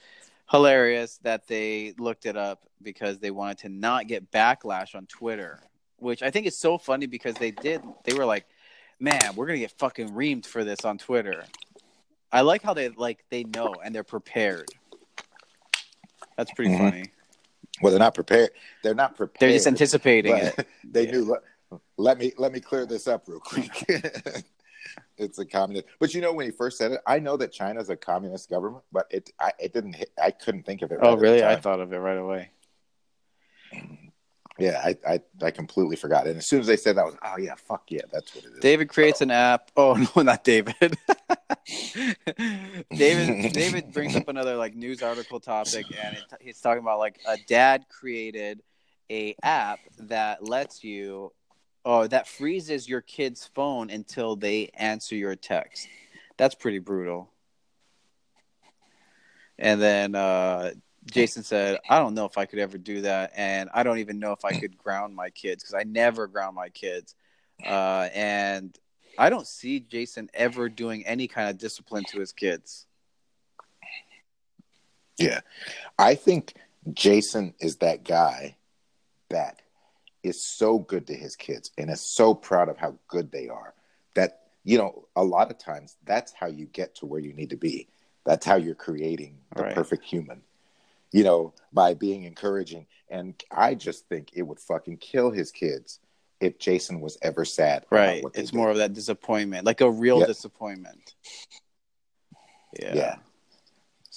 hilarious 0.51 1.19
that 1.23 1.47
they 1.47 1.95
looked 1.99 2.27
it 2.27 2.37
up 2.37 2.63
because 2.83 3.19
they 3.19 3.31
wanted 3.31 3.59
to 3.59 3.69
not 3.69 4.07
get 4.07 4.31
backlash 4.31 4.95
on 4.95 5.07
Twitter, 5.07 5.61
which 5.99 6.23
I 6.23 6.31
think 6.31 6.47
is 6.47 6.57
so 6.57 6.79
funny 6.79 7.07
because 7.07 7.35
they 7.35 7.51
did. 7.51 7.83
They 8.05 8.15
were 8.15 8.25
like, 8.25 8.47
"Man, 8.99 9.21
we're 9.37 9.47
gonna 9.47 9.59
get 9.59 9.73
fucking 9.79 10.11
reamed 10.11 10.47
for 10.47 10.65
this 10.65 10.85
on 10.85 10.97
Twitter." 10.99 11.45
I 12.31 12.43
like 12.43 12.63
how 12.63 12.75
they 12.75 12.89
like 12.91 13.25
they 13.31 13.45
know 13.45 13.81
and 13.83 13.95
they're 13.95 14.05
prepared. 14.05 14.71
That's 16.37 16.53
pretty 16.53 16.71
Mhm. 16.75 16.79
funny. 16.79 17.05
Well, 17.81 17.91
they're 17.91 17.99
not 17.99 18.15
prepared. 18.15 18.51
They're 18.83 18.95
not 18.95 19.17
prepared. 19.17 19.41
They're 19.41 19.57
just 19.57 19.67
anticipating 19.67 20.37
it. 20.37 20.67
They 20.85 21.05
Yeah. 21.07 21.13
knew. 21.13 21.37
Let, 21.97 22.19
me 22.19 22.33
let 22.39 22.53
me 22.53 22.61
clear 22.61 22.87
this 22.87 23.07
up 23.07 23.25
real 23.27 23.41
quick. 23.41 23.71
it's 25.19 25.39
a 25.39 25.45
communist. 25.45 25.87
But 25.99 26.15
you 26.15 26.21
know, 26.21 26.33
when 26.33 26.47
he 26.47 26.53
first 26.53 26.79
said 26.79 26.93
it, 26.93 27.01
I 27.07 27.19
know 27.19 27.37
that 27.37 27.53
China's 27.53 27.91
a 27.91 27.97
communist 27.97 28.49
government, 28.49 28.85
but 28.93 29.07
it 29.11 29.31
I, 29.41 29.53
it 29.59 29.73
didn't. 29.73 29.95
Hit, 29.95 30.11
I 30.23 30.31
couldn't 30.31 30.65
think 30.65 30.83
of 30.83 30.93
it. 30.93 30.99
Oh, 31.03 31.11
right 31.11 31.17
the 31.17 31.23
really? 31.23 31.45
I 31.45 31.57
thought 31.57 31.81
of 31.81 31.93
it 31.93 31.99
right 31.99 32.19
away. 32.19 32.51
Yeah, 34.61 34.83
I, 34.85 34.97
I 35.09 35.21
I 35.41 35.51
completely 35.53 35.95
forgot. 35.95 36.27
And 36.27 36.37
as 36.37 36.49
soon 36.49 36.59
as 36.59 36.67
they 36.67 36.77
said 36.77 36.97
that, 36.97 37.03
I 37.03 37.05
was 37.05 37.15
oh 37.23 37.39
yeah, 37.39 37.55
fuck 37.55 37.85
yeah, 37.91 38.01
that's 38.13 38.35
what 38.35 38.45
it 38.45 38.55
is. 38.55 38.59
David 38.59 38.89
creates 38.89 39.21
an 39.21 39.31
app. 39.31 39.71
Oh 39.77 39.95
no, 39.95 40.23
not 40.23 40.43
David. 40.43 40.75
David 42.91 43.53
David 43.53 43.93
brings 43.93 44.17
up 44.17 44.27
another 44.27 44.57
like 44.57 44.75
news 44.75 45.01
article 45.01 45.39
topic, 45.39 45.87
and 46.03 46.17
it, 46.17 46.25
he's 46.41 46.61
talking 46.61 46.83
about 46.83 46.99
like 46.99 47.21
a 47.25 47.37
dad 47.47 47.85
created 47.89 48.61
a 49.11 49.37
app 49.45 49.79
that 50.01 50.45
lets 50.45 50.83
you, 50.83 51.33
or 51.89 52.07
that 52.07 52.29
freezes 52.29 52.87
your 52.87 53.01
kid's 53.01 53.47
phone 53.55 53.89
until 53.89 54.37
they 54.37 54.71
answer 54.75 55.17
your 55.17 55.35
text. 55.35 55.89
That's 56.37 56.55
pretty 56.55 56.81
brutal. 56.81 57.31
And 59.59 59.81
then 59.81 60.15
uh, 60.15 60.73
Jason 61.07 61.43
said, 61.43 61.79
"I 61.89 61.99
don't 61.99 62.13
know 62.13 62.27
if 62.27 62.37
I 62.37 62.45
could 62.45 62.59
ever 62.59 62.77
do 62.77 63.01
that, 63.01 63.33
and 63.35 63.71
I 63.73 63.85
don't 63.85 64.01
even 64.01 64.19
know 64.19 64.33
if 64.33 64.45
I 64.45 64.53
could 64.53 64.77
ground 64.77 65.17
my 65.17 65.31
kids 65.31 65.63
because 65.63 65.73
I 65.73 65.85
never 65.85 66.27
ground 66.27 66.55
my 66.55 66.69
kids." 66.69 67.15
Uh, 67.65 68.11
and 68.15 68.79
I 69.17 69.31
don't 69.31 69.47
see 69.47 69.81
Jason 69.81 70.29
ever 70.35 70.69
doing 70.69 71.07
any 71.07 71.27
kind 71.27 71.49
of 71.49 71.57
discipline 71.57 72.05
to 72.09 72.21
his 72.21 72.33
kids. 72.33 72.87
Yeah. 75.17 75.41
I 75.99 76.17
think 76.17 76.53
Jason 76.93 77.55
is 77.61 77.77
that 77.77 78.05
guy 78.05 78.57
that 79.31 79.63
is 80.29 80.43
so 80.43 80.79
good 80.79 81.07
to 81.07 81.15
his 81.15 81.37
kids 81.37 81.71
and 81.79 81.91
is 81.91 82.01
so 82.01 82.35
proud 82.35 82.69
of 82.69 82.77
how 82.77 82.95
good 83.09 83.33
they 83.33 83.49
are 83.49 83.75
that, 84.15 84.43
you 84.65 84.79
know, 84.79 85.07
a 85.17 85.25
lot 85.25 85.51
of 85.51 85.59
times 85.59 85.97
that's 86.05 86.33
how 86.33 86.47
you 86.47 86.67
get 86.67 86.95
to 86.97 87.07
where 87.07 87.21
you 87.21 87.33
need 87.33 87.51
to 87.51 87.57
be. 87.57 87.89
That's 88.25 88.45
how 88.45 88.57
you're 88.57 88.75
creating 88.75 89.39
the 89.57 89.65
Right. 89.65 89.75
perfect 89.75 90.05
human, 90.05 90.43
you 91.13 91.25
know, 91.25 91.55
by 91.73 91.95
being 91.95 92.25
encouraging. 92.25 92.87
And 93.09 93.35
I 93.51 93.75
just 93.75 94.07
think 94.09 94.31
it 94.35 94.43
would 94.43 94.61
fucking 94.61 94.99
kill 94.99 95.31
his 95.31 95.51
kids 95.51 96.01
if 96.41 96.59
Jason 96.59 97.01
was 97.01 97.19
ever 97.23 97.45
sad. 97.45 97.87
Right. 97.91 98.23
It's 98.35 98.51
did. 98.51 98.57
more 98.57 98.71
of 98.71 98.77
that 98.77 98.93
disappointment, 98.93 99.65
like 99.65 99.81
a 99.81 99.91
real 99.91 100.25
disappointment. 100.25 101.15
Yeah. 102.79 102.95
Yeah. 102.95 103.17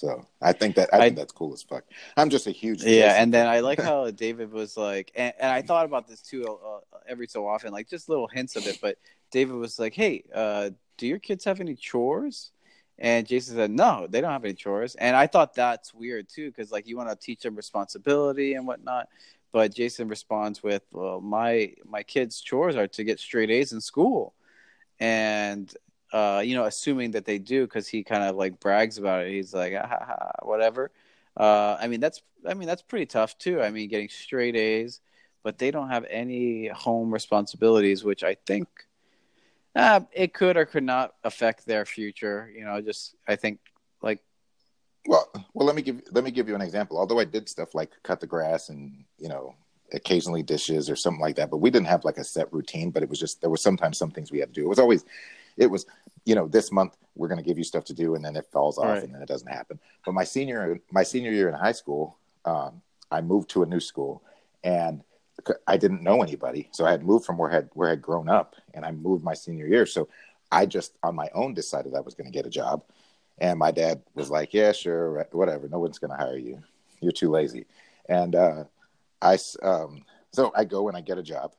So 0.02 0.26
I 0.40 0.52
think 0.52 0.74
that 0.74 0.92
I, 0.92 0.96
I- 0.96 1.00
think 1.02 1.16
that's 1.16 1.30
cool 1.32 1.52
as 1.52 1.62
fuck. 1.62 1.84
I'm 2.16 2.28
just 2.28 2.48
a 2.48 2.50
huge 2.50 2.82
Yeah, 2.82 3.10
Jason 3.10 3.22
and 3.22 3.32
then. 3.32 3.46
I 3.46 3.60
like 3.60 3.80
how 3.80 4.10
David 4.24 4.50
was 4.50 4.76
like, 4.76 5.12
and, 5.14 5.32
and 5.38 5.48
I 5.48 5.62
thought 5.62 5.84
about 5.86 6.08
this 6.08 6.20
too 6.20 6.44
uh, 6.44 6.80
every 7.06 7.28
so 7.28 7.46
often, 7.46 7.72
like 7.72 7.88
just 7.88 8.08
little 8.08 8.26
hints 8.26 8.56
of 8.56 8.66
it. 8.66 8.78
But 8.82 8.98
David 9.30 9.54
was 9.54 9.78
like, 9.78 9.94
"Hey, 9.94 10.24
uh, 10.34 10.70
do 10.98 11.06
your 11.06 11.20
kids 11.20 11.44
have 11.44 11.60
any 11.60 11.76
chores?" 11.76 12.50
And 12.98 13.28
Jason 13.28 13.54
said, 13.54 13.70
"No, 13.70 14.08
they 14.10 14.20
don't 14.20 14.32
have 14.32 14.44
any 14.44 14.54
chores." 14.54 14.96
And 14.96 15.14
I 15.14 15.28
thought 15.28 15.54
that's 15.54 15.94
weird 15.94 16.28
too, 16.28 16.50
because 16.50 16.72
like 16.72 16.88
you 16.88 16.96
want 16.96 17.08
to 17.10 17.14
teach 17.16 17.42
them 17.42 17.54
responsibility 17.54 18.54
and 18.54 18.66
whatnot. 18.66 19.06
But 19.52 19.72
Jason 19.72 20.08
responds 20.08 20.64
with, 20.64 20.82
"Well, 20.90 21.20
my 21.20 21.74
my 21.84 22.02
kids' 22.02 22.40
chores 22.40 22.74
are 22.74 22.88
to 22.88 23.04
get 23.04 23.20
straight 23.20 23.50
A's 23.50 23.72
in 23.72 23.80
school," 23.80 24.34
and 24.98 25.72
uh, 26.12 26.42
you 26.44 26.54
know, 26.54 26.64
assuming 26.64 27.12
that 27.12 27.24
they 27.24 27.38
do, 27.38 27.64
because 27.64 27.88
he 27.88 28.04
kind 28.04 28.22
of 28.22 28.36
like 28.36 28.60
brags 28.60 28.98
about 28.98 29.24
it. 29.24 29.32
He's 29.32 29.54
like, 29.54 29.72
ah, 29.76 29.86
ha, 29.86 30.04
ha, 30.06 30.30
whatever. 30.42 30.90
Uh, 31.36 31.76
I 31.80 31.88
mean, 31.88 32.00
that's 32.00 32.22
I 32.46 32.54
mean 32.54 32.68
that's 32.68 32.82
pretty 32.82 33.06
tough 33.06 33.38
too. 33.38 33.62
I 33.62 33.70
mean, 33.70 33.88
getting 33.88 34.08
straight 34.08 34.56
A's, 34.56 35.00
but 35.42 35.58
they 35.58 35.70
don't 35.70 35.88
have 35.88 36.04
any 36.10 36.68
home 36.68 37.12
responsibilities, 37.12 38.04
which 38.04 38.22
I 38.22 38.36
think 38.46 38.68
uh, 39.74 40.00
it 40.12 40.34
could 40.34 40.56
or 40.56 40.66
could 40.66 40.84
not 40.84 41.14
affect 41.24 41.66
their 41.66 41.86
future. 41.86 42.52
You 42.54 42.64
know, 42.64 42.80
just 42.82 43.14
I 43.26 43.36
think 43.36 43.60
like 44.02 44.20
Well, 45.06 45.26
well, 45.54 45.66
let 45.66 45.74
me 45.74 45.82
give 45.82 46.02
let 46.10 46.24
me 46.24 46.30
give 46.30 46.48
you 46.48 46.54
an 46.54 46.60
example. 46.60 46.98
Although 46.98 47.20
I 47.20 47.24
did 47.24 47.48
stuff 47.48 47.74
like 47.74 47.90
cut 48.02 48.20
the 48.20 48.26
grass 48.26 48.68
and 48.68 49.04
you 49.18 49.28
know 49.28 49.54
occasionally 49.94 50.42
dishes 50.42 50.88
or 50.88 50.96
something 50.96 51.20
like 51.20 51.36
that, 51.36 51.50
but 51.50 51.58
we 51.58 51.70
didn't 51.70 51.86
have 51.86 52.04
like 52.04 52.18
a 52.18 52.24
set 52.24 52.52
routine. 52.52 52.90
But 52.90 53.02
it 53.02 53.08
was 53.08 53.18
just 53.18 53.40
there 53.40 53.50
were 53.50 53.56
sometimes 53.56 53.98
some 53.98 54.10
things 54.10 54.30
we 54.30 54.40
had 54.40 54.54
to 54.54 54.60
do. 54.60 54.64
It 54.64 54.68
was 54.68 54.78
always, 54.78 55.04
it 55.56 55.66
was 55.66 55.86
you 56.24 56.34
know 56.34 56.46
this 56.48 56.70
month 56.72 56.96
we're 57.14 57.28
going 57.28 57.42
to 57.42 57.44
give 57.46 57.58
you 57.58 57.64
stuff 57.64 57.84
to 57.84 57.94
do, 57.94 58.14
and 58.14 58.24
then 58.24 58.36
it 58.36 58.46
falls 58.52 58.78
off, 58.78 58.86
Right. 58.86 59.02
and 59.02 59.14
then 59.14 59.20
it 59.22 59.28
doesn't 59.28 59.48
happen. 59.48 59.78
But 60.04 60.12
my 60.14 60.24
senior 60.24 60.80
my 60.90 61.02
senior 61.02 61.30
year 61.32 61.48
in 61.48 61.54
high 61.54 61.72
school, 61.72 62.16
um, 62.44 62.80
I 63.10 63.20
moved 63.20 63.50
to 63.50 63.62
a 63.62 63.66
new 63.66 63.80
school, 63.80 64.22
and 64.64 65.02
I 65.66 65.76
didn't 65.76 66.02
know 66.02 66.22
anybody, 66.22 66.68
so 66.72 66.84
I 66.86 66.90
had 66.92 67.04
moved 67.04 67.24
from 67.24 67.36
where 67.38 67.50
I 67.50 67.54
had 67.54 67.70
where 67.74 67.88
I 67.88 67.90
had 67.92 68.02
grown 68.02 68.28
up, 68.28 68.54
and 68.74 68.84
I 68.84 68.92
moved 68.92 69.24
my 69.24 69.34
senior 69.34 69.66
year. 69.66 69.86
So 69.86 70.08
I 70.50 70.66
just 70.66 70.96
on 71.02 71.14
my 71.14 71.28
own 71.34 71.54
decided 71.54 71.94
I 71.94 72.00
was 72.00 72.14
going 72.14 72.26
to 72.30 72.36
get 72.36 72.46
a 72.46 72.50
job. 72.50 72.84
And 73.38 73.58
my 73.58 73.70
dad 73.72 74.02
was 74.14 74.30
like, 74.30 74.52
"Yeah, 74.54 74.72
sure, 74.72 75.26
whatever. 75.32 75.66
No 75.68 75.78
one's 75.80 75.98
going 75.98 76.10
to 76.12 76.16
hire 76.16 76.36
you. 76.36 76.62
You're 77.00 77.12
too 77.12 77.30
lazy." 77.30 77.66
And 78.08 78.34
uh, 78.36 78.64
I, 79.20 79.38
um, 79.62 80.04
so 80.32 80.52
I 80.54 80.64
go 80.64 80.88
and 80.88 80.96
I 80.96 81.00
get 81.00 81.18
a 81.18 81.22
job, 81.22 81.52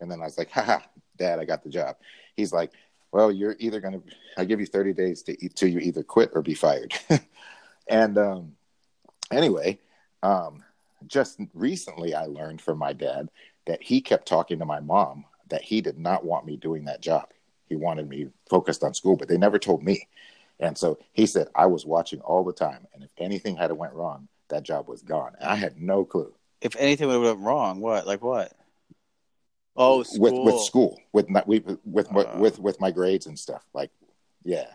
and 0.00 0.10
then 0.10 0.20
I 0.20 0.24
was 0.24 0.36
like, 0.36 0.50
"Haha, 0.50 0.80
Dad, 1.16 1.38
I 1.38 1.44
got 1.44 1.62
the 1.62 1.70
job." 1.70 1.96
He's 2.36 2.52
like, 2.52 2.72
"Well, 3.12 3.30
you're 3.30 3.56
either 3.58 3.80
going 3.80 3.94
to. 3.94 4.02
I 4.36 4.44
give 4.44 4.60
you 4.60 4.66
30 4.66 4.92
days 4.92 5.22
to 5.24 5.48
to 5.48 5.68
you 5.68 5.78
either 5.78 6.02
quit 6.02 6.30
or 6.34 6.42
be 6.42 6.54
fired." 6.54 6.94
and 7.88 8.18
um, 8.18 8.52
anyway, 9.30 9.78
um, 10.22 10.62
just 11.06 11.40
recently 11.54 12.14
I 12.14 12.26
learned 12.26 12.60
from 12.60 12.78
my 12.78 12.92
dad 12.92 13.28
that 13.66 13.82
he 13.82 14.00
kept 14.00 14.26
talking 14.26 14.58
to 14.58 14.64
my 14.64 14.80
mom 14.80 15.24
that 15.48 15.62
he 15.62 15.80
did 15.80 15.98
not 15.98 16.24
want 16.24 16.46
me 16.46 16.56
doing 16.56 16.86
that 16.86 17.00
job. 17.00 17.28
He 17.68 17.76
wanted 17.76 18.08
me 18.08 18.28
focused 18.48 18.82
on 18.82 18.94
school, 18.94 19.16
but 19.16 19.28
they 19.28 19.38
never 19.38 19.58
told 19.58 19.82
me. 19.82 20.08
And 20.58 20.76
so 20.76 20.98
he 21.12 21.26
said 21.26 21.48
I 21.54 21.66
was 21.66 21.86
watching 21.86 22.20
all 22.20 22.44
the 22.44 22.52
time, 22.52 22.86
and 22.94 23.02
if 23.02 23.10
anything 23.18 23.56
had 23.56 23.72
went 23.72 23.94
wrong, 23.94 24.28
that 24.48 24.62
job 24.62 24.88
was 24.88 25.02
gone. 25.02 25.32
And 25.40 25.48
I 25.48 25.56
had 25.56 25.80
no 25.80 26.04
clue 26.04 26.34
if 26.62 26.76
anything 26.76 27.08
would 27.08 27.14
have 27.14 27.22
went 27.22 27.40
wrong, 27.40 27.80
what 27.80 28.06
like 28.06 28.22
what? 28.22 28.52
Oh, 29.74 30.02
school. 30.02 30.20
with 30.20 30.54
with 30.54 30.60
school, 30.62 31.00
with 31.12 31.28
my 31.30 31.42
with 31.46 31.78
with, 31.84 32.08
Uh. 32.14 32.36
with 32.38 32.58
with 32.58 32.80
my 32.80 32.90
grades 32.90 33.26
and 33.26 33.38
stuff. 33.38 33.64
Like, 33.72 33.90
yeah, 34.44 34.66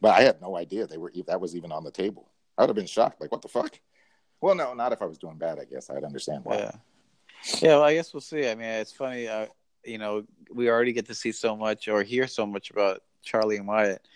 but 0.00 0.10
I 0.10 0.22
had 0.22 0.40
no 0.40 0.56
idea 0.56 0.86
they 0.86 0.98
were 0.98 1.12
that 1.26 1.40
was 1.40 1.56
even 1.56 1.72
on 1.72 1.84
the 1.84 1.90
table. 1.90 2.30
I 2.56 2.62
would 2.62 2.68
have 2.68 2.76
been 2.76 2.86
shocked. 2.86 3.20
Like, 3.20 3.32
what 3.32 3.42
the 3.42 3.48
fuck? 3.48 3.78
Well, 4.40 4.54
no, 4.54 4.74
not 4.74 4.92
if 4.92 5.02
I 5.02 5.06
was 5.06 5.18
doing 5.18 5.36
bad. 5.36 5.58
I 5.58 5.64
guess 5.64 5.90
I'd 5.90 6.04
understand 6.04 6.44
why. 6.44 6.56
Yeah. 6.58 6.72
Yeah, 7.60 7.68
well, 7.76 7.84
I 7.84 7.94
guess 7.94 8.12
we'll 8.12 8.20
see. 8.20 8.48
I 8.48 8.54
mean, 8.54 8.66
it's 8.68 8.92
funny. 8.92 9.28
Uh, 9.28 9.46
you 9.84 9.98
know, 9.98 10.24
we 10.52 10.68
already 10.68 10.92
get 10.92 11.06
to 11.06 11.14
see 11.14 11.32
so 11.32 11.56
much 11.56 11.88
or 11.88 12.02
hear 12.02 12.26
so 12.26 12.44
much 12.46 12.70
about 12.70 13.02
Charlie 13.22 13.56
and 13.56 13.66
Wyatt. 13.66 14.06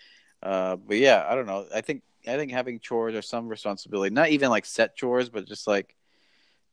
Uh, 0.41 0.75
but 0.75 0.97
yeah, 0.97 1.25
I 1.27 1.35
don't 1.35 1.45
know. 1.45 1.65
I 1.73 1.81
think 1.81 2.03
I 2.27 2.35
think 2.37 2.51
having 2.51 2.79
chores 2.79 3.15
or 3.15 3.21
some 3.21 3.47
responsibility, 3.47 4.13
not 4.13 4.29
even 4.29 4.49
like 4.49 4.65
set 4.65 4.95
chores, 4.95 5.29
but 5.29 5.45
just 5.45 5.67
like, 5.67 5.95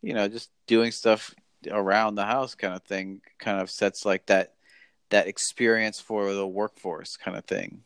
you 0.03 0.13
know, 0.13 0.29
just 0.29 0.51
doing 0.67 0.91
stuff 0.91 1.35
around 1.71 2.15
the 2.15 2.25
house, 2.25 2.55
kind 2.55 2.75
of 2.75 2.83
thing, 2.83 3.21
kind 3.39 3.61
of 3.61 3.71
sets 3.71 4.05
like 4.05 4.27
that 4.27 4.55
that 5.11 5.27
experience 5.27 6.01
for 6.01 6.33
the 6.33 6.47
workforce, 6.47 7.17
kind 7.17 7.37
of 7.37 7.45
thing. 7.45 7.83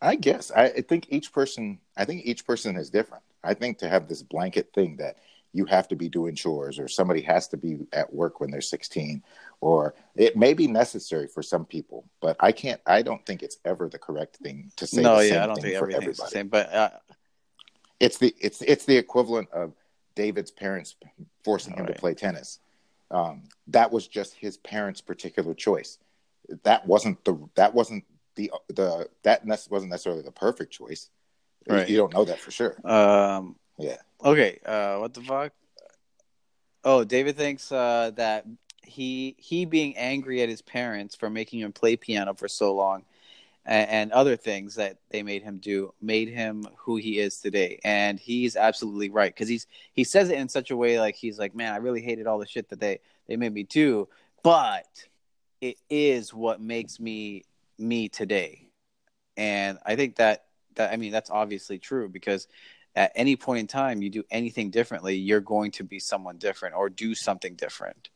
I 0.00 0.16
guess 0.16 0.50
I, 0.50 0.68
think 0.68 1.06
each 1.10 1.32
person. 1.32 1.78
I 1.96 2.04
think 2.04 2.24
each 2.24 2.46
person 2.46 2.76
is 2.76 2.90
different. 2.90 3.22
I 3.44 3.54
think 3.54 3.78
to 3.78 3.88
have 3.88 4.08
this 4.08 4.22
blanket 4.22 4.72
thing 4.74 4.96
that 4.96 5.16
you 5.52 5.66
have 5.66 5.86
to 5.88 5.96
be 5.96 6.08
doing 6.08 6.34
chores 6.34 6.78
or 6.78 6.88
somebody 6.88 7.20
has 7.20 7.48
to 7.48 7.56
be 7.56 7.78
at 7.92 8.12
work 8.12 8.40
when 8.40 8.50
they're 8.50 8.60
16 8.60 9.22
or 9.60 9.94
it 10.16 10.36
may 10.36 10.54
be 10.54 10.66
necessary 10.66 11.26
for 11.26 11.42
some 11.42 11.64
people 11.64 12.04
but 12.20 12.36
i 12.40 12.50
can't 12.50 12.80
i 12.86 13.02
don't 13.02 13.24
think 13.26 13.42
it's 13.42 13.58
ever 13.64 13.88
the 13.88 13.98
correct 13.98 14.36
thing 14.36 14.70
to 14.76 14.86
say 14.86 15.02
no 15.02 15.20
yeah 15.20 15.44
i 15.44 15.46
don't 15.46 15.60
think 15.60 15.74
everything's 15.74 16.02
everybody. 16.02 16.24
the 16.24 16.30
same 16.30 16.48
but 16.48 16.72
uh... 16.72 16.90
it's 18.00 18.18
the 18.18 18.34
it's 18.40 18.62
it's 18.62 18.86
the 18.86 18.96
equivalent 18.96 19.48
of 19.50 19.74
david's 20.14 20.50
parents 20.50 20.96
forcing 21.44 21.74
him 21.74 21.84
right. 21.84 21.94
to 21.94 22.00
play 22.00 22.14
tennis 22.14 22.58
um, 23.10 23.42
that 23.66 23.92
was 23.92 24.08
just 24.08 24.34
his 24.34 24.56
parents 24.56 25.00
particular 25.00 25.54
choice 25.54 25.98
that 26.64 26.86
wasn't 26.86 27.22
the 27.24 27.38
that 27.54 27.74
wasn't 27.74 28.04
the 28.36 28.50
the 28.68 29.08
that 29.22 29.46
wasn't 29.70 29.90
necessarily 29.90 30.22
the 30.22 30.32
perfect 30.32 30.72
choice 30.72 31.10
right. 31.68 31.88
you 31.88 31.96
don't 31.96 32.12
know 32.14 32.24
that 32.24 32.40
for 32.40 32.50
sure 32.50 32.76
um 32.88 33.56
yeah. 33.78 33.96
Okay. 34.24 34.58
Uh, 34.64 34.98
what 34.98 35.14
the 35.14 35.20
fuck? 35.22 35.52
Oh, 36.84 37.04
David 37.04 37.36
thinks 37.36 37.70
uh, 37.70 38.10
that 38.16 38.46
he 38.84 39.36
he 39.38 39.64
being 39.64 39.96
angry 39.96 40.42
at 40.42 40.48
his 40.48 40.62
parents 40.62 41.14
for 41.14 41.30
making 41.30 41.60
him 41.60 41.72
play 41.72 41.96
piano 41.96 42.34
for 42.34 42.48
so 42.48 42.74
long, 42.74 43.04
and, 43.64 43.90
and 43.90 44.12
other 44.12 44.36
things 44.36 44.74
that 44.76 44.98
they 45.10 45.22
made 45.22 45.42
him 45.42 45.58
do 45.58 45.92
made 46.00 46.28
him 46.28 46.66
who 46.76 46.96
he 46.96 47.18
is 47.18 47.38
today. 47.38 47.80
And 47.84 48.18
he's 48.18 48.56
absolutely 48.56 49.10
right 49.10 49.32
because 49.32 49.48
he's 49.48 49.66
he 49.92 50.04
says 50.04 50.30
it 50.30 50.38
in 50.38 50.48
such 50.48 50.70
a 50.70 50.76
way 50.76 50.98
like 50.98 51.14
he's 51.14 51.38
like, 51.38 51.54
man, 51.54 51.72
I 51.72 51.76
really 51.76 52.02
hated 52.02 52.26
all 52.26 52.38
the 52.38 52.46
shit 52.46 52.68
that 52.70 52.80
they 52.80 53.00
they 53.28 53.36
made 53.36 53.52
me 53.52 53.62
do, 53.62 54.08
but 54.42 54.86
it 55.60 55.76
is 55.88 56.34
what 56.34 56.60
makes 56.60 56.98
me 56.98 57.44
me 57.78 58.08
today. 58.08 58.68
And 59.36 59.78
I 59.86 59.96
think 59.96 60.16
that 60.16 60.44
that 60.74 60.92
I 60.92 60.96
mean 60.96 61.12
that's 61.12 61.30
obviously 61.30 61.78
true 61.78 62.08
because 62.08 62.48
at 62.94 63.12
any 63.14 63.36
point 63.36 63.60
in 63.60 63.66
time 63.66 64.02
you 64.02 64.10
do 64.10 64.24
anything 64.30 64.70
differently, 64.70 65.16
you're 65.16 65.40
going 65.40 65.70
to 65.72 65.84
be 65.84 65.98
someone 65.98 66.36
different 66.36 66.74
or 66.74 66.90
do 66.90 67.14
something 67.14 67.54
different. 67.54 68.08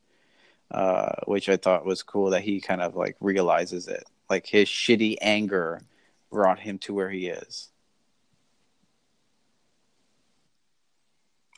Uh, 0.69 1.13
which 1.27 1.49
I 1.49 1.57
thought 1.57 1.87
was 1.87 2.03
cool 2.03 2.31
that 2.31 2.43
he 2.43 2.61
kind 2.61 2.83
of 2.83 2.97
like 2.97 3.17
realizes 3.21 3.87
it. 3.87 4.03
Like 4.29 4.47
his 4.47 4.69
shitty 4.69 5.17
anger 5.21 5.83
brought 6.31 6.59
him 6.59 6.79
to 6.79 6.95
where 6.95 7.11
he 7.11 7.29
is. 7.29 7.69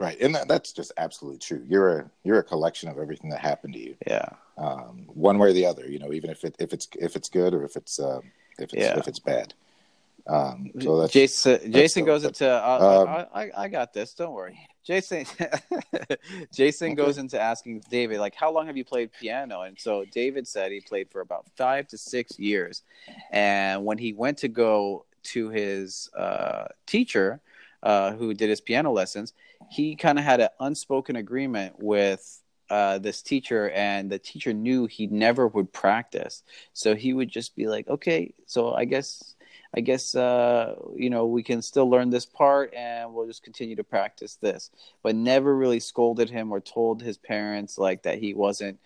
Right, 0.00 0.20
and 0.20 0.34
that, 0.36 0.46
that's 0.46 0.72
just 0.72 0.92
absolutely 0.96 1.38
true. 1.40 1.64
You're 1.66 1.98
a 1.98 2.10
you're 2.22 2.38
a 2.38 2.44
collection 2.44 2.88
of 2.88 2.98
everything 2.98 3.30
that 3.30 3.40
happened 3.40 3.74
to 3.74 3.80
you. 3.80 3.96
Yeah, 4.06 4.28
um, 4.56 5.06
one 5.08 5.38
way 5.38 5.48
or 5.48 5.52
the 5.52 5.66
other. 5.66 5.86
You 5.86 5.98
know, 5.98 6.12
even 6.12 6.30
if 6.30 6.44
it 6.44 6.54
if 6.60 6.72
it's 6.72 6.86
if 7.00 7.16
it's 7.16 7.28
good 7.28 7.52
or 7.52 7.64
if 7.64 7.74
it's 7.74 7.98
um, 7.98 8.22
if 8.58 8.72
it's 8.72 8.74
yeah. 8.74 8.96
if 8.96 9.08
it's 9.08 9.18
bad. 9.18 9.54
Um, 10.28 10.70
so 10.80 11.00
that's, 11.00 11.12
Jason. 11.12 11.52
That's 11.52 11.68
Jason 11.68 12.04
goes 12.04 12.24
into. 12.24 12.48
Uh, 12.48 13.06
um, 13.06 13.08
I, 13.08 13.42
I, 13.42 13.64
I 13.64 13.68
got 13.68 13.92
this. 13.92 14.14
Don't 14.14 14.32
worry. 14.32 14.60
Jason. 14.89 15.27
Jason 16.52 16.94
goes 16.94 17.19
into 17.19 17.39
asking 17.39 17.82
David, 17.90 18.20
like, 18.20 18.35
how 18.35 18.51
long 18.51 18.66
have 18.69 18.77
you 18.78 18.86
played 18.86 19.12
piano? 19.12 19.60
And 19.60 19.78
so 19.78 20.06
David 20.10 20.48
said 20.48 20.73
he 20.73 20.81
played 20.81 21.10
for 21.10 21.20
about 21.20 21.44
five 21.56 21.86
to 21.89 21.98
six 21.98 22.39
years. 22.39 22.85
And 23.31 23.85
when 23.85 23.98
he 23.98 24.15
went 24.15 24.39
to 24.39 24.48
go 24.48 25.05
to 25.24 25.51
his 25.51 26.09
uh, 26.16 26.69
teacher, 26.86 27.39
uh, 27.82 28.12
who 28.12 28.32
did 28.32 28.48
his 28.48 28.62
piano 28.62 28.90
lessons, 28.90 29.35
he 29.69 29.94
kind 29.94 30.19
of 30.19 30.24
had 30.24 30.40
an 30.40 30.48
unspoken 30.59 31.16
agreement 31.16 31.74
with 31.78 32.40
uh, 32.70 32.97
this 32.97 33.20
teacher, 33.20 33.69
and 33.70 34.10
the 34.10 34.19
teacher 34.19 34.55
knew 34.55 34.86
he 34.86 35.06
never 35.06 35.48
would 35.48 35.70
practice. 35.70 36.43
So 36.73 36.94
he 36.94 37.12
would 37.12 37.28
just 37.28 37.55
be 37.55 37.66
like, 37.66 37.89
okay, 37.89 38.32
so 38.47 38.73
I 38.73 38.86
guess 38.86 39.35
I 39.74 39.80
guess 39.80 40.14
uh, 40.14 40.76
you 40.96 41.10
know 41.10 41.26
we 41.26 41.42
can 41.42 41.62
still 41.62 41.88
learn 41.88 42.10
this 42.10 42.26
part, 42.26 42.72
and 42.74 43.12
we'll 43.12 43.26
just 43.26 43.42
continue 43.42 43.76
to 43.76 43.84
practice 43.84 44.36
this. 44.36 44.70
But 45.02 45.14
never 45.14 45.54
really 45.54 45.80
scolded 45.80 46.30
him 46.30 46.52
or 46.52 46.60
told 46.60 47.02
his 47.02 47.18
parents 47.18 47.78
like 47.78 48.02
that 48.02 48.18
he 48.18 48.34
wasn't 48.34 48.78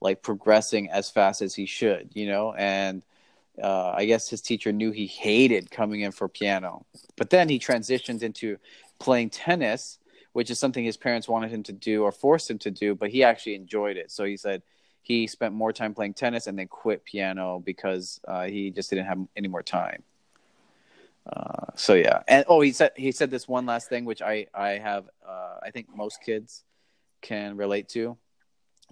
like 0.00 0.22
progressing 0.22 0.90
as 0.90 1.10
fast 1.10 1.42
as 1.42 1.54
he 1.54 1.66
should, 1.66 2.10
you 2.14 2.26
know. 2.28 2.54
And 2.54 3.02
uh, 3.62 3.90
I 3.96 4.04
guess 4.04 4.28
his 4.28 4.40
teacher 4.40 4.72
knew 4.72 4.92
he 4.92 5.06
hated 5.06 5.70
coming 5.70 6.00
in 6.02 6.12
for 6.12 6.28
piano, 6.28 6.86
but 7.16 7.30
then 7.30 7.48
he 7.48 7.58
transitioned 7.58 8.22
into 8.22 8.58
playing 9.00 9.30
tennis, 9.30 9.98
which 10.32 10.50
is 10.50 10.58
something 10.58 10.84
his 10.84 10.96
parents 10.96 11.28
wanted 11.28 11.50
him 11.50 11.64
to 11.64 11.72
do 11.72 12.04
or 12.04 12.12
forced 12.12 12.50
him 12.50 12.58
to 12.60 12.70
do, 12.70 12.94
but 12.94 13.10
he 13.10 13.24
actually 13.24 13.56
enjoyed 13.56 13.96
it. 13.96 14.10
So 14.12 14.24
he 14.24 14.36
said 14.36 14.62
he 15.02 15.26
spent 15.26 15.54
more 15.54 15.72
time 15.72 15.94
playing 15.94 16.14
tennis 16.14 16.46
and 16.46 16.58
then 16.58 16.68
quit 16.68 17.04
piano 17.04 17.60
because 17.64 18.20
uh, 18.28 18.44
he 18.44 18.70
just 18.70 18.90
didn't 18.90 19.06
have 19.06 19.18
any 19.36 19.48
more 19.48 19.62
time. 19.62 20.02
Uh, 21.28 21.66
so 21.74 21.94
yeah, 21.94 22.22
and 22.26 22.44
oh, 22.48 22.60
he 22.60 22.72
said 22.72 22.92
he 22.96 23.12
said 23.12 23.30
this 23.30 23.46
one 23.46 23.66
last 23.66 23.88
thing, 23.88 24.04
which 24.04 24.22
I 24.22 24.46
I 24.54 24.70
have 24.70 25.08
uh, 25.26 25.56
I 25.62 25.70
think 25.70 25.88
most 25.94 26.22
kids 26.22 26.64
can 27.20 27.56
relate 27.56 27.88
to. 27.90 28.16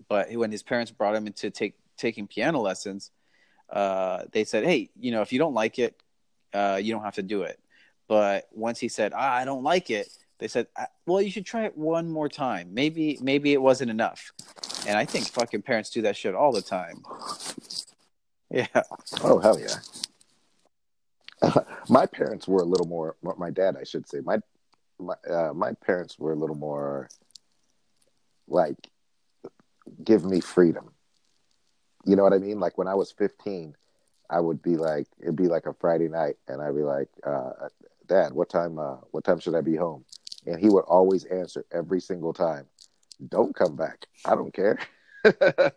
But 0.08 0.30
when 0.32 0.50
his 0.50 0.62
parents 0.62 0.90
brought 0.90 1.14
him 1.14 1.26
into 1.26 1.50
take 1.50 1.74
taking 1.96 2.26
piano 2.26 2.60
lessons, 2.60 3.10
uh, 3.70 4.24
they 4.32 4.44
said, 4.44 4.64
"Hey, 4.64 4.90
you 4.98 5.12
know, 5.12 5.22
if 5.22 5.32
you 5.32 5.38
don't 5.38 5.54
like 5.54 5.78
it, 5.78 6.00
uh, 6.52 6.78
you 6.82 6.92
don't 6.92 7.04
have 7.04 7.14
to 7.14 7.22
do 7.22 7.42
it." 7.42 7.58
But 8.08 8.48
once 8.52 8.78
he 8.78 8.88
said, 8.88 9.12
ah, 9.14 9.34
"I 9.34 9.44
don't 9.44 9.62
like 9.62 9.90
it," 9.90 10.08
they 10.38 10.48
said, 10.48 10.66
ah, 10.76 10.86
"Well, 11.06 11.22
you 11.22 11.30
should 11.30 11.46
try 11.46 11.64
it 11.64 11.76
one 11.76 12.10
more 12.10 12.28
time. 12.28 12.74
Maybe 12.74 13.18
maybe 13.22 13.52
it 13.54 13.62
wasn't 13.62 13.90
enough." 13.90 14.32
And 14.86 14.98
I 14.98 15.04
think 15.04 15.26
fucking 15.28 15.62
parents 15.62 15.90
do 15.90 16.02
that 16.02 16.16
shit 16.16 16.34
all 16.34 16.52
the 16.52 16.62
time. 16.62 17.02
Yeah. 18.48 18.68
Oh 19.24 19.40
hell 19.40 19.58
yeah. 19.58 19.74
my 21.88 22.06
parents 22.06 22.46
were 22.48 22.60
a 22.60 22.64
little 22.64 22.86
more. 22.86 23.16
My 23.22 23.50
dad, 23.50 23.76
I 23.80 23.84
should 23.84 24.08
say, 24.08 24.20
my 24.20 24.38
my 24.98 25.14
uh, 25.28 25.52
my 25.54 25.72
parents 25.72 26.18
were 26.18 26.32
a 26.32 26.36
little 26.36 26.56
more 26.56 27.08
like 28.48 28.90
give 30.02 30.24
me 30.24 30.40
freedom. 30.40 30.92
You 32.04 32.16
know 32.16 32.22
what 32.22 32.32
I 32.32 32.38
mean? 32.38 32.60
Like 32.60 32.78
when 32.78 32.88
I 32.88 32.94
was 32.94 33.12
15, 33.12 33.74
I 34.30 34.40
would 34.40 34.62
be 34.62 34.76
like, 34.76 35.06
it'd 35.20 35.36
be 35.36 35.48
like 35.48 35.66
a 35.66 35.74
Friday 35.74 36.08
night, 36.08 36.36
and 36.48 36.62
I'd 36.62 36.74
be 36.74 36.82
like, 36.82 37.08
uh, 37.24 37.68
"Dad, 38.06 38.32
what 38.32 38.48
time? 38.48 38.78
Uh, 38.78 38.96
what 39.10 39.24
time 39.24 39.40
should 39.40 39.54
I 39.54 39.60
be 39.60 39.76
home?" 39.76 40.04
And 40.46 40.60
he 40.60 40.68
would 40.68 40.84
always 40.84 41.24
answer 41.24 41.64
every 41.72 42.00
single 42.00 42.32
time, 42.32 42.66
"Don't 43.28 43.54
come 43.54 43.76
back. 43.76 44.06
I 44.24 44.34
don't 44.34 44.54
care." 44.54 44.78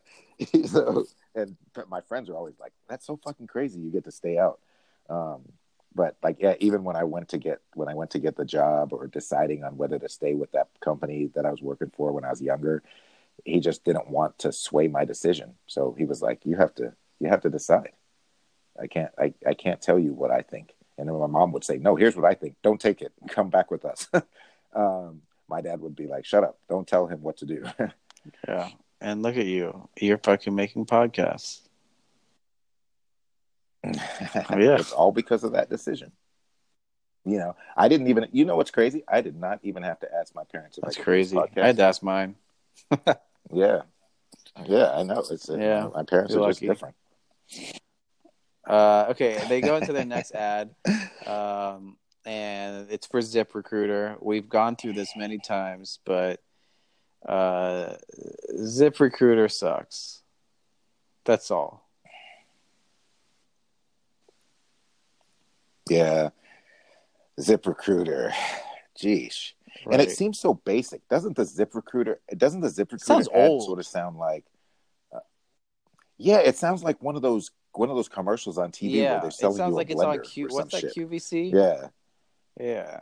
so, 0.65 1.05
and 1.35 1.55
my 1.87 2.01
friends 2.01 2.29
are 2.29 2.35
always 2.35 2.59
like, 2.59 2.73
"That's 2.87 3.05
so 3.05 3.19
fucking 3.23 3.47
crazy. 3.47 3.79
You 3.79 3.91
get 3.91 4.05
to 4.05 4.11
stay 4.11 4.37
out." 4.37 4.59
Um, 5.09 5.41
but 5.93 6.15
like 6.23 6.37
yeah, 6.39 6.55
even 6.59 6.83
when 6.83 6.95
I 6.95 7.03
went 7.03 7.29
to 7.29 7.37
get 7.37 7.59
when 7.73 7.89
I 7.89 7.95
went 7.95 8.11
to 8.11 8.19
get 8.19 8.35
the 8.35 8.45
job 8.45 8.93
or 8.93 9.07
deciding 9.07 9.63
on 9.63 9.77
whether 9.77 9.99
to 9.99 10.09
stay 10.09 10.33
with 10.33 10.51
that 10.51 10.67
company 10.81 11.29
that 11.35 11.45
I 11.45 11.51
was 11.51 11.61
working 11.61 11.91
for 11.95 12.11
when 12.11 12.23
I 12.23 12.29
was 12.29 12.41
younger, 12.41 12.83
he 13.45 13.59
just 13.59 13.83
didn't 13.83 14.09
want 14.09 14.37
to 14.39 14.51
sway 14.51 14.87
my 14.87 15.05
decision. 15.05 15.55
So 15.67 15.95
he 15.97 16.05
was 16.05 16.21
like, 16.21 16.45
"You 16.45 16.57
have 16.57 16.75
to 16.75 16.93
you 17.19 17.29
have 17.29 17.41
to 17.41 17.49
decide. 17.49 17.93
I 18.79 18.87
can't 18.87 19.11
I, 19.17 19.33
I 19.45 19.53
can't 19.53 19.81
tell 19.81 19.99
you 19.99 20.13
what 20.13 20.31
I 20.31 20.41
think." 20.41 20.73
And 20.97 21.07
then 21.07 21.17
my 21.17 21.27
mom 21.27 21.51
would 21.53 21.63
say, 21.63 21.77
"No, 21.77 21.95
here's 21.95 22.15
what 22.15 22.25
I 22.25 22.33
think. 22.33 22.55
Don't 22.61 22.79
take 22.79 23.01
it. 23.01 23.13
Come 23.29 23.49
back 23.49 23.71
with 23.71 23.85
us." 23.85 24.07
um, 24.73 25.21
my 25.47 25.61
dad 25.61 25.81
would 25.81 25.95
be 25.95 26.07
like, 26.07 26.25
"Shut 26.25 26.43
up. 26.43 26.59
Don't 26.69 26.87
tell 26.87 27.07
him 27.07 27.21
what 27.23 27.37
to 27.37 27.45
do." 27.45 27.65
yeah. 28.47 28.69
And 29.01 29.23
look 29.23 29.37
at 29.37 29.45
you. 29.45 29.87
You're 29.99 30.17
fucking 30.17 30.53
making 30.53 30.85
podcasts. 30.85 31.61
yeah. 33.83 34.77
It's 34.77 34.91
all 34.91 35.11
because 35.11 35.43
of 35.43 35.53
that 35.53 35.69
decision. 35.69 36.11
You 37.25 37.37
know, 37.37 37.55
I 37.75 37.87
didn't 37.89 38.07
even. 38.07 38.27
You 38.31 38.45
know 38.45 38.55
what's 38.55 38.71
crazy? 38.71 39.03
I 39.07 39.21
did 39.21 39.35
not 39.35 39.59
even 39.61 39.83
have 39.83 39.99
to 39.99 40.07
ask 40.13 40.33
my 40.33 40.43
parents. 40.45 40.79
That's 40.81 40.97
crazy. 40.97 41.37
I 41.37 41.47
had 41.55 41.77
to 41.77 41.83
ask 41.83 42.01
mine. 42.01 42.35
yeah, 43.51 43.81
yeah, 44.65 44.91
I 44.91 45.03
know. 45.03 45.23
It's 45.29 45.49
yeah. 45.49 45.89
my 45.93 46.03
parents 46.03 46.33
You're 46.33 46.43
are 46.43 46.47
lucky. 46.47 46.67
just 46.67 46.81
different. 46.81 46.95
Uh, 48.67 49.07
okay, 49.09 49.43
they 49.49 49.61
go 49.61 49.75
into 49.75 49.93
their 49.93 50.05
next 50.05 50.31
ad, 50.35 50.75
um, 51.25 51.97
and 52.25 52.89
it's 52.89 53.07
for 53.07 53.21
Zip 53.21 53.53
Recruiter. 53.53 54.17
We've 54.21 54.47
gone 54.47 54.75
through 54.75 54.93
this 54.93 55.15
many 55.15 55.39
times, 55.39 55.99
but 56.05 56.39
uh, 57.27 57.95
Zip 58.63 58.99
Recruiter 58.99 59.49
sucks. 59.49 60.21
That's 61.25 61.51
all. 61.51 61.88
Yeah. 65.89 66.29
Zip 67.39 67.65
Recruiter. 67.65 68.33
Jeez. 69.01 69.53
Right. 69.85 69.93
And 69.93 70.01
it 70.01 70.11
seems 70.11 70.39
so 70.39 70.53
basic. 70.53 71.07
Doesn't 71.07 71.35
the 71.35 71.45
Zip 71.45 71.73
Recruiter, 71.73 72.19
doesn't 72.35 72.61
the 72.61 72.69
Zip 72.69 72.91
Recruiter 72.91 73.23
sort 73.23 73.79
of 73.79 73.85
sound 73.85 74.17
like, 74.17 74.45
uh, 75.13 75.19
yeah, 76.17 76.39
it 76.39 76.57
sounds 76.57 76.83
like 76.83 77.01
one 77.01 77.15
of 77.15 77.21
those 77.21 77.51
one 77.73 77.89
of 77.89 77.95
those 77.95 78.09
commercials 78.09 78.57
on 78.57 78.71
TV 78.71 78.91
yeah, 78.91 79.11
where 79.13 79.21
they're 79.21 79.31
selling 79.31 79.55
it 79.55 79.57
sounds 79.59 79.71
you 79.71 79.75
like 79.75 79.89
it's 79.89 80.01
on 80.01 80.21
Q. 80.21 80.47
What's 80.49 80.71
that 80.71 80.81
shit. 80.81 80.95
QVC? 80.95 81.53
Yeah, 81.53 81.87
yeah. 82.59 82.99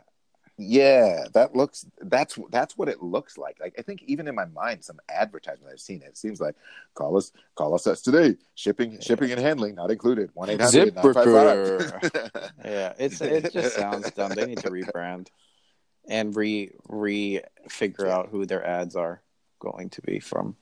Yeah, 0.60 1.26
that 1.34 1.54
looks 1.54 1.86
that's 2.00 2.36
that's 2.50 2.76
what 2.76 2.88
it 2.88 3.00
looks 3.00 3.38
like. 3.38 3.58
Like 3.60 3.74
I 3.78 3.82
think 3.82 4.02
even 4.06 4.26
in 4.26 4.34
my 4.34 4.46
mind, 4.46 4.84
some 4.84 4.98
advertisement 5.08 5.72
I've 5.72 5.80
seen 5.80 6.02
it, 6.02 6.08
it 6.08 6.18
seems 6.18 6.40
like 6.40 6.56
call 6.94 7.16
us 7.16 7.30
call 7.54 7.74
us 7.74 7.86
us 7.86 8.02
today. 8.02 8.36
Shipping 8.56 8.94
yeah. 8.94 9.00
shipping 9.00 9.30
and 9.30 9.40
handling 9.40 9.76
not 9.76 9.92
included. 9.92 10.30
One 10.34 10.50
eight 10.50 10.60
hundred 10.60 10.94
Yeah, 12.64 12.92
it's 12.98 13.20
it 13.20 13.52
just 13.52 13.76
sounds 13.76 14.10
dumb. 14.10 14.32
They 14.34 14.46
need 14.46 14.58
to 14.58 14.70
rebrand. 14.70 15.28
and 16.08 16.34
re 16.34 16.72
re 16.88 17.40
figure 17.68 18.08
out 18.08 18.30
who 18.30 18.44
their 18.44 18.66
ads 18.66 18.96
are 18.96 19.22
going 19.60 19.90
to 19.90 20.02
be 20.02 20.18
from. 20.18 20.56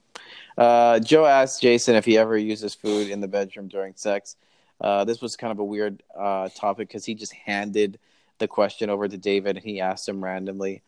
Uh, 0.59 0.99
Joe 1.01 1.25
asked 1.25 1.63
Jason 1.63 1.95
if 1.95 2.05
he 2.05 2.19
ever 2.19 2.37
uses 2.37 2.75
food 2.75 3.09
in 3.09 3.21
the 3.21 3.29
bedroom 3.29 3.69
during 3.69 3.95
sex. 3.97 4.37
Uh, 4.79 5.05
this 5.05 5.23
was 5.23 5.37
kind 5.37 5.53
of 5.53 5.59
a 5.59 5.65
weird 5.65 6.03
uh, 6.15 6.51
topic 6.55 6.89
because 6.89 7.07
he 7.07 7.15
just 7.15 7.33
handed 7.33 7.99
the 8.39 8.49
question 8.49 8.91
over 8.91 9.09
to 9.09 9.17
David 9.17 9.57
and 9.57 9.65
he 9.65 9.81
asked 9.81 10.09
him 10.09 10.23
randomly. 10.23 10.83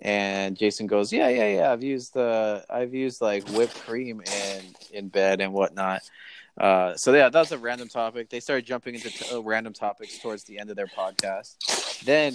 And 0.00 0.56
Jason 0.56 0.86
goes, 0.86 1.12
"Yeah, 1.12 1.28
yeah, 1.28 1.56
yeah. 1.56 1.72
I've 1.72 1.84
used 1.84 2.14
the 2.14 2.64
I've 2.68 2.94
used 2.94 3.20
like 3.20 3.48
whipped 3.50 3.78
cream 3.86 4.20
in 4.20 4.62
in 4.92 5.08
bed 5.08 5.40
and 5.40 5.52
whatnot." 5.52 6.02
Uh, 6.58 6.96
so 6.96 7.12
yeah, 7.12 7.28
that 7.28 7.38
was 7.38 7.52
a 7.52 7.58
random 7.58 7.88
topic. 7.88 8.28
They 8.28 8.40
started 8.40 8.64
jumping 8.64 8.94
into 8.94 9.10
t- 9.10 9.34
uh, 9.34 9.40
random 9.40 9.72
topics 9.72 10.18
towards 10.18 10.44
the 10.44 10.58
end 10.58 10.70
of 10.70 10.76
their 10.76 10.86
podcast. 10.86 12.04
Then, 12.04 12.34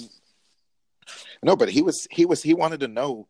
no, 1.43 1.55
but 1.55 1.69
he 1.69 1.81
was 1.81 2.07
he 2.11 2.25
was 2.25 2.41
he 2.41 2.53
wanted 2.53 2.79
to 2.81 2.87
know. 2.87 3.27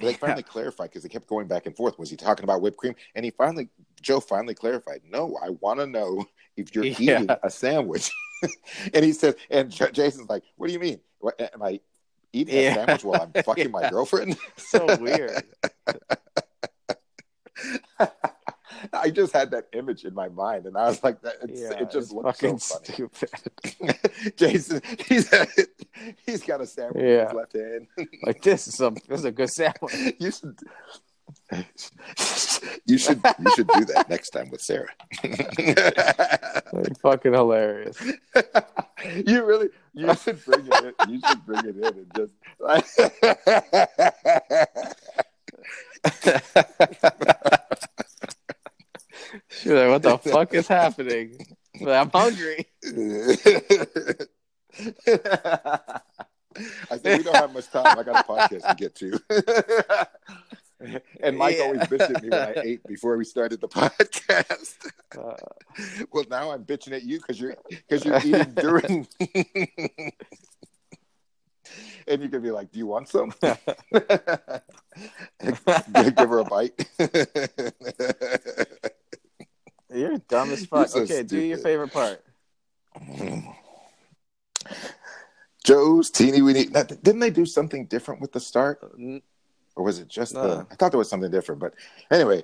They 0.00 0.14
finally 0.14 0.42
yeah. 0.44 0.52
clarified 0.52 0.90
because 0.90 1.04
they 1.04 1.08
kept 1.08 1.28
going 1.28 1.46
back 1.46 1.66
and 1.66 1.76
forth. 1.76 1.98
Was 2.00 2.10
he 2.10 2.16
talking 2.16 2.42
about 2.42 2.60
whipped 2.60 2.78
cream? 2.78 2.96
And 3.14 3.24
he 3.24 3.30
finally, 3.30 3.68
Joe 4.02 4.18
finally 4.18 4.54
clarified. 4.54 5.02
No, 5.08 5.38
I 5.40 5.50
want 5.50 5.78
to 5.78 5.86
know 5.86 6.26
if 6.56 6.74
you're 6.74 6.84
yeah. 6.84 6.94
eating 7.22 7.28
a 7.42 7.48
sandwich. 7.48 8.10
and 8.94 9.04
he 9.04 9.12
says, 9.12 9.34
and 9.50 9.70
J- 9.70 9.90
Jason's 9.92 10.28
like, 10.28 10.42
"What 10.56 10.66
do 10.68 10.72
you 10.72 10.78
mean? 10.78 11.00
What, 11.18 11.40
am 11.40 11.62
I 11.62 11.80
eating 12.32 12.54
yeah. 12.54 12.70
a 12.70 12.74
sandwich 12.74 13.04
while 13.04 13.22
I'm 13.22 13.32
fucking 13.44 13.64
yeah. 13.64 13.70
my 13.70 13.90
girlfriend?" 13.90 14.36
so 14.56 14.96
weird. 14.98 15.42
I 18.92 19.10
just 19.10 19.32
had 19.32 19.50
that 19.50 19.66
image 19.72 20.04
in 20.04 20.14
my 20.14 20.28
mind, 20.28 20.66
and 20.66 20.76
I 20.76 20.88
was 20.88 21.02
like, 21.02 21.20
"That 21.22 21.36
yeah, 21.48 21.72
it 21.80 21.90
just 21.90 22.12
looks 22.12 22.38
so 22.38 22.56
funny." 22.56 22.84
Stupid. 22.84 23.30
Jason, 24.36 24.80
he's 25.06 25.34
he's 26.24 26.42
got 26.44 26.60
a 26.60 26.66
sandwich 26.66 27.02
in 27.02 27.26
his 27.26 27.32
left 27.32 27.54
hand. 27.54 27.88
like 28.22 28.42
this 28.42 28.68
is 28.68 28.76
some 28.76 28.94
this 29.08 29.18
is 29.20 29.24
a 29.24 29.32
good 29.32 29.50
sandwich. 29.50 30.14
You 30.18 30.30
should 30.30 30.58
you 32.86 32.98
should 32.98 33.20
you 33.38 33.50
should 33.54 33.68
do 33.68 33.84
that 33.86 34.06
next 34.08 34.30
time 34.30 34.50
with 34.50 34.60
Sarah. 34.60 34.88
like, 35.24 37.00
fucking 37.00 37.32
hilarious. 37.32 37.98
you 39.26 39.44
really 39.44 39.68
you 39.94 40.14
should 40.16 40.44
bring 40.44 40.66
it 40.66 40.94
in. 41.00 41.14
You 41.14 41.20
should 41.26 41.46
bring 41.46 41.64
it 41.64 41.76
in 41.76 41.84
and 41.84 42.12
just 42.14 42.34
like 42.60 42.84
She's 49.48 49.72
like, 49.72 49.88
what 49.88 50.02
the 50.02 50.18
fuck 50.18 50.54
is 50.54 50.68
happening? 50.68 51.38
I'm 51.86 52.10
hungry. 52.10 52.66
I 56.90 56.96
said 56.98 57.18
we 57.18 57.24
don't 57.24 57.36
have 57.36 57.52
much 57.54 57.70
time. 57.70 57.98
I 57.98 58.02
got 58.02 58.24
a 58.24 58.28
podcast 58.28 58.68
to 58.68 58.74
get 58.76 58.94
to. 58.96 59.20
and 61.20 61.36
Mike 61.36 61.56
yeah. 61.56 61.64
always 61.64 61.80
bitched 61.82 62.14
at 62.14 62.22
me 62.22 62.28
when 62.28 62.40
I 62.40 62.54
ate 62.62 62.86
before 62.86 63.16
we 63.16 63.24
started 63.24 63.60
the 63.60 63.68
podcast. 63.68 64.76
Uh, 65.16 65.34
well, 66.12 66.24
now 66.30 66.50
I'm 66.52 66.64
bitching 66.64 66.92
at 66.92 67.02
you 67.02 67.18
because 67.18 67.40
you're 67.40 67.56
because 67.68 68.04
you're 68.04 68.18
eating 68.18 68.52
during. 68.54 69.08
and 72.06 72.22
you 72.22 72.28
can 72.28 72.42
be 72.42 72.50
like, 72.50 72.70
"Do 72.70 72.78
you 72.78 72.86
want 72.86 73.08
some?" 73.08 73.32
Give 73.42 73.58
her 76.16 76.38
a 76.38 76.44
bite. 76.44 76.88
You're 79.92 80.18
dumb 80.28 80.52
as 80.52 80.66
fuck. 80.66 80.88
So 80.88 81.00
okay, 81.00 81.06
stupid. 81.06 81.28
do 81.28 81.40
your 81.40 81.58
favorite 81.58 81.92
part. 81.92 82.22
Joe's 85.64 86.10
teeny 86.10 86.40
weeny. 86.40 86.66
Didn't 86.66 87.18
they 87.18 87.30
do 87.30 87.46
something 87.46 87.86
different 87.86 88.20
with 88.20 88.32
the 88.32 88.40
start? 88.40 88.80
Or 89.78 89.84
was 89.84 90.00
it 90.00 90.08
just 90.08 90.34
no. 90.34 90.42
the? 90.42 90.66
I 90.70 90.74
thought 90.74 90.90
there 90.90 90.98
was 90.98 91.08
something 91.08 91.30
different, 91.30 91.60
but 91.60 91.72
anyway, 92.10 92.42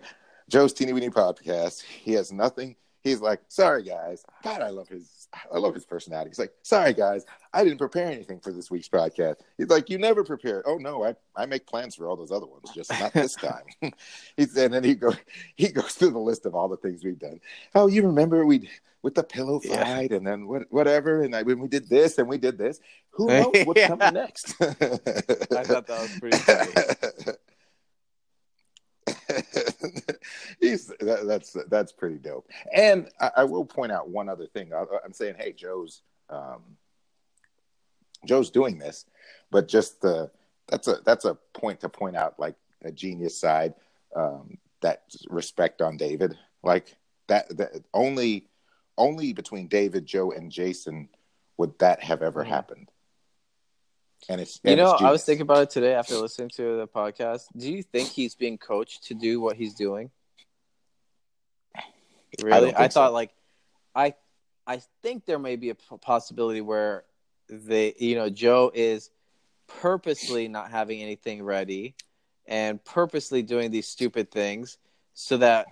Joe's 0.49 0.73
teeny 0.73 0.93
weeny 0.93 1.11
podcast. 1.11 1.83
He 1.83 2.13
has 2.13 2.31
nothing. 2.33 2.77
He's 3.03 3.21
like, 3.21 3.41
sorry 3.49 3.83
guys. 3.83 4.25
God, 4.43 4.63
I 4.63 4.71
love 4.71 4.89
his. 4.89 5.24
I 5.53 5.59
love 5.59 5.75
his 5.75 5.85
personality. 5.85 6.31
He's 6.31 6.39
like, 6.39 6.53
sorry 6.63 6.93
guys, 6.93 7.25
I 7.53 7.65
didn't 7.65 7.79
prepare 7.79 8.11
anything 8.11 8.41
for 8.41 8.53
this 8.53 8.71
week's 8.71 8.89
podcast. 8.89 9.37
He's 9.59 9.69
like, 9.69 9.91
you 9.91 9.99
never 9.99 10.25
prepare. 10.25 10.63
Oh 10.67 10.77
no, 10.77 11.05
I, 11.05 11.15
I 11.37 11.47
make 11.47 11.67
plans 11.67 11.95
for 11.95 12.09
all 12.09 12.17
those 12.17 12.31
other 12.31 12.47
ones, 12.47 12.71
just 12.75 12.91
not 12.91 13.13
this 13.13 13.35
time. 13.37 13.65
He's 14.37 14.57
and 14.57 14.73
then 14.73 14.85
he 14.85 14.95
go 14.95 15.13
he 15.57 15.69
goes 15.69 15.95
through 15.95 16.11
the 16.11 16.19
list 16.19 16.47
of 16.47 16.55
all 16.55 16.69
the 16.69 16.77
things 16.77 17.05
we've 17.05 17.19
done. 17.19 17.41
Oh, 17.75 17.87
you 17.87 18.07
remember 18.07 18.45
we 18.47 18.69
with 19.03 19.15
the 19.15 19.23
pillow 19.23 19.61
fight 19.61 20.11
yeah. 20.11 20.17
and 20.17 20.27
then 20.27 20.47
what, 20.49 20.63
whatever 20.71 21.23
and 21.23 21.37
I, 21.37 21.43
when 21.43 21.61
we 21.61 21.69
did 21.69 21.91
this 21.91 22.17
and 22.19 22.27
we 22.27 22.39
did 22.39 22.57
this. 22.57 22.81
Who 23.11 23.27
knows 23.29 23.53
what's 23.65 23.79
yeah. 23.79 23.89
coming 23.89 24.15
next? 24.15 24.55
I 24.61 24.75
thought 25.63 25.87
that 25.87 26.01
was 26.01 26.19
pretty 26.19 26.39
funny. 26.39 27.37
He's 30.61 30.89
that, 31.01 31.25
that's 31.27 31.57
that's 31.69 31.93
pretty 31.93 32.17
dope. 32.17 32.49
And 32.75 33.09
I, 33.21 33.31
I, 33.39 33.45
will 33.45 33.65
point 33.65 33.93
out 33.93 34.09
one 34.09 34.29
other 34.29 34.47
thing. 34.47 34.73
I, 34.73 34.85
am 35.05 35.13
saying, 35.13 35.37
hey, 35.39 35.53
Joe's 35.53 36.03
um, 36.31 36.63
Joe's 38.27 38.51
doing 38.51 38.79
this, 38.79 39.07
but 39.51 39.69
just 39.69 40.01
the 40.01 40.31
that's 40.69 40.89
a 40.89 40.97
that's 41.05 41.25
a 41.25 41.35
point 41.53 41.81
to 41.81 41.89
point 41.89 42.17
out 42.17 42.39
like 42.39 42.57
a 42.83 42.93
genius 42.93 43.39
side 43.39 43.75
um, 44.15 44.59
that 44.81 45.03
respect 45.29 45.81
on 45.81 45.97
David 45.97 46.37
like 46.63 46.97
that, 47.29 47.57
that 47.57 47.73
only 47.93 48.49
only 48.97 49.33
between 49.33 49.69
David, 49.69 50.07
Joe, 50.07 50.33
and 50.33 50.51
Jason 50.51 51.09
would 51.57 51.79
that 51.79 52.03
have 52.03 52.23
ever 52.23 52.43
mm-hmm. 52.43 52.53
happened. 52.53 52.91
And 54.29 54.41
it's 54.41 54.61
you 54.65 54.77
know, 54.77 54.93
I 54.93 55.11
was 55.11 55.25
thinking 55.25 55.43
about 55.43 55.63
it 55.63 55.71
today 55.71 55.95
after 55.95 56.17
listening 56.17 56.51
to 56.51 56.77
the 56.77 56.89
podcast. 56.89 57.45
Do 57.57 57.71
you 57.71 57.83
think 57.83 58.09
he's 58.09 58.35
being 58.35 58.59
coached 58.59 59.05
to 59.05 59.15
do 59.15 59.41
what 59.41 59.57
he's 59.57 59.75
doing? 59.75 60.11
Really, 62.43 62.75
I, 62.75 62.85
I 62.85 62.89
thought 62.89 63.09
so. 63.09 63.13
like, 63.13 63.33
I, 63.95 64.15
I 64.67 64.81
think 65.03 65.27
there 65.27 65.39
may 65.39 65.57
be 65.57 65.71
a 65.71 65.75
possibility 65.75 66.61
where 66.61 67.05
they, 67.49 67.95
you 67.99 68.17
know, 68.17 68.31
Joe 68.31 68.71
is 68.75 69.11
purposely 69.67 70.49
not 70.49 70.71
having 70.71 71.03
anything 71.03 71.43
ready 71.43 71.95
and 72.47 72.83
purposely 72.85 73.43
doing 73.43 73.71
these 73.71 73.87
stupid 73.87 74.31
things 74.31 74.79
so 75.15 75.37
that 75.37 75.67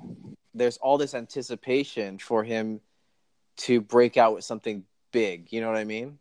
there's 0.54 0.76
all 0.78 0.98
this 0.98 1.14
anticipation 1.14 2.18
for 2.18 2.44
him 2.44 2.80
to 3.56 3.80
break 3.80 4.16
out 4.16 4.34
with 4.34 4.44
something 4.44 4.84
big. 5.10 5.52
You 5.52 5.60
know 5.60 5.68
what 5.68 5.76
I 5.76 5.84
mean? 5.84 6.18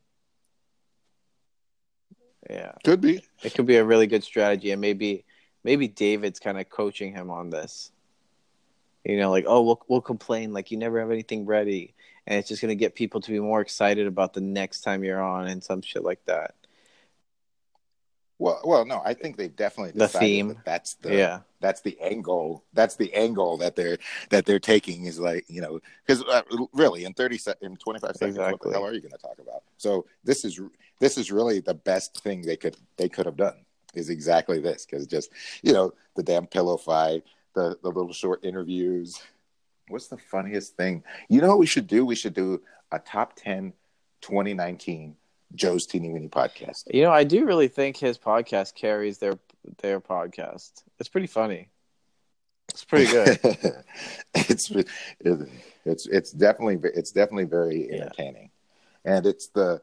Yeah, 2.49 2.72
could 2.84 3.01
be. 3.01 3.23
It 3.43 3.53
could 3.53 3.65
be 3.65 3.77
a 3.77 3.85
really 3.85 4.07
good 4.07 4.23
strategy, 4.23 4.72
and 4.72 4.81
maybe 4.81 5.26
maybe 5.63 5.88
David's 5.88 6.39
kind 6.39 6.59
of 6.59 6.69
coaching 6.69 7.13
him 7.13 7.30
on 7.30 7.49
this. 7.49 7.91
You 9.03 9.18
know, 9.18 9.31
like 9.31 9.45
oh, 9.47 9.61
we'll 9.61 9.81
we'll 9.88 10.01
complain 10.01 10.53
like 10.53 10.72
you 10.72 10.77
never 10.77 10.99
have 10.99 11.11
anything 11.11 11.45
ready, 11.45 11.93
and 12.26 12.39
it's 12.39 12.49
just 12.49 12.61
gonna 12.61 12.76
get 12.76 12.95
people 12.95 13.22
to 13.22 13.31
be 13.31 13.39
more 13.39 13.61
excited 13.61 14.07
about 14.07 14.34
the 14.34 14.41
next 14.41 14.81
time 14.81 15.03
you're 15.03 15.22
on 15.22 15.47
and 15.47 15.63
some 15.63 15.81
shit 15.81 16.03
like 16.03 16.23
that. 16.26 16.55
Well, 18.41 18.59
well, 18.63 18.85
no, 18.85 19.03
I 19.05 19.13
think 19.13 19.38
they 19.38 19.49
definitely 19.49 19.91
the 19.97 20.07
theme. 20.07 20.47
That 20.47 20.65
that's 20.65 20.93
the 20.95 21.15
yeah. 21.15 21.39
That's 21.59 21.81
the 21.81 21.95
angle. 22.01 22.63
That's 22.73 22.95
the 22.95 23.13
angle 23.13 23.57
that 23.57 23.76
they're 23.76 23.99
that 24.31 24.47
they're 24.47 24.59
taking 24.59 25.05
is 25.05 25.19
like 25.19 25.45
you 25.47 25.61
know 25.61 25.80
because 26.05 26.23
uh, 26.23 26.41
really 26.73 27.05
in 27.05 27.13
thirty 27.13 27.38
se- 27.38 27.53
in 27.61 27.77
twenty 27.77 27.99
five 27.99 28.15
seconds, 28.15 28.38
exactly. 28.38 28.51
what 28.53 28.61
the 28.63 28.72
hell 28.72 28.88
are 28.88 28.93
you 28.93 28.99
going 28.99 29.11
to 29.11 29.18
talk 29.19 29.38
about? 29.39 29.61
So 29.77 30.07
this 30.23 30.43
is 30.43 30.59
this 31.02 31.18
is 31.18 31.32
really 31.32 31.60
the 31.60 31.73
best 31.73 32.22
thing 32.23 32.44
they 32.44 32.56
could 32.56 32.78
they 32.95 33.10
could 33.10 33.26
have 33.26 33.36
done 33.36 33.65
is 33.94 34.10
exactly 34.10 34.61
this 34.61 34.86
because 34.86 35.06
just 35.07 35.32
you 35.64 35.73
know 35.73 35.94
the 36.15 36.23
damn 36.23 36.48
pillow 36.48 36.78
fight, 36.78 37.23
the 37.53 37.78
the 37.82 37.90
little 37.90 38.14
short 38.14 38.45
interviews. 38.45 39.22
What's 39.90 40.07
the 40.07 40.18
funniest 40.18 40.78
thing? 40.78 41.03
You 41.28 41.41
know 41.41 41.49
what 41.49 41.60
we 41.60 41.65
should 41.65 41.88
do? 41.88 42.06
We 42.06 42.15
should 42.15 42.34
do 42.34 42.61
a 42.94 42.99
top 42.99 43.36
10 43.36 43.73
2019 44.22 45.15
Joe's 45.56 45.86
Teeny 45.86 46.11
Weeny 46.11 46.30
podcast. 46.30 46.84
You 46.94 47.02
know, 47.02 47.11
I 47.11 47.26
do 47.26 47.45
really 47.45 47.68
think 47.68 47.98
his 47.98 48.18
podcast 48.18 48.76
carries 48.76 49.18
their 49.18 49.38
their 49.80 49.99
podcast. 49.99 50.84
It's 50.99 51.10
pretty 51.10 51.28
funny. 51.28 51.69
It's 52.69 52.86
pretty 52.86 53.11
good. 53.11 53.40
it's 54.36 54.72
it's 55.26 56.07
it's 56.07 56.32
definitely 56.32 56.80
it's 56.94 57.11
definitely 57.11 57.45
very 57.45 57.91
entertaining, 57.91 58.52
yeah. 59.03 59.18
and 59.18 59.26
it's 59.26 59.48
the 59.48 59.82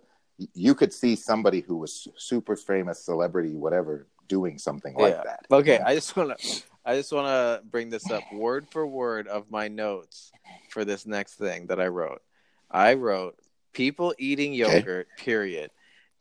you 0.54 0.74
could 0.74 0.92
see 0.92 1.16
somebody 1.16 1.60
who 1.60 1.76
was 1.76 2.08
super 2.16 2.56
famous 2.56 3.04
celebrity 3.04 3.54
whatever 3.54 4.06
doing 4.28 4.58
something 4.58 4.94
like 4.94 5.14
yeah. 5.14 5.22
that. 5.24 5.46
Okay, 5.50 5.78
I 5.78 5.94
just 5.94 6.16
want 6.16 6.38
to 6.38 6.62
I 6.84 6.96
just 6.96 7.12
want 7.12 7.26
to 7.26 7.62
bring 7.68 7.90
this 7.90 8.10
up 8.10 8.22
word 8.32 8.66
for 8.70 8.86
word 8.86 9.26
of 9.28 9.50
my 9.50 9.68
notes 9.68 10.32
for 10.70 10.84
this 10.84 11.06
next 11.06 11.34
thing 11.34 11.66
that 11.66 11.80
I 11.80 11.88
wrote. 11.88 12.22
I 12.70 12.94
wrote 12.94 13.36
people 13.72 14.14
eating 14.18 14.54
yogurt, 14.54 15.08
okay. 15.14 15.24
period. 15.24 15.70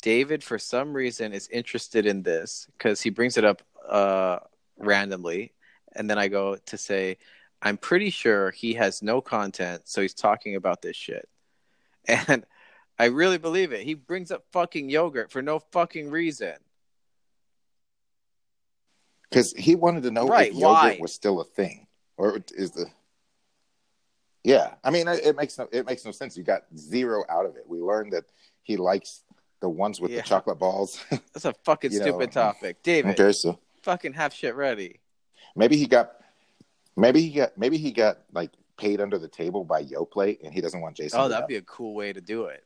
David, 0.02 0.44
for 0.44 0.60
some 0.60 0.94
reason, 0.94 1.34
is 1.34 1.48
interested 1.50 2.06
in 2.06 2.24
this 2.24 2.68
because 2.78 3.02
he 3.02 3.10
brings 3.10 3.38
it 3.38 3.46
up 3.46 3.64
uh, 3.88 4.40
randomly. 4.78 5.54
And 5.96 6.10
then 6.10 6.20
I 6.20 6.28
go 6.28 6.58
to 6.58 6.78
say, 6.78 7.18
I'm 7.62 7.78
pretty 7.78 8.12
sure 8.12 8.52
he 8.52 8.76
has 8.76 9.02
no 9.02 9.22
content, 9.22 9.84
so 9.86 10.02
he's 10.02 10.14
talking 10.14 10.56
about 10.56 10.82
this 10.82 10.96
shit. 10.96 11.28
And 12.08 12.46
I 13.00 13.06
really 13.06 13.38
believe 13.38 13.72
it. 13.74 13.84
He 13.84 13.94
brings 13.94 14.32
up 14.32 14.44
fucking 14.52 14.90
yogurt 14.90 15.32
for 15.32 15.42
no 15.42 15.60
fucking 15.60 16.10
reason. 16.10 16.56
because 19.30 19.52
he 19.54 19.76
wanted 19.76 20.04
to 20.04 20.12
know 20.12 20.26
Right, 20.28 20.52
if 20.52 20.54
yogurt 20.58 20.74
why? 20.74 20.98
was 21.02 21.14
still 21.14 21.42
a 21.42 21.44
thing, 21.44 21.88
or 22.18 22.40
is 22.56 22.72
the 22.72 22.86
yeah. 24.44 24.76
I 24.84 24.90
mean, 24.92 25.08
it 25.10 25.36
makes 25.36 25.58
no 25.58 25.68
it 25.72 25.86
makes 25.86 26.06
no 26.06 26.12
sense. 26.12 26.38
You 26.38 26.44
got 26.44 26.64
zero 26.78 27.24
out 27.30 27.46
of 27.46 27.56
it. 27.58 27.64
We 27.68 27.80
learned 27.80 28.14
that 28.14 28.24
he 28.64 28.78
likes 28.78 29.24
the 29.60 29.68
ones 29.70 30.00
with 30.00 30.12
Yeah. 30.12 30.18
the 30.18 30.24
chocolate 30.24 30.60
balls. 30.60 31.04
That's 31.34 31.44
a 31.46 31.54
fucking 31.66 31.92
You 31.92 32.00
know, 32.00 32.06
stupid 32.06 32.30
um, 32.30 32.54
topic, 32.54 32.82
David. 32.84 33.20
okay, 33.20 33.32
so 33.34 33.60
Fucking 33.84 34.14
have 34.14 34.34
shit 34.34 34.56
ready. 34.56 35.00
maybe 35.56 35.76
he 35.78 35.88
got 35.88 36.14
maybe 36.96 37.22
he 37.22 37.32
got 37.32 37.58
maybe 37.58 37.78
he 37.78 37.92
got 37.92 38.20
like 38.32 38.52
paid 38.78 39.02
under 39.02 39.18
the 39.18 39.28
table 39.28 39.64
by 39.66 39.84
Yoplait, 39.84 40.38
and 40.44 40.54
he 40.54 40.62
doesn't 40.62 40.80
want 40.82 40.96
Jason. 40.96 41.20
Oh, 41.20 41.28
that'd 41.28 41.48
be 41.48 41.56
a 41.58 41.62
cool 41.64 41.94
way 41.96 42.14
to 42.14 42.22
do 42.22 42.46
it. 42.46 42.64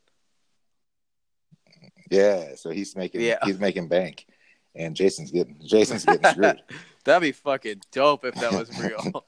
Yeah. 2.12 2.54
So 2.56 2.70
he's 2.70 2.96
making 2.96 3.22
Yeah. 3.22 3.40
he's 3.44 3.58
making 3.60 3.88
bank, 3.88 4.28
and 4.76 4.96
Jason's 4.96 5.32
getting 5.32 5.58
Jason's 5.66 6.06
getting 6.06 6.30
screwed. 6.32 6.62
That'd 7.06 7.22
be 7.24 7.32
fucking 7.32 7.82
dope 7.92 8.26
if 8.26 8.36
that 8.36 8.52
was 8.52 8.70
real. 8.80 9.26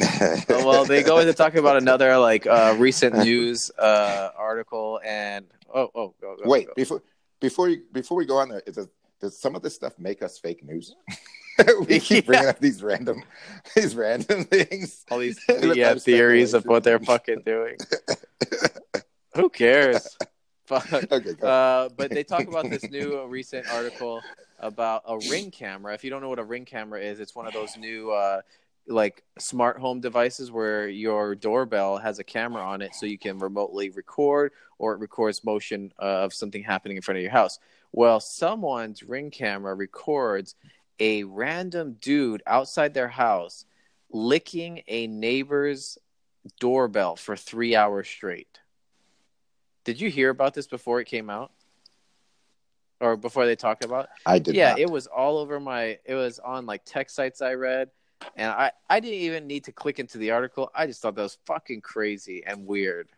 Uh, 0.00 0.36
well, 0.66 0.84
they 0.84 1.02
go 1.02 1.18
into 1.18 1.32
talking 1.32 1.58
about 1.60 1.76
another 1.78 2.18
like 2.18 2.46
uh, 2.46 2.74
recent 2.78 3.16
news 3.16 3.70
uh, 3.78 4.30
article, 4.36 5.00
and 5.04 5.46
oh, 5.74 5.90
oh, 5.94 6.14
go, 6.20 6.36
go, 6.36 6.42
Wait 6.44 6.66
go. 6.66 6.72
before 6.76 7.02
before 7.40 7.68
you 7.70 7.82
before 7.92 8.18
we 8.18 8.26
go 8.26 8.36
on 8.36 8.50
there 8.50 8.62
it, 8.66 8.76
does 9.20 9.38
some 9.38 9.54
of 9.56 9.62
this 9.62 9.74
stuff 9.74 9.98
make 9.98 10.22
us 10.22 10.38
fake 10.38 10.62
news? 10.64 10.94
we 11.88 11.98
keep 11.98 12.26
bringing 12.26 12.44
Yeah. 12.44 12.50
up 12.50 12.60
these 12.60 12.82
random 12.82 13.22
these 13.74 13.96
random 13.96 14.44
things. 14.44 15.04
all 15.10 15.18
these 15.18 15.40
yeah 15.48 15.94
theories 15.94 16.54
of 16.54 16.64
what 16.66 16.84
they're 16.84 17.00
fucking 17.00 17.42
doing. 17.46 17.76
Who 19.34 19.48
cares? 19.48 20.16
Fuck. 20.68 20.92
Okay. 21.10 21.34
Uh, 21.42 21.88
but 21.96 22.10
they 22.10 22.22
talk 22.22 22.46
about 22.46 22.68
this 22.68 22.82
new 22.90 23.18
uh, 23.20 23.24
recent 23.24 23.66
article 23.72 24.20
about 24.58 25.02
a 25.06 25.16
ring 25.30 25.50
camera. 25.50 25.94
If 25.94 26.04
you 26.04 26.10
don't 26.10 26.20
know 26.20 26.28
what 26.28 26.38
a 26.38 26.44
ring 26.44 26.66
camera 26.66 27.00
is, 27.00 27.20
it's 27.20 27.34
one 27.34 27.46
of 27.46 27.54
those 27.54 27.76
new 27.78 28.10
uh, 28.10 28.42
like 28.86 29.24
smart 29.38 29.78
home 29.78 30.00
devices 30.00 30.52
where 30.52 30.88
your 30.88 31.34
doorbell 31.34 31.96
has 31.96 32.18
a 32.18 32.24
camera 32.24 32.62
on 32.62 32.82
it, 32.82 32.94
so 32.94 33.06
you 33.06 33.18
can 33.18 33.38
remotely 33.38 33.88
record 33.90 34.52
or 34.78 34.92
it 34.92 35.00
records 35.00 35.42
motion 35.42 35.90
uh, 35.98 36.24
of 36.24 36.34
something 36.34 36.62
happening 36.62 36.96
in 36.96 37.02
front 37.02 37.16
of 37.16 37.22
your 37.22 37.32
house. 37.32 37.58
Well, 37.92 38.20
someone's 38.20 39.02
ring 39.02 39.30
camera 39.30 39.74
records 39.74 40.54
a 41.00 41.24
random 41.24 41.96
dude 42.00 42.42
outside 42.46 42.92
their 42.92 43.08
house 43.08 43.64
licking 44.10 44.82
a 44.86 45.06
neighbor's 45.06 45.96
doorbell 46.60 47.16
for 47.16 47.36
three 47.36 47.74
hours 47.74 48.06
straight. 48.06 48.58
Did 49.88 50.02
you 50.02 50.10
hear 50.10 50.28
about 50.28 50.52
this 50.52 50.66
before 50.66 51.00
it 51.00 51.06
came 51.06 51.30
out? 51.30 51.50
Or 53.00 53.16
before 53.16 53.46
they 53.46 53.56
talked 53.56 53.86
about 53.86 54.04
it? 54.04 54.10
I 54.26 54.38
did 54.38 54.54
yeah, 54.54 54.72
not. 54.72 54.80
it 54.80 54.90
was 54.90 55.06
all 55.06 55.38
over 55.38 55.58
my 55.58 55.98
it 56.04 56.14
was 56.14 56.38
on 56.38 56.66
like 56.66 56.84
tech 56.84 57.08
sites 57.08 57.40
I 57.40 57.54
read 57.54 57.88
and 58.36 58.50
I 58.50 58.72
I 58.90 59.00
didn't 59.00 59.20
even 59.20 59.46
need 59.46 59.64
to 59.64 59.72
click 59.72 59.98
into 59.98 60.18
the 60.18 60.32
article. 60.32 60.70
I 60.74 60.86
just 60.86 61.00
thought 61.00 61.14
that 61.14 61.22
was 61.22 61.38
fucking 61.46 61.80
crazy 61.80 62.44
and 62.46 62.66
weird. 62.66 63.08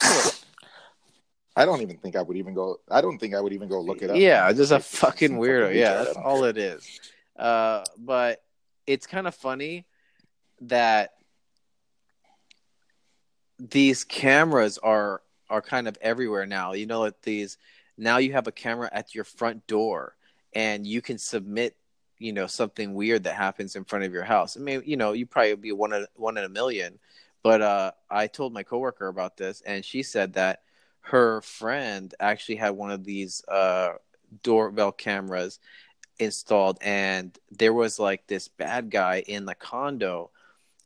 I 0.00 0.32
don't 1.64 1.82
even 1.82 1.98
think 1.98 2.16
I 2.16 2.22
would 2.22 2.36
even 2.36 2.52
go. 2.52 2.80
I 2.90 3.00
don't 3.00 3.20
think 3.20 3.36
I 3.36 3.40
would 3.40 3.52
even 3.52 3.68
go 3.68 3.80
look 3.80 4.02
it 4.02 4.10
up. 4.10 4.16
Yeah, 4.16 4.52
just 4.52 4.72
a 4.72 4.80
fucking 4.80 5.36
weirdo. 5.36 5.72
Yeah, 5.72 6.02
that's 6.02 6.16
all 6.16 6.42
it 6.42 6.58
is. 6.58 7.00
Uh, 7.38 7.84
but 7.96 8.42
it's 8.88 9.06
kind 9.06 9.28
of 9.28 9.36
funny 9.36 9.86
that 10.62 11.12
these 13.60 14.02
cameras 14.02 14.76
are 14.78 15.22
are 15.50 15.60
kind 15.60 15.88
of 15.88 15.98
everywhere 16.00 16.46
now. 16.46 16.72
You 16.72 16.86
know, 16.86 17.10
these 17.22 17.58
now 17.98 18.16
you 18.18 18.32
have 18.32 18.46
a 18.46 18.52
camera 18.52 18.88
at 18.92 19.14
your 19.14 19.24
front 19.24 19.66
door, 19.66 20.16
and 20.54 20.86
you 20.86 21.02
can 21.02 21.18
submit, 21.18 21.76
you 22.18 22.32
know, 22.32 22.46
something 22.46 22.94
weird 22.94 23.24
that 23.24 23.34
happens 23.34 23.76
in 23.76 23.84
front 23.84 24.04
of 24.04 24.12
your 24.12 24.24
house. 24.24 24.56
I 24.56 24.60
mean, 24.60 24.82
you 24.86 24.96
know, 24.96 25.12
you 25.12 25.26
probably 25.26 25.54
be 25.56 25.72
one 25.72 25.92
in, 25.92 26.06
one 26.14 26.38
in 26.38 26.44
a 26.44 26.48
million. 26.48 26.98
But 27.42 27.62
uh, 27.62 27.92
I 28.10 28.26
told 28.26 28.52
my 28.52 28.62
coworker 28.62 29.08
about 29.08 29.36
this, 29.36 29.62
and 29.62 29.84
she 29.84 30.02
said 30.02 30.34
that 30.34 30.60
her 31.00 31.40
friend 31.40 32.14
actually 32.20 32.56
had 32.56 32.70
one 32.70 32.90
of 32.90 33.04
these 33.04 33.42
uh, 33.48 33.94
doorbell 34.42 34.92
cameras 34.92 35.58
installed, 36.18 36.78
and 36.82 37.36
there 37.50 37.72
was 37.72 37.98
like 37.98 38.26
this 38.26 38.48
bad 38.48 38.90
guy 38.90 39.24
in 39.26 39.46
the 39.46 39.54
condo, 39.54 40.30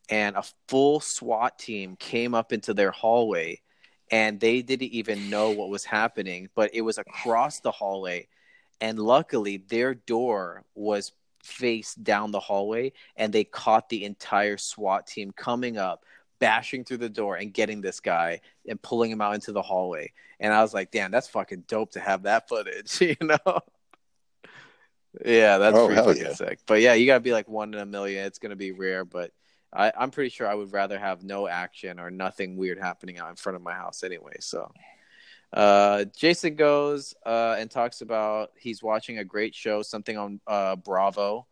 and 0.09 0.37
a 0.37 0.45
full 0.69 1.01
SWAT 1.01 1.59
team 1.59 1.97
came 1.97 2.35
up 2.35 2.53
into 2.53 2.73
their 2.73 2.93
hallway, 2.93 3.61
and 4.15 4.39
they 4.39 4.63
didn't 4.63 4.93
even 4.93 5.29
know 5.29 5.51
what 5.51 5.71
was 5.71 5.85
happening, 5.85 6.49
but 6.55 6.71
it 6.73 6.83
was 6.83 6.99
across 6.99 7.59
the 7.59 7.73
hallway, 7.73 8.29
and 8.81 8.97
luckily 8.97 9.57
their 9.57 9.93
door 9.95 10.63
was 10.77 11.11
faced 11.43 12.05
down 12.05 12.31
the 12.31 12.39
hallway, 12.39 12.93
and 13.17 13.33
they 13.33 13.43
caught 13.43 13.89
the 13.89 14.05
entire 14.05 14.57
SWAT 14.57 15.09
team 15.09 15.33
coming 15.33 15.79
up 15.79 16.05
bashing 16.39 16.85
through 16.85 16.99
the 16.99 17.09
door 17.09 17.35
and 17.35 17.53
getting 17.53 17.81
this 17.81 17.99
guy 17.99 18.41
and 18.69 18.81
pulling 18.81 19.11
him 19.11 19.21
out 19.21 19.35
into 19.35 19.51
the 19.51 19.63
hallway. 19.63 20.13
And 20.39 20.53
I 20.55 20.63
was 20.63 20.73
like, 20.73 20.93
damn, 20.93 21.11
that's 21.11 21.27
fucking 21.29 21.65
dope 21.67 21.91
to 21.93 22.01
have 22.01 22.23
that 22.23 22.49
footage, 22.49 23.01
you 23.01 23.17
know? 23.21 23.61
yeah, 25.27 25.59
that's 25.59 25.77
Oh, 25.77 25.87
pretty 25.89 26.03
fucking 26.03 26.23
yeah. 26.23 26.33
sick. 26.35 26.61
But 26.67 26.81
yeah, 26.81 26.95
you 26.95 27.07
gotta 27.07 27.19
be 27.21 27.33
like 27.33 27.49
one 27.49 27.75
in 27.75 27.81
a 27.81 27.87
million. 27.87 28.27
It's 28.27 28.39
gonna 28.39 28.55
be 28.55 28.71
rare, 28.71 29.05
but 29.05 29.33
I, 29.75 29.93
I'm 29.99 30.11
pretty 30.11 30.31
sure 30.31 30.47
I 30.47 30.55
would 30.55 30.73
rather 30.73 30.99
have 30.99 31.23
no 31.25 31.49
action 31.49 31.99
or 31.99 32.11
nothing 32.11 32.57
weird 32.57 32.79
happening 32.79 33.19
out 33.19 33.31
in 33.31 33.37
front 33.37 33.57
of 33.57 33.63
my 33.63 33.75
house 33.75 34.05
anyway. 34.05 34.37
So 34.41 34.71
uh, 35.53 36.05
Jason 36.17 36.55
goes 36.55 37.15
uh, 37.27 37.57
and 37.59 37.71
talks 37.71 38.01
about 38.01 38.51
he's 38.57 38.83
watching 38.83 39.19
a 39.19 39.25
great 39.25 39.55
show, 39.55 39.83
something 39.83 40.17
on 40.17 40.41
uh, 40.47 40.77
Bravo. 40.77 41.47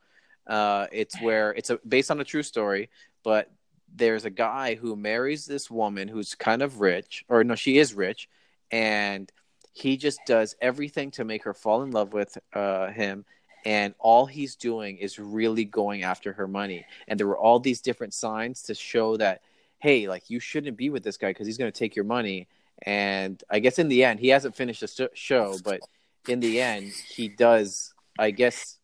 Uh, 0.46 0.86
it's 0.92 1.20
where 1.20 1.52
it's 1.52 1.70
a, 1.70 1.78
based 1.86 2.10
on 2.10 2.20
a 2.20 2.24
true 2.24 2.42
story, 2.42 2.90
but 3.22 3.50
there's 3.94 4.24
a 4.24 4.30
guy 4.30 4.74
who 4.74 4.96
marries 4.96 5.46
this 5.46 5.70
woman 5.70 6.08
who's 6.08 6.34
kind 6.34 6.62
of 6.62 6.80
rich, 6.80 7.24
or 7.28 7.44
no, 7.44 7.54
she 7.54 7.78
is 7.78 7.94
rich, 7.94 8.28
and 8.70 9.30
he 9.72 9.96
just 9.96 10.20
does 10.26 10.56
everything 10.60 11.10
to 11.12 11.24
make 11.24 11.44
her 11.44 11.54
fall 11.54 11.82
in 11.82 11.90
love 11.90 12.12
with 12.12 12.36
uh, 12.54 12.88
him. 12.88 13.24
And 13.64 13.94
all 13.98 14.26
he's 14.26 14.56
doing 14.56 14.96
is 14.98 15.18
really 15.18 15.64
going 15.64 16.02
after 16.02 16.32
her 16.32 16.48
money. 16.48 16.84
And 17.06 17.18
there 17.18 17.26
were 17.26 17.38
all 17.38 17.60
these 17.60 17.80
different 17.80 18.14
signs 18.14 18.62
to 18.62 18.74
show 18.74 19.16
that, 19.18 19.42
hey, 19.78 20.08
like 20.08 20.30
you 20.30 20.40
shouldn't 20.40 20.76
be 20.76 20.90
with 20.90 21.04
this 21.04 21.16
guy 21.16 21.30
because 21.30 21.46
he's 21.46 21.58
going 21.58 21.70
to 21.70 21.78
take 21.78 21.94
your 21.94 22.04
money. 22.04 22.48
And 22.84 23.42
I 23.48 23.60
guess 23.60 23.78
in 23.78 23.88
the 23.88 24.04
end, 24.04 24.20
he 24.20 24.28
hasn't 24.28 24.56
finished 24.56 24.80
the 24.80 24.88
sh- 24.88 25.18
show, 25.18 25.56
but 25.62 25.80
in 26.28 26.40
the 26.40 26.60
end, 26.60 26.92
he 27.08 27.28
does. 27.28 27.94
I 28.18 28.30
guess 28.30 28.78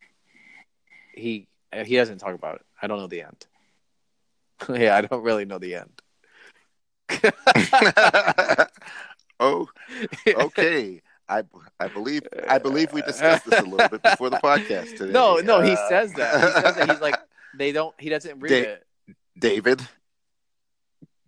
he 1.15 1.49
uh, 1.73 1.85
he 1.85 1.97
doesn't 1.97 2.19
talk 2.19 2.35
about 2.35 2.57
it. 2.57 2.67
I 2.81 2.87
don't 2.87 2.99
know 2.99 3.07
the 3.07 3.23
end. 3.23 3.47
yeah, 4.81 4.97
I 4.97 5.03
don't 5.03 5.23
really 5.23 5.45
know 5.45 5.59
the 5.59 5.75
end. 5.75 6.03
oh, 9.41 9.69
okay. 10.27 11.01
I 11.29 11.43
I 11.79 11.89
believe 11.89 12.23
I 12.49 12.59
believe 12.59 12.93
we 12.93 13.03
discussed 13.03 13.45
this 13.47 13.61
a 13.61 13.63
little 13.65 13.89
bit 13.89 14.03
before 14.03 14.31
the 14.31 14.39
podcast 14.39 14.97
today. 14.97 15.13
No, 15.13 15.37
no, 15.37 15.61
he 15.61 15.73
Uh, 15.73 15.89
says 15.89 16.13
that. 16.15 16.35
He 16.35 16.61
says 16.63 16.77
that. 16.77 16.91
He's 16.91 17.01
like, 17.01 17.17
they 17.59 17.73
don't. 17.73 17.95
He 18.01 18.09
doesn't 18.09 18.41
read 18.41 18.49
Dave- 18.51 18.65
it. 18.67 18.87
David. 19.39 19.83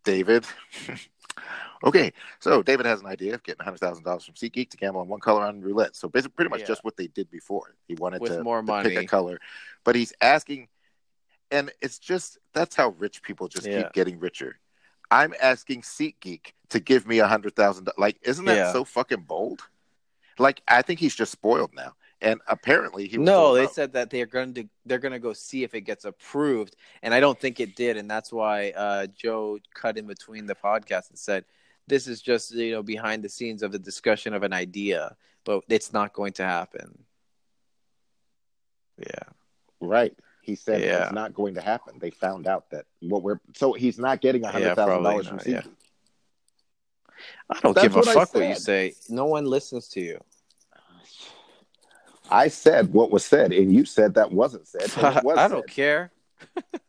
David. 0.04 0.46
okay, 1.84 2.12
so 2.38 2.62
David 2.62 2.86
has 2.86 3.00
an 3.00 3.06
idea 3.06 3.34
of 3.34 3.42
getting 3.42 3.62
hundred 3.64 3.78
thousand 3.80 4.04
dollars 4.04 4.24
from 4.24 4.34
SeatGeek 4.34 4.70
to 4.70 4.76
gamble 4.76 5.00
on 5.00 5.08
one 5.08 5.20
color 5.20 5.42
on 5.42 5.60
roulette. 5.60 5.94
So 5.96 6.08
basically, 6.08 6.34
pretty 6.36 6.48
much 6.50 6.60
Yeah. 6.60 6.66
just 6.66 6.84
what 6.84 6.96
they 6.96 7.06
did 7.08 7.30
before. 7.30 7.74
He 7.86 7.94
wanted 7.94 8.20
With 8.22 8.32
to, 8.32 8.42
more 8.42 8.62
to 8.62 8.82
pick 8.82 8.96
a 8.98 9.04
color, 9.06 9.38
but 9.84 9.94
he's 9.96 10.12
asking, 10.20 10.68
and 11.50 11.70
it's 11.82 11.98
just 11.98 12.38
that's 12.54 12.74
how 12.74 12.90
rich 12.98 13.22
people 13.22 13.48
just 13.48 13.66
Yeah. 13.66 13.82
keep 13.82 13.92
getting 13.92 14.18
richer. 14.18 14.58
I'm 15.10 15.34
asking 15.42 15.82
SeatGeek 15.82 16.52
to 16.70 16.80
give 16.80 17.06
me 17.06 17.18
a 17.18 17.26
hundred 17.26 17.56
thousand. 17.56 17.88
Like, 17.98 18.18
isn't 18.22 18.44
that 18.46 18.56
Yeah. 18.56 18.72
so 18.72 18.84
fucking 18.84 19.22
bold? 19.22 19.60
Like, 20.40 20.62
I 20.66 20.82
think 20.82 21.00
he's 21.00 21.14
just 21.14 21.32
spoiled 21.32 21.70
now. 21.74 21.92
And 22.22 22.40
apparently, 22.48 23.08
he 23.08 23.16
was 23.16 23.24
No, 23.24 23.54
they 23.54 23.66
said 23.66 23.94
that 23.94 24.10
they're 24.10 24.26
going 24.26 24.52
to 24.54 24.68
they're 24.84 24.98
going 24.98 25.12
to 25.12 25.18
go 25.18 25.32
see 25.32 25.64
if 25.64 25.74
it 25.74 25.82
gets 25.82 26.04
approved, 26.04 26.76
and 27.02 27.14
I 27.14 27.20
don't 27.20 27.38
think 27.38 27.60
it 27.60 27.76
did, 27.76 27.96
and 27.96 28.10
that's 28.10 28.30
why 28.30 28.72
uh, 28.76 29.06
Joe 29.06 29.58
cut 29.72 29.96
in 29.96 30.06
between 30.06 30.44
the 30.44 30.54
podcast 30.54 31.08
and 31.08 31.18
said, 31.18 31.46
"This 31.86 32.06
is 32.06 32.20
just 32.20 32.52
you 32.52 32.72
know 32.72 32.82
behind 32.82 33.22
the 33.22 33.30
scenes 33.30 33.62
of 33.62 33.72
the 33.72 33.78
discussion 33.78 34.34
of 34.34 34.42
an 34.42 34.52
idea, 34.52 35.16
but 35.44 35.64
it's 35.70 35.94
not 35.94 36.12
going 36.12 36.34
to 36.34 36.44
happen." 36.44 37.04
Yeah, 38.98 39.22
Right. 39.80 40.14
He 40.42 40.56
said 40.56 40.82
Yeah. 40.82 41.04
it's 41.04 41.12
not 41.12 41.34
going 41.34 41.54
to 41.54 41.60
happen. 41.60 41.98
They 41.98 42.10
found 42.10 42.46
out 42.46 42.70
that 42.70 42.86
what 43.00 43.22
we're 43.22 43.40
so 43.54 43.72
he's 43.72 43.98
not 43.98 44.20
getting 44.20 44.44
a 44.44 44.50
hundred 44.50 44.74
thousand 44.74 44.84
probably 44.86 45.10
dollars 45.10 45.28
from 45.28 45.40
yeah. 45.46 45.62
I 47.50 47.60
don't 47.60 47.74
That's 47.74 47.88
give 47.88 47.96
a 47.96 48.02
fuck 48.02 48.34
what 48.34 48.48
you 48.48 48.54
say. 48.54 48.94
No 49.08 49.26
one 49.26 49.44
listens 49.44 49.88
to 49.88 50.00
you. 50.00 50.20
I 52.30 52.48
said 52.48 52.92
what 52.92 53.10
was 53.10 53.24
said, 53.24 53.52
and 53.52 53.72
you 53.72 53.84
said 53.84 54.14
that 54.14 54.32
wasn't 54.32 54.66
said. 54.66 54.82
was 55.24 55.38
I 55.38 55.48
don't 55.48 55.68
said. 55.68 55.74
care. 55.74 56.12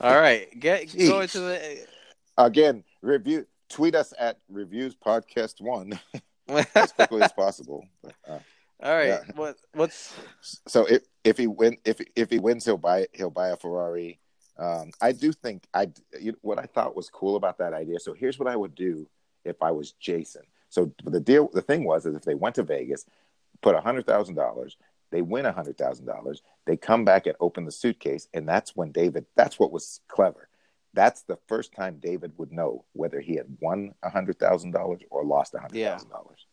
All 0.00 0.14
right, 0.14 0.48
get 0.58 0.88
Jeez. 0.88 1.08
go 1.08 1.20
into 1.20 1.40
the. 1.40 1.86
Again, 2.36 2.84
review. 3.02 3.46
Tweet 3.68 3.94
us 3.94 4.14
at 4.18 4.38
reviews 4.48 4.94
podcast 4.94 5.60
one 5.60 5.98
as 6.74 6.92
quickly 6.92 7.20
as 7.20 7.32
possible. 7.32 7.84
But, 8.02 8.14
uh, 8.26 8.38
All 8.82 8.94
right. 8.94 9.08
Yeah. 9.08 9.20
What 9.34 9.56
what's 9.74 10.14
So 10.66 10.86
if 10.86 11.02
if 11.24 11.36
he 11.36 11.46
win 11.46 11.76
if 11.84 12.00
if 12.16 12.30
he 12.30 12.38
wins, 12.38 12.64
he'll 12.64 12.78
buy 12.78 13.08
he'll 13.12 13.28
buy 13.30 13.48
a 13.48 13.56
Ferrari. 13.56 14.20
Um, 14.56 14.90
I 15.00 15.12
do 15.12 15.32
think 15.32 15.64
I 15.74 15.90
you 16.18 16.32
know, 16.32 16.38
what 16.42 16.58
I 16.58 16.64
thought 16.64 16.96
was 16.96 17.10
cool 17.10 17.36
about 17.36 17.58
that 17.58 17.74
idea. 17.74 18.00
So 18.00 18.14
here's 18.14 18.38
what 18.38 18.48
I 18.48 18.56
would 18.56 18.74
do 18.74 19.06
if 19.44 19.62
I 19.62 19.70
was 19.70 19.92
Jason. 19.92 20.42
So 20.70 20.92
the 21.04 21.20
deal, 21.20 21.48
the 21.52 21.62
thing 21.62 21.84
was, 21.84 22.06
is 22.06 22.14
if 22.14 22.24
they 22.24 22.34
went 22.34 22.54
to 22.56 22.62
Vegas, 22.62 23.04
put 23.62 23.74
a 23.74 23.80
hundred 23.80 24.06
thousand 24.06 24.34
dollars, 24.34 24.76
they 25.10 25.22
win 25.22 25.46
a 25.46 25.52
hundred 25.52 25.78
thousand 25.78 26.06
dollars, 26.06 26.42
they 26.66 26.76
come 26.76 27.04
back 27.04 27.26
and 27.26 27.36
open 27.40 27.64
the 27.64 27.72
suitcase, 27.72 28.28
and 28.34 28.48
that's 28.48 28.76
when 28.76 28.92
David. 28.92 29.26
That's 29.36 29.58
what 29.58 29.72
was 29.72 30.00
clever. 30.08 30.48
That's 30.94 31.22
the 31.22 31.38
first 31.48 31.72
time 31.72 31.98
David 32.00 32.32
would 32.38 32.52
know 32.52 32.84
whether 32.92 33.20
he 33.20 33.36
had 33.36 33.46
won 33.60 33.94
a 34.02 34.10
hundred 34.10 34.38
thousand 34.38 34.72
dollars 34.72 35.00
or 35.10 35.24
lost 35.24 35.54
a 35.54 35.58
hundred 35.60 35.78
thousand 35.92 36.10
dollars, 36.10 36.46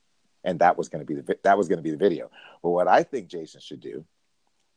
and 0.44 0.60
that 0.60 0.77
was 0.77 0.90
going 0.90 1.06
to 1.06 1.14
be 1.14 1.19
the 1.19 1.38
that 1.44 1.57
was 1.57 1.68
going 1.68 1.77
to 1.80 1.84
be 1.84 1.91
the 1.91 1.98
video. 1.98 2.30
But 2.61 2.69
what 2.72 2.88
I 2.88 3.03
think 3.03 3.27
Jason 3.27 3.61
should 3.61 3.82
do 3.82 4.06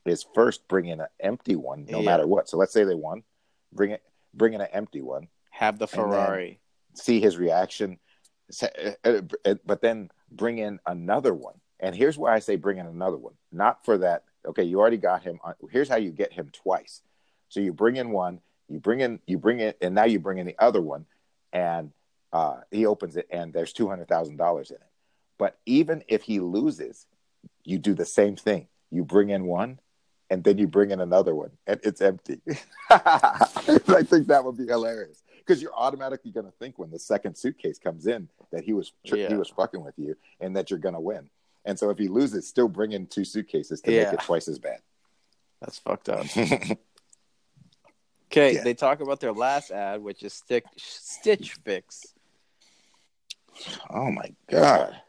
is 0.07 0.25
first 0.35 0.67
bring 0.69 0.87
in 0.87 1.01
an 1.01 1.09
empty 1.21 1.55
one, 1.57 1.87
no 1.89 1.99
Yeah. 2.01 2.05
matter 2.07 2.27
what. 2.27 2.49
So 2.49 2.57
let's 2.57 2.73
say 2.73 2.85
they 2.85 2.95
won, 2.95 3.25
bring 3.73 3.91
it, 3.91 4.03
bring 4.33 4.55
in 4.55 4.61
an 4.61 4.69
empty 4.73 5.03
one, 5.03 5.29
have 5.51 5.79
the 5.79 5.87
Ferrari? 5.89 6.61
see 6.95 7.21
his 7.21 7.37
reaction, 7.37 7.99
uh, 8.63 9.21
uh, 9.45 9.55
but 9.67 9.83
then 9.83 10.11
bring 10.31 10.59
in 10.59 10.81
another 10.87 11.35
one. 11.35 11.61
And 11.81 11.95
here's 11.95 12.19
why 12.19 12.35
I 12.35 12.39
say 12.41 12.57
bring 12.57 12.79
in 12.79 12.87
another 12.87 13.17
one, 13.17 13.35
not 13.53 13.85
for 13.85 13.99
that. 13.99 14.25
Okay, 14.47 14.65
you 14.65 14.79
already 14.81 14.97
got 14.97 15.23
him. 15.23 15.39
On, 15.45 15.55
here's 15.71 15.89
how 15.89 15.97
you 15.97 16.11
get 16.11 16.33
him 16.33 16.51
twice. 16.53 17.03
So 17.49 17.61
you 17.61 17.73
bring 17.73 17.97
in 17.97 18.11
one, 18.11 18.41
you 18.69 18.79
bring 18.81 19.01
in, 19.01 19.21
you 19.27 19.39
bring 19.39 19.61
in, 19.61 19.75
and 19.81 19.95
now 19.95 20.05
you 20.05 20.19
bring 20.19 20.39
in 20.39 20.47
the 20.47 20.57
other 20.59 20.81
one, 20.81 21.07
and 21.53 21.93
uh, 22.33 22.59
he 22.71 22.87
opens 22.87 23.17
it, 23.17 23.27
and 23.31 23.53
there's 23.53 23.73
two 23.73 23.89
hundred 23.89 24.09
thousand 24.09 24.37
dollars 24.37 24.71
in 24.71 24.77
it. 24.77 24.83
But 25.39 25.59
even 25.67 26.03
if 26.09 26.23
he 26.23 26.41
loses, 26.41 27.07
you 27.65 27.79
do 27.79 27.95
the 27.95 28.05
same 28.05 28.37
thing. 28.37 28.69
You 28.91 29.05
bring 29.05 29.31
in 29.31 29.45
one, 29.45 29.79
and 30.31 30.43
then 30.43 30.59
you 30.59 30.67
bring 30.67 30.91
in 30.91 31.01
another 31.01 31.35
one, 31.35 31.51
and 31.67 31.79
it's 31.85 32.01
empty. 32.01 32.41
I 32.91 34.03
think 34.05 34.27
that 34.29 34.45
would 34.45 34.57
be 34.57 34.67
hilarious 34.67 35.23
because 35.39 35.63
you're 35.63 35.75
automatically 35.75 36.31
going 36.31 36.47
to 36.47 36.53
think 36.53 36.79
when 36.79 36.91
the 36.91 36.99
second 36.99 37.37
suitcase 37.37 37.79
comes 37.79 38.07
in 38.07 38.29
that 38.53 38.65
he 38.65 38.73
was 38.73 38.93
tr- 39.07 39.17
Yeah. 39.17 39.29
he 39.29 39.35
was 39.35 39.49
fucking 39.49 39.83
with 39.83 39.95
you 39.99 40.17
and 40.41 40.57
that 40.57 40.71
you're 40.71 40.79
going 40.79 40.95
to 40.95 41.01
win. 41.01 41.31
And 41.69 41.79
so 41.79 41.91
if 41.91 41.99
he 41.99 42.09
loses, 42.09 42.49
still 42.49 42.67
bring 42.67 42.93
in 42.93 43.07
two 43.07 43.27
suitcases 43.27 43.83
to 43.83 43.93
Yeah. 43.93 44.05
make 44.05 44.15
it 44.15 44.21
twice 44.25 44.49
as 44.49 44.59
bad. 44.59 44.81
That's 45.61 45.79
fucked 45.79 46.09
up. 46.09 46.27
Okay, 48.31 48.57
Yeah. 48.57 48.63
they 48.63 48.75
talk 48.75 49.01
about 49.01 49.21
their 49.21 49.33
last 49.33 49.71
ad, 49.71 50.03
which 50.03 50.23
is 50.23 50.35
stick 50.35 50.65
Stitch 50.77 51.55
Fix. 51.65 52.13
oh 53.89 54.11
my 54.11 54.35
god, 54.51 55.01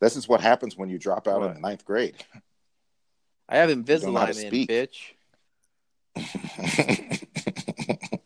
this 0.00 0.16
is 0.16 0.26
what 0.26 0.40
happens 0.40 0.74
when 0.74 0.88
you 0.88 0.98
drop 0.98 1.28
out 1.28 1.40
What? 1.40 1.48
in 1.50 1.54
the 1.56 1.60
ninth 1.60 1.84
grade. 1.84 2.24
I 3.50 3.56
have 3.58 3.68
know 3.68 3.74
how 4.14 4.24
to 4.26 4.32
Invisalign 4.32 4.42
in, 4.44 4.48
speak. 4.48 4.70
bitch. 4.70 5.12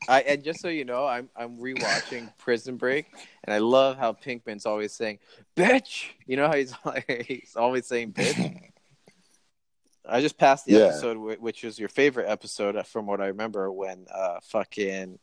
I 0.08 0.20
and 0.22 0.42
just 0.42 0.60
so 0.60 0.68
you 0.68 0.84
know, 0.84 1.06
I'm 1.06 1.28
I'm 1.36 1.58
rewatching 1.58 2.28
Prison 2.38 2.76
Break, 2.76 3.06
and 3.44 3.54
I 3.54 3.58
love 3.58 3.96
how 3.96 4.12
Pinkman's 4.12 4.66
always 4.66 4.92
saying 4.92 5.18
"bitch." 5.56 6.06
You 6.26 6.36
know 6.36 6.48
how 6.48 6.54
he's 6.56 6.74
he's 7.26 7.54
always 7.56 7.86
saying 7.86 8.12
"bitch." 8.12 8.60
I 10.08 10.20
just 10.20 10.36
passed 10.36 10.66
the 10.66 10.72
Yeah. 10.72 10.86
episode, 10.86 11.16
which 11.40 11.62
is 11.64 11.78
your 11.78 11.88
favorite 11.88 12.28
episode 12.28 12.76
uh, 12.76 12.82
from 12.82 13.06
what 13.06 13.20
I 13.20 13.26
remember, 13.28 13.70
when 13.70 14.06
uh 14.12 14.40
fucking 14.42 15.18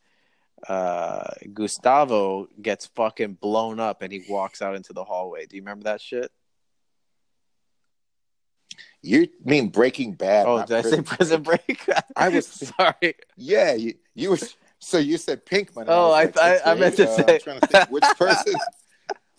uh 0.68 1.32
Gustavo 1.54 2.48
gets 2.62 2.86
fucking 2.88 3.34
blown 3.36 3.80
up 3.80 4.02
and 4.02 4.12
he 4.12 4.24
walks 4.30 4.62
out 4.62 4.76
into 4.76 4.94
the 4.94 5.04
hallway. 5.04 5.46
Do 5.46 5.56
you 5.58 5.62
remember 5.62 5.84
that 5.86 6.02
shit? 6.02 6.32
You 9.02 9.28
mean 9.44 9.70
Breaking 9.70 10.14
Bad? 10.14 10.46
oh, 10.48 10.66
did 10.66 10.78
I 10.78 10.82
say 10.90 11.02
Prison 11.02 11.44
Break? 11.44 11.90
I 12.16 12.30
was- 12.30 12.48
sorry. 12.78 13.16
Yeah, 13.38 13.74
you, 13.74 13.96
you 14.16 14.32
were. 14.32 14.38
So 14.80 14.98
you 14.98 15.18
said 15.18 15.46
Pinkman. 15.46 15.86
Oh, 15.88 16.10
was 16.10 16.14
I- 16.14 16.24
like, 16.24 16.38
I- 16.38 16.52
sixth 16.54 16.68
I 16.68 16.74
meant 16.76 16.96
to 16.98 17.10
Uh, 17.10 17.16
say- 17.16 17.34
I'm 17.36 17.42
trying 17.42 17.60
to 17.60 17.68
think 17.68 17.90
which 17.92 18.04
person. 18.18 18.54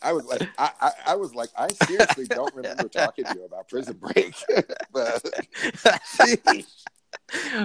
I 0.03 0.13
was 0.15 0.25
like, 0.25 0.49
I, 0.59 0.71
I, 0.81 0.91
I 1.09 1.15
was 1.17 1.35
like, 1.35 1.51
I 1.59 1.69
seriously 1.85 2.25
don't 2.25 2.55
remember 2.55 2.89
talking 2.89 3.27
to 3.27 3.35
you 3.35 3.45
about 3.45 3.69
Prison 3.69 3.99
Break. 4.01 4.35
but 4.93 5.23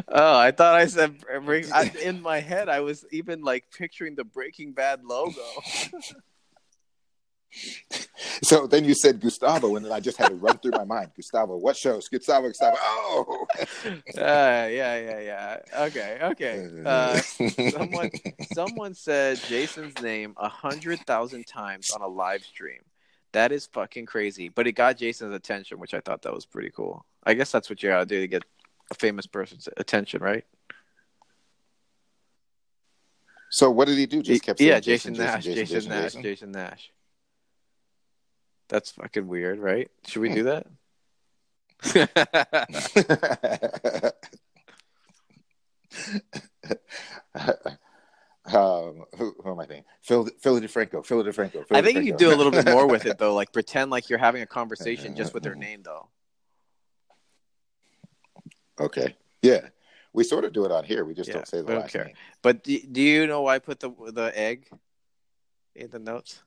oh, 0.09 0.37
I 0.37 0.51
thought 0.51 0.75
I 0.75 0.85
said. 0.87 1.15
I, 1.29 1.91
in 2.01 2.21
my 2.21 2.39
head, 2.41 2.67
I 2.67 2.81
was 2.81 3.05
even 3.11 3.41
like 3.41 3.65
picturing 3.71 4.15
the 4.15 4.25
Breaking 4.25 4.73
Bad 4.73 5.03
logo. 5.05 5.41
So 8.43 8.67
then 8.67 8.85
you 8.85 8.93
said 8.93 9.19
Gustavo, 9.19 9.75
and 9.75 9.85
then 9.85 9.91
I 9.91 9.99
just 9.99 10.17
had 10.17 10.29
to 10.29 10.35
run 10.35 10.57
through 10.57 10.71
my 10.71 10.83
mind. 10.83 11.11
Gustavo, 11.15 11.57
what 11.57 11.77
shows? 11.77 12.07
Gustavo, 12.07 12.47
Gustavo. 12.47 12.77
Oh, 12.79 13.47
uh, 13.59 13.91
yeah, 14.17 14.67
yeah, 14.69 15.19
yeah. 15.19 15.57
Okay, 15.81 16.19
okay. 16.21 16.69
Uh, 16.85 17.17
someone, 17.71 18.11
someone 18.53 18.93
said 18.93 19.39
Jason's 19.47 20.01
name 20.01 20.33
a 20.37 20.49
hundred 20.49 20.99
thousand 21.01 21.47
times 21.47 21.91
on 21.91 22.01
a 22.01 22.07
live 22.07 22.43
stream. 22.43 22.81
That 23.33 23.51
is 23.51 23.67
fucking 23.67 24.05
crazy. 24.05 24.49
But 24.49 24.67
it 24.67 24.73
got 24.73 24.97
Jason's 24.97 25.33
attention, 25.33 25.79
which 25.79 25.93
I 25.93 25.99
thought 25.99 26.21
that 26.23 26.33
was 26.33 26.45
pretty 26.45 26.69
cool. 26.69 27.05
I 27.23 27.33
guess 27.33 27.51
that's 27.51 27.69
what 27.69 27.83
you 27.83 27.89
gotta 27.89 28.05
do 28.05 28.21
to 28.21 28.27
get 28.27 28.45
a 28.91 28.95
famous 28.95 29.27
person's 29.27 29.67
attention, 29.77 30.21
right? 30.21 30.45
So 33.49 33.71
what 33.71 33.87
did 33.87 33.97
he 33.97 34.05
do? 34.05 34.21
Just 34.21 34.43
kept 34.43 34.59
saying 34.59 34.69
yeah, 34.69 34.79
Jason, 34.79 35.13
Nash, 35.13 35.43
Jason, 35.45 35.65
Jason, 35.65 35.89
Nash, 35.89 36.03
Jason? 36.03 36.23
Jason 36.23 36.51
Nash. 36.51 36.91
That's 38.67 38.91
fucking 38.91 39.27
weird, 39.27 39.59
right? 39.59 39.89
Should 40.07 40.21
we 40.21 40.29
do 40.29 40.43
that? 40.43 40.67
um, 48.45 49.05
who, 49.17 49.35
who 49.43 49.51
am 49.51 49.59
I 49.59 49.65
thinking? 49.65 49.85
Phil, 50.01 50.27
Phil 50.39 50.59
DeFranco. 50.59 51.05
Phil 51.05 51.23
DeFranco. 51.23 51.67
Phil 51.67 51.77
I 51.77 51.81
think 51.81 52.05
you 52.05 52.11
could 52.11 52.19
do 52.19 52.33
a 52.33 52.35
little 52.35 52.51
bit 52.51 52.65
more 52.65 52.87
with 52.87 53.05
it 53.05 53.17
though, 53.17 53.33
like 53.33 53.51
pretend 53.53 53.91
like 53.91 54.09
you're 54.09 54.19
having 54.19 54.41
a 54.41 54.45
conversation 54.47 55.15
just 55.15 55.33
with 55.33 55.43
their 55.43 55.55
name 55.67 55.81
though. 55.83 56.09
okay. 58.79 59.15
Yeah, 59.41 59.61
we 60.13 60.23
sort 60.23 60.43
of 60.43 60.53
do 60.53 60.65
it 60.65 60.71
on 60.71 60.83
here. 60.83 61.05
We 61.05 61.13
just 61.13 61.27
Yeah, 61.27 61.35
don't 61.35 61.47
say 61.47 61.57
the 61.57 61.65
we 61.65 61.71
don't 61.73 61.81
last 61.81 61.91
care. 61.91 62.05
name. 62.05 62.15
But 62.41 62.63
do, 62.63 62.79
do 62.91 63.01
you 63.01 63.27
know 63.27 63.43
why 63.43 63.55
I 63.55 63.59
put 63.59 63.79
the 63.79 63.91
the 64.11 64.31
egg 64.35 64.67
in 65.75 65.91
the 65.91 65.99
notes? 65.99 66.41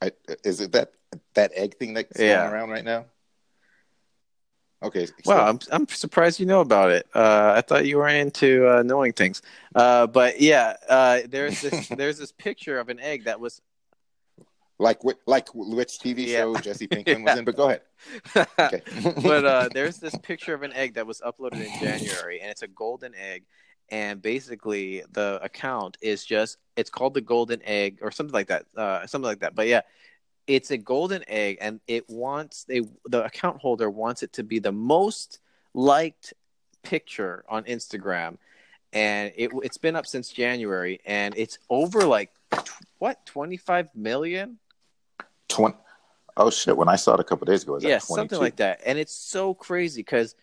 I, 0.00 0.12
is 0.44 0.60
it 0.60 0.72
that 0.72 0.92
that 1.34 1.52
egg 1.54 1.76
thing 1.78 1.94
that's 1.94 2.18
Yeah. 2.18 2.42
going 2.42 2.52
around 2.54 2.70
right 2.70 2.84
now? 2.84 3.06
Okay. 4.82 5.06
So- 5.24 5.32
I'm 5.32 5.58
I'm 5.72 5.88
surprised 5.88 6.38
you 6.38 6.46
know 6.46 6.60
about 6.60 6.90
it. 6.92 7.06
Uh, 7.14 7.52
I 7.56 7.62
thought 7.62 7.86
you 7.86 7.96
were 7.98 8.08
into 8.08 8.66
uh, 8.68 8.82
knowing 8.84 9.12
things. 9.12 9.42
Uh, 9.74 10.06
but 10.06 10.40
yeah, 10.40 10.76
uh, 10.88 11.20
there's 11.28 11.60
this 11.60 11.88
there's 11.96 12.18
this 12.18 12.32
picture 12.32 12.78
of 12.78 12.88
an 12.88 13.00
egg 13.00 13.24
that 13.24 13.40
was 13.40 13.60
like 14.78 15.02
whi- 15.02 15.18
like 15.26 15.48
which 15.52 15.98
TV 15.98 16.26
Yeah. 16.28 16.38
show 16.42 16.56
Jesse 16.58 16.86
Pinkman 16.92 17.24
was 17.24 17.38
in? 17.38 17.44
But 17.44 17.56
go 17.56 17.66
ahead. 17.70 17.80
Okay. 18.60 18.82
but 19.22 19.44
uh, 19.44 19.68
there's 19.74 19.98
this 19.98 20.14
picture 20.18 20.54
of 20.54 20.62
an 20.62 20.72
egg 20.74 20.94
that 20.94 21.06
was 21.06 21.20
uploaded 21.22 21.64
in 21.64 21.80
January, 21.80 22.40
and 22.40 22.48
it's 22.50 22.62
a 22.62 22.68
golden 22.68 23.14
egg. 23.16 23.44
And 23.90 24.20
basically, 24.22 25.02
the 25.12 25.40
account 25.42 25.96
is 26.02 26.24
just 26.24 26.58
it's 26.76 26.90
called 26.90 27.14
the 27.14 27.20
golden 27.22 27.60
egg 27.64 27.98
or 28.02 28.12
something 28.12 28.34
like 28.34 28.46
that, 28.48 28.66
uh, 28.76 29.06
something 29.08 29.26
like 29.26 29.40
that. 29.40 29.56
But 29.56 29.66
yeah, 29.66 29.80
it's 30.48 30.70
a 30.70 30.78
golden 30.78 31.22
egg, 31.28 31.58
and 31.60 31.78
it 31.86 32.08
wants 32.08 32.64
they 32.64 32.80
the 33.04 33.24
account 33.24 33.60
holder 33.60 33.88
wants 33.88 34.22
it 34.22 34.32
to 34.32 34.42
be 34.42 34.58
the 34.58 34.72
most 34.72 35.38
liked 35.74 36.32
picture 36.82 37.44
on 37.48 37.64
Instagram, 37.64 38.38
and 38.92 39.30
it 39.36 39.50
it's 39.62 39.76
been 39.76 39.94
up 39.94 40.06
since 40.06 40.30
January, 40.30 41.00
and 41.04 41.34
it's 41.36 41.58
over 41.68 42.04
like 42.04 42.32
what 42.98 43.24
twenty 43.26 43.58
five 43.58 43.94
million. 43.94 44.58
Twenty. 45.48 45.76
Oh 46.36 46.50
shit! 46.50 46.76
When 46.76 46.88
I 46.88 46.96
saw 46.96 47.14
it 47.14 47.20
a 47.20 47.24
couple 47.24 47.44
days 47.44 47.62
ago, 47.62 47.72
it 47.72 47.76
was 47.76 47.84
yeah, 47.84 47.98
something 47.98 48.38
like 48.38 48.56
that. 48.56 48.80
And 48.86 48.98
it's 48.98 49.14
so 49.14 49.52
crazy 49.52 50.00
because 50.00 50.34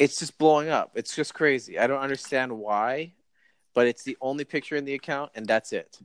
it's 0.00 0.18
just 0.18 0.36
blowing 0.36 0.68
up. 0.68 0.92
It's 0.94 1.14
just 1.14 1.32
crazy. 1.32 1.78
I 1.78 1.86
don't 1.86 2.00
understand 2.00 2.50
why, 2.58 3.12
but 3.72 3.86
it's 3.86 4.02
the 4.02 4.16
only 4.20 4.44
picture 4.44 4.74
in 4.74 4.84
the 4.84 4.94
account, 4.94 5.30
and 5.36 5.46
that's 5.46 5.72
it. 5.72 5.96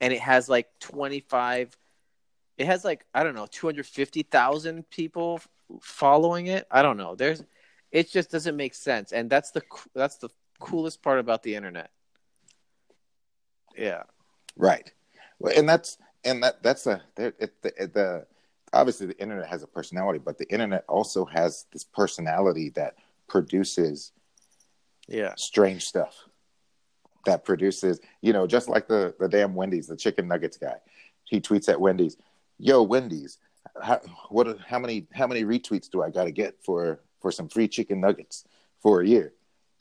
And 0.00 0.12
it 0.12 0.20
has 0.20 0.48
like 0.48 0.68
twenty 0.80 1.20
five. 1.20 1.76
It 2.58 2.66
has 2.66 2.84
like 2.84 3.04
I 3.14 3.22
don't 3.22 3.34
know, 3.34 3.46
two 3.50 3.66
hundred 3.66 3.86
fifty 3.86 4.22
thousand 4.22 4.88
people 4.90 5.40
following 5.80 6.46
it. 6.48 6.66
I 6.70 6.82
don't 6.82 6.96
know. 6.96 7.14
There's, 7.14 7.42
it 7.90 8.10
just 8.10 8.30
doesn't 8.30 8.56
make 8.56 8.74
sense, 8.74 9.12
and 9.12 9.28
that's 9.30 9.50
the 9.52 9.62
that's 9.94 10.16
the 10.16 10.28
coolest 10.60 11.02
part 11.02 11.18
about 11.18 11.42
the 11.42 11.54
internet. 11.54 11.90
Yeah. 13.76 14.04
Right. 14.56 14.90
Well, 15.38 15.52
and 15.56 15.68
that's 15.68 15.98
and 16.24 16.42
that 16.42 16.62
that's 16.62 16.86
a 16.86 17.02
there- 17.14 17.34
it, 17.38 17.62
the, 17.62 17.82
it- 17.82 17.94
the 17.94 18.26
obviously 18.72 19.06
the 19.06 19.18
internet 19.18 19.48
has 19.48 19.62
a 19.62 19.66
personality, 19.66 20.18
but 20.18 20.38
the 20.38 20.48
internet 20.50 20.84
also 20.88 21.24
has 21.24 21.66
this 21.72 21.84
personality 21.84 22.70
that 22.70 22.94
produces 23.28 24.12
Yeah. 25.08 25.34
strange 25.36 25.84
stuff. 25.84 26.14
That 27.26 27.44
produces, 27.44 28.00
you 28.22 28.32
know, 28.32 28.46
just 28.46 28.68
like 28.68 28.88
the 28.88 29.14
the 29.20 29.28
damn 29.28 29.54
Wendy's, 29.54 29.86
the 29.86 29.96
chicken 29.96 30.26
nuggets 30.26 30.56
guy. 30.56 30.76
He 31.24 31.40
tweets 31.40 31.68
at 31.68 31.80
Wendy's, 31.80 32.16
"Yo, 32.58 32.82
Wendy's, 32.82 33.38
how, 33.82 34.00
what 34.30 34.58
how 34.60 34.78
many 34.78 35.06
how 35.12 35.26
many 35.26 35.44
retweets 35.44 35.90
do 35.90 36.02
I 36.02 36.10
got 36.10 36.24
to 36.24 36.32
get 36.32 36.56
for 36.64 37.00
for 37.20 37.30
some 37.30 37.48
free 37.48 37.68
chicken 37.68 38.00
nuggets 38.00 38.44
for 38.80 39.00
a 39.00 39.06
year? 39.06 39.34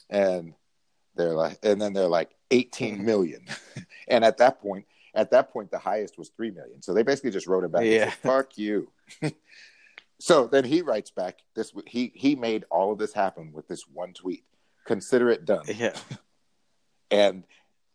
And 0.09 0.53
they're 1.15 1.34
like, 1.34 1.59
and 1.63 1.81
then 1.81 1.93
they're 1.93 2.07
like 2.07 2.31
18 2.51 3.03
million. 3.03 3.45
and 4.07 4.23
at 4.26 4.38
that 4.38 4.61
point, 4.61 4.85
at 5.13 5.31
that 5.31 5.51
point, 5.51 5.72
the 5.72 5.80
highest 5.80 6.17
was 6.17 6.30
3 6.35 6.51
million. 6.51 6.81
So 6.81 6.93
they 6.93 7.03
basically 7.03 7.31
just 7.31 7.47
wrote 7.47 7.63
it 7.63 7.72
back. 7.72 7.85
Yeah. 7.85 8.09
Said, 8.09 8.13
Fuck 8.15 8.57
you. 8.57 8.91
so 10.19 10.47
then 10.47 10.65
he 10.65 10.81
writes 10.81 11.11
back 11.11 11.39
this, 11.55 11.73
he, 11.88 12.11
he 12.13 12.35
made 12.35 12.65
all 12.69 12.91
of 12.91 12.99
this 12.99 13.13
happen 13.13 13.51
with 13.53 13.67
this 13.67 13.85
one 13.91 14.13
tweet. 14.13 14.43
Consider 14.85 15.30
it 15.30 15.45
done. 15.45 15.63
Yeah. 15.67 15.95
And 17.11 17.44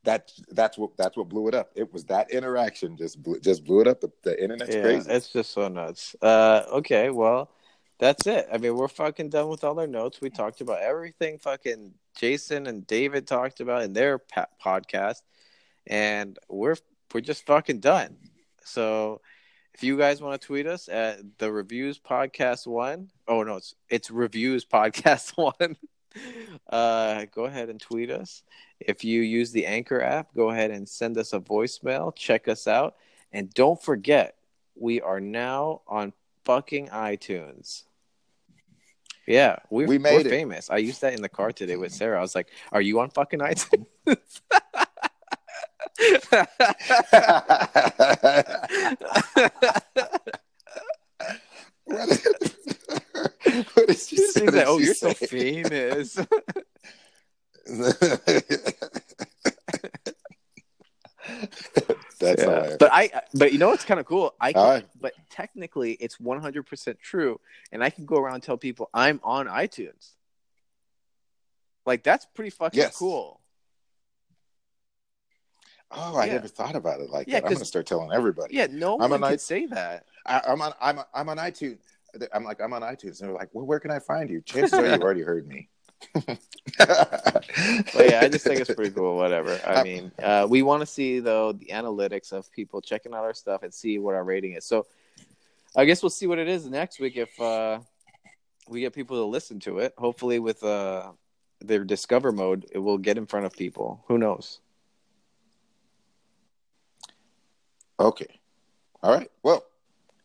that 0.05 0.33
that's 0.49 0.79
what 0.79 0.97
that's 0.97 1.17
what 1.17 1.29
blew 1.29 1.49
it 1.49 1.55
up. 1.55 1.71
It 1.75 1.93
was 1.93 2.05
that 2.05 2.31
interaction 2.31 2.97
just 2.97 3.23
blew, 3.23 3.39
just 3.41 3.65
blew 3.65 3.81
it 3.81 3.89
up. 3.89 4.01
The, 4.01 4.11
the 4.23 4.43
internet's 4.43 4.75
yeah, 4.75 4.83
crazy. 4.83 5.11
it's 5.11 5.33
just 5.33 5.53
so 5.53 5.69
nuts. 5.69 6.17
Uh, 6.23 6.63
okay, 6.73 7.11
well, 7.11 7.51
that's 7.99 8.27
it. 8.27 8.49
I 8.51 8.59
mean, 8.59 8.77
we're 8.77 8.89
fucking 8.89 9.29
done 9.29 9.49
with 9.49 9.63
all 9.63 9.79
our 9.79 9.87
notes. 9.87 10.21
We 10.21 10.31
talked 10.31 10.63
about 10.63 10.81
everything 10.81 11.39
fucking 11.39 11.93
Jason 12.19 12.67
and 12.67 12.87
David 12.87 13.27
talked 13.27 13.61
about 13.61 13.83
in 13.83 13.93
their 13.93 14.19
pa- 14.19 14.47
podcast, 14.65 15.21
and 15.87 16.39
we're 16.49 16.77
we're 17.13 17.21
just 17.21 17.45
fucking 17.45 17.81
done. 17.81 18.17
So, 18.65 19.21
if 19.75 19.83
you 19.85 19.99
guys 19.99 20.23
want 20.23 20.41
to 20.41 20.47
tweet 20.47 20.67
us 20.67 20.89
at 20.89 21.19
the 21.39 21.53
reviews 21.53 21.99
podcast 21.99 22.67
one, 22.67 23.11
oh 23.29 23.43
no, 23.43 23.57
it's 23.57 23.75
it's 23.91 24.11
reviews 24.11 24.65
podcast 24.65 25.33
one. 25.37 25.77
Uh, 26.69 27.25
go 27.35 27.45
ahead 27.45 27.69
and 27.69 27.81
tweet 27.81 28.11
us. 28.11 28.43
If 28.81 29.05
you 29.05 29.21
use 29.23 29.53
the 29.53 29.67
Anchor 29.67 30.01
app, 30.01 30.35
go 30.35 30.51
ahead 30.51 30.71
and 30.71 30.89
send 30.89 31.19
us 31.19 31.33
a 31.33 31.41
voicemail. 31.41 32.15
Check 32.15 32.49
us 32.49 32.67
out, 32.67 32.97
and 33.33 33.53
don't 33.55 33.81
forget, 33.83 34.37
we 34.75 35.01
are 35.01 35.21
now 35.21 35.83
on 35.87 36.13
fucking 36.45 36.89
iTunes. 36.89 37.85
Yeah, 39.27 39.57
we 39.71 39.85
We 39.85 39.97
we 39.97 39.99
made 39.99 40.27
are 40.27 40.29
it. 40.29 40.31
famous. 40.31 40.71
I 40.71 40.79
used 40.79 41.01
that 41.03 41.13
in 41.15 41.23
the 41.23 41.29
car 41.29 41.53
today 41.53 41.77
with 41.77 41.93
Sarah. 41.93 42.19
I 42.19 42.23
was 42.23 42.35
like, 42.35 42.49
"Are 42.73 42.81
you 42.81 43.01
on 43.01 43.11
fucking 43.11 43.41
iTunes?" 43.41 43.87
did 53.87 53.99
she 53.99 54.17
She's 54.17 54.37
like, 54.37 54.67
"Oh, 54.67 54.79
you're 54.79 54.95
so 54.95 55.13
famous." 55.15 56.15
That's 62.19 62.43
Yeah. 62.43 62.77
But 62.79 62.91
I, 62.93 63.11
but 63.35 63.53
you 63.53 63.59
know 63.59 63.69
what's 63.69 63.85
kind 63.85 64.01
of 64.01 64.07
cool? 64.07 64.35
I, 64.41 64.53
can, 64.53 64.63
right. 64.63 64.87
but 65.01 65.13
technically, 65.31 65.93
it's 65.93 66.19
100 66.21 66.65
percent 66.67 66.99
true, 67.01 67.41
and 67.73 67.83
I 67.83 67.91
can 67.91 68.05
go 68.07 68.17
around 68.19 68.35
and 68.35 68.43
tell 68.43 68.57
people 68.57 68.91
I'm 68.93 69.21
on 69.23 69.47
iTunes. 69.47 70.11
Like 71.87 72.03
that's 72.03 72.27
pretty 72.35 72.51
fucking 72.51 72.79
Yes. 72.79 72.97
cool. 72.97 73.41
Oh, 75.91 76.17
I 76.17 76.27
Yeah. 76.27 76.35
never 76.35 76.49
thought 76.49 76.77
about 76.77 77.01
it 77.01 77.11
like 77.11 77.27
Yeah, 77.27 77.41
that. 77.41 77.47
I'm 77.47 77.53
gonna 77.55 77.65
start 77.65 77.87
telling 77.87 78.13
everybody. 78.13 78.55
Yeah, 78.55 78.67
no 78.71 78.95
I'm 78.95 79.11
one 79.11 79.13
on 79.15 79.21
can 79.21 79.33
i- 79.33 79.37
say 79.37 79.67
that. 79.67 80.07
I, 80.27 80.41
I'm 80.49 80.61
on. 80.61 80.73
I'm. 80.81 81.01
I'm 81.15 81.29
on 81.31 81.39
iTunes. 81.39 81.79
I'm 82.33 82.45
like. 82.45 82.61
I'm 82.61 82.73
on 82.73 82.83
iTunes, 82.83 83.21
and 83.21 83.29
they're 83.29 83.37
like, 83.37 83.51
"Well, 83.53 83.65
where 83.67 83.81
can 83.81 83.91
I 83.91 83.99
find 83.99 84.29
you?" 84.31 84.41
Chances 84.43 84.79
are 84.79 84.87
you've 84.87 85.03
already 85.03 85.23
heard 85.23 85.47
me. 85.47 85.69
But 87.93 88.09
yeah, 88.09 88.21
I 88.23 88.29
just 88.29 88.45
think 88.47 88.61
it's 88.61 88.73
pretty 88.75 88.91
cool. 88.93 89.17
Whatever. 89.17 89.51
I 89.67 89.75
Uh, 89.81 89.85
mean, 89.85 90.13
uh, 90.23 90.47
we 90.49 90.63
want 90.63 90.81
to 90.81 90.87
see 90.87 91.21
though 91.21 91.53
the 91.53 91.67
analytics 91.67 92.33
of 92.33 92.51
people 92.53 92.81
checking 92.81 93.13
out 93.13 93.25
our 93.25 93.35
stuff 93.35 93.63
and 93.63 93.73
see 93.73 93.99
what 93.99 94.15
our 94.15 94.25
rating 94.25 94.55
is. 94.55 94.65
So, 94.65 94.87
I 95.77 95.85
guess 95.85 96.03
we'll 96.03 96.11
see 96.11 96.27
what 96.27 96.39
it 96.39 96.49
is 96.49 96.67
next 96.69 97.01
week 97.01 97.17
if 97.17 97.39
uh, 97.41 97.81
we 98.69 98.81
get 98.81 98.95
people 98.95 99.17
to 99.19 99.25
listen 99.25 99.61
to 99.61 99.79
it. 99.79 99.95
Hopefully, 99.99 100.39
with 100.39 100.63
uh, 100.65 101.13
their 101.61 101.85
discover 101.85 102.33
mode, 102.33 102.67
it 102.73 102.79
will 102.79 102.99
get 102.99 103.19
in 103.19 103.27
front 103.27 103.47
of 103.47 103.53
people. 103.53 104.03
Who 104.09 104.17
knows? 104.17 104.61
Okay. 107.99 108.41
All 109.03 109.13
right. 109.15 109.31
Well, 109.43 109.65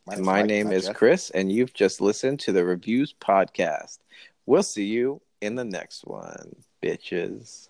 My, 0.07 0.17
My 0.17 0.41
name 0.43 0.71
is 0.71 0.85
Jeff. 0.85 0.95
Chris, 0.95 1.29
and 1.31 1.51
you've 1.51 1.73
just 1.73 1.99
listened 1.99 2.39
to 2.41 2.51
the 2.51 2.63
Reviews 2.63 3.15
Podcast. 3.19 3.97
We'll 4.45 4.61
see 4.61 4.85
you 4.85 5.19
in 5.41 5.55
the 5.55 5.65
next 5.65 6.05
one, 6.05 6.55
bitches. 6.83 7.69